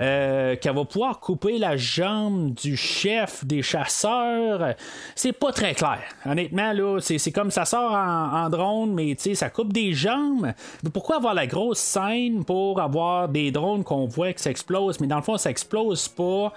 Euh, 0.00 0.56
qu'elle 0.56 0.74
va 0.74 0.84
pouvoir 0.84 1.20
couper 1.20 1.58
la 1.58 1.76
jambe 1.76 2.52
du 2.54 2.76
chef 2.76 3.44
des 3.44 3.62
chasseurs. 3.62 4.74
C'est 5.14 5.32
pas 5.32 5.52
très 5.52 5.74
clair. 5.74 6.00
Honnêtement, 6.26 6.72
là, 6.72 6.98
c'est, 7.00 7.32
comme 7.32 7.50
ça 7.50 7.64
sort 7.64 7.92
en, 7.92 8.48
drone, 8.48 8.92
mais 8.92 9.16
ça 9.16 9.50
coupe 9.50 9.72
des 9.72 9.92
jambes. 9.92 10.52
pourquoi 10.92 11.16
avoir 11.16 11.34
la 11.34 11.46
grosse 11.46 11.78
scène 11.78 12.44
pour 12.44 12.80
avoir 12.80 13.28
des 13.28 13.50
drones 13.50 13.84
qu'on 13.84 14.06
voit 14.06 14.32
que 14.32 14.40
ça 14.40 14.50
explose, 14.50 15.00
mais 15.00 15.06
dans 15.06 15.16
le 15.16 15.22
fond, 15.22 15.36
ça 15.36 15.50
explose 15.50 16.08
pas? 16.08 16.52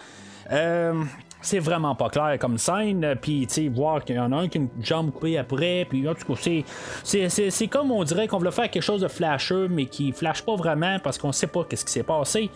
Euh, 0.52 1.04
c'est 1.42 1.60
vraiment 1.60 1.96
pas 1.96 2.10
clair 2.10 2.38
comme 2.40 2.58
scène. 2.58 3.16
Puis, 3.22 3.46
tu 3.48 3.54
sais, 3.54 3.68
voir 3.68 4.04
qu'il 4.04 4.16
y 4.16 4.20
en 4.20 4.32
a 4.32 4.36
un 4.38 4.48
qui 4.48 4.58
a 4.58 4.62
une 4.62 4.70
jambe 4.82 5.12
coupée 5.12 5.38
après. 5.38 5.86
Puis, 5.88 6.08
en 6.08 6.16
tout 6.16 6.34
cas, 6.34 6.64
c'est, 7.04 7.68
comme 7.68 7.92
on 7.92 8.04
dirait 8.04 8.28
qu'on 8.28 8.40
veut 8.40 8.52
faire 8.52 8.70
quelque 8.70 8.84
chose 8.84 9.02
de 9.02 9.08
flasheux, 9.08 9.68
mais 9.70 9.86
qui 9.86 10.12
flash 10.12 10.42
pas 10.42 10.56
vraiment 10.56 10.98
parce 11.04 11.18
qu'on 11.18 11.32
sait 11.32 11.48
pas 11.48 11.64
qu'est-ce 11.64 11.86
qui 11.86 11.92
s'est 11.92 12.04
passé. 12.04 12.50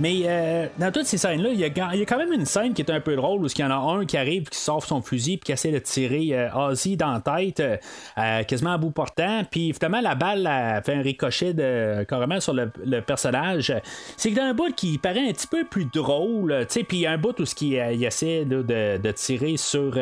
Mais 0.00 0.22
euh, 0.24 0.66
dans 0.78 0.92
toutes 0.92 1.06
ces 1.06 1.18
scènes-là, 1.18 1.50
il 1.52 1.58
y, 1.58 1.64
a 1.64 1.70
quand 1.70 2.18
même 2.18 2.32
une 2.32 2.46
scène 2.46 2.72
qui 2.72 2.82
est 2.82 2.90
un 2.90 3.00
peu 3.00 3.16
drôle 3.16 3.42
où 3.42 3.46
il 3.46 3.60
y 3.60 3.64
en 3.64 3.70
a 3.70 3.74
un 3.74 4.06
qui 4.06 4.16
arrive, 4.16 4.48
qui 4.48 4.58
sort 4.58 4.84
son 4.84 5.02
fusil, 5.02 5.38
puis 5.38 5.46
qui 5.46 5.52
essaie 5.52 5.72
de 5.72 5.78
tirer 5.78 6.28
euh, 6.32 6.48
Ozzy 6.54 6.96
dans 6.96 7.12
la 7.12 7.20
tête, 7.20 7.60
euh, 7.60 8.42
quasiment 8.44 8.72
à 8.72 8.78
bout 8.78 8.90
portant. 8.90 9.42
Puis 9.50 9.72
finalement, 9.72 10.00
la 10.00 10.14
balle 10.14 10.46
a 10.46 10.80
fait 10.82 10.94
un 10.94 11.02
ricochet 11.02 11.52
de, 11.52 12.04
carrément 12.04 12.40
sur 12.40 12.54
le, 12.54 12.70
personnage. 13.00 13.72
C'est 14.16 14.30
que 14.30 14.36
dans 14.36 14.42
un 14.42 14.54
bout 14.54 14.74
qui 14.74 14.98
paraît 14.98 15.28
un 15.28 15.32
petit 15.32 15.46
peu 15.46 15.64
plus 15.64 15.86
drôle, 15.86 16.54
tu 16.68 16.74
sais, 16.74 16.84
puis 16.84 17.06
un 17.06 17.18
bout 17.18 17.38
où 17.40 17.44
il, 17.60 17.72
il 17.94 18.04
essaie 18.04 18.44
de, 18.44 18.62
de, 18.62 19.10
tirer 19.12 19.56
sur 19.56 19.98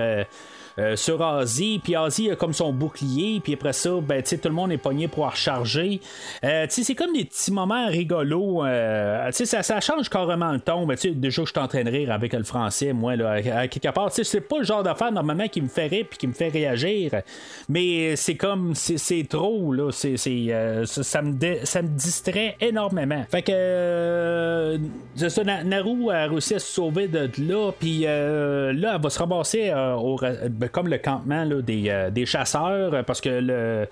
euh, 0.79 0.95
sur 0.95 1.20
Ozzy, 1.20 1.81
puis 1.83 1.97
Ozzy 1.97 2.31
a 2.31 2.37
comme 2.37 2.53
son 2.53 2.70
bouclier, 2.70 3.41
puis 3.41 3.55
après 3.55 3.72
ça, 3.72 3.91
ben, 4.03 4.22
tout 4.22 4.37
le 4.45 4.51
monde 4.51 4.72
est 4.72 4.79
pogné 4.79 5.09
pour 5.09 5.31
recharger. 5.31 6.01
Euh, 6.45 6.66
c'est 6.68 6.95
comme 6.95 7.14
des 7.14 7.24
petits 7.24 7.51
moments 7.51 7.87
rigolos. 7.87 8.64
Euh, 8.64 9.31
ça, 9.33 9.62
ça 9.62 9.81
change 9.81 10.11
carrément 10.11 10.53
le 10.53 10.61
ton. 10.61 10.87
Ben, 10.87 10.97
déjà 11.14 11.43
je 11.45 11.51
suis 11.51 11.59
en 11.59 11.68
train 11.68 11.83
de 11.83 11.91
rire 11.91 12.12
avec 12.12 12.35
le 12.35 12.45
français, 12.45 12.93
moi, 12.93 13.16
là, 13.16 13.31
à, 13.31 13.68
quelque 13.68 13.91
part. 13.91 14.11
C'est 14.12 14.41
pas 14.41 14.59
le 14.59 14.64
genre 14.64 14.83
d'affaire 14.83 15.12
normalement 15.12 15.49
qui 15.49 15.62
me 15.62 15.68
fait 15.68 15.87
rire 15.87 16.07
puis 16.11 16.18
qui 16.18 16.27
me 16.27 16.35
fait 16.35 16.49
réagir. 16.49 17.22
Mais 17.68 18.14
c'est 18.16 18.37
comme, 18.37 18.74
c'est 18.74 19.27
trop, 19.29 19.72
là. 19.72 19.91
C'est, 19.93 20.16
ça, 20.16 21.22
me 21.22 21.64
ça 21.64 21.83
me 21.83 21.89
distrait 21.89 22.57
énormément. 22.61 23.24
Fait 23.31 23.43
que, 23.43 24.79
ça, 25.16 25.45
Naru 25.45 26.11
a 26.11 26.27
réussi 26.27 26.55
à 26.55 26.59
se 26.59 26.70
sauver 26.70 27.09
de 27.09 27.31
là, 27.39 27.72
puis 27.72 28.01
là, 28.01 28.70
elle 28.72 29.01
va 29.03 29.09
se 29.11 29.18
ramasser 29.18 29.72
au. 29.72 30.18
Ben, 30.51 30.66
ben, 30.67 30.71
comme 30.71 30.89
le 30.89 30.99
campement 30.99 31.47
des, 31.47 32.09
des, 32.12 32.27
chasseurs, 32.27 33.05
parce 33.05 33.21
que 33.21 33.29
le 33.29 33.87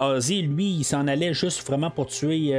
Ozzy, 0.00 0.42
lui, 0.42 0.78
il 0.78 0.84
s'en 0.84 1.06
allait 1.06 1.34
juste 1.34 1.66
vraiment 1.66 1.90
pour 1.90 2.06
tuer 2.06 2.54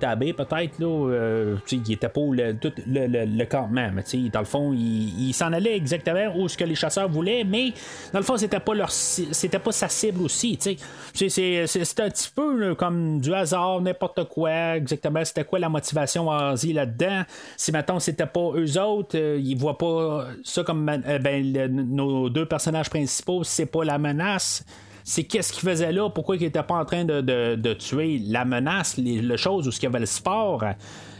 Tabé, 0.00 0.32
peut-être. 0.32 0.78
Là, 0.78 1.56
il 1.70 1.92
était 1.92 2.08
pour 2.08 2.34
le, 2.34 2.54
tout 2.54 2.72
le, 2.86 3.44
campement, 3.44 3.90
mais 3.94 4.02
dans 4.30 4.40
le 4.40 4.46
fond, 4.46 4.72
il, 4.72 5.32
s'en 5.32 5.52
allait 5.52 5.76
exactement 5.76 6.36
où 6.36 6.48
ce 6.48 6.56
que 6.56 6.64
les 6.64 6.74
chasseurs 6.74 7.08
voulaient, 7.08 7.44
mais 7.44 7.72
dans 8.12 8.18
le 8.18 8.24
fond, 8.24 8.36
c'était 8.36 8.60
pas 8.60 8.74
leur 8.74 8.90
c'était 8.90 9.58
pas 9.58 9.72
sa 9.72 9.88
cible 9.88 10.22
aussi. 10.22 10.58
C'est, 10.60 12.00
un 12.00 12.10
petit 12.10 12.30
peu 12.34 12.74
comme 12.74 13.20
du 13.20 13.32
hasard, 13.34 13.80
n'importe 13.80 14.28
quoi, 14.28 14.76
exactement. 14.76 15.24
C'était 15.24 15.44
quoi 15.44 15.58
la 15.58 15.68
motivation 15.68 16.28
Ozzy 16.28 16.72
là-dedans? 16.72 17.22
Si 17.56 17.72
maintenant 17.72 18.00
c'était 18.00 18.26
pas 18.26 18.52
eux 18.54 18.80
autres, 18.80 19.16
euh, 19.16 19.40
ils 19.42 19.56
voient 19.56 19.78
pas 19.78 20.26
ça 20.44 20.62
comme 20.62 20.88
euh, 20.88 21.18
ben, 21.18 21.68
nos 21.70 22.15
deux 22.30 22.46
personnages 22.46 22.90
principaux, 22.90 23.44
c'est 23.44 23.66
pas 23.66 23.84
la 23.84 23.98
menace 23.98 24.64
c'est 25.08 25.22
qu'est-ce 25.22 25.52
qu'il 25.52 25.62
faisait 25.62 25.92
là, 25.92 26.10
pourquoi 26.10 26.34
il 26.34 26.42
était 26.42 26.64
pas 26.64 26.74
en 26.74 26.84
train 26.84 27.04
de, 27.04 27.72
tuer 27.74 28.20
la 28.26 28.44
menace, 28.44 28.96
les, 28.96 29.22
le 29.22 29.36
chose 29.36 29.68
où 29.68 29.70
ce 29.70 29.78
qu'il 29.78 29.86
y 29.86 29.90
avait 29.90 30.00
le 30.00 30.06
sport? 30.06 30.64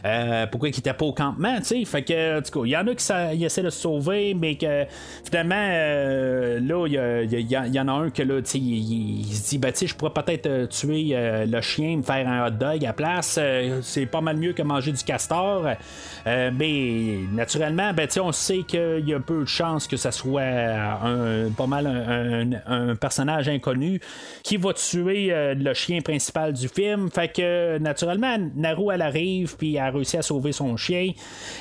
Euh, 0.06 0.46
pourquoi 0.46 0.68
il 0.68 0.74
n'était 0.74 0.92
pas 0.92 1.04
au 1.04 1.12
campement, 1.12 1.56
tu 1.58 1.64
sais? 1.64 1.84
Fait 1.84 2.02
que, 2.02 2.40
du 2.40 2.50
coup, 2.50 2.64
il 2.64 2.70
y 2.70 2.76
en 2.76 2.86
a 2.86 2.94
qui 2.94 3.44
essaient 3.44 3.62
de 3.62 3.70
se 3.70 3.80
sauver, 3.80 4.34
mais 4.34 4.56
que 4.56 4.84
finalement, 5.24 5.54
euh, 5.58 6.60
là, 6.60 6.86
il 6.86 7.50
y, 7.50 7.80
en 7.80 7.88
a 7.88 7.92
un 7.92 8.10
que 8.10 8.22
là, 8.22 8.40
il, 8.54 9.24
se 9.34 9.48
dit, 9.48 9.58
ben, 9.58 9.72
tu 9.72 9.78
sais, 9.78 9.86
je 9.86 9.96
pourrais 9.96 10.12
peut-être 10.12 10.68
tuer 10.68 11.16
le 11.46 11.60
chien, 11.60 11.96
me 11.96 12.02
faire 12.02 12.28
un 12.28 12.46
hot 12.46 12.50
dog 12.50 12.84
à 12.84 12.92
place. 12.92 13.38
c'est 13.82 14.06
pas 14.06 14.20
mal 14.20 14.36
mieux 14.36 14.52
que 14.52 14.62
manger 14.62 14.92
du 14.92 15.02
castor. 15.02 15.66
mais 16.24 17.18
naturellement, 17.32 17.92
ben, 17.92 18.06
tu 18.06 18.14
sais, 18.14 18.20
on 18.20 18.32
sait 18.32 18.62
qu'il 18.62 19.08
y 19.08 19.14
a 19.14 19.20
peu 19.20 19.40
de 19.40 19.46
chances 19.46 19.86
que 19.88 19.96
ça 19.96 20.12
soit 20.12 20.42
un, 20.42 21.50
pas 21.56 21.66
mal 21.66 21.86
un, 22.66 22.94
personnage 22.94 23.48
inconnu 23.48 24.00
qui 24.42 24.56
va 24.56 24.72
tuer 24.72 25.32
le 25.54 25.74
chien 25.74 26.00
principal 26.00 26.52
du 26.52 26.68
film. 26.68 27.10
Fait 27.10 27.28
que, 27.28 27.78
naturellement, 27.78 28.36
Naru, 28.54 28.92
elle 28.92 29.02
arrive, 29.02 29.56
puis 29.56 29.76
elle 29.76 29.95
réussi 29.96 30.16
à 30.16 30.22
sauver 30.22 30.52
son 30.52 30.76
chien. 30.76 31.12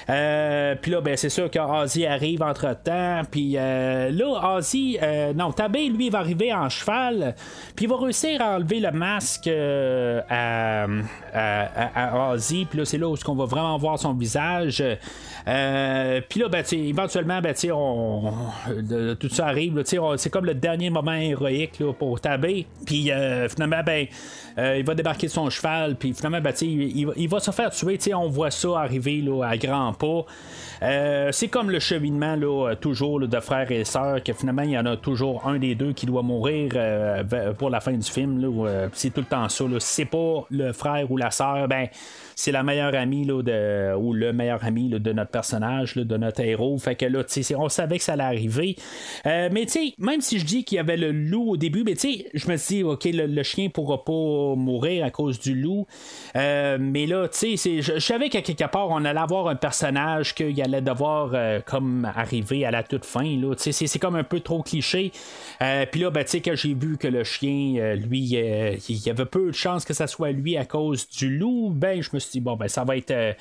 Euh, 0.10 0.76
puis 0.82 0.92
là, 0.92 1.02
ben, 1.02 1.18
c'est 1.18 1.30
sûr 1.30 1.50
que 1.50 1.60
Ozzy 1.60 2.06
arrive 2.06 2.44
entre 2.44 2.76
temps. 2.82 3.22
Puis 3.30 3.56
euh, 3.58 4.12
là, 4.12 4.56
Ozzy, 4.56 4.98
euh, 5.02 5.34
non, 5.34 5.52
Tabé, 5.52 5.90
lui, 5.90 6.10
va 6.10 6.20
arriver 6.20 6.54
en 6.54 6.70
cheval. 6.70 7.36
Puis 7.76 7.86
il 7.86 7.90
va 7.90 7.98
réussir 7.98 8.42
à 8.42 8.56
enlever 8.56 8.80
le 8.80 8.92
masque 8.92 9.48
à, 9.48 10.86
à, 11.34 12.32
Ozzy. 12.32 12.66
Puis 12.66 12.80
là, 12.80 12.86
c'est 12.86 12.98
là 12.98 13.08
où 13.08 13.16
on 13.28 13.36
va 13.36 13.46
vraiment 13.46 13.78
voir 13.78 14.00
son 14.00 14.14
visage. 14.14 14.84
puis 15.46 16.40
là, 16.40 16.50
ben, 16.50 16.64
éventuellement, 16.72 17.42
ben, 17.42 17.54
tout 19.20 19.30
ça 19.30 19.48
arrive. 19.48 19.82
C'est 19.86 20.30
comme 20.30 20.46
le 20.46 20.56
dernier 20.56 20.90
moment 20.90 21.14
héroïque 21.14 21.82
pour 21.98 22.20
Tabé. 22.22 22.66
Puis 22.86 23.12
finalement, 23.50 23.82
ben, 23.86 24.08
il 24.58 24.86
va 24.86 24.96
débarquer 24.96 25.28
de 25.28 25.32
son 25.32 25.50
cheval. 25.50 25.96
Puis 25.96 26.14
finalement, 26.14 26.42
ben, 26.42 26.54
il, 26.62 27.12
il, 27.16 27.30
va 27.30 27.40
se 27.40 27.52
faire 27.52 27.72
tuer. 27.72 27.98
On 28.14 28.25
on 28.26 28.30
voit 28.30 28.52
ça 28.52 28.80
arriver 28.80 29.22
là, 29.22 29.44
à 29.44 29.58
grands 29.58 29.94
pas. 29.94 30.26
Euh, 30.82 31.30
c'est 31.32 31.48
comme 31.48 31.70
le 31.70 31.80
cheminement 31.80 32.36
là, 32.36 32.76
toujours 32.76 33.20
de 33.20 33.40
frères 33.40 33.72
et 33.72 33.86
sœurs, 33.86 34.24
que 34.24 34.34
finalement 34.34 34.64
il 34.64 34.72
y 34.72 34.78
en 34.78 34.86
a 34.86 34.98
toujours 34.98 35.48
un 35.48 35.58
des 35.58 35.76
deux 35.76 35.94
qui 35.94 36.06
doit 36.06 36.24
mourir 36.24 36.72
euh, 36.76 37.54
pour 37.54 37.70
la 37.70 37.80
fin 37.80 37.94
du 37.94 38.10
film. 38.10 38.44
Euh, 38.44 38.90
c'est 38.94 39.12
tout 39.12 39.22
le 39.22 39.28
temps 39.28 39.48
ça. 39.50 39.66
C'est 39.80 40.06
pas 40.06 40.46
le 40.50 40.74
frère 40.74 41.10
ou 41.12 41.18
la 41.18 41.32
sœur, 41.32 41.68
ben 41.68 41.88
c'est 42.36 42.52
la 42.52 42.64
meilleure 42.64 42.96
amie 42.96 43.26
là, 43.26 43.98
ou 43.98 44.14
le 44.14 44.34
meilleur 44.34 44.64
ami 44.64 44.90
de 44.90 45.14
notre 45.14 45.32
personnage, 45.32 45.96
de 45.96 46.18
notre 46.18 46.42
héros. 46.42 46.78
Fait 46.78 46.96
que 46.96 47.06
là, 47.06 47.24
on 47.58 47.70
savait 47.70 47.98
que 47.98 48.04
ça 48.04 48.14
allait 48.14 48.24
arriver. 48.24 48.76
Euh, 49.26 49.50
mais 49.52 49.66
tu 49.66 49.94
même 49.98 50.22
si 50.22 50.40
je 50.40 50.46
dis 50.46 50.64
qu'il 50.64 50.78
y 50.78 50.80
avait 50.80 50.98
le 50.98 51.12
loup 51.12 51.52
au 51.52 51.58
début, 51.58 51.84
mais 51.84 51.96
je 51.96 52.48
me 52.48 52.56
dis, 52.56 52.84
ok, 52.84 53.06
le, 53.06 53.44
chien 53.44 53.70
pourra 53.70 54.04
pas 54.04 54.56
mourir 54.56 55.06
à 55.06 55.12
cause 55.12 55.40
du 55.40 55.56
loup. 55.56 55.86
Euh, 56.36 56.78
mais 56.80 57.06
là, 57.06 57.28
tu 57.28 57.58
sais, 57.58 57.82
je, 57.82 58.00
savais 58.00 58.30
qu'à 58.30 58.42
quelque 58.42 58.70
part, 58.70 58.90
on 58.90 59.06
allait 59.06 59.20
avoir 59.20 59.48
un 59.48 59.56
personnage 59.56 60.34
qu'il 60.34 60.60
allait 60.62 60.82
devoir 60.82 61.32
euh, 61.34 61.60
comme 61.66 62.06
arriver 62.16 62.66
à 62.66 62.72
la 62.72 62.84
toute 62.84 63.06
fin. 63.06 63.26
C'est 63.58 64.00
comme 64.00 64.16
un 64.16 64.24
peu 64.24 64.40
trop 64.40 64.62
cliché. 64.62 65.12
Puis 65.92 66.02
là, 66.02 66.10
ben, 66.10 66.24
tu 66.24 66.32
sais, 66.32 66.42
quand 66.42 66.56
j'ai 66.56 66.74
vu 66.74 66.98
que 66.98 67.08
le 67.08 67.24
chien, 67.24 67.96
lui, 67.96 68.20
il 68.20 69.06
y 69.06 69.10
avait 69.10 69.26
peu 69.26 69.48
de 69.48 69.52
chances 69.52 69.86
que 69.86 69.94
ça 69.94 70.08
soit 70.08 70.32
lui 70.32 70.58
à 70.58 70.66
cause 70.66 71.08
du 71.10 71.38
loup, 71.38 71.72
ben, 71.74 72.02
je 72.02 72.10
me 72.14 72.20
suis 72.26 72.40
dit, 72.40 72.42
bon, 72.42 72.56
ben, 72.56 72.68
ça 72.68 72.84
va 72.84 72.98
être 72.98 73.12
euh, 73.12 73.34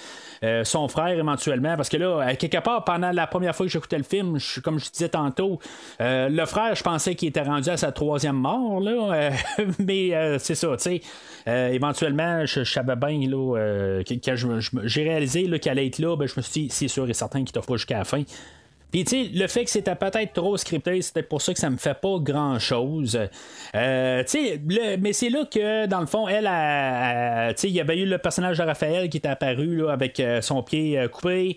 euh, 0.42 0.64
son 0.64 0.88
frère 0.88 1.08
éventuellement. 1.08 1.76
Parce 1.76 1.88
que 1.88 1.96
là, 1.96 2.34
quelque 2.36 2.58
part, 2.58 2.84
pendant 2.84 3.10
la 3.10 3.26
première 3.26 3.54
fois 3.54 3.66
que 3.66 3.72
j'écoutais 3.72 3.98
le 3.98 4.04
film, 4.04 4.38
comme 4.62 4.78
je 4.78 4.90
disais 4.90 5.08
tantôt, 5.08 5.58
euh, 6.00 6.28
le 6.28 6.46
frère, 6.46 6.74
je 6.74 6.82
pensais 6.82 7.14
qu'il 7.14 7.28
était 7.28 7.42
rendu 7.42 7.68
à 7.70 7.76
sa 7.76 7.92
troisième 7.92 8.36
mort, 8.36 8.80
là. 8.80 9.30
mais 9.78 10.38
c'est 10.38 10.54
ça, 10.54 10.68
tu 10.76 11.00
sais. 11.46 11.74
éventuellement, 11.74 12.46
je, 12.46 12.64
savais 12.64 12.96
bien, 12.96 13.20
là, 13.28 14.02
quand 14.08 14.34
j'ai 14.84 15.02
réalisé 15.02 15.44
qu'il 15.58 15.70
allait 15.70 15.86
être 15.86 15.98
là, 15.98 16.16
ben, 16.16 16.26
je 16.26 16.34
me 16.36 16.42
suis 16.42 16.62
dit, 16.62 16.68
c'est 16.70 16.88
sûr 16.88 17.08
et 17.08 17.14
certain 17.14 17.40
qu'il 17.40 17.52
t'offre 17.52 17.68
pas 17.68 17.76
jusqu'à 17.76 17.98
la 17.98 18.04
fin. 18.04 18.22
Puis, 18.94 19.04
tu 19.04 19.24
sais, 19.24 19.30
le 19.34 19.48
fait 19.48 19.64
que 19.64 19.70
c'était 19.70 19.96
peut-être 19.96 20.34
trop 20.34 20.56
scripté, 20.56 21.02
c'était 21.02 21.24
pour 21.24 21.42
ça 21.42 21.52
que 21.52 21.58
ça 21.58 21.68
me 21.68 21.78
fait 21.78 22.00
pas 22.00 22.16
grand-chose. 22.20 23.18
Euh, 23.74 24.22
tu 24.22 24.28
sais, 24.28 24.60
mais 25.00 25.12
c'est 25.12 25.30
là 25.30 25.44
que, 25.52 25.86
dans 25.86 25.98
le 25.98 26.06
fond, 26.06 26.28
elle, 26.28 26.44
tu 27.56 27.60
sais, 27.60 27.68
il 27.68 27.74
y 27.74 27.80
avait 27.80 27.98
eu 27.98 28.06
le 28.06 28.18
personnage 28.18 28.58
de 28.58 28.62
Raphaël 28.62 29.08
qui 29.08 29.16
était 29.16 29.26
apparu 29.26 29.78
là, 29.78 29.90
avec 29.90 30.20
euh, 30.20 30.40
son 30.42 30.62
pied 30.62 30.96
euh, 30.96 31.08
coupé. 31.08 31.56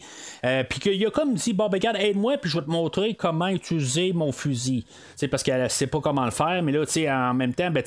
puis 0.67 0.79
qu'il 0.79 1.05
a 1.05 1.11
comme 1.11 1.35
dit, 1.35 1.53
bon, 1.53 1.69
ben, 1.69 1.77
regarde, 1.77 1.97
aide-moi, 1.97 2.37
puis 2.37 2.49
je 2.49 2.57
vais 2.57 2.65
te 2.65 2.71
montrer 2.71 3.13
comment 3.13 3.49
utiliser 3.49 4.13
mon 4.13 4.31
fusil. 4.31 4.83
sais 5.15 5.27
parce 5.27 5.43
qu'elle 5.43 5.69
sait 5.69 5.85
pas 5.85 5.99
comment 6.01 6.25
le 6.25 6.31
faire, 6.31 6.63
mais 6.63 6.71
là, 6.71 6.87
tu 6.87 6.93
sais, 6.93 7.11
en 7.11 7.35
même 7.35 7.53
temps, 7.53 7.69
ben, 7.69 7.83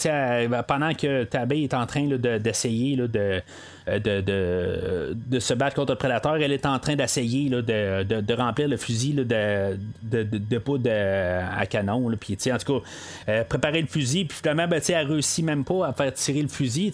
ben, 0.48 0.62
pendant 0.62 0.94
que 0.94 1.24
Tabé 1.24 1.64
est 1.64 1.74
en 1.74 1.86
train 1.86 2.06
d'essayer 2.06 2.94
de 2.94 3.43
euh, 3.91 3.99
de, 3.99 5.15
de, 5.15 5.39
se 5.41 5.55
battre 5.55 5.77
contre 5.77 5.93
le 5.93 5.99
prédateur. 5.99 6.37
Elle 6.37 6.53
est 6.53 6.67
en 6.67 6.79
train 6.79 6.97
d'essayer 6.97 7.49
de, 7.49 7.61
de, 8.03 8.35
remplir 8.35 8.69
le 8.69 8.77
fusil 8.77 9.15
de, 9.15 9.79
de, 10.03 10.59
poudre 10.59 10.91
à 10.91 11.67
canon. 11.67 12.07
En 12.07 12.11
tout 12.11 12.81
cas, 12.81 12.87
euh, 13.29 13.45
préparer 13.45 13.81
le 13.81 13.87
fusil. 13.87 14.25
Puis 14.27 14.39
finalement, 14.39 14.69
ben, 14.69 14.81
elle 14.89 15.07
réussit 15.07 15.45
même 15.45 15.65
pas 15.65 15.89
à 15.89 15.93
faire 15.93 16.12
tirer 16.12 16.43
le 16.43 16.49
fusil. 16.49 16.93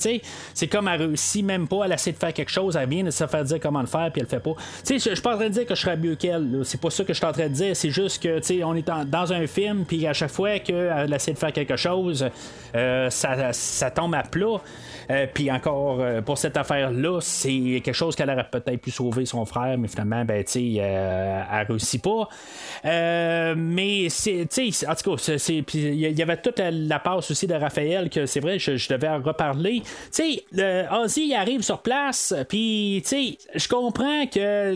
C'est 0.55 0.68
comme 0.68 0.89
elle 0.89 1.02
réussit 1.02 1.44
même 1.44 1.68
pas. 1.68 1.85
Elle 1.85 1.93
essaie 1.93 2.12
de 2.12 2.18
faire 2.18 2.32
quelque 2.32 2.51
chose. 2.51 2.77
Elle 2.77 2.89
vient 2.89 3.05
de 3.05 3.10
se 3.10 3.27
faire 3.27 3.44
dire 3.44 3.60
comment 3.60 3.81
le 3.81 3.86
faire. 3.86 4.10
Puis 4.12 4.20
elle 4.20 4.27
le 4.27 4.31
fait 4.31 4.40
pas. 4.40 4.55
Je 4.89 4.98
suis 4.98 5.23
pas 5.23 5.35
en 5.35 5.39
train 5.39 5.48
de 5.48 5.55
dire 5.55 5.66
que 5.66 5.74
je 5.74 5.81
serais 5.81 5.97
mieux 5.97 6.14
qu'elle. 6.14 6.60
C'est 6.64 6.81
pas 6.81 6.90
ça 6.90 7.05
que 7.05 7.12
je 7.12 7.18
suis 7.18 7.27
en 7.27 7.32
train 7.32 7.48
de 7.48 7.55
dire. 7.55 7.77
C'est 7.77 7.90
juste 7.90 8.23
que 8.23 8.64
on 8.64 8.74
est 8.74 8.89
dans 9.06 9.32
un 9.32 9.47
film. 9.47 9.85
Puis 9.85 10.06
à 10.06 10.12
chaque 10.12 10.31
fois 10.31 10.59
qu'elle 10.59 11.12
essaie 11.12 11.32
de 11.32 11.39
faire 11.39 11.52
quelque 11.52 11.77
chose, 11.77 12.28
euh, 12.74 13.10
ça, 13.10 13.52
ça 13.52 13.90
tombe 13.90 14.14
à 14.14 14.23
plat. 14.23 14.60
Euh, 15.10 15.27
puis 15.32 15.51
encore, 15.51 15.98
euh, 16.01 16.20
pour 16.20 16.36
cette 16.36 16.56
affaire-là, 16.86 17.20
c'est 17.20 17.80
quelque 17.84 17.92
chose 17.92 18.16
qu'elle 18.16 18.30
aurait 18.30 18.48
peut-être 18.50 18.80
pu 18.80 18.90
sauver 18.90 19.26
son 19.26 19.44
frère, 19.44 19.76
mais 19.78 19.88
finalement, 19.88 20.24
ben, 20.24 20.44
tu 20.44 20.76
euh, 20.78 21.42
elle 21.52 21.66
réussit 21.66 22.02
pas. 22.02 22.28
mais 22.84 24.08
c'est, 24.08 24.42
en 24.88 24.94
tout 24.94 25.16
cas, 25.16 25.36
il 25.74 26.18
y 26.18 26.22
avait 26.22 26.36
toute 26.40 26.58
la 26.58 26.98
passe 26.98 27.30
aussi 27.30 27.46
de 27.46 27.54
Raphaël 27.54 28.10
que 28.10 28.26
c'est 28.26 28.40
vrai, 28.40 28.58
je, 28.58 28.88
devais 28.88 29.08
en 29.08 29.20
reparler. 29.20 29.82
Tu 30.14 30.40
sais, 30.52 30.88
Ozzy 30.92 31.34
arrive 31.34 31.62
sur 31.62 31.80
place, 31.80 32.34
puis 32.48 33.02
tu 33.02 33.08
sais, 33.08 33.38
je 33.54 33.68
comprends 33.68 34.26
que, 34.26 34.74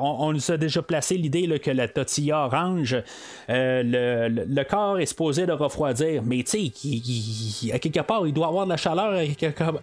on, 0.00 0.32
nous 0.32 0.50
a 0.50 0.56
déjà 0.56 0.82
placé 0.82 1.16
l'idée 1.16 1.48
que 1.58 1.70
la 1.70 1.88
tortilla 1.88 2.46
orange, 2.46 2.96
le, 3.48 4.62
corps 4.64 4.98
est 4.98 5.06
supposé 5.06 5.46
de 5.46 5.52
refroidir, 5.52 6.22
mais 6.24 6.42
tu 6.44 6.72
sais, 6.72 7.72
à 7.72 7.78
quelque 7.78 8.00
part, 8.00 8.26
il 8.26 8.32
doit 8.32 8.48
avoir 8.48 8.64
de 8.64 8.70
la 8.70 8.76
chaleur 8.76 9.20
comme, 9.56 9.78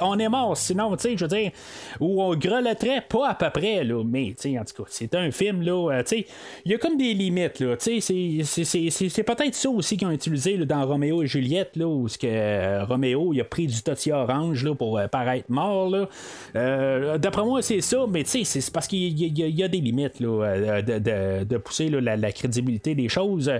on 0.00 0.18
est 0.18 0.28
mort, 0.28 0.55
sinon, 0.56 0.96
je 0.98 1.24
veux 1.24 1.28
dire, 1.28 1.50
où 2.00 2.22
on 2.22 2.34
grelotterait 2.34 3.02
pas 3.08 3.28
à 3.28 3.34
peu 3.34 3.50
près, 3.50 3.84
là, 3.84 4.02
mais, 4.04 4.34
en 4.44 4.64
tout 4.64 4.82
cas, 4.82 4.88
c'est 4.88 5.14
un 5.14 5.30
film, 5.30 5.62
là, 5.62 5.92
euh, 5.92 6.02
il 6.64 6.72
y 6.72 6.74
a 6.74 6.78
comme 6.78 6.96
des 6.96 7.14
limites, 7.14 7.60
là, 7.60 7.76
c'est, 7.78 9.22
peut-être 9.22 9.54
ça 9.54 9.70
aussi 9.70 9.96
qu'ils 9.96 10.06
ont 10.06 10.12
utilisé 10.12 10.56
dans 10.58 10.86
Roméo 10.86 11.22
et 11.22 11.26
Juliette, 11.26 11.76
là, 11.76 11.86
où 11.86 12.08
ce 12.08 12.18
que 12.18 12.26
euh, 12.26 12.84
Roméo, 12.84 13.32
il 13.32 13.40
a 13.40 13.44
pris 13.44 13.66
du 13.66 13.82
tortilla 13.82 14.18
orange, 14.18 14.64
là, 14.64 14.74
pour 14.74 14.98
euh, 14.98 15.06
paraître 15.08 15.50
mort, 15.50 15.90
là. 15.90 17.18
d'après 17.18 17.44
moi, 17.44 17.62
c'est 17.62 17.80
ça, 17.80 18.06
mais, 18.08 18.24
c'est 18.24 18.70
parce 18.72 18.86
qu'il 18.86 19.18
y, 19.18 19.62
a 19.62 19.68
des 19.68 19.80
limites, 19.80 20.20
là, 20.20 20.82
de, 20.82 21.56
pousser 21.58 21.88
la, 21.88 22.32
crédibilité 22.32 22.94
des 22.94 23.08
choses. 23.08 23.50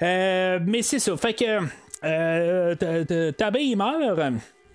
mais 0.00 0.82
c'est 0.82 0.98
ça. 0.98 1.16
Fait 1.16 1.34
que 1.34 1.66
euh, 2.04 3.32
Tabé, 3.32 3.60
il 3.60 3.76
meurt. 3.76 4.20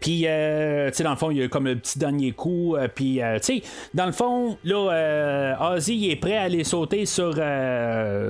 Puis, 0.02 0.24
euh, 0.26 0.90
tu 0.90 0.98
sais, 0.98 1.04
dans 1.04 1.12
le 1.12 1.16
fond, 1.16 1.30
il 1.30 1.38
y 1.38 1.44
a 1.44 1.48
comme 1.48 1.68
un 1.68 1.76
petit 1.76 2.00
dernier 2.00 2.32
coup. 2.32 2.76
Euh, 2.76 2.88
puis, 2.94 3.22
euh, 3.22 3.38
tu 3.38 3.60
sais, 3.60 3.64
dans 3.94 4.08
le 4.08 4.12
fond, 4.12 4.58
là, 4.64 4.92
euh, 4.92 5.76
Ozzy 5.76 6.10
est 6.10 6.16
prêt 6.16 6.38
à 6.38 6.42
aller 6.42 6.64
sauter 6.64 7.06
sur, 7.06 7.36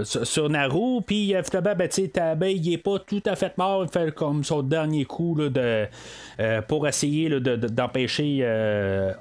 sur, 0.03 0.49
Naru. 0.49 1.01
Puis, 1.07 1.33
finalement, 1.45 1.75
ben, 1.77 1.87
tu 1.87 2.03
sais, 2.03 2.11
il 2.55 2.73
est 2.73 2.77
pas 2.77 2.99
tout 2.99 3.23
à 3.25 3.37
fait 3.37 3.57
mort. 3.57 3.85
Il 3.85 3.89
fait 3.89 4.13
comme 4.13 4.43
son 4.43 4.63
dernier 4.63 5.05
coup 5.05 5.33
là, 5.35 5.49
de, 5.49 6.61
pour 6.67 6.85
essayer 6.87 7.29
d'empêcher 7.39 8.45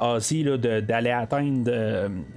Ozzy 0.01 0.44
d'aller 0.44 1.10
atteindre 1.10 1.70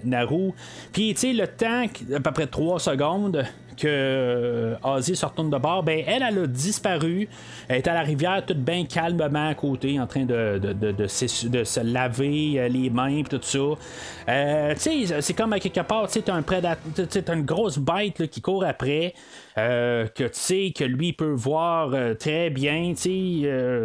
Naru. 0.03 0.51
Puis, 0.91 1.15
tu 1.15 1.21
sais, 1.21 1.33
le 1.33 1.47
temps, 1.47 1.85
à 2.15 2.19
peu 2.19 2.31
près 2.31 2.45
3 2.45 2.79
secondes, 2.79 3.43
que 3.75 4.75
Ozzy 4.83 5.15
se 5.15 5.25
retourne 5.25 5.49
de 5.49 5.57
bord, 5.57 5.83
ben 5.83 6.03
elle, 6.05 6.23
elle 6.27 6.39
a 6.39 6.47
disparu. 6.47 7.27
Elle 7.67 7.77
est 7.77 7.87
à 7.87 7.93
la 7.93 8.01
rivière, 8.01 8.43
toute 8.45 8.57
bien 8.57 8.85
calmement 8.85 9.49
à 9.49 9.55
côté, 9.55 9.99
en 9.99 10.07
train 10.07 10.25
de, 10.25 10.59
de, 10.59 11.07
se, 11.07 11.79
laver 11.81 12.69
les 12.69 12.89
mains 12.89 13.17
et 13.17 13.23
tout 13.23 13.39
ça. 13.41 14.75
sais, 14.77 15.21
c'est 15.21 15.33
comme 15.33 15.53
à 15.53 15.59
quelque 15.59 15.81
part, 15.81 16.07
tu 16.07 16.19
sais, 16.19 16.29
un 16.29 16.41
prédateur, 16.41 17.07
une 17.33 17.43
grosse 17.43 17.77
bête 17.77 18.27
qui 18.29 18.41
court 18.41 18.63
après. 18.63 19.13
Que 19.55 20.23
tu 20.23 20.29
sais 20.33 20.73
que 20.75 20.83
lui 20.83 21.13
peut 21.13 21.33
voir 21.33 21.93
très 22.19 22.49
bien, 22.49 22.93
tu 22.95 23.43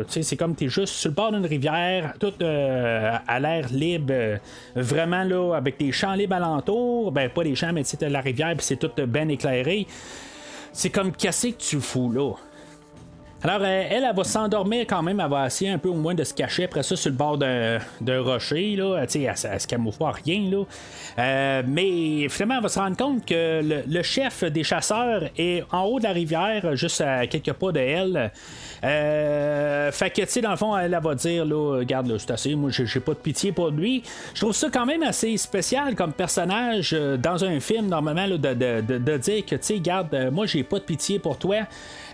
sais, 0.09 0.23
c'est 0.23 0.37
comme 0.37 0.55
tu 0.57 0.65
es 0.65 0.69
juste 0.69 0.95
sur 0.95 1.11
le 1.11 1.15
bord 1.15 1.33
d'une 1.33 1.47
rivière, 1.47 2.15
tout 2.19 2.33
à 2.41 3.41
l'air 3.41 3.69
libre, 3.71 4.41
vraiment 4.75 5.25
là, 5.25 5.55
avec 5.55 5.79
des 5.79 5.93
champs 5.93 6.15
libres 6.15 6.37
alentour, 6.37 7.13
ben 7.13 7.29
pas 7.29 7.45
des 7.45 7.55
champs, 7.55 7.73
mais 7.73 7.85
tu 7.85 7.97
la 8.01 8.21
rivière, 8.21 8.55
puis 8.57 8.65
c'est 8.65 8.77
tout 8.77 8.91
bien 9.07 9.29
éclairé. 9.29 9.87
C'est 10.73 10.91
comme 10.91 11.13
cassé 11.13 11.53
que 11.53 11.61
tu 11.61 11.81
fous 11.81 12.11
là? 12.13 12.35
Alors, 13.41 13.61
euh, 13.63 13.85
elle, 13.89 14.03
elle, 14.03 14.17
va 14.17 14.25
s'endormir 14.25 14.85
quand 14.89 15.01
même. 15.01 15.21
Elle 15.21 15.31
va 15.31 15.47
essayer 15.47 15.71
un 15.71 15.79
peu 15.79 15.89
au 15.89 15.95
moins 15.95 16.15
de 16.15 16.25
se 16.25 16.35
cacher 16.35 16.65
après 16.65 16.83
ça 16.83 16.97
sur 16.97 17.11
le 17.11 17.17
bord 17.17 17.39
d'un 17.39 18.21
rocher. 18.21 18.75
Là. 18.75 18.97
Elle, 19.03 19.23
elle, 19.23 19.35
elle, 19.45 19.61
se 19.61 19.67
camoufle 19.69 20.03
rien. 20.03 20.51
Là. 20.51 20.65
Euh, 21.19 21.63
mais 21.65 22.29
finalement, 22.29 22.57
elle 22.57 22.63
va 22.63 22.69
se 22.69 22.79
rendre 22.81 22.97
compte 22.97 23.25
que 23.25 23.63
le, 23.87 24.03
chef 24.03 24.43
des 24.43 24.65
chasseurs 24.65 25.25
est 25.37 25.63
en 25.71 25.85
haut 25.85 25.99
de 26.01 26.05
la 26.05 26.13
rivière, 26.13 26.75
juste 26.75 27.01
à 27.01 27.29
quelques 27.29 27.53
pas 27.53 27.71
de 27.71 27.79
elle. 27.79 28.33
Euh, 28.83 29.93
fait 29.93 30.11
que, 30.11 30.23
tu 30.23 30.29
sais, 30.29 30.41
dans 30.41 30.51
le 30.51 30.57
fond, 30.57 30.77
elle, 30.77 30.99
va 31.01 31.15
dire, 31.15 31.45
là, 31.45 31.79
regarde, 31.79 32.09
là, 32.09 32.19
c'est 32.19 32.33
assez, 32.33 32.55
moi, 32.57 32.71
j'ai 32.73 33.01
pas 33.01 33.13
de 33.13 33.19
pitié 33.19 33.53
pour 33.53 33.71
lui. 33.71 34.03
Je 34.35 34.41
trouve 34.41 34.55
ça 34.55 34.69
quand 34.73 34.87
même 34.87 35.05
assez 35.05 35.37
spécial 35.37 35.95
comme 35.95 36.13
personnage 36.13 36.93
dans 36.93 37.45
un 37.45 37.61
film, 37.61 37.87
normalement, 37.87 38.29
de, 38.29 38.37
de, 38.37 38.81
de, 38.81 39.17
dire 39.17 39.47
que, 39.47 39.55
tu 39.55 39.63
sais, 39.63 39.79
garde, 39.79 40.31
moi, 40.33 40.47
j'ai 40.47 40.65
pas 40.65 40.81
de 40.81 40.85
pitié 40.85 41.21
pour 41.21 41.39
toi. 41.39 41.59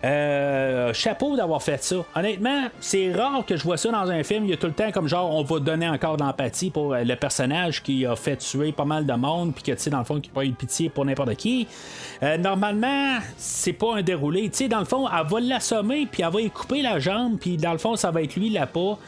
Euh, 0.05 0.93
chapeau 0.93 1.35
d'avoir 1.35 1.63
fait 1.63 1.83
ça. 1.83 1.97
Honnêtement, 2.15 2.65
c'est 2.79 3.11
rare 3.13 3.45
que 3.47 3.57
je 3.57 3.65
vois 3.65 3.79
ça 3.79 3.91
dans 3.91 4.11
un 4.11 4.23
film. 4.23 4.45
Il 4.45 4.51
y 4.51 4.53
a 4.53 4.59
tout 4.59 4.67
le 4.67 4.75
temps 4.75 4.91
comme 4.93 5.09
genre, 5.09 5.35
on 5.35 5.43
va 5.43 5.61
donner 5.61 5.89
encore 5.89 6.19
d'empathie 6.19 6.71
pour 6.71 6.93
euh, 6.93 7.05
le 7.05 7.17
personnage 7.17 7.83
qui 7.83 8.05
a 8.05 8.15
fait 8.15 8.37
tuer 8.37 8.73
pas 8.73 8.85
mal 8.85 9.07
de 9.07 9.15
monde, 9.15 9.55
puis 9.55 9.63
que, 9.63 9.73
tu 9.73 9.79
sais, 9.79 9.91
dans 9.91 10.01
le 10.01 10.05
fond, 10.05 10.21
qui 10.21 10.29
pas 10.29 10.45
eu 10.45 10.51
de 10.51 10.55
pitié 10.55 10.91
pour 10.91 11.07
n'importe 11.07 11.35
qui. 11.37 11.67
Euh, 12.23 12.37
normalement, 12.37 13.17
c'est 13.39 13.73
pas 13.73 13.97
un 13.97 14.03
déroulé. 14.03 14.51
Tu 14.51 14.59
sais, 14.59 14.69
dans 14.69 14.81
le 14.81 14.85
fond, 14.85 15.09
elle 15.09 15.27
va 15.27 15.41
l'assommer, 15.41 16.07
puis 16.11 16.23
elle 16.23 16.33
va 16.33 16.41
y 16.43 16.51
couper 16.51 16.83
la 16.83 16.99
jambe, 16.99 17.39
puis 17.39 17.57
dans 17.57 17.73
le 17.73 17.79
fond, 17.79 17.97
ça 17.97 18.11
va 18.11 18.23
être 18.23 18.37
lui 18.37 18.51
la 18.51 18.67
peau. 18.67 18.99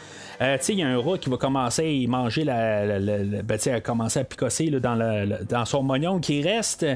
Euh, 0.40 0.58
il 0.68 0.74
y 0.78 0.82
a 0.82 0.88
un 0.88 0.98
rat 0.98 1.18
qui 1.18 1.30
va 1.30 1.36
commencer 1.36 2.04
à 2.04 2.10
manger 2.10 2.44
la. 2.44 2.98
ben, 2.98 3.58
à 3.66 3.80
commencer 3.80 4.20
à 4.20 4.24
picosser 4.24 4.70
dans, 4.70 5.28
dans 5.48 5.64
son 5.64 5.82
mognon 5.82 6.20
qui 6.20 6.42
reste. 6.42 6.86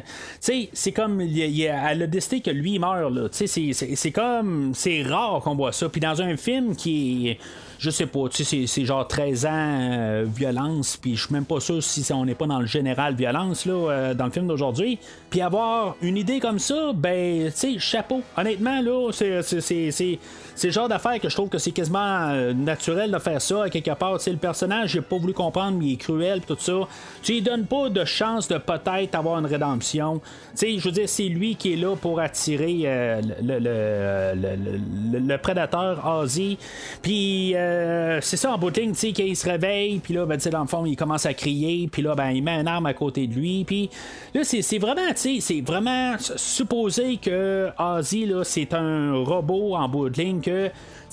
C'est 0.41 0.93
comme. 0.93 1.21
Il, 1.21 1.61
elle 1.63 2.03
a 2.03 2.07
décidé 2.07 2.41
que 2.41 2.51
lui 2.51 2.75
il 2.75 2.81
meurt. 2.81 3.33
C'est 3.33 4.13
comme. 4.13 4.73
C'est 4.75 5.03
rare 5.03 5.41
qu'on 5.43 5.55
voit 5.55 5.73
ça. 5.73 5.89
Puis 5.89 6.01
dans 6.01 6.21
un 6.23 6.37
film 6.37 6.77
qui 6.77 7.39
je 7.81 7.89
sais 7.89 8.05
pas, 8.05 8.29
tu 8.29 8.45
sais, 8.45 8.67
c'est 8.67 8.85
genre 8.85 9.09
13 9.09 9.47
ans 9.47 9.51
euh, 9.53 10.27
violence, 10.29 10.99
puis 10.99 11.17
je 11.17 11.25
suis 11.25 11.33
même 11.33 11.47
pas 11.47 11.61
sûr 11.61 11.83
si 11.83 12.13
on 12.13 12.27
n'est 12.27 12.35
pas 12.35 12.47
dans 12.47 12.61
le 12.61 12.67
général 12.67 13.15
violence, 13.15 13.65
là, 13.65 13.73
euh, 13.73 14.15
dans 14.15 14.27
le 14.27 14.31
film 14.31 14.47
d'aujourd'hui. 14.47 14.99
Puis 15.31 15.41
avoir 15.41 15.97
une 16.03 16.19
idée 16.19 16.41
comme 16.41 16.59
ça, 16.59 16.93
ben, 16.95 17.47
tu 17.47 17.57
sais, 17.57 17.79
chapeau. 17.79 18.21
Honnêtement, 18.37 18.83
là, 18.83 19.11
c'est 19.13 20.19
c'est 20.55 20.69
le 20.69 20.73
genre 20.73 20.89
d'affaire 20.89 21.19
que 21.21 21.29
je 21.29 21.35
trouve 21.35 21.49
que 21.49 21.59
c'est 21.59 21.73
quasiment 21.73 22.29
euh, 22.31 22.53
naturel 22.53 23.11
de 23.11 23.19
faire 23.19 23.41
ça 23.41 23.65
à 23.65 23.71
quelque 23.71 23.93
part. 23.93 24.19
le 24.27 24.37
personnage, 24.37 24.91
j'ai 24.91 25.01
pas 25.01 25.17
voulu 25.17 25.33
comprendre, 25.33 25.79
mais 25.79 25.87
il 25.87 25.93
est 25.95 25.97
cruel, 25.97 26.41
tout 26.41 26.57
ça. 26.59 26.81
Tu 27.23 27.33
lui 27.33 27.43
donnes 27.43 27.67
pas 27.67 27.89
de 27.89 28.05
chance 28.05 28.49
de 28.49 28.59
peut-être 28.59 29.15
avoir 29.15 29.39
une 29.39 29.47
rédemption. 29.47 30.21
sais 30.55 30.79
je 30.79 30.85
veux 30.85 30.93
dire, 30.93 31.09
c'est 31.09 31.25
lui 31.25 31.57
qui 31.57 31.75
est 31.75 31.77
là 31.77 31.97
pour 31.97 32.21
attirer 32.21 33.21
le, 33.43 33.59
le, 33.59 35.19
le, 35.19 35.39
prédateur 35.39 36.07
Ozzy. 36.07 36.59
Puis 37.03 37.55
euh, 37.55 38.21
c'est 38.21 38.37
ça 38.37 38.53
en 38.53 38.59
bout 38.59 38.71
de 38.71 38.81
ligne, 38.81 38.95
tu 38.95 39.13
qu'il 39.13 39.37
se 39.37 39.49
réveille, 39.49 39.99
puis 39.99 40.15
là, 40.15 40.27
ben, 40.27 40.39
dans 40.39 40.61
le 40.61 40.67
fond, 40.67 40.87
il 40.87 40.97
commence 40.97 41.27
à 41.27 41.35
crier, 41.35 41.89
puis 41.91 42.03
là, 42.03 42.15
ben, 42.15 42.31
il 42.31 42.43
met 42.43 42.61
une 42.61 42.69
arme 42.69 42.87
à 42.87 42.95
côté 42.95 43.27
de 43.27 43.35
lui, 43.35 43.65
puis 43.65 43.91
là, 44.35 44.43
c'est 44.45 44.79
vraiment, 44.79 45.13
tu 45.15 45.41
c'est 45.41 45.61
vraiment 45.61 46.17
supposé 46.19 47.17
que 47.17 47.69
Ozzy, 47.79 48.27
là, 48.27 48.45
c'est 48.45 48.75
un 48.75 49.15
robot 49.15 49.77
en 49.77 49.89
bout 49.89 50.11
de 50.11 50.21
ligne 50.21 50.41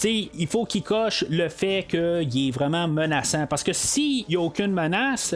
il 0.04 0.48
faut 0.48 0.66
qu'il 0.66 0.84
coche 0.84 1.26
le 1.30 1.50
fait 1.50 1.86
qu'il 1.90 2.48
est 2.48 2.52
vraiment 2.52 2.88
menaçant. 2.88 3.48
Parce 3.48 3.64
que 3.64 3.74
s'il 3.74 4.26
n'y 4.30 4.36
a 4.36 4.42
aucune 4.42 4.72
menace, 4.72 5.36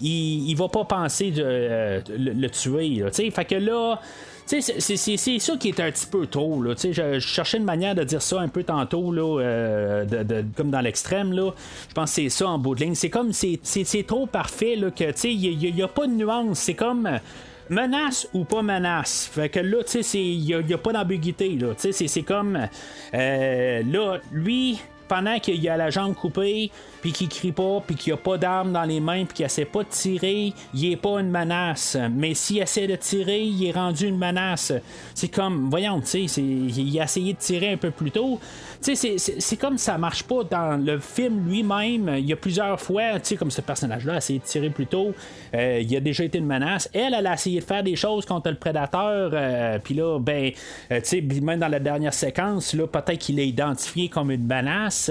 il, 0.00 0.50
il 0.50 0.54
va 0.56 0.68
pas 0.68 0.84
penser 0.84 1.30
de 1.30 1.42
euh, 1.44 2.00
le, 2.08 2.48
tuer. 2.48 3.02
sais 3.12 3.30
fait 3.30 3.44
que 3.44 3.54
là, 3.54 4.00
c'est 4.46 5.38
ça 5.38 5.56
qui 5.56 5.68
est 5.68 5.80
un 5.80 5.90
petit 5.90 6.06
peu 6.06 6.26
trop. 6.26 6.62
Là. 6.62 6.74
Je, 6.76 6.92
je, 6.92 7.18
cherchais 7.18 7.58
une 7.58 7.64
manière 7.64 7.94
de 7.94 8.04
dire 8.04 8.20
ça 8.20 8.40
un 8.40 8.48
peu 8.48 8.64
tantôt, 8.64 9.12
là, 9.12 9.40
euh, 9.40 10.04
de, 10.04 10.44
comme 10.56 10.70
dans 10.70 10.80
l'extrême. 10.80 11.32
Je 11.34 11.94
pense 11.94 12.10
que 12.10 12.22
c'est 12.22 12.28
ça 12.28 12.48
en 12.48 12.58
bout 12.58 12.74
de 12.74 12.80
ligne. 12.80 12.94
C'est 12.94 13.10
comme 13.10 13.32
c'est 13.32 14.06
trop 14.06 14.26
parfait 14.26 14.76
là, 14.76 14.90
que 14.90 15.26
il 15.26 15.74
n'y 15.74 15.82
a, 15.82 15.88
pas 15.88 16.06
de 16.06 16.12
nuance. 16.12 16.58
C'est 16.58 16.74
comme 16.74 17.08
menace 17.72 18.28
ou 18.32 18.44
pas 18.44 18.62
menace. 18.62 19.28
Fait 19.32 19.48
que 19.48 19.60
là, 19.60 19.82
tu 19.84 20.02
sais, 20.02 20.20
il 20.20 20.44
n'y 20.44 20.74
a, 20.74 20.78
pas 20.78 20.92
d'ambiguïté. 20.92 21.58
C'est 21.76 22.22
comme 22.22 22.68
euh, 23.14 23.82
là, 23.84 24.18
lui, 24.30 24.80
pendant 25.12 25.38
qu'il 25.40 25.68
a 25.68 25.76
la 25.76 25.90
jambe 25.90 26.14
coupée, 26.14 26.70
puis 27.02 27.12
qu'il 27.12 27.28
crie 27.28 27.52
pas, 27.52 27.82
puis 27.86 27.96
qu'il 27.96 28.14
a 28.14 28.16
pas 28.16 28.38
d'arme 28.38 28.72
dans 28.72 28.84
les 28.84 28.98
mains, 28.98 29.26
puis 29.26 29.34
qu'il 29.34 29.44
essaie 29.44 29.66
pas 29.66 29.82
de 29.82 29.88
tirer, 29.90 30.54
il 30.72 30.90
est 30.90 30.96
pas 30.96 31.20
une 31.20 31.28
menace. 31.28 31.98
Mais 32.10 32.32
s'il 32.32 32.62
essaie 32.62 32.86
de 32.86 32.96
tirer, 32.96 33.42
il 33.42 33.66
est 33.66 33.72
rendu 33.72 34.06
une 34.06 34.16
menace. 34.16 34.72
C'est 35.12 35.28
comme, 35.28 35.68
voyons, 35.68 36.00
tu 36.00 36.26
sais, 36.26 36.42
il 36.42 36.98
a 36.98 37.04
essayé 37.04 37.34
de 37.34 37.38
tirer 37.38 37.72
un 37.72 37.76
peu 37.76 37.90
plus 37.90 38.10
tôt. 38.10 38.40
Tu 38.82 38.96
sais, 38.96 39.18
c'est 39.18 39.56
comme 39.58 39.76
ça 39.76 39.98
marche 39.98 40.22
pas 40.22 40.44
dans 40.44 40.82
le 40.82 40.98
film 40.98 41.46
lui-même. 41.46 42.14
Il 42.16 42.24
y 42.24 42.32
a 42.32 42.36
plusieurs 42.36 42.80
fois, 42.80 43.20
tu 43.20 43.28
sais, 43.28 43.36
comme 43.36 43.50
ce 43.50 43.60
personnage-là 43.60 44.14
a 44.14 44.16
essayé 44.16 44.38
de 44.38 44.44
tirer 44.44 44.70
plus 44.70 44.86
tôt, 44.86 45.12
euh, 45.54 45.82
il 45.82 45.94
a 45.94 46.00
déjà 46.00 46.24
été 46.24 46.38
une 46.38 46.46
menace. 46.46 46.88
Elle, 46.94 47.14
elle 47.14 47.26
a 47.26 47.34
essayé 47.34 47.60
de 47.60 47.64
faire 47.64 47.82
des 47.82 47.96
choses 47.96 48.24
contre 48.24 48.48
le 48.48 48.56
prédateur, 48.56 49.30
euh, 49.34 49.78
puis 49.78 49.94
là, 49.94 50.18
ben, 50.18 50.52
euh, 50.90 51.00
tu 51.00 51.04
sais, 51.04 51.40
même 51.42 51.60
dans 51.60 51.68
la 51.68 51.80
dernière 51.80 52.14
séquence, 52.14 52.72
là, 52.72 52.86
peut-être 52.86 53.18
qu'il 53.18 53.38
est 53.38 53.48
identifié 53.48 54.08
comme 54.08 54.30
une 54.30 54.46
menace. 54.46 55.01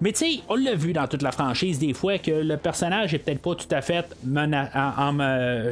Mais 0.00 0.12
tu 0.12 0.18
sais, 0.18 0.40
on 0.48 0.56
l'a 0.56 0.74
vu 0.74 0.92
dans 0.92 1.06
toute 1.06 1.22
la 1.22 1.32
franchise 1.32 1.78
des 1.78 1.94
fois 1.94 2.18
que 2.18 2.30
le 2.30 2.56
personnage 2.56 3.14
est 3.14 3.18
peut-être 3.18 3.40
pas 3.40 3.54
tout 3.54 3.68
à 3.70 3.80
fait 3.80 4.04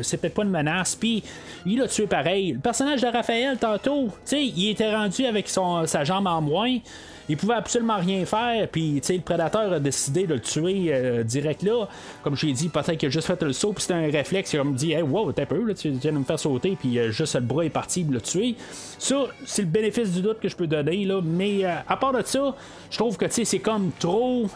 c'est 0.02 0.20
peut-être 0.20 0.34
pas 0.34 0.42
une 0.44 0.50
menace 0.50 0.96
puis 0.96 1.22
il 1.66 1.80
a 1.82 1.88
tué 1.88 2.06
pareil. 2.06 2.52
Le 2.52 2.58
personnage 2.58 3.00
de 3.00 3.06
Raphaël 3.08 3.56
tantôt 3.58 4.06
tu 4.06 4.12
sais 4.24 4.44
il 4.44 4.70
était 4.70 4.94
rendu 4.94 5.24
avec 5.26 5.48
son, 5.48 5.86
sa 5.86 6.04
jambe 6.04 6.26
en 6.26 6.40
moins 6.40 6.78
il 7.28 7.36
pouvait 7.36 7.54
absolument 7.54 7.96
rien 7.96 8.24
faire, 8.24 8.68
puis 8.68 9.00
le 9.08 9.20
prédateur 9.20 9.72
a 9.72 9.80
décidé 9.80 10.26
de 10.26 10.34
le 10.34 10.40
tuer 10.40 10.86
euh, 10.88 11.22
direct 11.22 11.62
là. 11.62 11.88
Comme 12.22 12.36
j'ai 12.36 12.52
dit, 12.52 12.68
peut-être 12.68 12.96
qu'il 12.96 13.08
a 13.08 13.10
juste 13.10 13.26
fait 13.26 13.42
le 13.42 13.52
saut, 13.52 13.72
puis 13.72 13.82
c'était 13.82 13.94
un 13.94 14.10
réflexe, 14.10 14.52
il 14.52 14.62
me 14.62 14.76
dit 14.76 14.92
hey, 14.92 15.02
wow, 15.02 15.32
t'es 15.32 15.46
peu, 15.46 15.62
là, 15.64 15.74
tu 15.74 15.90
viens 15.90 16.12
de 16.12 16.18
me 16.18 16.24
faire 16.24 16.38
sauter, 16.38 16.76
puis 16.78 16.98
euh, 16.98 17.10
juste 17.10 17.34
le 17.34 17.42
bras 17.42 17.64
est 17.64 17.70
parti 17.70 18.04
pour 18.04 18.14
le 18.14 18.20
tuer. 18.20 18.54
Ça, 18.98 19.26
c'est 19.44 19.62
le 19.62 19.68
bénéfice 19.68 20.12
du 20.12 20.22
doute 20.22 20.40
que 20.40 20.48
je 20.48 20.56
peux 20.56 20.66
donner, 20.66 21.04
là, 21.04 21.20
mais 21.22 21.64
euh, 21.64 21.74
à 21.86 21.96
part 21.96 22.12
de 22.12 22.22
ça, 22.24 22.54
je 22.90 22.98
trouve 22.98 23.16
que 23.16 23.26
c'est 23.28 23.58
comme 23.58 23.90
trop 23.98 24.46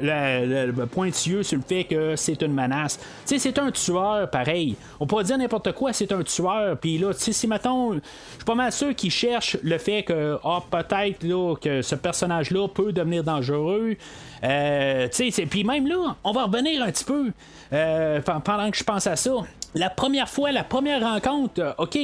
le, 0.00 0.84
pointilleux 0.86 1.42
sur 1.42 1.58
le 1.58 1.64
fait 1.64 1.84
que 1.84 2.16
c'est 2.16 2.40
une 2.42 2.52
menace. 2.52 2.98
Tu 2.98 3.04
sais, 3.26 3.38
c'est 3.38 3.58
un 3.58 3.70
tueur, 3.70 4.30
pareil. 4.30 4.76
On 5.00 5.06
pourrait 5.06 5.24
dire 5.24 5.38
n'importe 5.38 5.72
quoi, 5.72 5.92
c'est 5.92 6.12
un 6.12 6.22
tueur. 6.22 6.78
Puis 6.78 6.98
là, 6.98 7.12
tu 7.14 7.20
sais, 7.20 7.32
si 7.32 7.46
mettons, 7.46 7.94
je 7.94 7.98
suis 7.98 8.44
pas 8.44 8.54
mal 8.54 8.72
sûr 8.72 8.94
qu'ils 8.94 9.10
cherchent 9.10 9.56
le 9.62 9.78
fait 9.78 10.02
que, 10.02 10.38
ah, 10.44 10.62
peut-être 10.70 11.22
là, 11.22 11.54
que 11.56 11.82
ce 11.82 11.94
personnage-là 11.94 12.68
peut 12.68 12.92
devenir 12.92 13.24
dangereux. 13.24 13.96
Euh, 14.44 15.08
tu 15.08 15.30
sais, 15.30 15.46
puis 15.46 15.64
même 15.64 15.86
là, 15.86 16.16
on 16.24 16.32
va 16.32 16.44
revenir 16.44 16.82
un 16.82 16.90
petit 16.90 17.04
peu 17.04 17.30
euh, 17.72 18.20
pendant 18.20 18.70
que 18.70 18.76
je 18.76 18.84
pense 18.84 19.06
à 19.06 19.16
ça. 19.16 19.32
La 19.74 19.88
première 19.88 20.28
fois, 20.28 20.52
la 20.52 20.64
première 20.64 21.00
rencontre, 21.00 21.74
ok, 21.78 21.98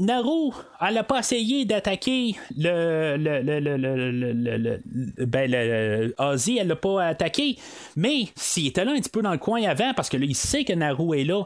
Naru, 0.00 0.50
elle 0.80 0.94
n'a 0.94 1.04
pas 1.04 1.18
essayé 1.18 1.66
d'attaquer 1.66 2.34
le, 2.56 3.18
le, 3.18 3.42
le, 3.42 3.76
le, 3.76 5.26
ben, 5.26 6.12
Ozzy, 6.18 6.56
elle 6.56 6.68
l'a 6.68 6.76
pas 6.76 7.04
attaqué. 7.04 7.58
Mais 7.96 8.24
s'il 8.34 8.68
était 8.68 8.84
là 8.84 8.92
un 8.92 8.98
petit 8.98 9.10
peu 9.10 9.20
dans 9.20 9.32
le 9.32 9.38
coin 9.38 9.62
avant, 9.64 9.92
parce 9.94 10.08
que 10.08 10.16
là, 10.16 10.24
il 10.26 10.34
sait 10.34 10.64
que 10.64 10.72
Naru 10.72 11.20
est 11.20 11.24
là, 11.24 11.44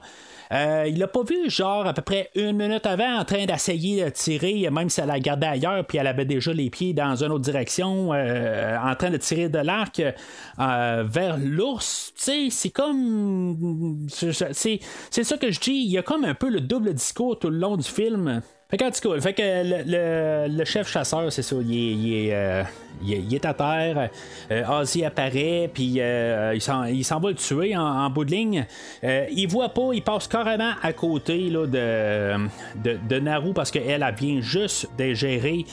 euh, 0.53 0.85
il 0.89 0.99
l'a 0.99 1.09
pas 1.09 1.23
vu, 1.23 1.49
genre, 1.49 1.87
à 1.87 1.93
peu 1.95 2.03
près 2.03 2.31
une 2.35 2.57
minute 2.57 2.87
avant, 2.87 3.19
en 3.19 3.25
train 3.25 3.47
d'essayer 3.47 4.05
de 4.05 4.11
tirer, 4.11 4.69
même 4.71 4.89
si 4.89 5.01
elle 5.01 5.09
la 5.09 5.21
gardait 5.21 5.47
ailleurs, 5.47 5.85
puis 5.87 5.99
elle 5.99 6.07
avait 6.07 6.25
déjà 6.25 6.53
les 6.53 6.71
pieds 6.71 6.93
dans 6.93 7.23
une 7.23 7.33
autre 7.33 7.45
direction, 7.45 8.13
euh, 8.13 8.77
en 8.79 8.95
train 8.95 9.11
de 9.11 9.17
tirer 9.17 9.49
de 9.49 9.59
l'arc 9.59 10.01
euh, 10.01 11.05
vers 11.07 11.39
l'ours. 11.39 12.13
Tu 12.17 12.23
sais, 12.23 12.47
c'est 12.51 12.71
comme. 12.71 14.07
C'est 14.09 15.25
ça 15.25 15.37
que 15.37 15.51
je 15.51 15.61
dis. 15.61 15.73
Il 15.73 15.91
y 15.91 15.99
a 15.99 16.03
comme 16.03 16.25
un 16.25 16.35
peu 16.35 16.49
le 16.49 16.61
double 16.61 16.95
discours 16.95 17.39
tout 17.39 17.51
le 17.51 17.59
long 17.59 17.77
du 17.77 17.89
film. 17.89 18.43
Fait 18.71 18.79
que, 18.79 18.85
cas, 18.85 19.21
fait 19.21 19.35
que 19.35 20.49
le, 20.49 20.65
chef 20.65 20.89
chasseur, 20.91 21.31
c'est 21.31 21.43
ça, 21.43 21.57
il 21.61 22.15
est, 22.15 22.35
euh, 22.35 22.65
est, 23.07 23.45
à 23.45 23.53
terre. 23.53 24.09
Euh, 24.51 24.81
Ozzy 24.81 25.05
apparaît, 25.05 25.71
puis 25.73 25.97
euh, 25.99 26.57
il 26.91 27.05
s'en 27.05 27.21
va 27.21 27.29
le 27.29 27.35
tuer 27.35 27.77
en, 27.77 28.09
bout 28.11 28.25
de 28.25 28.31
ligne. 28.31 28.67
il 29.03 29.47
voit 29.49 29.69
pas, 29.69 29.91
il 29.93 30.03
passe 30.03 30.27
carrément 30.27 30.73
à 30.83 30.93
côté 30.93 31.51
de, 31.51 33.19
Naru 33.19 33.53
parce 33.53 33.71
qu'elle, 33.71 34.03
elle 34.03 34.15
vient 34.19 34.41
juste 34.41 34.89
de 34.97 35.05
euh, 35.05 35.65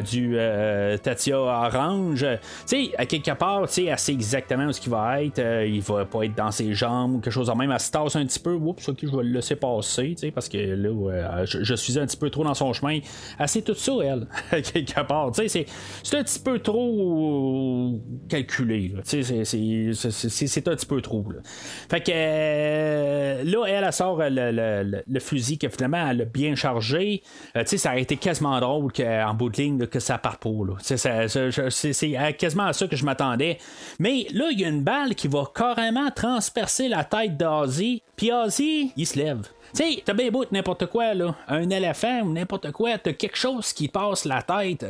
du 0.00 0.34
euh, 0.38 0.96
Tatia 0.98 1.38
Orange. 1.38 2.26
Tu 2.66 2.86
sais, 2.86 2.90
à 2.96 3.06
quelque 3.06 3.32
part, 3.32 3.66
tu 3.66 3.74
sais, 3.74 3.84
elle 3.84 3.98
sait 3.98 4.12
exactement 4.12 4.66
où 4.66 4.72
ce 4.72 4.80
qu'il 4.80 4.90
va 4.90 5.22
être. 5.22 5.38
Euh, 5.38 5.66
il 5.66 5.80
va 5.80 6.04
pas 6.04 6.24
être 6.24 6.34
dans 6.34 6.50
ses 6.50 6.74
jambes 6.74 7.16
ou 7.16 7.18
quelque 7.20 7.32
chose 7.32 7.48
de 7.48 7.52
même. 7.52 7.70
Elle 7.70 7.80
se 7.80 7.90
tasse 7.90 8.16
un 8.16 8.24
petit 8.24 8.38
peu. 8.38 8.52
Oups, 8.52 8.88
ok, 8.88 8.98
je 9.02 9.16
vais 9.16 9.22
le 9.22 9.30
laisser 9.30 9.56
passer, 9.56 10.10
tu 10.10 10.18
sais, 10.18 10.30
parce 10.30 10.48
que 10.48 10.58
là, 10.58 11.44
je, 11.44 11.74
suis 11.74 11.98
un 11.98 12.06
petit 12.06 12.16
peu 12.16 12.30
trop 12.30 12.44
dans 12.44 12.54
son 12.54 12.72
chemin. 12.72 13.00
Elle 13.38 13.48
sait 13.48 13.62
tout 13.62 13.74
ça, 13.74 13.92
elle, 14.02 14.26
à 14.50 14.60
quelque 14.60 15.00
part. 15.06 15.32
Tu 15.32 15.48
sais, 15.48 15.66
c'est 16.02 16.16
un 16.16 16.22
petit 16.22 16.40
peu 16.40 16.58
trop 16.58 18.00
calculé. 18.28 18.94
Tu 19.08 19.22
sais, 19.22 19.44
c'est 19.44 20.68
un 20.68 20.76
petit 20.76 20.86
peu 20.86 21.00
trop. 21.00 21.24
Là. 21.30 21.40
Fait 21.88 22.00
que 22.00 22.10
là, 22.10 23.64
elle, 23.66 23.84
elle 23.84 23.92
sort 23.92 24.18
le, 24.20 25.20
fusil 25.20 25.56
que 25.58 25.68
finalement 25.68 26.08
elle 26.08 26.22
a 26.22 26.24
bien 26.24 26.54
chargé. 26.54 27.22
tu 27.54 27.60
sais, 27.64 27.78
ça 27.78 27.90
a 27.90 27.96
été 27.96 28.16
quasiment 28.16 28.58
drôle 28.60 28.92
qu'en 28.92 29.34
bout 29.34 29.50
de 29.50 29.56
que 29.90 30.00
ça 30.00 30.18
part 30.18 30.38
pas. 30.38 30.50
C'est 30.80 32.36
quasiment 32.38 32.66
à 32.66 32.72
ça 32.72 32.86
que 32.86 32.96
je 32.96 33.04
m'attendais. 33.04 33.58
Mais 33.98 34.26
là, 34.32 34.48
il 34.50 34.60
y 34.60 34.64
a 34.64 34.68
une 34.68 34.82
balle 34.82 35.14
qui 35.14 35.28
va 35.28 35.44
carrément 35.54 36.10
transpercer 36.10 36.88
la 36.88 37.04
tête 37.04 37.36
d'Ozzy. 37.36 38.02
Puis 38.16 38.32
Ozzy, 38.32 38.92
il 38.96 39.06
se 39.06 39.18
lève. 39.18 39.42
Tu 39.74 39.82
sais, 39.82 40.02
t'as 40.04 40.12
bien 40.12 40.30
beau 40.30 40.44
n'importe 40.50 40.86
quoi, 40.86 41.14
là. 41.14 41.34
Un 41.48 41.70
éléphant 41.70 42.20
ou 42.22 42.32
n'importe 42.32 42.72
quoi, 42.72 42.98
t'as 42.98 43.14
quelque 43.14 43.38
chose 43.38 43.72
qui 43.72 43.88
passe 43.88 44.26
la 44.26 44.42
tête. 44.42 44.84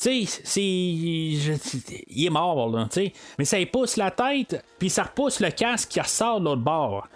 Tu 0.00 0.26
sais, 0.26 0.40
c'est. 0.42 0.60
Il 0.60 2.26
est 2.26 2.30
mort, 2.30 2.68
là. 2.68 2.88
Mais 3.38 3.44
ça 3.44 3.58
pousse 3.72 3.96
la 3.96 4.10
tête, 4.10 4.64
puis 4.78 4.90
ça 4.90 5.04
repousse 5.04 5.40
le 5.40 5.50
casque 5.50 5.90
qui 5.90 6.00
ressort 6.00 6.40
de 6.40 6.46
l'autre 6.46 6.62
bord 6.62 7.06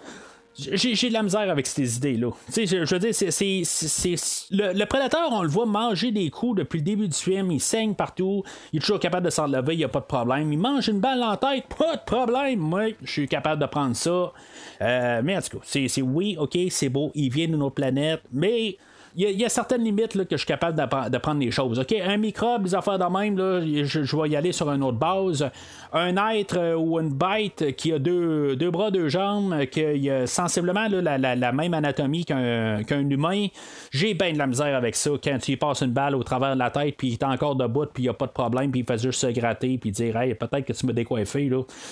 j'ai 0.73 1.09
de 1.09 1.13
la 1.13 1.23
misère 1.23 1.49
avec 1.49 1.67
ces 1.67 1.97
idées-là. 1.97 2.31
Je, 2.53 2.65
je 2.65 2.95
veux 2.95 2.99
dire, 2.99 3.13
c'est, 3.13 4.15
le, 4.51 4.85
prédateur, 4.85 5.29
on 5.31 5.43
le 5.43 5.49
voit 5.49 5.65
manger 5.65 6.11
des 6.11 6.29
coups 6.29 6.59
depuis 6.59 6.79
le 6.79 6.83
début 6.83 7.07
du 7.07 7.17
film, 7.17 7.51
il 7.51 7.59
saigne 7.59 7.93
partout, 7.93 8.43
il 8.73 8.77
est 8.77 8.79
toujours 8.79 8.99
capable 8.99 9.25
de 9.25 9.31
s'en 9.31 9.47
lever, 9.47 9.73
il 9.73 9.77
n'y 9.77 9.83
a 9.83 9.89
pas 9.89 9.99
de 9.99 10.05
problème. 10.05 10.51
Il 10.51 10.59
mange 10.59 10.87
une 10.87 10.99
balle 10.99 11.23
en 11.23 11.35
tête, 11.37 11.65
pas 11.77 11.95
de 11.95 12.03
problème. 12.05 12.59
Moi, 12.59 12.89
je 13.03 13.11
suis 13.11 13.27
capable 13.27 13.61
de 13.61 13.67
prendre 13.67 13.95
ça. 13.95 14.33
Euh, 14.81 15.21
mais 15.23 15.37
en 15.37 15.41
tout 15.41 15.59
cas, 15.59 15.63
c'est, 15.63 16.01
oui, 16.01 16.35
ok, 16.39 16.57
c'est 16.69 16.89
beau, 16.89 17.11
il 17.15 17.31
vient 17.31 17.47
de 17.47 17.55
nos 17.55 17.69
planètes, 17.69 18.21
mais 18.31 18.77
il 19.15 19.39
y, 19.39 19.45
a 19.45 19.49
certaines 19.49 19.83
limites 19.83 20.15
là, 20.15 20.23
que 20.23 20.35
je 20.35 20.37
suis 20.37 20.47
capable 20.47 20.77
de, 20.77 21.17
prendre 21.17 21.39
les 21.39 21.51
choses. 21.51 21.79
OK, 21.79 21.93
un 21.93 22.17
microbe, 22.17 22.63
des 22.63 22.75
affaires 22.75 22.99
de 22.99 23.05
même, 23.05 23.37
là, 23.37 23.61
je, 23.61 24.15
vais 24.17 24.29
y 24.29 24.35
aller 24.35 24.51
sur 24.51 24.69
une 24.69 24.83
autre 24.83 24.97
base. 24.97 25.49
Un 25.91 26.15
être 26.33 26.57
euh, 26.57 26.75
ou 26.75 26.99
une 26.99 27.09
bête 27.09 27.75
qui 27.75 27.91
a 27.91 27.99
deux, 27.99 28.55
deux 28.55 28.69
bras, 28.69 28.91
deux 28.91 29.09
jambes, 29.09 29.65
qui 29.65 30.09
a 30.09 30.27
sensiblement 30.27 30.87
la, 30.89 31.17
la, 31.17 31.51
même 31.51 31.73
anatomie 31.73 32.25
qu'un 32.25 33.09
humain, 33.09 33.47
j'ai 33.91 34.13
bien 34.13 34.33
de 34.33 34.37
la 34.37 34.47
misère 34.47 34.75
avec 34.75 34.95
ça. 34.95 35.11
Quand 35.23 35.37
tu 35.39 35.53
y 35.53 35.57
passes 35.57 35.81
une 35.81 35.91
balle 35.91 36.15
au 36.15 36.23
travers 36.23 36.53
de 36.53 36.59
la 36.59 36.69
tête, 36.69 36.95
puis 36.97 37.09
il 37.09 37.13
est 37.13 37.23
encore 37.23 37.55
debout, 37.55 37.87
puis 37.91 38.03
il 38.03 38.05
n'y 38.05 38.09
a 38.09 38.13
pas 38.13 38.27
de 38.27 38.31
problème, 38.31 38.71
puis 38.71 38.81
il 38.81 38.85
fait 38.85 39.01
juste 39.01 39.19
se 39.19 39.27
gratter, 39.27 39.77
puis 39.77 39.91
dire, 39.91 40.15
hey, 40.17 40.35
peut-être 40.35 40.65
que 40.65 40.73
tu 40.73 40.85
me 40.85 40.93
décoiffé. 40.93 41.49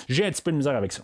J'ai 0.08 0.24
un 0.24 0.30
petit 0.30 0.42
peu 0.42 0.52
de 0.52 0.56
misère 0.56 0.76
avec 0.76 0.92
ça 0.92 1.02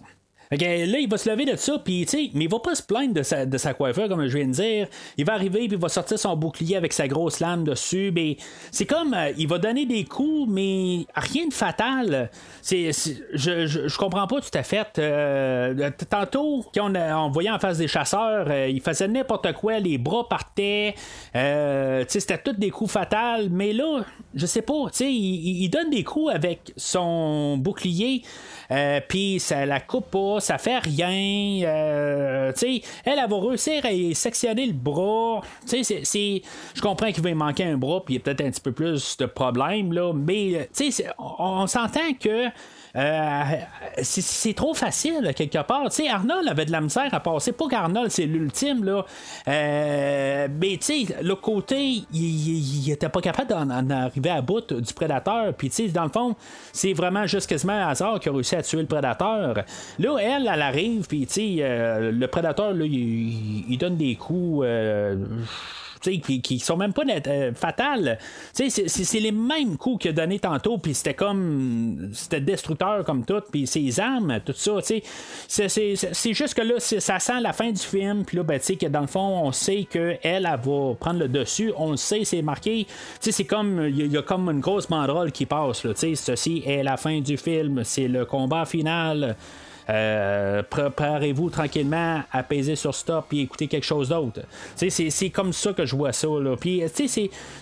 là, 0.51 0.99
il 0.99 1.09
va 1.09 1.19
se 1.19 1.29
lever 1.31 1.45
de 1.45 1.57
ça, 1.57 1.79
puis, 1.79 2.07
mais 2.35 2.45
il 2.45 2.51
va 2.51 2.59
pas 2.59 2.75
se 2.75 2.83
plaindre 2.83 3.15
de 3.15 3.23
sa, 3.23 3.47
de 3.47 3.59
sa 3.59 3.75
coiffure, 3.75 4.09
comme 4.09 4.27
je 4.27 4.37
viens 4.37 4.47
de 4.47 4.53
dire. 4.53 4.89
Il 5.17 5.25
va 5.25 5.35
arriver, 5.35 5.61
puis 5.61 5.73
il 5.73 5.79
va 5.79 5.89
sortir 5.89 6.19
son 6.19 6.37
bouclier 6.37 6.77
avec 6.77 6.93
sa 6.93 7.09
grosse 7.09 7.41
lame 7.41 7.65
dessus. 7.65 8.13
C'est 8.71 8.87
comme, 8.87 9.15
euh, 9.15 9.33
il 9.37 9.49
va 9.49 9.59
donner 9.59 9.87
des 9.87 10.05
coups, 10.05 10.49
mais 10.49 11.07
rien 11.15 11.49
de 11.49 11.55
fatal. 11.55 12.31
C'est, 12.63 12.91
je, 13.33 13.67
je, 13.67 13.97
comprends 13.99 14.27
pas 14.27 14.41
tout 14.41 14.57
à 14.57 14.63
fait. 14.63 14.99
Euh, 14.99 15.91
tantôt, 16.09 16.65
quand 16.75 16.93
on, 16.95 17.31
voyait 17.31 17.51
en 17.51 17.59
face 17.59 17.79
des 17.79 17.89
chasseurs, 17.89 18.47
euh, 18.49 18.69
il 18.69 18.81
faisait 18.81 19.09
n'importe 19.09 19.53
quoi, 19.55 19.79
les 19.79 19.99
bras 19.99 20.29
partaient. 20.29 20.95
sais, 21.35 22.07
c'était 22.09 22.39
tous 22.39 22.53
des 22.53 22.71
coups 22.71 22.91
fatals. 22.91 23.49
Mais 23.51 23.73
là, 23.73 24.05
je 24.35 24.47
sais 24.47 24.63
pas, 24.63 24.87
il, 25.01 25.65
il 25.65 25.69
donne 25.69 25.91
des 25.91 26.05
coups 26.05 26.33
avec 26.35 26.73
son 26.77 27.57
bouclier. 27.59 28.23
Euh, 28.71 29.01
puis 29.07 29.41
ça 29.41 29.67
la 29.67 29.81
coupe 29.81 30.11
pas, 30.11 30.34
ça 30.41 30.59
fait 30.59 30.79
rien. 30.79 31.67
Euh, 31.67 32.53
elle, 32.63 32.81
elle 33.05 33.31
va 33.31 33.39
réussir 33.41 33.85
à 33.85 34.15
sectionner 34.15 34.67
le 34.67 34.73
bras. 34.73 35.43
Je 35.71 36.81
comprends 36.81 37.13
qu'il 37.13 37.23
va 37.23 37.35
manquer 37.35 37.65
un 37.65 37.77
bras, 37.77 38.05
puis 38.05 38.15
il 38.15 38.19
y 38.19 38.21
a 38.21 38.25
peut-être 38.25 38.43
un 38.43 38.51
petit 38.51 38.61
peu 38.61 38.73
plus 38.73 39.17
de 39.17 39.27
problèmes, 39.27 39.93
là, 39.93 40.13
mais 40.13 40.69
on 41.19 41.67
s'entend 41.67 42.13
que 42.21 42.49
euh, 42.97 43.43
c'est 44.03 44.55
trop 44.55 44.73
facile, 44.73 45.33
quelque 45.35 45.63
part. 45.63 45.89
Arnold 46.09 46.49
avait 46.49 46.65
de 46.65 46.73
la 46.73 46.81
misère 46.81 47.13
à 47.13 47.21
passer. 47.21 47.53
Pas 47.53 47.67
qu'Arnold, 47.69 48.11
c'est 48.11 48.27
l'ultime, 48.27 48.85
là. 48.85 49.05
Euh, 49.49 50.49
mais, 50.61 50.79
tu 50.81 51.07
sais, 51.07 51.17
le 51.23 51.35
côté, 51.35 52.03
il, 52.13 52.91
était 52.91 53.09
pas 53.09 53.21
capable 53.21 53.51
d'en 53.51 53.91
arriver 53.91 54.31
à 54.31 54.41
bout 54.43 54.73
du 54.73 54.95
prédateur. 54.95 55.53
Puis, 55.55 55.71
tu 55.71 55.77
sais, 55.77 55.89
dans 55.89 56.05
le 56.05 56.11
fond, 56.11 56.37
c'est 56.73 56.93
vraiment 56.93 57.27
juste 57.27 57.49
quasiment 57.49 57.73
un 57.73 57.89
hasard 57.89 58.21
qui 58.21 58.29
a 58.29 58.33
réussi 58.33 58.55
à 58.55 58.63
tuer 58.63 58.81
le 58.81 58.87
prédateur. 58.87 59.65
Là, 59.99 60.17
elle, 60.21 60.49
elle 60.53 60.63
arrive, 60.63 61.07
puis, 61.09 61.27
tu 61.27 61.33
sais, 61.33 61.57
euh, 61.61 62.13
le 62.13 62.29
prédateur, 62.29 62.73
là, 62.73 62.85
il, 62.85 63.77
donne 63.79 63.97
des 63.97 64.15
coups 64.15 64.65
qui, 66.11 66.43
qui 66.43 66.59
sont 66.59 66.77
même 66.77 66.93
pas 66.93 67.03
euh, 67.27 67.53
fatales. 67.55 68.19
C'est 68.53 69.21
les 69.21 69.33
mêmes 69.33 69.77
coups 69.77 70.03
qu'il 70.03 70.11
a 70.11 70.13
donné 70.13 70.39
tantôt, 70.39 70.79
puis 70.79 70.95
c'était 70.95 71.15
comme. 71.15 72.11
C'était 72.13 72.41
destructeur 72.41 73.05
comme 73.05 73.25
tout, 73.25 73.43
puis 73.51 73.67
ses 73.67 74.01
armes, 74.01 74.41
tout 74.45 74.53
ça. 74.55 74.79
C'est 75.49 76.33
juste 76.33 76.55
que 76.55 76.63
là, 76.63 76.75
ça 76.79 77.19
sent 77.19 77.41
la 77.41 77.53
fin 77.53 77.71
du 77.71 77.81
film, 77.81 78.25
puis 78.25 78.37
là, 78.37 78.43
ben, 78.43 78.61
que 78.61 78.87
dans 78.87 79.01
le 79.01 79.07
fond, 79.07 79.41
on 79.45 79.53
sait 79.53 79.87
qu'elle, 79.91 80.19
elle, 80.23 80.45
va 80.45 80.95
prendre 80.99 81.21
le 81.21 81.29
dessus, 81.29 81.73
on 81.77 81.93
le 81.93 81.97
sait, 81.97 82.25
c'est 82.25 82.43
marqué. 82.43 82.87
C'est 83.21 83.45
comme. 83.45 83.89
Il 83.89 84.13
y, 84.13 84.17
a 84.17 84.23
comme 84.23 84.49
une 84.49 84.61
grosse 84.61 84.87
banderole 84.87 85.33
qui 85.33 85.47
passe, 85.47 85.85
là, 85.85 85.93
ceci 85.95 86.63
est 86.67 86.83
la 86.83 86.97
fin 86.97 87.21
du 87.21 87.37
film, 87.37 87.83
c'est 87.85 88.09
le 88.09 88.25
combat 88.25 88.65
final. 88.65 89.37
Euh, 89.91 90.63
préparez-vous 90.69 91.51
tranquillement 91.51 92.23
à 92.33 92.43
peser 92.43 92.77
sur 92.77 92.95
stop 92.95 93.27
et 93.33 93.41
écouter 93.41 93.67
quelque 93.67 93.85
chose 93.85 94.09
d'autre. 94.09 94.41
C'est 94.77 95.31
comme 95.31 95.53
ça 95.53 95.73
que 95.73 95.85
je 95.85 95.95
vois 95.95 96.13
ça. 96.13 96.29
Puis, 96.59 96.83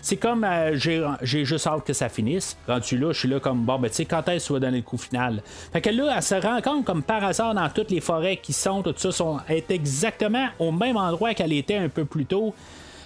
c'est 0.02 0.16
comme 0.16 0.44
euh, 0.44 0.76
j'ai 1.22 1.44
juste 1.44 1.66
hâte 1.66 1.84
que 1.84 1.92
ça 1.92 2.08
finisse. 2.08 2.56
Quand 2.66 2.80
tu 2.80 2.96
là, 2.96 3.12
je 3.12 3.18
suis 3.18 3.28
là 3.28 3.40
comme 3.40 3.64
bon, 3.64 3.78
ben, 3.78 3.88
tu 3.88 3.96
sais, 3.96 4.04
quand 4.04 4.28
est-ce 4.28 4.44
que 4.44 4.46
tu 4.48 4.52
vas 4.54 4.60
donner 4.60 4.78
le 4.78 4.82
coup 4.82 4.98
final? 4.98 5.42
Fait 5.72 5.80
que 5.80 5.90
là, 5.90 6.14
elle 6.16 6.22
se 6.22 6.34
rend 6.34 6.60
compte 6.60 6.84
comme 6.84 7.02
par 7.02 7.24
hasard 7.24 7.54
dans 7.54 7.68
toutes 7.68 7.90
les 7.90 8.00
forêts 8.00 8.36
qui 8.36 8.52
sont, 8.52 8.82
tout 8.82 8.94
ça, 8.96 9.12
sont, 9.12 9.38
est 9.48 9.70
exactement 9.70 10.48
au 10.58 10.72
même 10.72 10.96
endroit 10.96 11.34
qu'elle 11.34 11.52
était 11.52 11.76
un 11.76 11.88
peu 11.88 12.04
plus 12.04 12.26
tôt. 12.26 12.54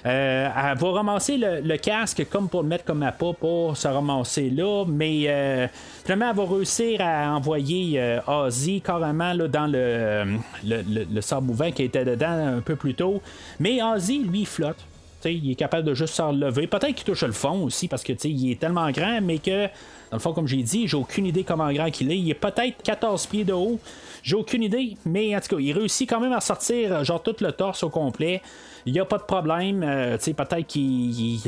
Euh, 0.06 0.48
elle 0.54 0.78
va 0.78 0.90
ramasser 0.92 1.36
le, 1.36 1.76
casque 1.78 2.26
comme 2.30 2.48
pour 2.48 2.62
le 2.62 2.68
mettre 2.68 2.84
comme 2.84 3.02
appât 3.02 3.32
pour 3.32 3.76
se 3.76 3.88
ramasser 3.88 4.50
là, 4.50 4.84
mais 4.86 5.24
euh, 5.26 5.66
finalement, 6.04 6.30
elle 6.30 6.36
va 6.36 6.54
réussir 6.54 7.00
à 7.00 7.34
envoyer 7.34 8.00
euh, 8.00 8.20
Ozzy 8.28 8.80
carrément 8.80 9.32
là, 9.32 9.48
dans 9.48 9.66
le, 9.66 10.38
le, 10.64 11.06
le, 11.12 11.20
sable 11.20 11.48
mouvant 11.48 11.72
qui 11.72 11.82
était 11.82 12.04
dedans 12.04 12.56
un 12.56 12.60
peu 12.60 12.76
plus 12.76 12.94
tôt. 12.94 13.20
Mais 13.58 13.82
Ozzy, 13.82 14.20
lui, 14.20 14.44
flotte. 14.44 14.78
il 15.24 15.50
est 15.50 15.56
capable 15.56 15.88
de 15.88 15.94
juste 15.94 16.14
se 16.14 16.22
relever. 16.22 16.68
Peut-être 16.68 16.94
qu'il 16.94 17.04
touche 17.04 17.24
le 17.24 17.32
fond 17.32 17.64
aussi 17.64 17.88
parce 17.88 18.04
que 18.04 18.12
il 18.12 18.52
est 18.52 18.60
tellement 18.60 18.90
grand, 18.92 19.20
mais 19.20 19.38
que, 19.38 19.66
dans 20.10 20.16
le 20.16 20.22
fond, 20.22 20.32
comme 20.32 20.46
j'ai 20.46 20.62
dit, 20.62 20.86
j'ai 20.86 20.96
aucune 20.96 21.26
idée 21.26 21.42
comment 21.42 21.72
grand 21.72 21.90
qu'il 21.90 22.10
est. 22.10 22.18
Il 22.18 22.30
est 22.30 22.34
peut-être 22.34 22.82
14 22.82 23.26
pieds 23.26 23.44
de 23.44 23.52
haut. 23.52 23.78
J'ai 24.22 24.36
aucune 24.36 24.62
idée, 24.62 24.96
mais 25.04 25.36
en 25.36 25.40
tout 25.40 25.56
cas, 25.56 25.62
il 25.62 25.72
réussit 25.72 26.08
quand 26.08 26.20
même 26.20 26.32
à 26.32 26.40
sortir 26.40 27.04
genre 27.04 27.22
tout 27.22 27.36
le 27.40 27.52
torse 27.52 27.82
au 27.82 27.90
complet. 27.90 28.42
Il 28.86 28.92
n'y 28.92 29.00
a 29.00 29.04
pas 29.04 29.18
de 29.18 29.24
problème. 29.24 29.82
Euh, 29.82 30.16
peut-être 30.16 30.66
qu'il. 30.66 31.40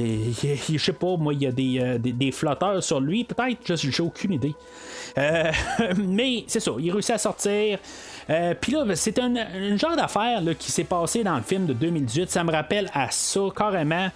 Je 0.68 0.78
sais 0.78 0.92
pas, 0.92 1.16
moi, 1.16 1.34
il 1.34 1.42
y 1.42 1.46
a 1.46 1.52
des, 1.52 1.78
euh, 1.80 1.98
des, 1.98 2.32
flotteurs 2.32 2.82
sur 2.82 3.00
lui. 3.00 3.22
Peut-être, 3.22 3.76
j'ai 3.76 4.02
aucune 4.02 4.32
idée. 4.32 4.54
Euh, 5.16 5.52
mais 5.96 6.44
c'est 6.48 6.60
ça, 6.60 6.72
il 6.78 6.90
réussit 6.90 7.14
à 7.14 7.18
sortir. 7.18 7.78
Puis 8.60 8.72
là, 8.72 8.84
c'est 8.94 9.18
un, 9.18 9.34
genre 9.76 9.96
d'affaire 9.96 10.42
qui 10.58 10.70
s'est 10.70 10.84
passé 10.84 11.24
dans 11.24 11.36
le 11.36 11.42
film 11.42 11.66
de 11.66 11.72
2018. 11.72 12.30
Ça 12.30 12.44
me 12.44 12.52
rappelle 12.52 12.90
à 12.92 13.10
ça 13.10 13.40
carrément. 13.56 14.08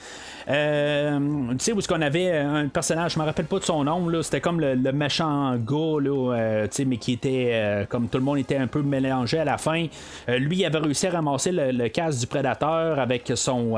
Euh, 0.48 1.18
tu 1.52 1.56
sais, 1.58 1.72
où 1.72 1.78
est-ce 1.78 1.88
qu'on 1.88 2.02
avait 2.02 2.30
un 2.38 2.68
personnage, 2.68 3.14
je 3.14 3.18
me 3.18 3.24
rappelle 3.24 3.46
pas 3.46 3.58
de 3.58 3.64
son 3.64 3.84
nom, 3.84 4.10
c'était 4.22 4.40
comme 4.40 4.60
le, 4.60 4.92
méchant 4.92 5.56
gars, 5.56 6.00
là, 6.00 6.34
euh, 6.34 6.62
tu 6.64 6.70
sais, 6.72 6.84
mais 6.84 6.96
qui 6.96 7.12
était, 7.12 7.50
euh, 7.52 7.84
comme 7.86 8.08
tout 8.08 8.18
le 8.18 8.24
monde 8.24 8.38
était 8.38 8.56
un 8.56 8.66
peu 8.66 8.82
mélangé 8.82 9.38
à 9.38 9.44
la 9.44 9.58
fin. 9.58 9.86
lui, 10.28 10.58
il 10.58 10.64
avait 10.64 10.78
réussi 10.78 11.06
à 11.06 11.10
ramasser 11.10 11.50
le, 11.52 11.88
casque 11.88 12.20
du 12.20 12.26
prédateur, 12.26 12.98
avec 12.98 13.32
son, 13.34 13.76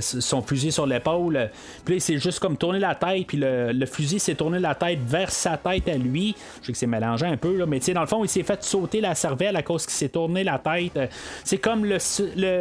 son 0.00 0.42
fusil 0.42 0.72
sur 0.72 0.86
l'épaule. 0.86 1.50
Puis 1.84 1.96
il 1.96 2.00
s'est 2.00 2.18
juste 2.18 2.40
comme 2.40 2.56
tourné 2.56 2.78
la 2.78 2.94
tête, 2.94 3.26
puis 3.26 3.38
le, 3.40 3.86
fusil 3.86 4.20
s'est 4.20 4.34
tourné 4.34 4.58
la 4.58 4.74
tête 4.74 5.00
vers 5.06 5.30
sa 5.30 5.56
tête 5.56 5.88
à 5.88 5.96
lui. 5.96 6.34
Je 6.60 6.66
sais 6.66 6.72
que 6.72 6.78
c'est 6.78 6.86
mélangé 6.86 7.26
un 7.26 7.36
peu, 7.36 7.56
là, 7.56 7.66
mais 7.66 7.80
dans 7.80 8.00
le 8.00 8.06
fond, 8.06 8.24
il 8.24 8.28
s'est 8.28 8.42
fait 8.42 8.62
sauter 8.62 8.99
la 9.00 9.14
cervelle 9.14 9.56
à 9.56 9.62
cause 9.62 9.84
qu'il 9.84 9.94
s'est 9.94 10.08
tourné 10.08 10.44
la 10.44 10.58
tête. 10.58 10.98
C'est 11.44 11.58
comme 11.58 11.84
le, 11.84 11.98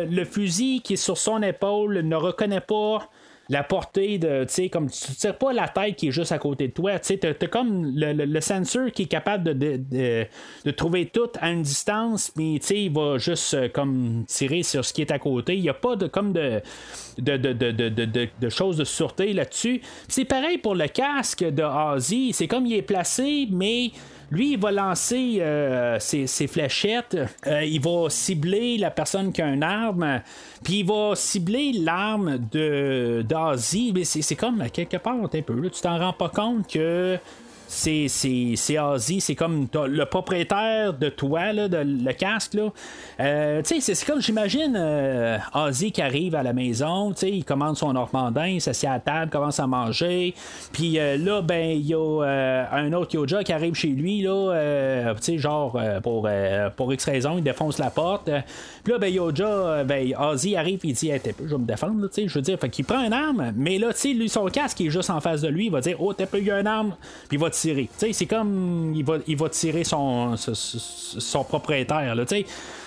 le, 0.06 0.26
fusil 0.26 0.82
qui 0.82 0.94
est 0.94 0.98
sur 0.98 1.18
son 1.18 1.42
épaule 1.42 2.00
ne 2.00 2.16
reconnaît 2.16 2.62
pas 2.62 3.10
la 3.50 3.64
portée 3.64 4.20
de, 4.20 4.44
tu 4.44 4.54
sais, 4.54 4.70
comme 4.70 4.90
tu 4.90 5.16
tires 5.16 5.38
pas 5.38 5.52
la 5.52 5.68
tête 5.68 5.96
qui 5.96 6.10
est 6.10 6.12
juste 6.12 6.32
à 6.32 6.38
côté 6.38 6.68
de 6.68 6.74
toi, 6.74 7.00
tu 7.00 7.08
sais, 7.08 7.18
t'as, 7.18 7.48
comme 7.48 7.92
le, 7.96 8.14
le, 8.14 8.42
sensor 8.42 8.92
qui 8.92 9.04
est 9.04 9.08
capable 9.08 9.44
de, 9.58 9.78
de, 10.64 10.72
trouver 10.72 11.08
tout 11.08 11.32
à 11.42 11.50
une 11.50 11.64
distance, 11.64 12.32
mais 12.36 12.60
tu 12.60 12.68
sais, 12.68 12.84
il 12.84 12.94
va 12.94 13.18
juste 13.18 13.56
euh, 13.56 13.68
comme 13.68 14.24
tirer 14.28 14.62
sur 14.62 14.86
ce 14.86 14.94
qui 14.94 15.02
est 15.02 15.12
à 15.12 15.18
côté. 15.18 15.56
Il 15.56 15.64
n'y 15.64 15.70
a 15.70 15.74
pas 15.74 15.96
de 15.96 16.06
comme 16.06 16.32
de 16.32 16.62
de, 17.18 17.38
de, 17.38 18.50
choses 18.50 18.78
de 18.78 18.84
sûreté 18.84 19.34
là-dessus. 19.34 19.82
C'est 20.08 20.26
pareil 20.26 20.60
pour 20.60 20.76
le 20.76 20.88
casque 20.88 21.44
de 21.44 21.64
Ozzy, 21.64 22.34
c'est 22.34 22.48
comme 22.48 22.68
il 22.68 22.76
est 22.76 22.84
placé, 22.84 23.48
mais 23.52 23.92
lui, 24.32 24.54
il 24.54 24.60
va 24.60 24.72
lancer 24.72 25.38
euh, 25.40 25.98
ses, 26.00 26.28
fléchettes, 26.48 27.18
euh, 27.48 27.64
il 27.64 27.82
va 27.82 28.10
cibler 28.10 28.78
la 28.78 28.92
personne 28.92 29.32
qui 29.32 29.42
a 29.42 29.48
une 29.48 29.64
arme, 29.64 30.22
puis 30.64 30.80
il 30.80 30.86
va 30.86 31.16
cibler 31.16 31.74
l'arme 31.74 32.38
d'Asie. 32.38 33.92
Mais 33.94 34.04
c'est 34.04 34.36
comme 34.36 34.70
quelque 34.70 34.98
part 34.98 35.16
un 35.16 35.28
peu. 35.28 35.60
Là, 35.60 35.70
tu 35.70 35.82
t'en 35.82 35.98
rends 35.98 36.14
pas 36.14 36.30
compte 36.30 36.72
que 36.72 37.18
c'est, 37.70 38.80
Ozzy, 38.80 39.22
c'est 39.22 39.36
comme 39.36 39.68
le 39.74 40.06
propriétaire 40.06 40.94
de 40.94 41.10
toi, 41.10 41.54
là, 41.54 41.68
le 41.70 42.14
casque. 42.14 42.56
Là. 42.56 42.70
Euh, 43.20 43.62
c'est, 43.64 44.06
comme, 44.06 44.22
j'imagine, 44.22 44.76
euh, 44.76 45.38
Ozzy 45.54 45.92
qui 45.92 46.02
arrive 46.02 46.34
à 46.36 46.42
la 46.42 46.52
maison, 46.54 47.14
il 47.22 47.46
commande 47.46 47.78
son 47.78 47.94
normandin, 47.94 48.48
il 48.48 48.62
s'assied 48.62 48.90
à 48.90 48.94
la 48.94 49.00
table, 49.00 49.32
commence 49.32 49.60
à 49.60 49.68
manger. 49.68 50.34
Puis 50.72 51.00
euh, 51.00 51.18
là, 51.18 51.42
ben, 51.42 51.70
il 51.70 51.86
y 51.86 51.94
a 51.94 52.68
un 52.72 52.92
autre 52.94 53.14
Yoja 53.14 53.44
qui 53.44 53.54
arrive 53.54 53.76
chez 53.76 53.90
lui, 53.90 54.22
là, 54.22 55.14
genre, 55.38 55.80
pour, 56.02 56.28
pour 56.76 56.94
X 56.94 57.06
raison, 57.06 57.38
il 57.38 57.44
défonce 57.44 57.78
la 57.78 57.92
porte. 57.92 58.32
Puis 58.84 58.94
là, 58.94 58.98
ben, 58.98 59.14
Yoja, 59.14 59.84
ben, 59.84 60.14
Ozzy 60.20 60.56
arrive 60.56 60.80
il 60.84 60.94
dit, 60.94 61.10
hey, 61.10 61.22
je 61.24 61.46
vais 61.46 61.58
me 61.58 61.66
défendre, 61.66 62.10
je 62.16 62.34
veux 62.34 62.42
dire, 62.42 62.60
fait 62.60 62.70
qu'il 62.70 62.86
prend 62.86 63.04
une 63.04 63.14
arme, 63.14 63.54
mais 63.56 63.78
là, 63.78 63.90
lui, 64.06 64.30
son 64.30 64.46
casque 64.46 64.82
est 64.82 64.90
juste 64.90 65.10
en 65.10 65.20
face 65.20 65.42
de 65.42 65.48
lui, 65.48 65.66
il 65.66 65.72
va 65.72 65.82
dire, 65.82 65.98
oh, 66.00 66.14
t'as 66.14 66.26
pas 66.26 66.40
eu 66.40 66.50
une 66.50 66.68
arme, 66.68 66.96
puis 67.28 67.38
il 67.38 67.40
C'est 67.60 68.26
comme 68.26 68.94
il 68.96 69.04
va, 69.04 69.18
il 69.28 69.38
va 69.38 69.50
tirer 69.50 69.84
son, 69.84 70.36
son, 70.38 71.44
propriétaire. 71.44 72.16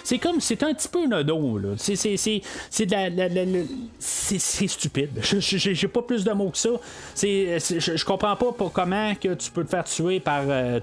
C'est 0.05 0.19
comme 0.19 0.41
c'est 0.41 0.63
un 0.63 0.75
petit 0.75 0.89
peu 0.89 1.05
un 1.07 1.13
ado. 1.13 1.61
C'est, 1.77 1.97
c'est, 1.97 2.17
c'est, 2.17 2.87
de 2.87 2.93
la, 2.93 3.65
c'est, 3.99 4.39
stupide. 4.39 5.11
J'ai 5.23 5.89
pas 5.89 6.03
plus 6.03 6.25
de 6.25 6.33
mots 6.33 6.51
que 6.51 6.59
ça. 6.59 6.71
C'est, 7.15 7.59
je 7.59 8.05
comprends 8.05 8.37
pas 8.37 8.53
pour 8.53 8.73
comment 8.73 9.15
que 9.15 9.35
tu 9.35 9.51
peux 9.51 9.65
te 9.65 9.71
faire 9.71 9.85
tuer 9.85 10.21
par 10.21 10.43
euh, 10.47 10.81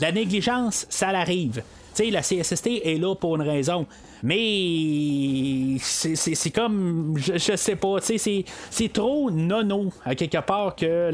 la 0.00 0.12
négligence, 0.12 0.86
ça 0.88 1.12
l'arrive. 1.12 1.62
la 1.98 2.20
CSST 2.20 2.66
est 2.84 3.00
là 3.00 3.14
pour 3.14 3.36
une 3.36 3.42
raison. 3.42 3.86
Mais 4.22 5.76
c'est 5.80 6.50
comme, 6.50 7.14
je, 7.16 7.56
sais 7.56 7.76
pas, 7.76 7.96
c'est 8.00 8.92
trop 8.92 9.30
nono 9.30 9.92
à 10.04 10.14
quelque 10.14 10.38
part 10.38 10.74
que 10.76 11.10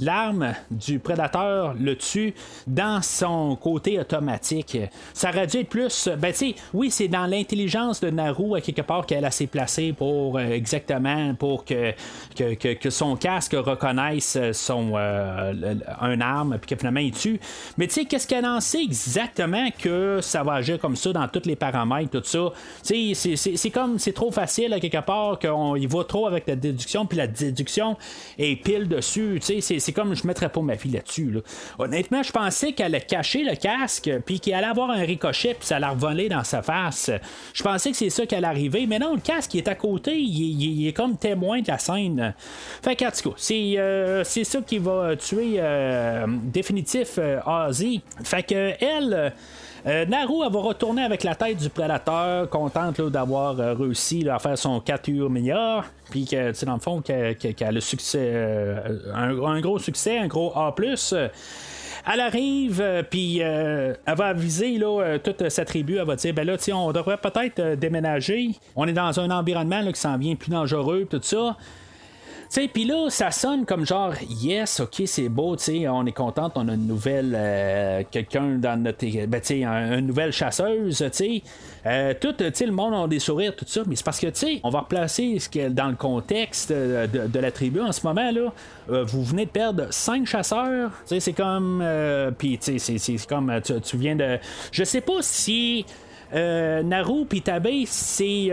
l'arme 0.00 0.40
la, 0.40 0.54
du 0.70 0.98
prédateur 0.98 1.74
le 1.78 1.96
tue 1.96 2.34
dans 2.66 3.02
son 3.02 3.56
côté 3.56 3.98
automatique. 3.98 4.78
Ça 5.14 5.30
aurait 5.30 5.46
dû 5.46 5.58
être 5.58 5.68
plus, 5.68 6.08
ben 6.18 6.32
tu 6.32 6.38
sais, 6.38 6.54
oui, 6.74 6.90
c'est 6.90 7.08
dans 7.08 7.26
l'intelligence 7.26 8.00
de 8.00 8.10
Naru 8.10 8.56
à 8.56 8.60
quelque 8.60 8.82
part 8.82 9.06
qu'elle 9.06 9.24
a 9.24 9.30
s'est 9.30 9.46
placée 9.46 9.92
pour 9.92 10.38
euh, 10.38 10.42
exactement 10.50 11.34
pour 11.34 11.64
que 11.64 11.92
que, 12.36 12.74
que, 12.74 12.90
son 12.90 13.16
casque 13.16 13.54
reconnaisse 13.54 14.38
son 14.52 14.92
euh, 14.94 15.74
un 16.00 16.20
arme 16.20 16.58
puis 16.58 16.74
que 16.74 16.78
finalement 16.78 17.00
il 17.00 17.12
tue. 17.12 17.40
Mais 17.78 17.86
tu 17.86 17.94
sais, 17.94 18.04
qu'est-ce 18.04 18.26
qu'elle 18.26 18.46
en 18.46 18.60
sait 18.60 18.82
exactement 18.82 19.68
que 19.78 20.20
ça 20.22 20.42
va 20.42 20.54
agir 20.54 20.78
comme 20.78 20.96
ça 20.96 21.12
dans 21.12 21.28
les 21.46 21.56
paramètres, 21.56 22.10
tout 22.10 22.22
ça. 22.24 22.52
C'est 22.82 23.70
comme, 23.70 23.98
c'est 23.98 24.12
trop 24.12 24.30
facile 24.30 24.76
quelque 24.80 25.04
part 25.04 25.38
qu'on 25.38 25.76
y 25.76 25.86
va 25.86 26.04
trop 26.04 26.26
avec 26.26 26.46
la 26.46 26.56
déduction, 26.56 27.06
puis 27.06 27.18
la 27.18 27.26
déduction 27.26 27.96
est 28.38 28.62
pile 28.62 28.88
dessus. 28.88 29.40
C'est 29.40 29.92
comme, 29.92 30.14
je 30.14 30.26
mettrais 30.26 30.48
pas 30.48 30.60
ma 30.60 30.76
fille 30.76 30.92
là-dessus. 30.92 31.38
Honnêtement, 31.78 32.22
je 32.22 32.32
pensais 32.32 32.72
qu'elle 32.72 32.86
allait 32.86 33.00
cacher 33.00 33.42
le 33.42 33.56
casque, 33.56 34.10
puis 34.24 34.40
qu'elle 34.40 34.54
allait 34.54 34.66
avoir 34.66 34.90
un 34.90 35.02
ricochet, 35.02 35.54
puis 35.54 35.66
ça 35.66 35.76
allait 35.76 35.86
revoler 35.86 36.28
dans 36.28 36.44
sa 36.44 36.62
face. 36.62 37.10
Je 37.52 37.62
pensais 37.62 37.90
que 37.90 37.96
c'est 37.96 38.10
ça 38.10 38.26
qui 38.26 38.34
allait 38.34 38.46
arriver, 38.46 38.86
mais 38.86 38.98
non, 38.98 39.14
le 39.14 39.20
casque 39.20 39.52
qui 39.52 39.58
est 39.58 39.68
à 39.68 39.74
côté, 39.74 40.16
il, 40.18 40.86
est 40.86 40.92
comme 40.92 41.16
témoin 41.16 41.60
de 41.60 41.68
la 41.68 41.78
scène. 41.78 42.34
Fait 42.82 42.96
qu'en 42.96 43.10
tout 43.10 43.30
cas, 43.30 43.36
c'est 43.36 43.78
euh, 43.78 44.24
ça 44.24 44.60
qui 44.60 44.78
va 44.78 45.16
tuer 45.16 45.56
euh, 45.58 46.26
définitif 46.28 47.18
euh, 47.18 47.40
Ozzy. 47.46 48.02
Fait 48.22 48.42
que 48.42 48.72
elle. 48.80 49.32
Euh, 49.86 50.04
Naru, 50.04 50.40
va 50.50 50.60
retourner 50.60 51.02
avec 51.04 51.22
la 51.22 51.36
tête 51.36 51.58
du 51.58 51.70
prédateur, 51.70 52.50
contente 52.50 53.00
d'avoir 53.02 53.58
euh, 53.60 53.72
réussi 53.74 54.28
à 54.28 54.40
faire 54.40 54.58
son 54.58 54.80
4 54.80 55.10
meilleur. 55.28 55.84
Puis 56.10 56.24
que, 56.24 56.64
dans 56.64 56.74
le 56.74 56.80
fond, 56.80 57.00
qu'elle 57.00 57.36
a 57.60 57.70
le 57.70 57.80
succès, 57.80 58.32
euh, 58.34 58.98
un, 59.14 59.60
gros 59.60 59.78
succès, 59.78 60.18
un 60.18 60.26
gros 60.26 60.52
A. 60.56 60.74
Elle 62.12 62.20
arrive, 62.20 63.04
puis 63.10 63.38
elle 63.38 63.96
va 64.06 64.26
aviser 64.26 64.78
là, 64.78 65.18
toute 65.18 65.48
sa 65.48 65.64
tribu. 65.64 65.96
Elle 65.96 66.06
va 66.06 66.14
dire 66.14 66.32
ben 66.34 66.46
là, 66.46 66.56
on 66.74 66.92
devrait 66.92 67.16
peut-être 67.16 67.74
déménager. 67.74 68.52
On 68.76 68.86
est 68.86 68.92
dans 68.92 69.18
un 69.18 69.30
environnement 69.30 69.84
qui 69.92 70.00
s'en 70.00 70.16
vient 70.16 70.36
plus 70.36 70.50
dangereux, 70.50 71.06
tout 71.10 71.20
ça 71.22 71.56
sais, 72.60 72.68
puis 72.68 72.84
là, 72.84 73.08
ça 73.10 73.30
sonne 73.30 73.66
comme 73.66 73.84
genre, 73.84 74.14
yes, 74.28 74.80
ok, 74.80 75.02
c'est 75.06 75.28
beau, 75.28 75.56
tu 75.56 75.64
sais, 75.64 75.88
on 75.88 76.06
est 76.06 76.12
content, 76.12 76.50
on 76.54 76.68
a 76.68 76.74
une 76.74 76.86
nouvelle, 76.86 77.34
euh, 77.36 78.02
quelqu'un 78.10 78.56
dans 78.56 78.80
notre, 78.80 79.04
ben, 79.26 79.40
tu 79.40 79.46
sais, 79.46 79.64
une 79.64 80.06
nouvelle 80.06 80.32
chasseuse, 80.32 80.98
tu 80.98 81.08
sais. 81.12 81.42
Euh, 81.84 82.14
tout, 82.18 82.34
le 82.38 82.70
monde 82.70 82.94
a 82.94 83.06
des 83.06 83.18
sourires, 83.18 83.54
tout 83.54 83.66
ça, 83.68 83.82
mais 83.86 83.94
c'est 83.94 84.04
parce 84.04 84.18
que, 84.18 84.28
tu 84.28 84.38
sais, 84.38 84.60
on 84.62 84.70
va 84.70 84.80
replacer 84.80 85.38
ce 85.38 85.68
dans 85.68 85.88
le 85.88 85.96
contexte 85.96 86.72
de, 86.72 87.38
la 87.38 87.50
tribu 87.50 87.80
en 87.80 87.92
ce 87.92 88.06
moment, 88.06 88.30
là. 88.30 88.52
Euh, 88.90 89.04
vous 89.04 89.22
venez 89.22 89.44
de 89.44 89.50
perdre 89.50 89.88
cinq 89.90 90.26
chasseurs, 90.26 90.90
tu 91.02 91.08
sais, 91.08 91.20
c'est 91.20 91.32
comme, 91.32 91.84
puis, 92.38 92.58
tu 92.58 92.78
c'est 92.78 93.26
comme, 93.28 93.60
tu, 93.62 93.80
tu, 93.80 93.96
viens 93.96 94.16
de. 94.16 94.38
Je 94.72 94.84
sais 94.84 95.00
pas 95.00 95.20
si. 95.20 95.84
Naru 96.32 97.24
et 97.32 97.40
Tabé, 97.40 97.84
c'est 97.86 98.50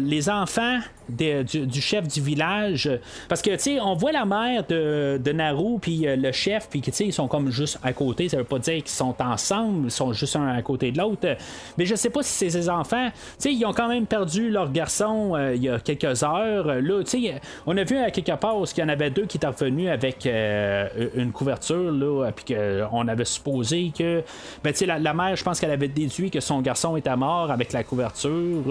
les 0.00 0.28
enfants 0.28 0.80
du, 1.08 1.80
chef 1.80 2.08
du 2.08 2.20
village. 2.20 2.90
Parce 3.28 3.42
que, 3.42 3.50
tu 3.50 3.58
sais, 3.58 3.80
on 3.80 3.94
voit 3.94 4.12
la 4.12 4.24
mère 4.24 4.64
de, 4.66 5.32
Naru, 5.32 5.78
puis 5.80 6.06
euh, 6.06 6.16
le 6.16 6.32
chef, 6.32 6.68
puis, 6.68 6.80
tu 6.80 6.92
sais, 6.92 7.06
ils 7.06 7.12
sont 7.12 7.28
comme 7.28 7.50
juste 7.50 7.78
à 7.82 7.92
côté. 7.92 8.28
Ça 8.28 8.36
veut 8.36 8.44
pas 8.44 8.58
dire 8.58 8.76
qu'ils 8.76 8.88
sont 8.88 9.14
ensemble, 9.20 9.86
ils 9.86 9.90
sont 9.90 10.12
juste 10.12 10.36
un 10.36 10.48
à 10.48 10.62
côté 10.62 10.92
de 10.92 10.98
l'autre. 10.98 11.36
Mais 11.76 11.86
je 11.86 11.94
sais 11.94 12.10
pas 12.10 12.22
si 12.22 12.32
c'est 12.32 12.50
ses 12.50 12.68
enfants. 12.68 13.08
Tu 13.10 13.14
sais, 13.38 13.52
ils 13.52 13.64
ont 13.64 13.72
quand 13.72 13.88
même 13.88 14.06
perdu 14.06 14.50
leur 14.50 14.70
garçon 14.70 15.34
euh, 15.34 15.54
il 15.54 15.62
y 15.62 15.68
a 15.68 15.78
quelques 15.80 16.22
heures. 16.22 16.66
Là, 16.66 17.02
tu 17.02 17.22
sais, 17.22 17.40
on 17.66 17.76
a 17.76 17.84
vu 17.84 17.96
à 17.98 18.10
quelque 18.10 18.32
part 18.32 18.54
qu'il 18.64 18.82
y 18.82 18.86
en 18.86 18.88
avait 18.88 19.10
deux 19.10 19.26
qui 19.26 19.36
étaient 19.36 19.46
revenus 19.46 19.90
avec 19.90 20.26
euh, 20.26 20.88
une 21.14 21.32
couverture, 21.32 21.90
là, 21.90 22.30
puis 22.34 22.54
qu'on 22.54 23.08
avait 23.08 23.24
supposé 23.24 23.92
que, 23.96 24.22
ben, 24.62 24.72
tu 24.72 24.78
sais, 24.78 24.86
la, 24.86 25.14
mère, 25.14 25.36
je 25.36 25.44
pense 25.44 25.60
qu'elle 25.60 25.70
avait 25.70 25.88
déduit 25.88 26.30
que 26.30 26.40
son 26.40 26.60
garçon 26.60 26.96
était 26.96 27.10
mort 27.16 27.50
avec 27.50 27.72
la 27.72 27.84
couverture, 27.84 28.62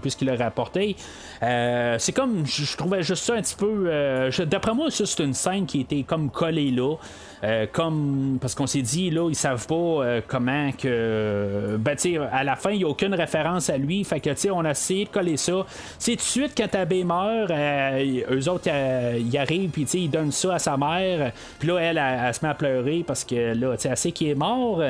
puisqu'il 0.00 0.28
leur 0.28 0.40
apporté. 0.42 0.96
Euh, 1.42 1.96
c'est 1.98 2.12
comme, 2.12 2.46
je, 2.46 2.76
trouvais 2.76 3.02
juste 3.02 3.24
ça 3.24 3.34
un 3.34 3.42
petit 3.42 3.56
peu. 3.56 3.84
Euh, 3.86 4.30
d'après 4.46 4.74
moi, 4.74 4.90
ça, 4.90 5.06
c'est 5.06 5.22
une 5.22 5.34
scène 5.34 5.66
qui 5.66 5.80
était 5.80 6.02
comme 6.02 6.30
collée 6.30 6.70
là. 6.70 6.96
Euh, 7.44 7.66
comme 7.70 8.38
parce 8.40 8.54
qu'on 8.54 8.66
s'est 8.66 8.82
dit 8.82 9.10
là 9.10 9.28
ils 9.28 9.36
savent 9.36 9.66
pas 9.66 9.74
euh, 9.74 10.20
comment 10.26 10.70
que 10.72 11.76
ben 11.78 11.94
tu 11.94 12.18
à 12.18 12.44
la 12.44 12.56
fin 12.56 12.70
il 12.70 12.82
a 12.84 12.88
aucune 12.88 13.14
référence 13.14 13.68
à 13.68 13.76
lui. 13.76 14.02
Fait 14.04 14.20
que 14.20 14.30
tu 14.30 14.50
on 14.50 14.64
a 14.64 14.70
essayé 14.70 15.04
de 15.04 15.10
coller 15.10 15.36
ça. 15.36 15.66
C'est 15.98 16.12
tout 16.12 16.18
de 16.18 16.22
suite 16.22 16.52
quand 16.56 16.68
Tabé 16.68 17.04
meurt 17.04 17.50
euh, 17.50 18.22
eux 18.30 18.48
autres 18.48 18.70
ils 19.18 19.38
arrivent 19.38 19.70
puis 19.70 19.82
ils 19.82 20.10
donnent 20.10 20.32
ça 20.32 20.54
à 20.54 20.58
sa 20.58 20.76
mère. 20.76 21.32
Puis 21.58 21.68
là 21.68 21.78
elle, 21.78 21.98
elle, 21.98 22.34
se 22.34 22.44
met 22.44 22.50
à 22.50 22.54
pleurer 22.54 23.04
parce 23.06 23.24
que 23.24 23.54
là 23.54 23.76
tu 23.76 23.88
elle 23.88 23.96
sait 23.96 24.12
qu'il 24.12 24.28
est 24.28 24.34
mort. 24.34 24.82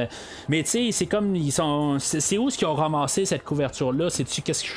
Mais 0.49 0.63
tu 0.63 0.71
sais 0.71 0.93
c'est 0.93 1.07
comme 1.07 1.35
ils 1.35 1.53
sont 1.53 1.99
c'est 1.99 2.39
où 2.39 2.49
ce 2.49 2.59
qu'ils 2.59 2.69
ont 2.69 2.75
ramassé 2.75 3.25
cette 3.25 3.45
couverture 3.45 3.93
là 3.93 4.09
c'est 4.09 4.25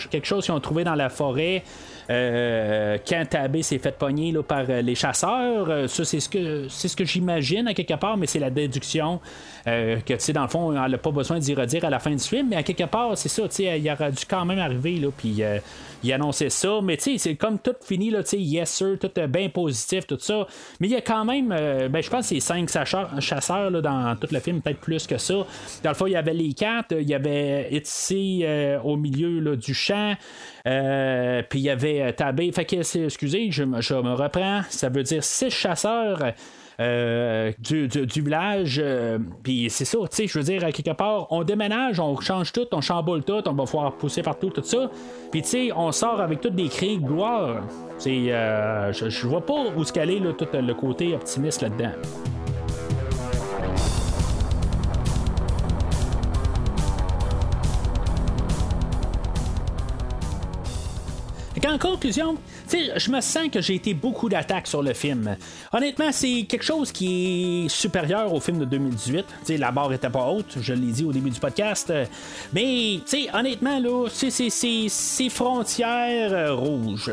quelque 0.09 0.25
chose 0.25 0.45
qu'ils 0.45 0.53
ont 0.53 0.59
trouvé 0.59 0.83
dans 0.83 0.95
la 0.95 1.09
forêt? 1.09 1.63
Euh, 2.09 2.97
quand 3.07 3.23
Tabé 3.29 3.61
s'est 3.61 3.79
fait 3.79 3.97
pogner 3.97 4.33
par 4.47 4.63
les 4.63 4.95
chasseurs. 4.95 5.89
ça, 5.89 6.05
c'est 6.05 6.19
ce 6.19 6.29
que 6.29 6.67
c'est 6.69 6.87
ce 6.87 6.95
que 6.95 7.05
j'imagine 7.05 7.67
à 7.67 7.73
quelque 7.73 7.95
part, 7.95 8.17
mais 8.17 8.27
c'est 8.27 8.39
la 8.39 8.49
déduction 8.49 9.19
euh, 9.67 9.99
que, 9.99 10.13
tu 10.13 10.19
sais, 10.19 10.33
dans 10.33 10.43
le 10.43 10.47
fond, 10.47 10.71
elle 10.71 10.91
n'a 10.91 10.97
pas 10.97 11.11
besoin 11.11 11.39
d'y 11.39 11.53
redire 11.53 11.85
à 11.85 11.89
la 11.89 11.99
fin 11.99 12.11
du 12.11 12.23
film, 12.23 12.47
mais 12.49 12.55
à 12.55 12.63
quelque 12.63 12.85
part, 12.85 13.17
c'est 13.17 13.29
ça, 13.29 13.43
tu 13.43 13.55
sais, 13.55 13.79
il 13.79 13.91
aurait 13.91 14.11
dû 14.11 14.23
quand 14.27 14.45
même 14.45 14.59
arriver, 14.59 14.97
là, 14.97 15.09
puis 15.15 15.43
euh, 15.43 15.59
il 16.03 16.13
annonçait 16.13 16.49
ça, 16.49 16.79
mais 16.83 16.97
tu 16.97 17.03
sais, 17.03 17.17
c'est 17.17 17.35
comme 17.35 17.59
tout 17.59 17.75
fini, 17.81 18.09
là, 18.09 18.23
tu 18.23 18.29
sais, 18.29 18.37
yes 18.37 18.69
sir, 18.69 18.97
tout 18.99 19.11
bien 19.27 19.49
positif, 19.49 20.07
tout 20.07 20.17
ça, 20.19 20.47
mais 20.79 20.87
il 20.87 20.91
y 20.91 20.95
a 20.95 21.01
quand 21.01 21.25
même, 21.25 21.51
euh, 21.51 21.89
ben, 21.89 22.01
je 22.01 22.09
pense 22.09 22.27
c'est 22.27 22.39
cinq 22.39 22.69
chasseurs, 22.69 23.69
là, 23.69 23.81
dans 23.81 24.15
tout 24.15 24.27
le 24.31 24.39
film, 24.39 24.61
peut-être 24.61 24.79
plus 24.79 25.07
que 25.07 25.17
ça. 25.17 25.45
Dans 25.83 25.89
le 25.89 25.95
fond, 25.95 26.05
il 26.05 26.13
y 26.13 26.15
avait 26.15 26.33
les 26.33 26.53
quatre, 26.53 26.93
il 26.93 27.09
y 27.09 27.13
avait 27.13 27.69
It 27.71 27.87
ici 27.87 28.45
au 28.83 28.97
milieu 28.97 29.55
du 29.55 29.73
champ. 29.73 30.15
puis 30.63 31.59
il 31.59 31.61
y 31.61 31.69
avait 31.69 32.13
Tabé. 32.13 32.51
Fait 32.51 32.65
que, 32.65 32.75
excusez, 32.75 33.51
je, 33.51 33.63
je, 33.79 33.93
me 33.93 34.13
reprends. 34.13 34.61
Ça 34.69 34.89
veut 34.89 35.03
dire 35.03 35.23
six 35.23 35.49
chasseurs. 35.49 36.33
Euh, 36.79 37.51
du, 37.59 38.21
village. 38.21 38.79
Euh, 38.81 39.19
puis 39.43 39.69
c'est 39.69 39.83
ça, 39.83 39.97
tu 40.09 40.15
sais, 40.15 40.27
je 40.27 40.39
veux 40.39 40.45
dire, 40.45 40.61
quelque 40.71 40.95
part, 40.95 41.27
on 41.29 41.43
déménage, 41.43 41.99
on 41.99 42.17
change 42.21 42.53
tout, 42.53 42.67
on 42.71 42.79
chamboule 42.79 43.23
tout, 43.23 43.41
on 43.45 43.53
va 43.53 43.65
pouvoir 43.65 43.93
pousser 43.93 44.21
partout, 44.21 44.49
tout 44.49 44.63
ça. 44.63 44.89
Puis 45.29 45.41
tu 45.41 45.49
sais, 45.49 45.71
on 45.75 45.91
sort 45.91 46.21
avec 46.21 46.39
toutes 46.39 46.55
des 46.55 46.69
cris 46.69 46.97
de 46.97 47.05
gloire. 47.05 47.63
Euh, 48.07 48.93
je, 48.93 49.09
je 49.09 49.27
vois 49.27 49.45
pas 49.45 49.65
où 49.75 49.83
se 49.83 49.91
caler 49.91 50.19
là, 50.19 50.31
tout 50.31 50.47
le 50.53 50.73
côté 50.73 51.13
optimiste 51.13 51.61
là-dedans. 51.61 51.91
en 61.69 61.77
conclusion, 61.77 62.35
je 62.71 63.11
me 63.11 63.21
sens 63.21 63.49
que 63.51 63.61
j'ai 63.61 63.75
été 63.75 63.93
beaucoup 63.93 64.29
d'attaques 64.29 64.67
sur 64.67 64.81
le 64.83 64.93
film. 64.93 65.35
Honnêtement, 65.73 66.11
c'est 66.11 66.43
quelque 66.43 66.63
chose 66.63 66.91
qui 66.91 67.65
est 67.65 67.69
supérieur 67.69 68.33
au 68.33 68.39
film 68.39 68.59
de 68.59 68.65
2018. 68.65 69.25
la 69.57 69.71
barre 69.71 69.93
était 69.93 70.09
pas 70.09 70.27
haute, 70.27 70.57
je 70.61 70.73
l'ai 70.73 70.91
dit 70.91 71.05
au 71.05 71.11
début 71.11 71.29
du 71.29 71.39
podcast. 71.39 71.91
Mais, 72.53 72.99
honnêtement, 73.33 73.79
là, 73.79 74.07
c'est 74.09 75.29
frontières 75.29 76.33
euh, 76.33 76.53
rouges. 76.53 77.11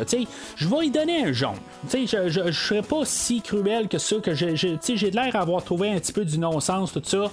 Je 0.56 0.68
vais 0.68 0.86
y 0.86 0.90
donner 0.90 1.24
un 1.24 1.32
jaune. 1.32 1.56
Je 1.90 2.40
ne 2.40 2.52
serais 2.52 2.82
pas 2.82 3.04
si 3.04 3.40
cruel 3.40 3.88
que 3.88 3.98
ça, 3.98 4.16
que 4.16 4.34
j'ai 4.34 4.50
de 4.50 5.16
l'air 5.16 5.32
d'avoir 5.32 5.62
trouvé 5.64 5.90
un 5.90 5.98
petit 5.98 6.12
peu 6.12 6.24
du 6.24 6.38
non-sens, 6.38 6.92
tout 6.92 7.02
ça. 7.04 7.30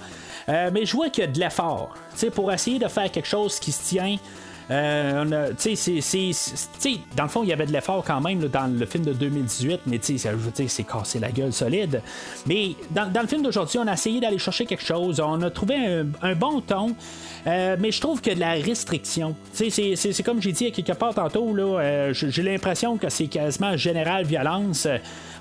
Euh, 0.48 0.70
mais 0.72 0.84
je 0.84 0.94
vois 0.94 1.08
qu'il 1.08 1.24
y 1.24 1.26
a 1.26 1.30
de 1.30 1.38
l'effort 1.38 1.94
pour 2.34 2.52
essayer 2.52 2.78
de 2.78 2.88
faire 2.88 3.10
quelque 3.10 3.28
chose 3.28 3.58
qui 3.58 3.72
se 3.72 3.88
tient. 3.88 4.16
Euh, 4.70 5.52
dans 7.16 7.22
le 7.22 7.28
fond, 7.28 7.42
il 7.42 7.48
y 7.48 7.52
avait 7.52 7.66
de 7.66 7.72
l'effort 7.72 8.04
quand 8.06 8.20
même 8.20 8.38
dans 8.40 8.66
le 8.66 8.86
film 8.86 9.04
de 9.04 9.12
2018, 9.12 9.80
mais 9.86 10.00
c'est 10.02 10.84
cassé 10.84 11.18
la 11.18 11.30
gueule 11.30 11.52
solide. 11.52 12.00
Mais 12.46 12.70
dans, 12.90 13.20
le 13.20 13.26
film 13.26 13.42
d'aujourd'hui, 13.42 13.78
on 13.78 13.86
a 13.86 13.92
essayé 13.92 14.20
d'aller 14.20 14.38
chercher 14.38 14.66
quelque 14.66 14.84
chose. 14.84 15.20
On 15.20 15.42
a 15.42 15.50
trouvé 15.50 15.76
un, 16.22 16.34
bon 16.34 16.60
ton, 16.60 16.94
euh, 17.46 17.76
mais 17.78 17.90
je 17.90 18.00
trouve 18.00 18.20
que 18.20 18.30
de 18.30 18.40
la 18.40 18.52
restriction. 18.52 19.36
C'est 19.52 20.22
comme 20.24 20.40
j'ai 20.40 20.52
dit 20.52 20.72
quelque 20.72 20.92
part 20.92 21.14
tantôt, 21.14 21.56
euh, 21.58 22.12
j'ai 22.12 22.42
l'impression 22.42 22.96
que 22.96 23.08
c'est 23.08 23.26
quasiment 23.26 23.76
général 23.76 24.24
violence 24.24 24.88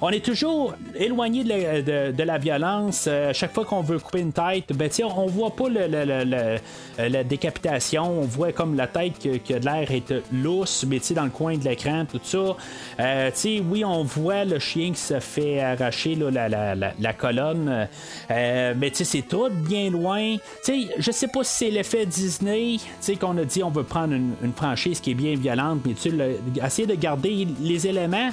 on 0.06 0.10
est 0.10 0.24
toujours 0.24 0.74
éloigné 0.96 1.46
de 1.46 2.24
la, 2.24 2.38
violence. 2.38 3.06
Euh, 3.08 3.32
chaque 3.32 3.54
fois 3.54 3.64
qu'on 3.64 3.80
veut 3.80 4.00
couper 4.00 4.20
une 4.20 4.34
tête, 4.34 4.74
ben, 4.76 4.90
on 5.16 5.28
voit 5.28 5.56
pas 5.56 5.70
euh, 5.70 6.58
la 6.98 7.24
décapitation. 7.24 8.20
On 8.20 8.26
voit 8.26 8.52
comme 8.52 8.76
la 8.76 8.88
tête 8.88 9.13
de 9.22 9.66
l'air 9.66 9.92
est 9.92 10.14
lousse, 10.32 10.86
mais 10.88 11.00
dans 11.14 11.26
le 11.26 11.30
coin 11.30 11.58
de 11.58 11.64
l'écran, 11.64 12.06
tout 12.10 12.20
ça. 12.24 12.56
Euh, 13.00 13.32
oui, 13.70 13.84
on 13.86 14.04
voit 14.04 14.46
le 14.46 14.60
chien 14.60 14.92
qui 14.92 15.00
se 15.00 15.20
fait 15.20 15.60
arracher 15.60 16.16
la, 16.16 17.14
colonne. 17.14 17.88
mais 18.30 18.92
c'est 18.94 19.28
tout 19.28 19.50
bien 19.50 19.90
loin. 19.90 20.36
sais, 20.64 20.88
je 20.98 21.12
sais 21.12 21.28
pas 21.28 21.44
si 21.44 21.66
c'est 21.66 21.72
l'effet 21.72 22.06
Disney 22.06 22.78
qu'on 23.20 23.38
a 23.38 23.46
dit 23.46 23.64
on 23.64 23.70
veut 23.70 23.84
prendre 23.84 24.14
une, 24.14 24.54
franchise 24.56 25.00
qui 25.00 25.12
est 25.12 25.16
bien 25.16 25.36
violente, 25.36 25.82
mais 25.86 25.94
tu 25.94 26.10
essayer 26.64 26.88
de 26.88 26.96
garder 26.96 27.48
les 27.62 27.88
éléments. 27.88 28.30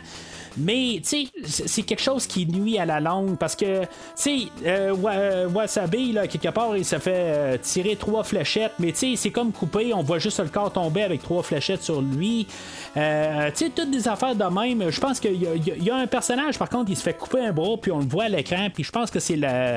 Mais, 0.56 1.00
tu 1.02 1.26
sais, 1.44 1.66
c'est 1.66 1.82
quelque 1.82 2.02
chose 2.02 2.26
qui 2.26 2.46
nuit 2.46 2.78
à 2.78 2.84
la 2.84 3.00
langue 3.00 3.36
parce 3.38 3.56
que, 3.56 3.82
tu 3.82 3.86
sais, 4.14 4.38
euh, 4.64 4.94
euh, 5.04 5.48
Wasabi, 5.48 6.12
là, 6.12 6.26
quelque 6.26 6.48
part, 6.48 6.76
il 6.76 6.84
se 6.84 6.98
fait 6.98 7.14
euh, 7.14 7.56
tirer 7.60 7.96
trois 7.96 8.24
fléchettes, 8.24 8.72
mais, 8.78 8.92
tu 8.92 8.98
sais, 8.98 9.16
c'est 9.16 9.30
comme 9.30 9.52
coupé, 9.52 9.92
on 9.94 10.02
voit 10.02 10.18
juste 10.18 10.40
le 10.40 10.48
corps 10.48 10.72
tomber 10.72 11.02
avec 11.02 11.22
trois 11.22 11.42
fléchettes 11.42 11.82
sur 11.82 12.02
lui. 12.02 12.46
tu 12.94 13.00
sais, 13.00 13.70
toutes 13.74 13.90
des 13.90 14.08
affaires 14.08 14.34
de 14.34 14.44
même. 14.44 14.90
Je 14.90 15.00
pense 15.00 15.20
qu'il 15.20 15.40
y, 15.40 15.90
a 15.90 15.96
un 15.96 16.06
personnage, 16.06 16.58
par 16.58 16.68
contre, 16.68 16.90
il 16.90 16.96
se 16.96 17.02
fait 17.02 17.14
couper 17.14 17.40
un 17.40 17.52
bras, 17.52 17.76
puis 17.80 17.92
on 17.92 17.98
le 17.98 18.06
voit 18.06 18.24
à 18.24 18.28
l'écran, 18.28 18.68
puis 18.72 18.84
je 18.84 18.90
pense 18.90 19.10
que 19.10 19.20
c'est 19.20 19.36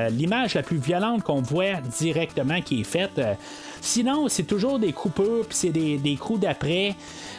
l'image 0.09 0.55
la, 0.55 0.63
plus 0.63 0.77
violente 0.77 1.23
qu'on 1.23 1.41
voit 1.41 1.81
directement 1.99 2.61
qui 2.61 2.81
est 2.81 2.85
faite. 2.85 3.21
Sinon, 3.81 4.29
c'est 4.29 4.43
toujours 4.43 4.79
des 4.79 4.93
coupures, 4.93 5.45
puis 5.47 5.57
c'est 5.57 5.69
des 5.69 6.17
coups 6.19 6.39
d'après. 6.39 6.95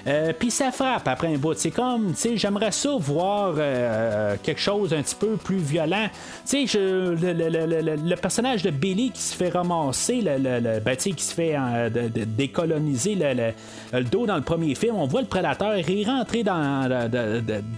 Euh, 0.07 0.33
puis 0.39 0.51
ça 0.51 0.71
frappe 0.71 1.09
après 1.09 1.33
un 1.33 1.39
bout. 1.39 1.55
C'est 1.55 1.71
comme, 1.71 2.13
tu 2.13 2.17
sais, 2.17 2.37
j'aimerais 2.37 2.73
ça 2.73 2.91
voir 2.99 3.55
euh, 3.57 4.37
quelque 4.43 4.61
chose 4.61 4.93
un 4.93 5.03
petit 5.03 5.15
peu 5.15 5.37
plus 5.37 5.57
violent. 5.59 6.09
Tu 6.47 6.67
sais, 6.67 6.79
le, 6.79 8.15
personnage 8.17 8.63
de 8.63 8.71
Billy 8.71 9.11
qui 9.11 9.23
se 9.23 9.35
fait 9.35 9.51
ramasser, 9.51 10.21
le, 10.23 10.81
ben, 10.81 10.97
qui 10.97 11.15
se 11.19 11.35
fait 11.35 11.55
euh, 11.57 11.89
décoloniser 11.91 13.15
le, 13.15 14.05
dos 14.05 14.27
dans 14.27 14.37
le 14.37 14.43
premier 14.43 14.75
film, 14.75 14.97
on 14.97 15.07
voit 15.07 15.21
le 15.21 15.27
prédateur, 15.27 15.77
il 15.77 16.09
rentrer 16.09 16.43
dans, 16.43 16.89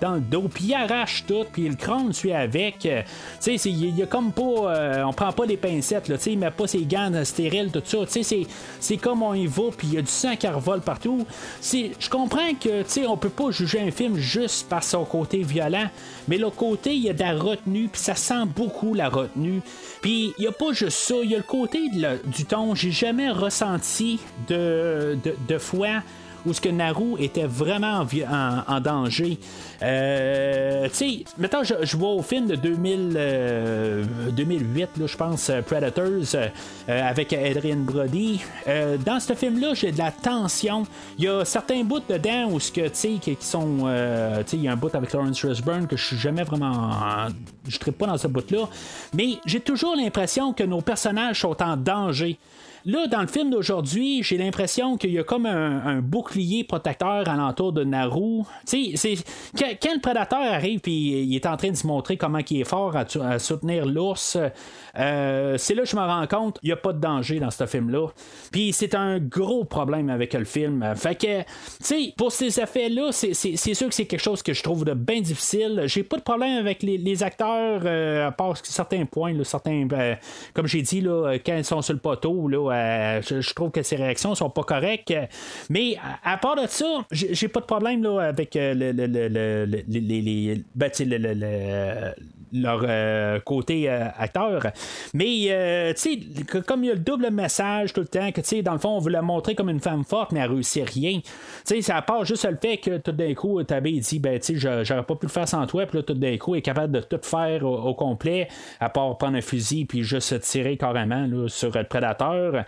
dans 0.01 0.15
le 0.15 0.21
dos, 0.21 0.49
puis 0.53 0.67
il 0.67 0.75
arrache 0.75 1.25
tout, 1.27 1.45
puis 1.53 1.69
le 1.69 1.75
crâne 1.75 2.13
suit 2.13 2.33
avec. 2.33 2.79
tu 2.81 2.89
sais, 3.41 3.71
il 3.71 3.97
y 3.97 4.03
a 4.03 4.07
comme 4.07 4.33
pas. 4.33 5.05
on 5.05 5.13
prend 5.13 5.33
pas 5.33 5.47
des 5.47 5.57
pincettes, 5.57 6.09
là, 6.09 6.17
tu 6.17 6.25
sais, 6.25 6.33
il 6.33 6.39
met 6.39 6.51
pas 6.51 6.67
ses 6.67 6.85
gants 6.85 7.13
stériles, 7.25 7.71
tout 7.71 7.83
ça. 7.85 7.99
Tu 8.11 8.23
sais, 8.23 8.47
c'est 8.81 8.97
comme 8.97 9.23
on 9.23 9.35
y 9.35 9.47
va, 9.47 9.65
puis 9.77 9.89
il 9.89 9.95
y 9.95 9.99
a 9.99 10.03
du 10.03 10.11
sang 10.11 10.37
qui 10.37 10.47
revole 10.47 10.81
partout. 10.81 11.27
Je 11.63 12.09
comprends 12.17 12.55
que, 12.55 12.83
tu 12.83 13.07
on 13.07 13.17
peut 13.17 13.29
pas 13.29 13.51
juger 13.51 13.81
un 13.81 13.91
film 13.91 14.17
juste 14.17 14.69
par 14.69 14.83
son 14.83 15.05
côté 15.05 15.43
violent, 15.43 15.89
mais 16.29 16.39
l'autre 16.39 16.57
côté, 16.57 16.95
il 16.95 17.03
y 17.03 17.11
a 17.11 17.13
de 17.13 17.21
la 17.21 17.35
retenue, 17.35 17.89
puis 17.93 18.01
ça 18.01 18.15
sent 18.15 18.47
beaucoup 18.55 18.95
la 18.95 19.09
retenue. 19.09 19.61
Puis 20.01 20.33
il 20.39 20.45
y 20.45 20.47
a 20.47 20.53
pas 20.53 20.73
juste 20.73 20.99
ça, 20.99 21.15
il 21.23 21.31
y 21.31 21.35
a 21.35 21.39
le 21.39 21.43
côté 21.43 21.81
du 22.25 22.45
ton. 22.47 22.75
J'ai 22.75 22.91
jamais 22.91 23.31
ressenti 23.31 24.21
de, 24.49 25.19
de, 25.23 25.35
de 25.47 25.59
foi 25.59 26.03
où 26.47 26.53
ce 26.53 26.61
que 26.61 26.69
Naru 26.69 27.15
était 27.19 27.47
vraiment 27.47 28.07
en, 28.69 28.81
danger. 28.81 29.39
Euh, 29.83 30.89
tu 30.89 30.95
sais, 30.95 31.25
maintenant 31.39 31.63
je, 31.63 31.97
vois 31.97 32.11
au 32.11 32.23
film 32.23 32.47
de 32.47 32.55
2000, 32.57 34.33
2008, 34.33 34.83
euh, 34.83 34.87
là, 35.01 35.07
je 35.07 35.17
pense, 35.17 35.51
euh, 35.51 35.61
Predators, 35.63 36.37
avec 36.89 37.33
Adrian 37.33 37.79
Brody. 37.79 38.41
dans 39.05 39.21
ce 39.21 39.35
film-là, 39.35 39.75
j'ai 39.75 39.93
de 39.93 39.99
la 39.99 40.13
tension. 40.13 40.85
Il 41.19 41.25
y 41.25 41.29
a 41.29 41.45
certains 41.45 41.83
bouts 41.83 42.01
dedans 42.09 42.51
où 42.51 42.61
ce 42.61 42.71
que, 42.71 42.89
tu 42.89 42.95
sais, 42.95 43.13
qui, 43.21 43.37
sont, 43.41 43.79
tu 43.79 44.51
sais, 44.51 44.57
il 44.57 44.63
y 44.63 44.69
a 44.69 44.73
un 44.73 44.77
bout 44.77 44.95
avec 44.95 45.13
Lawrence 45.13 45.41
Fishburne 45.41 45.87
que 45.87 45.97
je 45.97 46.05
suis 46.05 46.17
jamais 46.17 46.45
vraiment, 46.45 46.91
je 47.67 47.79
ne 47.85 47.93
pas 47.93 48.07
dans 48.07 48.19
ce 48.19 48.29
bout-là, 48.29 48.69
mais 49.15 49.39
j'ai 49.45 49.61
toujours 49.61 49.97
l'impression 49.97 50.53
que 50.53 50.63
nos 50.63 50.81
personnages 50.81 51.41
sont 51.41 51.61
en 51.63 51.77
danger. 51.77 52.39
Là, 52.87 53.09
dans 53.09 53.21
le 53.21 53.27
film 53.27 53.51
d'aujourd'hui, 53.51 54.23
j'ai 54.23 54.39
l'impression 54.39 54.97
qu'il 54.97 55.11
y 55.11 55.19
a 55.19 55.25
comme 55.25 55.45
un, 55.45 56.01
bouclier 56.01 56.63
protecteur 56.63 57.29
alentour 57.29 57.73
de 57.73 57.83
Naru. 57.83 58.43
Sais, 58.65 58.95
quand, 59.59 59.93
le 59.93 60.01
prédateur 60.01 60.41
arrive 60.41 60.83
et 60.87 61.23
il 61.23 61.35
est 61.35 61.47
en 61.47 61.57
train 61.57 61.71
de 61.71 61.77
se 61.77 61.85
montrer 61.85 62.17
comment 62.17 62.39
il 62.49 62.61
est 62.61 62.65
fort 62.65 62.95
à, 62.95 63.39
soutenir 63.41 63.87
l'ours, 63.87 64.39
euh, 64.99 65.59
c'est 65.59 65.75
là 65.75 65.83
que 65.83 65.89
je 65.89 65.97
me 65.97 66.01
rends 66.01 66.29
compte 66.29 66.61
il 66.63 66.67
n'y 66.67 66.73
a 66.73 66.77
pas 66.77 66.93
de 66.93 67.01
danger 67.01 67.41
dans 67.41 67.51
ce 67.51 67.67
film-là. 67.67 68.07
Puis 68.53 68.73
c'est 68.73 68.95
un 68.95 69.19
gros 69.19 69.65
problème 69.65 70.09
avec 70.09 70.35
le 70.35 70.45
film. 70.45 70.85
Fait 70.95 71.17
que, 71.17 72.13
pour 72.13 72.31
ces 72.31 72.61
effets-là, 72.61 73.11
c'est 73.11 73.35
sûr 73.35 73.89
que 73.89 73.95
c'est 73.97 74.07
quelque 74.07 74.23
chose 74.23 74.45
que 74.45 74.53
je 74.53 74.63
trouve 74.63 74.85
de 74.85 74.95
bien 74.95 75.21
difficile. 75.21 75.83
J'ai 75.87 76.05
pas 76.05 76.19
de 76.19 76.23
problème 76.23 76.59
avec 76.59 76.85
les, 76.85 77.23
acteurs, 77.25 77.83
euh, 77.85 78.29
à 78.29 78.31
part 78.31 78.57
certains 78.63 79.07
points, 79.07 79.35
certains, 79.43 79.89
euh, 79.93 80.15
comme 80.55 80.69
j'ai 80.69 80.83
dit, 80.83 81.01
là, 81.01 81.35
quand 81.45 81.57
ils 81.57 81.65
sont 81.65 81.83
sur 81.83 81.95
le 81.95 81.99
poteau, 81.99 82.47
là, 82.47 82.76
euh, 82.77 83.23
je, 83.23 83.55
trouve 83.55 83.71
que 83.71 83.83
ses 83.83 83.97
réactions 83.97 84.35
sont 84.35 84.51
pas 84.51 84.63
correctes. 84.63 85.15
Mais 85.71 85.97
à, 86.25 86.37
part 86.39 86.57
de 86.57 86.67
ça, 86.67 87.05
j'ai 87.11 87.49
pas 87.49 87.61
de 87.61 87.67
problème 87.67 88.03
là, 88.03 88.21
avec 88.21 88.57
euh, 88.57 88.75
le, 88.75 89.65
les, 89.89 90.65
ben, 90.75 90.91
leur 92.53 92.81
euh, 92.85 93.41
côté 93.41 93.89
acteur. 93.89 94.63
Mais, 95.15 95.95
tu 95.97 96.03
sais, 96.03 96.63
comme 96.63 96.85
il 96.85 96.89
y 96.89 96.91
a 96.91 96.95
le 96.95 97.01
double 97.01 97.31
message 97.31 97.93
tout 97.93 98.01
le 98.01 98.07
temps, 98.07 98.31
que, 98.33 98.41
tu 98.41 98.49
sais, 98.49 98.63
dans 98.63 98.73
le 98.73 98.79
fond, 98.79 98.91
on 98.91 98.99
veut 98.99 99.11
la 99.11 99.23
montrer 99.23 99.55
comme 99.55 99.71
une 99.71 99.81
femme 99.81 100.05
forte, 100.05 100.33
mais 100.33 100.41
elle 100.41 100.51
réussit 100.51 100.89
rien. 100.89 101.21
Tu 101.21 101.25
sais, 101.65 101.83
ça 101.83 102.01
part 102.03 102.25
juste 102.25 102.49
le 102.49 102.57
fait 102.61 102.79
que 102.79 102.99
tout 102.99 103.13
d'un 103.13 103.35
coup, 103.35 103.63
Tabé 103.63 103.93
dit, 103.93 104.19
ben, 104.19 104.39
tu 104.39 104.59
sais, 104.59 104.85
j'aurais 104.85 105.03
pas 105.03 105.15
pu 105.15 105.27
le 105.27 105.33
faire 105.33 105.49
sans 105.49 105.67
toi, 105.67 105.87
puis 105.87 105.99
là, 105.99 106.03
tout 106.03 106.15
d'un 106.15 106.37
coup, 106.39 106.55
elle 106.55 106.61
est 106.61 106.63
capable 106.63 106.93
de 106.95 107.01
tout 107.01 107.21
faire 107.23 107.65
au, 107.65 107.95
complet, 107.95 108.49
à 108.81 108.89
part 108.89 109.17
prendre 109.19 109.37
un 109.37 109.41
fusil, 109.41 109.85
puis 109.85 110.03
juste 110.03 110.41
tirer 110.41 110.77
carrément 110.77 111.49
sur 111.49 111.77
le 111.77 111.85
prédateur. 111.85 112.65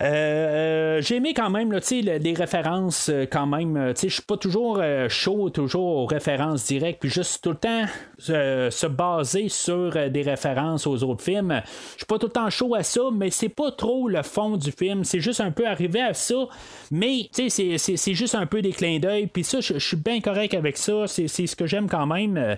Euh, 0.00 1.00
j'ai 1.02 1.16
aimé 1.16 1.34
quand 1.34 1.50
même 1.50 1.72
là, 1.72 1.80
des 1.80 2.34
références 2.34 3.10
euh, 3.10 3.26
quand 3.30 3.46
même. 3.46 3.92
Je 4.00 4.08
suis 4.08 4.22
pas 4.22 4.38
toujours 4.38 4.78
euh, 4.80 5.08
chaud, 5.10 5.50
toujours 5.50 5.96
aux 5.96 6.06
références 6.06 6.64
directes, 6.66 7.00
puis 7.00 7.10
juste 7.10 7.44
tout 7.44 7.50
le 7.50 7.56
temps 7.56 7.84
se 8.18 8.86
baser 8.90 9.48
sur 9.48 10.10
des 10.10 10.22
références 10.22 10.86
aux 10.86 11.02
autres 11.04 11.22
films. 11.22 11.62
Je 11.92 11.98
suis 11.98 12.06
pas 12.06 12.18
tout 12.18 12.26
le 12.26 12.32
temps 12.32 12.50
chaud 12.50 12.74
à 12.74 12.82
ça, 12.82 13.02
mais 13.12 13.30
c'est 13.30 13.48
pas 13.48 13.70
trop 13.70 14.08
le 14.08 14.22
fond 14.22 14.56
du 14.56 14.72
film. 14.72 15.04
C'est 15.04 15.20
juste 15.20 15.40
un 15.40 15.50
peu 15.50 15.66
arrivé 15.66 16.00
à 16.00 16.14
ça. 16.14 16.46
Mais 16.90 17.28
c'est 17.32 18.14
juste 18.14 18.34
un 18.34 18.46
peu 18.46 18.62
des 18.62 18.72
clins 18.72 18.98
d'œil. 18.98 19.26
Puis 19.26 19.44
ça, 19.44 19.60
je 19.60 19.78
suis 19.78 19.96
bien 19.96 20.20
correct 20.20 20.54
avec 20.54 20.76
ça. 20.76 21.06
C'est 21.06 21.28
ce 21.28 21.56
que 21.56 21.66
j'aime 21.66 21.88
quand 21.88 22.06
même. 22.06 22.56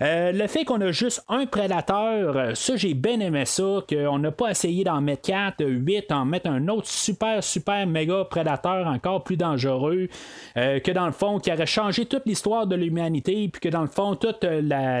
le 0.00 0.46
fait 0.46 0.64
qu'on 0.64 0.80
a 0.80 0.92
juste 0.92 1.24
un 1.28 1.46
prédateur, 1.46 2.56
ça, 2.56 2.76
j'ai 2.76 2.94
bien 2.94 3.20
aimé 3.20 3.44
ça. 3.46 3.80
Qu'on 3.88 4.18
n'a 4.18 4.30
pas 4.30 4.50
essayé 4.50 4.84
d'en 4.84 5.00
mettre 5.00 5.22
4, 5.22 5.64
8, 5.64 6.12
en 6.12 6.24
mettre 6.24 6.50
un 6.50 6.68
autre 6.68 6.88
super, 6.88 7.42
super 7.42 7.86
méga 7.86 8.24
prédateur 8.24 8.86
encore 8.86 9.24
plus 9.24 9.36
dangereux. 9.36 10.08
que 10.54 10.90
dans 10.90 11.06
le 11.06 11.12
fond, 11.12 11.38
qui 11.38 11.52
aurait 11.52 11.66
changé 11.66 12.06
toute 12.06 12.26
l'histoire 12.26 12.66
de 12.66 12.76
l'humanité. 12.76 13.48
Puis 13.48 13.60
que 13.60 13.68
dans 13.68 13.82
le 13.82 13.88
fond, 13.88 14.14
toute 14.14 14.44
la, 14.44 15.00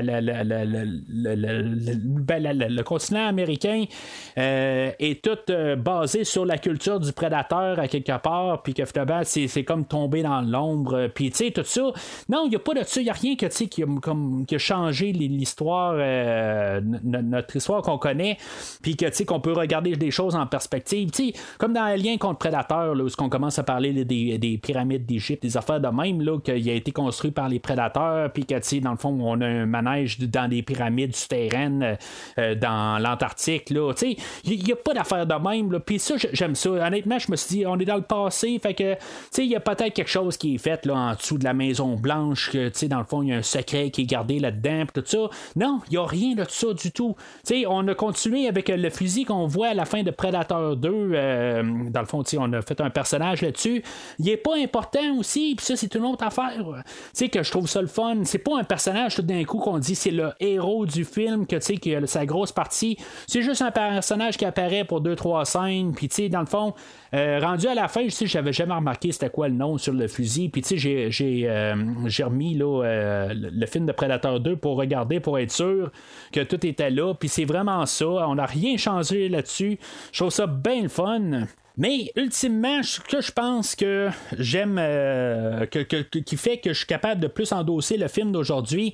le 2.32 2.82
continent 2.82 3.26
américain 3.26 3.84
est 4.36 5.24
tout 5.24 5.52
basé 5.78 6.24
sur 6.24 6.44
la 6.44 6.58
culture 6.58 7.00
du 7.00 7.12
prédateur 7.12 7.78
à 7.78 7.88
quelque 7.88 8.18
part. 8.18 8.62
Puis 8.62 8.74
que 8.74 8.84
finalement, 8.84 9.22
c'est 9.24 9.64
comme 9.64 9.84
tomber 9.84 10.22
dans 10.22 10.40
l'ombre. 10.40 11.08
Puis 11.14 11.30
tu 11.30 11.36
sais, 11.36 11.50
tout 11.50 11.64
ça. 11.64 11.92
Non, 12.28 12.44
il 12.46 12.50
n'y 12.50 12.56
a 12.56 12.60
pas 12.60 12.74
de 12.74 12.82
ça. 12.84 13.00
Il 13.00 13.04
n'y 13.04 13.10
a 13.10 13.14
rien 13.14 13.36
que, 13.36 13.46
qui, 13.46 13.82
a, 13.82 13.86
comme, 14.00 14.44
qui 14.46 14.54
a 14.54 14.58
changé 14.58 15.12
l'histoire, 15.12 15.94
notre 16.82 17.56
histoire 17.56 17.82
qu'on 17.82 17.98
connaît. 17.98 18.36
Puis 18.82 18.96
que 18.96 19.06
tu 19.06 19.14
sais, 19.14 19.24
qu'on 19.24 19.40
peut 19.40 19.52
regarder 19.52 19.96
des 19.96 20.10
choses 20.10 20.34
en 20.34 20.46
perspective. 20.46 21.10
Tu 21.10 21.32
sais, 21.32 21.40
comme 21.58 21.72
dans 21.72 21.84
Alien 21.84 22.18
contre 22.18 22.38
Prédateur, 22.38 22.94
là, 22.94 23.04
où 23.04 23.08
on 23.18 23.28
commence 23.28 23.58
à 23.58 23.62
parler 23.62 24.04
des, 24.04 24.38
des 24.38 24.58
pyramides 24.58 25.06
d'Égypte, 25.06 25.42
des 25.42 25.56
affaires 25.56 25.80
de 25.80 25.88
même, 25.88 26.20
là, 26.22 26.38
qu'il 26.38 26.68
a 26.68 26.74
été 26.74 26.92
construit 26.92 27.30
par 27.30 27.48
les 27.48 27.58
prédateurs. 27.58 28.32
Puis 28.32 28.44
que 28.46 28.54
tu 28.54 28.60
sais, 28.62 28.80
dans 28.80 28.92
le 28.92 28.96
fond, 28.96 29.16
on 29.20 29.40
a 29.40 29.46
un 29.46 29.66
manège 29.66 30.18
dans 30.18 30.48
des 30.48 30.59
pyramides 30.62 31.14
souterraines 31.14 31.96
euh, 32.38 32.54
dans 32.54 33.02
l'Antarctique. 33.02 33.70
Il 33.70 34.64
n'y 34.64 34.72
a 34.72 34.76
pas 34.76 34.94
d'affaires 34.94 35.26
de 35.26 35.34
même. 35.34 35.80
Puis 35.80 35.98
ça, 35.98 36.14
j'aime 36.32 36.54
ça. 36.54 36.70
Honnêtement, 36.70 37.18
je 37.18 37.30
me 37.30 37.36
suis 37.36 37.56
dit, 37.56 37.66
on 37.66 37.78
est 37.78 37.84
dans 37.84 37.96
le 37.96 38.02
passé. 38.02 38.58
Fait 38.62 38.74
que, 38.74 38.96
il 39.38 39.46
y 39.46 39.56
a 39.56 39.60
peut-être 39.60 39.94
quelque 39.94 40.10
chose 40.10 40.36
qui 40.36 40.54
est 40.54 40.58
fait 40.58 40.84
là, 40.86 40.94
en 40.94 41.14
dessous 41.14 41.38
de 41.38 41.44
la 41.44 41.54
Maison 41.54 41.96
Blanche. 41.96 42.50
Que, 42.50 42.86
dans 42.86 42.98
le 42.98 43.04
fond, 43.04 43.22
il 43.22 43.28
y 43.28 43.32
a 43.32 43.36
un 43.36 43.42
secret 43.42 43.90
qui 43.90 44.02
est 44.02 44.06
gardé 44.06 44.38
là-dedans. 44.38 44.84
Tout 44.92 45.02
ça. 45.04 45.18
Non, 45.56 45.80
il 45.88 45.92
n'y 45.92 45.96
a 45.98 46.06
rien 46.06 46.34
de 46.34 46.44
ça 46.48 46.72
du 46.74 46.90
tout. 46.92 47.16
On 47.68 47.86
a 47.88 47.94
continué 47.94 48.48
avec 48.48 48.68
le 48.68 48.90
fusil 48.90 49.24
qu'on 49.24 49.46
voit 49.46 49.68
à 49.68 49.74
la 49.74 49.84
fin 49.84 50.02
de 50.02 50.10
Predator 50.10 50.76
2. 50.76 50.88
Euh, 50.90 51.62
dans 51.90 52.00
le 52.00 52.06
fond, 52.06 52.22
on 52.38 52.52
a 52.52 52.62
fait 52.62 52.80
un 52.80 52.90
personnage 52.90 53.42
là-dessus. 53.42 53.82
Il 54.18 54.28
est 54.28 54.36
pas 54.36 54.56
important 54.56 55.16
aussi. 55.18 55.54
Puis 55.56 55.66
ça, 55.66 55.76
c'est 55.76 55.94
une 55.94 56.04
autre 56.04 56.24
affaire. 56.24 56.52
Tu 56.56 56.82
sais, 57.12 57.28
que 57.28 57.42
je 57.42 57.50
trouve 57.50 57.68
ça 57.68 57.80
le 57.80 57.88
fun. 57.88 58.24
C'est 58.24 58.38
pas 58.38 58.58
un 58.58 58.64
personnage 58.64 59.16
tout 59.16 59.22
d'un 59.22 59.44
coup 59.44 59.58
qu'on 59.58 59.78
dit 59.78 59.94
c'est 59.94 60.10
le 60.10 60.32
héros 60.54 60.86
du 60.86 61.04
film, 61.04 61.46
que 61.46 61.56
tu 61.56 61.62
sais, 61.62 61.76
qui 61.76 61.94
a 61.94 62.06
sa 62.06 62.26
grosse 62.26 62.52
partie. 62.52 62.96
C'est 63.26 63.42
juste 63.42 63.62
un 63.62 63.70
personnage 63.70 64.36
qui 64.36 64.44
apparaît 64.44 64.84
pour 64.84 65.00
deux, 65.00 65.16
trois 65.16 65.44
scènes. 65.44 65.92
Puis 65.94 66.08
tu 66.08 66.16
sais, 66.16 66.28
dans 66.28 66.40
le 66.40 66.46
fond, 66.46 66.74
euh, 67.14 67.40
rendu 67.40 67.66
à 67.66 67.74
la 67.74 67.88
fin, 67.88 68.04
je 68.04 68.10
sais, 68.10 68.26
j'avais 68.26 68.52
jamais 68.52 68.74
remarqué 68.74 69.12
c'était 69.12 69.30
quoi 69.30 69.48
le 69.48 69.54
nom 69.54 69.78
sur 69.78 69.92
le 69.92 70.08
fusil. 70.08 70.48
Puis 70.48 70.62
tu 70.62 70.78
sais, 70.78 71.10
j'ai, 71.10 71.48
euh, 71.48 71.74
remis 72.24 72.58
euh, 72.60 73.32
le 73.34 73.66
film 73.66 73.86
de 73.86 73.92
Predator 73.92 74.40
2 74.40 74.56
pour 74.56 74.76
regarder, 74.76 75.20
pour 75.20 75.38
être 75.38 75.52
sûr 75.52 75.90
que 76.32 76.40
tout 76.40 76.64
était 76.66 76.90
là. 76.90 77.14
Puis 77.14 77.28
c'est 77.28 77.44
vraiment 77.44 77.86
ça. 77.86 78.06
On 78.06 78.36
n'a 78.36 78.46
rien 78.46 78.76
changé 78.76 79.28
là-dessus. 79.28 79.78
Je 80.12 80.20
trouve 80.20 80.30
ça 80.30 80.46
bien 80.46 80.82
le 80.82 80.88
fun. 80.88 81.46
Mais 81.80 82.12
ultimement, 82.14 82.82
ce 82.82 83.00
que 83.00 83.22
je 83.22 83.32
pense 83.32 83.74
que 83.74 84.10
j'aime, 84.38 84.76
euh, 84.78 85.64
qui 85.64 86.36
fait 86.36 86.58
que 86.58 86.74
je 86.74 86.78
suis 86.80 86.86
capable 86.86 87.22
de 87.22 87.26
plus 87.26 87.52
endosser 87.52 87.96
le 87.96 88.06
film 88.06 88.32
d'aujourd'hui 88.32 88.92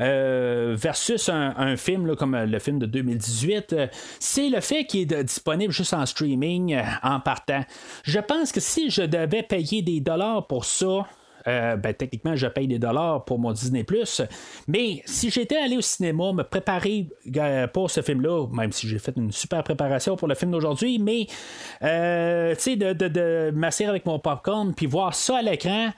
euh, 0.00 0.74
versus 0.76 1.28
un, 1.28 1.76
film 1.76 2.16
comme 2.16 2.36
le 2.36 2.58
film 2.58 2.80
de 2.80 2.86
2018, 2.86 3.72
euh, 3.72 3.86
c'est 4.18 4.48
le 4.48 4.60
fait 4.60 4.84
qu'il 4.84 5.12
est 5.12 5.22
disponible 5.22 5.72
juste 5.72 5.94
en 5.94 6.04
streaming 6.06 6.76
en 7.04 7.20
partant. 7.20 7.64
Je 8.02 8.18
pense 8.18 8.50
que 8.50 8.58
si 8.58 8.90
je 8.90 9.02
devais 9.02 9.44
payer 9.44 9.82
des 9.82 10.00
dollars 10.00 10.48
pour 10.48 10.64
ça, 10.64 11.06
euh, 11.46 11.76
ben, 11.76 11.92
techniquement, 11.94 12.34
je 12.36 12.46
paye 12.46 12.66
des 12.66 12.78
dollars 12.78 13.24
pour 13.24 13.38
mon 13.38 13.52
Disney. 13.52 13.84
Mais 14.66 15.02
si 15.04 15.30
j'étais 15.30 15.56
allé 15.56 15.76
au 15.76 15.80
cinéma, 15.80 16.32
me 16.32 16.42
préparer 16.42 17.08
euh, 17.36 17.66
pour 17.66 17.90
ce 17.90 18.02
film-là, 18.02 18.46
même 18.52 18.72
si 18.72 18.88
j'ai 18.88 18.98
fait 18.98 19.14
une 19.16 19.32
super 19.32 19.62
préparation 19.62 20.16
pour 20.16 20.28
le 20.28 20.34
film 20.34 20.52
d'aujourd'hui, 20.52 20.98
mais 20.98 21.26
euh, 21.82 22.54
de, 22.54 22.92
de, 22.92 23.08
de 23.08 23.50
m'asseoir 23.54 23.90
avec 23.90 24.06
mon 24.06 24.18
popcorn 24.18 24.74
puis 24.74 24.86
voir 24.86 25.14
ça 25.14 25.38
à 25.38 25.42
l'écran. 25.42 25.90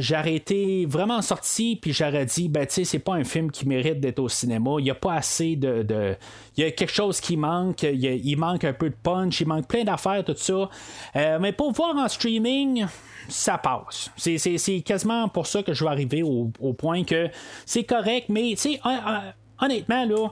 J'aurais 0.00 0.34
été 0.34 0.86
vraiment 0.86 1.22
sorti, 1.22 1.76
puis 1.76 1.92
j'aurais 1.92 2.26
dit, 2.26 2.48
ben, 2.48 2.66
tu 2.66 2.74
sais, 2.74 2.84
c'est 2.84 2.98
pas 2.98 3.14
un 3.14 3.24
film 3.24 3.50
qui 3.50 3.66
mérite 3.66 4.00
d'être 4.00 4.18
au 4.18 4.28
cinéma. 4.28 4.72
Il 4.78 4.84
n'y 4.84 4.90
a 4.90 4.94
pas 4.94 5.14
assez 5.14 5.56
de. 5.56 6.16
Il 6.56 6.64
y 6.64 6.66
a 6.66 6.70
quelque 6.70 6.92
chose 6.92 7.20
qui 7.20 7.36
manque. 7.36 7.82
Il, 7.82 8.36
manque 8.36 8.64
un 8.64 8.72
peu 8.72 8.90
de 8.90 8.96
punch, 9.02 9.40
il 9.40 9.48
manque 9.48 9.66
plein 9.66 9.84
d'affaires, 9.84 10.24
tout 10.24 10.34
ça. 10.36 10.68
mais 11.14 11.52
pour 11.52 11.72
voir 11.72 11.96
en 11.96 12.08
streaming, 12.08 12.86
ça 13.28 13.58
passe. 13.58 14.10
C'est 14.16 14.80
quasiment 14.80 15.28
pour 15.28 15.46
ça 15.46 15.62
que 15.62 15.72
je 15.72 15.84
vais 15.84 15.90
arriver 15.90 16.22
au, 16.22 16.50
au 16.60 16.72
point 16.72 17.04
que 17.04 17.28
c'est 17.66 17.84
correct, 17.84 18.26
mais 18.28 18.50
tu 18.50 18.56
sais, 18.56 18.80
honnêtement, 19.60 20.04
là, 20.04 20.28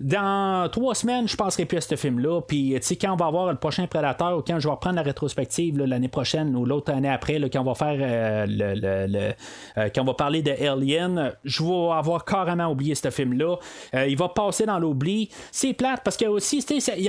dans 0.00 0.68
trois 0.70 0.94
semaines, 0.94 1.28
je 1.28 1.36
passerai 1.36 1.66
plus 1.66 1.76
à 1.76 1.80
ce 1.82 1.94
film-là. 1.94 2.40
Puis, 2.40 2.72
tu 2.76 2.82
sais, 2.82 2.96
quand 2.96 3.12
on 3.12 3.16
va 3.16 3.26
avoir 3.26 3.50
le 3.50 3.58
prochain 3.58 3.86
Prédateur 3.86 4.38
ou 4.38 4.42
quand 4.42 4.58
je 4.58 4.66
vais 4.66 4.72
reprendre 4.72 4.96
la 4.96 5.02
rétrospective 5.02 5.78
l'année 5.78 6.08
prochaine 6.08 6.56
ou 6.56 6.64
l'autre 6.64 6.92
année 6.92 7.10
après, 7.10 7.38
quand 7.50 7.60
on 7.60 7.64
va 7.64 7.74
faire 7.74 7.98
euh, 8.00 8.46
le, 8.48 9.34
euh, 9.76 9.88
quand 9.94 10.02
on 10.02 10.06
va 10.06 10.14
parler 10.14 10.40
de 10.40 10.52
Alien, 10.52 11.32
je 11.44 11.62
vais 11.62 11.92
avoir 11.92 12.24
carrément 12.24 12.70
oublié 12.70 12.94
ce 12.94 13.10
film-là. 13.10 13.56
Euh, 13.94 14.06
il 14.06 14.16
va 14.16 14.30
passer 14.30 14.64
dans 14.64 14.78
l'oubli. 14.78 15.28
C'est 15.52 15.74
plate 15.74 16.00
parce 16.02 16.16
que 16.16 16.24
aussi, 16.24 16.64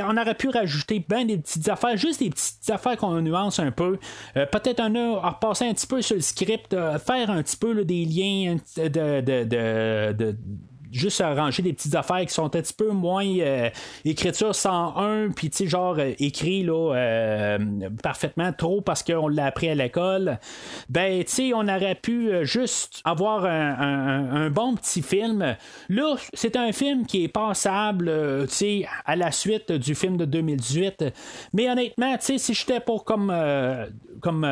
on 0.05 0.17
aurait 0.17 0.35
pu 0.35 0.49
rajouter 0.49 1.03
bien 1.07 1.23
des 1.23 1.37
petites 1.37 1.69
affaires, 1.69 1.95
juste 1.95 2.19
des 2.19 2.29
petites 2.29 2.69
affaires 2.69 2.97
qu'on 2.97 3.21
nuance 3.21 3.59
un 3.59 3.71
peu. 3.71 3.97
Peut-être 4.33 4.81
un 4.81 4.93
a 4.95 5.29
repasser 5.29 5.65
un 5.65 5.73
petit 5.73 5.87
peu 5.87 6.01
sur 6.01 6.15
le 6.15 6.21
script, 6.21 6.75
faire 7.05 7.29
un 7.29 7.41
petit 7.41 7.55
peu 7.55 7.85
des 7.85 8.03
liens 8.03 8.57
de, 8.77 9.21
de 10.13 10.35
juste 10.91 11.21
arranger 11.21 11.63
des 11.63 11.73
petites 11.73 11.95
affaires 11.95 12.25
qui 12.25 12.33
sont 12.33 12.45
un 12.45 12.61
petit 12.61 12.73
peu 12.73 12.89
moins 12.91 13.25
euh, 13.25 13.69
écriture 14.05 14.53
101, 14.53 15.29
puis 15.29 15.49
tu 15.49 15.67
genre 15.67 15.95
euh, 15.97 16.13
écrit 16.19 16.63
là, 16.63 16.93
euh, 16.95 17.57
parfaitement 18.03 18.51
trop 18.53 18.81
parce 18.81 19.03
qu'on 19.03 19.27
l'a 19.27 19.45
appris 19.45 19.69
à 19.69 19.75
l'école, 19.75 20.39
ben 20.89 21.23
tu 21.23 21.31
sais, 21.31 21.51
on 21.53 21.67
aurait 21.67 21.95
pu 21.95 22.45
juste 22.45 23.01
avoir 23.05 23.45
un, 23.45 24.49
bon 24.49 24.75
petit 24.75 25.01
film. 25.01 25.55
Là, 25.89 26.15
c'est 26.33 26.55
un 26.55 26.71
film 26.71 27.05
qui 27.05 27.23
est 27.23 27.27
passable, 27.27 28.11
tu 28.47 28.53
sais, 28.53 28.85
à 29.05 29.15
la 29.15 29.31
suite 29.31 29.71
du 29.71 29.95
film 29.95 30.17
de 30.17 30.25
2018. 30.25 31.05
Mais 31.53 31.69
honnêtement, 31.69 32.17
tu 32.17 32.25
sais, 32.25 32.37
si 32.37 32.53
j'étais 32.53 32.79
pour 32.79 33.05
comme 33.05 33.33
comme 34.21 34.47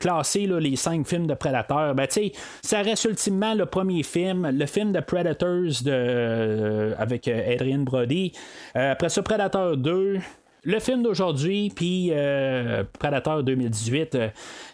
classer 0.00 0.46
les 0.46 0.76
cinq 0.76 1.06
films 1.06 1.26
de 1.26 1.34
Predator, 1.34 1.94
ben 1.94 2.06
tu 2.06 2.14
sais, 2.14 2.32
ça 2.62 2.82
reste 2.82 3.04
ultimement 3.04 3.54
le 3.54 3.66
premier 3.66 4.02
film, 4.02 4.48
le 4.50 4.66
film 4.66 4.92
de 4.92 5.00
Predator 5.00 5.43
euh, 5.86 6.94
avec 6.98 7.28
euh, 7.28 7.52
Adrian 7.52 7.80
Brody. 7.80 8.32
Euh, 8.76 8.92
après 8.92 9.08
ça, 9.08 9.22
Predator 9.22 9.76
2 9.76 10.18
le 10.64 10.80
film 10.80 11.02
d'aujourd'hui, 11.02 11.72
puis 11.74 12.08
euh, 12.12 12.84
Predator 12.98 13.42
2018, 13.42 14.14
euh, 14.14 14.28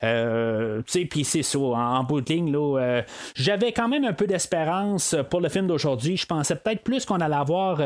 euh, 0.05 0.83
tu 0.87 1.01
sais, 1.01 1.05
puis 1.05 1.25
c'est 1.25 1.43
ça, 1.43 1.59
en, 1.59 2.05
bout 2.05 2.21
de 2.21 2.33
ligne, 2.33 2.53
là, 2.53 3.03
j'avais 3.35 3.73
quand 3.73 3.89
même 3.89 4.05
un 4.05 4.13
peu 4.13 4.27
d'espérance 4.27 5.17
pour 5.29 5.41
le 5.41 5.49
film 5.49 5.67
d'aujourd'hui. 5.67 6.17
Je 6.17 6.27
pensais 6.27 6.57
peut-être 6.57 6.83
plus 6.83 7.05
qu'on 7.05 7.21
allait 7.21 7.35
avoir 7.35 7.79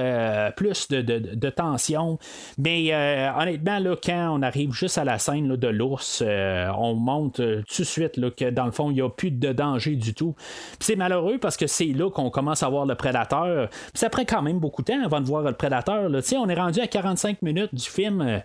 plus 0.55 0.89
de, 0.89 1.51
tension, 1.51 2.19
mais 2.59 2.93
honnêtement, 3.39 3.79
là, 3.79 3.97
quand 4.03 4.39
on 4.39 4.43
arrive 4.43 4.73
juste 4.73 4.99
à 4.99 5.05
la 5.05 5.19
scène 5.19 5.57
de 5.57 5.69
l'ours, 5.69 6.23
on 6.23 6.95
monte 6.95 7.37
tout 7.37 7.83
de 7.83 7.87
suite 7.87 8.17
là, 8.17 8.31
que 8.31 8.51
dans 8.51 8.67
le 8.67 8.73
fond, 8.73 8.91
il 8.91 8.95
n'y 8.95 9.03
a 9.03 9.09
plus 9.09 9.31
de 9.31 9.53
danger 9.53 9.97
du 9.97 10.15
tout. 10.15 10.35
c'est 10.81 10.97
malheureux 10.97 11.39
parce 11.39 11.57
que 11.57 11.67
c'est 11.67 11.87
là 11.87 12.11
qu'on 12.11 12.31
commence 12.31 12.63
à 12.63 12.69
voir 12.69 12.87
le 12.87 12.95
prédateur. 12.95 13.69
ça 13.95 14.11
prend 14.11 14.25
quand 14.25 14.43
même 14.43 14.59
beaucoup 14.59 14.83
de 14.83 14.93
temps 14.93 15.05
avant 15.05 15.21
de 15.21 15.27
voir 15.27 15.43
le 15.43 15.53
prédateur. 15.53 16.11
On 16.37 16.49
est 16.49 16.55
rendu 16.55 16.81
à 16.81 16.87
45 16.87 17.43
minutes 17.43 17.75
du 17.75 17.89
film, 17.95 18.21
euh, 18.21 18.39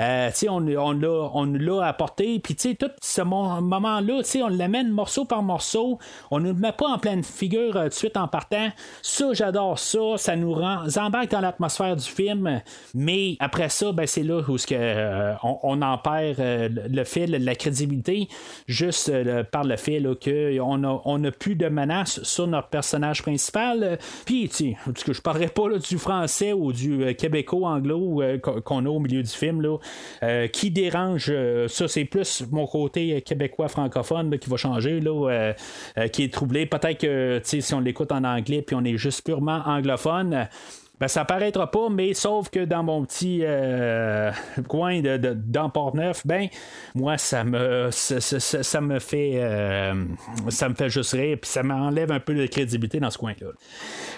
euh, 0.00 0.30
on, 0.48 1.02
on 1.34 1.44
l'a 1.44 1.86
apporté. 1.86 2.38
Puis 2.40 2.54
tout 2.54 2.90
ce 3.00 3.22
moment-là, 3.22 4.22
on 4.42 4.48
l'amène 4.48 4.90
morceau 4.90 5.24
par 5.24 5.42
morceau. 5.42 5.98
On 6.30 6.40
ne 6.40 6.48
le 6.48 6.54
met 6.54 6.72
pas 6.72 6.88
en 6.88 6.98
pleine 6.98 7.22
figure 7.22 7.76
euh, 7.76 7.84
tout 7.84 7.88
de 7.90 7.94
suite 7.94 8.16
en 8.16 8.28
partant. 8.28 8.68
Ça, 9.02 9.32
j'adore 9.32 9.78
ça. 9.78 10.16
Ça 10.16 10.36
nous 10.36 10.52
rend 10.52 10.84
dans 10.86 11.40
l'atmosphère 11.40 11.96
du 11.96 12.04
film. 12.04 12.60
Mais 12.94 13.36
après 13.40 13.68
ça, 13.68 13.92
ben, 13.92 14.06
c'est 14.06 14.22
là 14.22 14.40
où 14.48 14.56
on, 15.42 15.82
en 15.82 15.98
perd 15.98 16.36
le 16.38 17.04
fait, 17.04 17.26
la 17.26 17.54
crédibilité, 17.54 18.28
juste 18.66 19.12
par 19.50 19.64
le 19.64 19.76
fait 19.76 20.02
qu'on 20.22 20.78
n'a 20.78 21.00
on 21.04 21.24
a 21.24 21.30
plus 21.30 21.54
de 21.54 21.68
menaces 21.68 22.22
sur 22.22 22.46
notre 22.46 22.68
personnage 22.68 23.22
principal. 23.22 23.98
Puis, 24.24 24.50
je 24.56 25.20
parlerai 25.20 25.48
pas 25.48 25.68
du 25.78 25.98
français 25.98 26.52
ou 26.52 26.72
du 26.72 27.14
québécois 27.14 27.70
anglo 27.70 28.22
qu'on 28.64 28.84
a 28.84 28.88
au 28.96 29.00
milieu 29.00 29.22
du 29.22 29.30
film. 29.30 29.62
Là, 29.62 29.78
qui 30.48 30.70
dérange, 30.70 31.32
ça 31.68 31.88
c'est 31.88 32.04
plus 32.04 32.44
mon 32.50 32.66
côté 32.66 33.22
québécois 33.22 33.68
francophone 33.68 34.38
qui 34.38 34.50
va 34.50 34.56
changer, 34.56 35.00
là, 35.00 35.54
qui 36.12 36.24
est 36.24 36.32
troublé. 36.32 36.66
Peut-être 36.66 37.00
que 37.00 37.40
si 37.42 37.74
on 37.74 37.80
l'écoute 37.80 38.12
en 38.12 38.24
anglais 38.24 38.62
puis 38.62 38.76
on 38.76 38.84
est 38.84 38.96
juste 38.96 39.24
purement 39.24 39.62
anglophone. 39.66 40.48
Ben, 40.98 41.08
ça 41.08 41.26
paraîtra 41.26 41.70
pas, 41.70 41.90
mais 41.90 42.14
sauf 42.14 42.48
que 42.48 42.64
dans 42.64 42.82
mon 42.82 43.04
petit 43.04 43.40
euh, 43.42 44.32
coin 44.68 45.00
de, 45.02 45.18
de, 45.18 45.34
dans 45.34 45.68
Port-Neuf, 45.68 46.26
ben, 46.26 46.48
moi, 46.94 47.18
ça 47.18 47.44
me, 47.44 47.90
ça, 47.90 48.80
me 48.80 48.98
fait, 48.98 49.32
euh, 49.34 50.04
ça 50.48 50.70
me 50.70 50.74
fait 50.74 50.88
juste 50.88 51.12
rire, 51.12 51.36
puis 51.40 51.50
ça 51.50 51.62
m'enlève 51.62 52.10
un 52.10 52.20
peu 52.20 52.34
de 52.34 52.46
crédibilité 52.46 52.98
dans 52.98 53.10
ce 53.10 53.18
coin-là. 53.18 53.48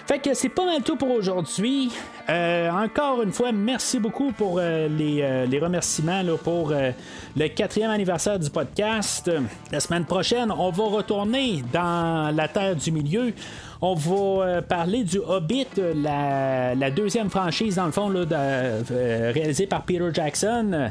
Fait 0.07 0.19
que 0.19 0.33
c'est 0.33 0.49
pas 0.49 0.65
mal 0.65 0.81
tout 0.81 0.95
pour 0.95 1.11
aujourd'hui. 1.11 1.91
Euh, 2.29 2.69
encore 2.71 3.23
une 3.23 3.33
fois, 3.33 3.51
merci 3.51 3.99
beaucoup 3.99 4.31
pour 4.31 4.59
les, 4.59 5.47
les, 5.47 5.59
remerciements 5.59 6.23
pour 6.43 6.71
le 6.71 7.47
quatrième 7.49 7.91
anniversaire 7.91 8.39
du 8.39 8.49
podcast. 8.49 9.29
La 9.71 9.79
semaine 9.81 10.05
prochaine, 10.05 10.51
on 10.51 10.71
va 10.71 10.83
retourner 10.85 11.61
dans 11.73 12.33
la 12.33 12.47
Terre 12.47 12.75
du 12.75 12.91
Milieu. 12.91 13.33
On 13.81 13.93
va 13.93 14.15
euh, 14.45 14.61
parler 14.61 15.05
du 15.05 15.19
Hobbit, 15.19 15.67
la, 15.95 16.91
deuxième 16.91 17.29
franchise, 17.29 17.75
dans 17.75 17.85
le 17.85 17.93
fond, 17.93 18.13
euh, 18.13 19.31
réalisée 19.33 19.67
par 19.67 19.83
Peter 19.83 20.09
Jackson. 20.13 20.89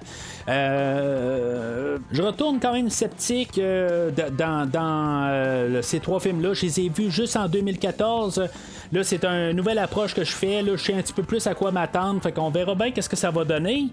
Euh, 0.49 1.99
je 2.11 2.23
retourne 2.23 2.59
quand 2.61 2.73
même 2.73 2.89
sceptique 2.89 3.61
dans, 4.39 5.83
ces 5.83 6.01
trois 6.01 6.21
films-là. 6.21 6.55
Je 6.55 6.63
les 6.63 6.81
ai 6.81 6.89
vus 6.89 7.11
juste 7.11 7.37
en 7.37 7.47
2014. 7.47 8.49
Là, 8.91 9.05
c'est 9.05 9.23
une 9.27 9.53
nouvelle 9.53 9.79
approche 9.79 10.15
que 10.15 10.25
je 10.25 10.33
fais. 10.33 10.63
Là, 10.63 10.77
je 10.77 10.83
sais 10.83 10.95
un 10.95 11.03
petit 11.03 11.13
peu 11.13 11.23
plus 11.23 11.47
à 11.47 11.55
quoi 11.55 11.71
m'attendre. 11.71 12.23
Fait 12.23 12.33
qu'on 12.33 12.49
verra 12.49 12.75
bien 12.75 12.91
qu'est-ce 12.91 13.11
que 13.11 13.17
ça 13.17 13.31
va 13.31 13.45
donner. 13.45 13.89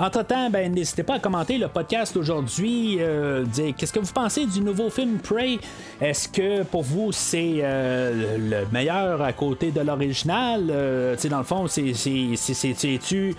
Entre-temps, 0.00 0.48
ben, 0.48 0.72
n'hésitez 0.72 1.02
pas 1.02 1.16
à 1.16 1.18
commenter 1.18 1.58
le 1.58 1.68
podcast 1.68 2.16
aujourd'hui. 2.16 2.96
Euh, 3.00 3.44
qu'est-ce 3.76 3.92
que 3.92 4.00
vous 4.00 4.12
pensez 4.14 4.46
du 4.46 4.62
nouveau 4.62 4.88
film 4.88 5.18
Prey? 5.18 5.58
Est-ce 6.00 6.26
que 6.26 6.62
pour 6.62 6.84
vous, 6.84 7.12
c'est 7.12 7.56
euh, 7.58 8.38
le 8.38 8.72
meilleur 8.72 9.20
à 9.20 9.34
côté 9.34 9.70
de 9.70 9.82
l'original? 9.82 10.68
Euh, 10.70 11.16
dans 11.28 11.36
le 11.36 11.44
fond, 11.44 11.66
c'est-tu 11.66 13.34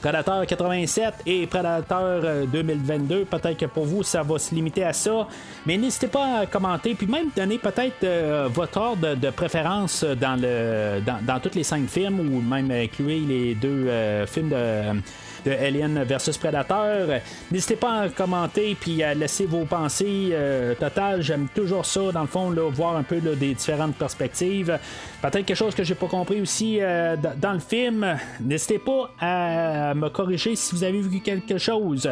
Predator 0.00 0.46
87 0.46 1.14
et 1.26 1.46
Predator 1.46 2.22
2022? 2.50 3.26
Peut-être 3.26 3.58
que 3.58 3.66
pour 3.66 3.84
vous, 3.84 4.02
ça 4.02 4.22
va 4.22 4.38
se 4.38 4.54
limiter 4.54 4.84
à 4.84 4.94
ça. 4.94 5.28
Mais 5.66 5.76
n'hésitez 5.76 6.08
pas 6.08 6.38
à 6.38 6.46
commenter, 6.46 6.94
puis 6.94 7.06
même 7.06 7.26
donner 7.36 7.58
peut-être 7.58 8.48
votre 8.48 8.78
ordre 8.78 9.14
de 9.14 9.28
préférence 9.28 10.04
dans, 10.04 10.40
le, 10.40 11.02
dans, 11.04 11.22
dans 11.22 11.38
tous 11.38 11.54
les 11.54 11.64
cinq 11.64 11.86
films, 11.86 12.18
ou 12.18 12.40
même 12.40 12.70
inclure 12.70 13.28
les 13.28 13.54
deux 13.54 13.90
films 14.26 14.48
de 14.48 15.02
de 15.44 15.50
Alien 15.50 16.02
versus 16.04 16.36
Predator. 16.38 17.08
N'hésitez 17.50 17.76
pas 17.76 18.02
à 18.02 18.08
commenter 18.08 18.76
puis 18.78 19.02
à 19.02 19.14
laisser 19.14 19.46
vos 19.46 19.64
pensées. 19.64 20.30
Euh, 20.32 20.74
total, 20.74 21.22
j'aime 21.22 21.48
toujours 21.54 21.86
ça, 21.86 22.12
dans 22.12 22.22
le 22.22 22.26
fond, 22.26 22.50
là, 22.50 22.70
voir 22.70 22.96
un 22.96 23.02
peu 23.02 23.20
des 23.20 23.54
différentes 23.54 23.96
perspectives. 23.96 24.78
Peut-être 25.22 25.44
quelque 25.44 25.56
chose 25.56 25.74
que 25.74 25.84
j'ai 25.84 25.94
pas 25.94 26.06
compris 26.06 26.40
aussi 26.40 26.78
euh, 26.80 27.16
dans 27.36 27.52
le 27.52 27.58
film. 27.58 28.16
N'hésitez 28.40 28.78
pas 28.78 29.10
à 29.20 29.94
me 29.94 30.08
corriger 30.08 30.56
si 30.56 30.74
vous 30.74 30.84
avez 30.84 31.00
vu 31.00 31.20
quelque 31.20 31.58
chose. 31.58 32.08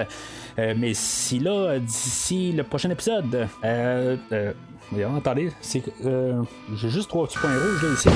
Euh, 0.58 0.74
mais 0.76 0.92
si 0.94 1.38
là, 1.38 1.78
d'ici 1.78 2.52
le 2.52 2.64
prochain 2.64 2.90
épisode, 2.90 3.48
euh, 3.64 4.16
attendez, 5.16 5.52
c'est, 5.60 5.82
j'ai 6.74 6.90
juste 6.90 7.08
trois 7.08 7.26
petits 7.26 7.38
points 7.38 7.50
rouges 7.50 7.94
ici. 7.94 8.08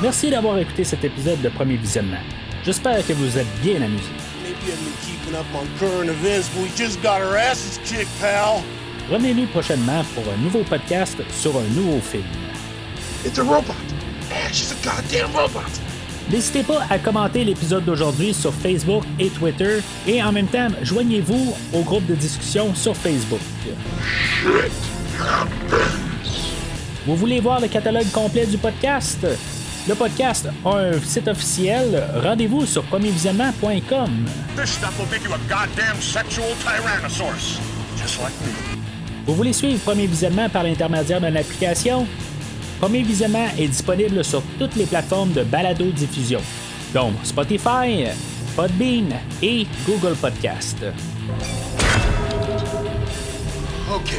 Merci 0.00 0.30
d'avoir 0.30 0.56
écouté 0.58 0.84
cet 0.84 1.02
épisode 1.02 1.40
de 1.42 1.48
Premier 1.48 1.76
Visionnement. 1.76 2.20
J'espère 2.64 3.04
que 3.04 3.12
vous 3.14 3.36
êtes 3.36 3.48
bien 3.60 3.82
amusés. 3.82 4.04
Revenez-nous 9.10 9.46
prochainement 9.46 10.04
pour 10.14 10.22
un 10.32 10.36
nouveau 10.36 10.62
podcast 10.62 11.16
sur 11.32 11.56
un 11.58 11.64
nouveau 11.74 12.00
film. 12.00 12.22
N'hésitez 16.30 16.62
pas 16.62 16.86
à 16.88 16.98
commenter 17.00 17.42
l'épisode 17.42 17.84
d'aujourd'hui 17.84 18.32
sur 18.32 18.54
Facebook 18.54 19.02
et 19.18 19.30
Twitter 19.30 19.80
et 20.06 20.22
en 20.22 20.30
même 20.30 20.46
temps, 20.46 20.68
joignez-vous 20.82 21.56
au 21.72 21.82
groupe 21.82 22.06
de 22.06 22.14
discussion 22.14 22.72
sur 22.72 22.94
Facebook. 22.94 23.40
Vous 27.04 27.16
voulez 27.16 27.40
voir 27.40 27.60
le 27.60 27.66
catalogue 27.66 28.10
complet 28.12 28.46
du 28.46 28.58
podcast? 28.58 29.26
Le 29.88 29.94
podcast 29.94 30.46
a 30.66 30.68
un 30.68 31.00
site 31.00 31.28
officiel. 31.28 32.04
Rendez-vous 32.22 32.66
sur 32.66 32.82
premiervisionnement.com. 32.84 34.26
Vous 39.26 39.34
voulez 39.34 39.54
suivre 39.54 39.80
Premier 39.80 40.06
Visionnement 40.06 40.50
par 40.50 40.64
l'intermédiaire 40.64 41.22
d'une 41.22 41.38
application? 41.38 42.06
Premier 42.78 43.02
Visionnement 43.02 43.46
est 43.58 43.68
disponible 43.68 44.22
sur 44.22 44.42
toutes 44.58 44.76
les 44.76 44.84
plateformes 44.84 45.32
de 45.32 45.42
balado-diffusion, 45.42 46.40
donc 46.92 47.14
Spotify, 47.24 48.08
Podbean 48.54 49.08
et 49.42 49.66
Google 49.86 50.16
Podcast. 50.16 50.84
OK. 53.90 54.12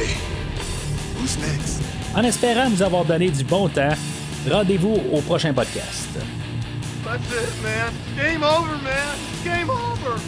Who's 1.16 1.38
next? 1.38 1.80
En 2.16 2.24
espérant 2.24 2.68
vous 2.68 2.82
avoir 2.82 3.04
donné 3.04 3.30
du 3.30 3.44
bon 3.44 3.68
temps, 3.68 3.94
Rendez-vous 4.48 4.98
au 5.12 5.20
prochain 5.20 5.52
podcast. 5.52 6.08
That's 7.04 7.32
it, 7.32 7.62
man. 7.62 7.92
Game 8.16 8.42
over, 8.42 8.76
man. 8.82 9.16
Game 9.44 9.70
over. 9.70 10.18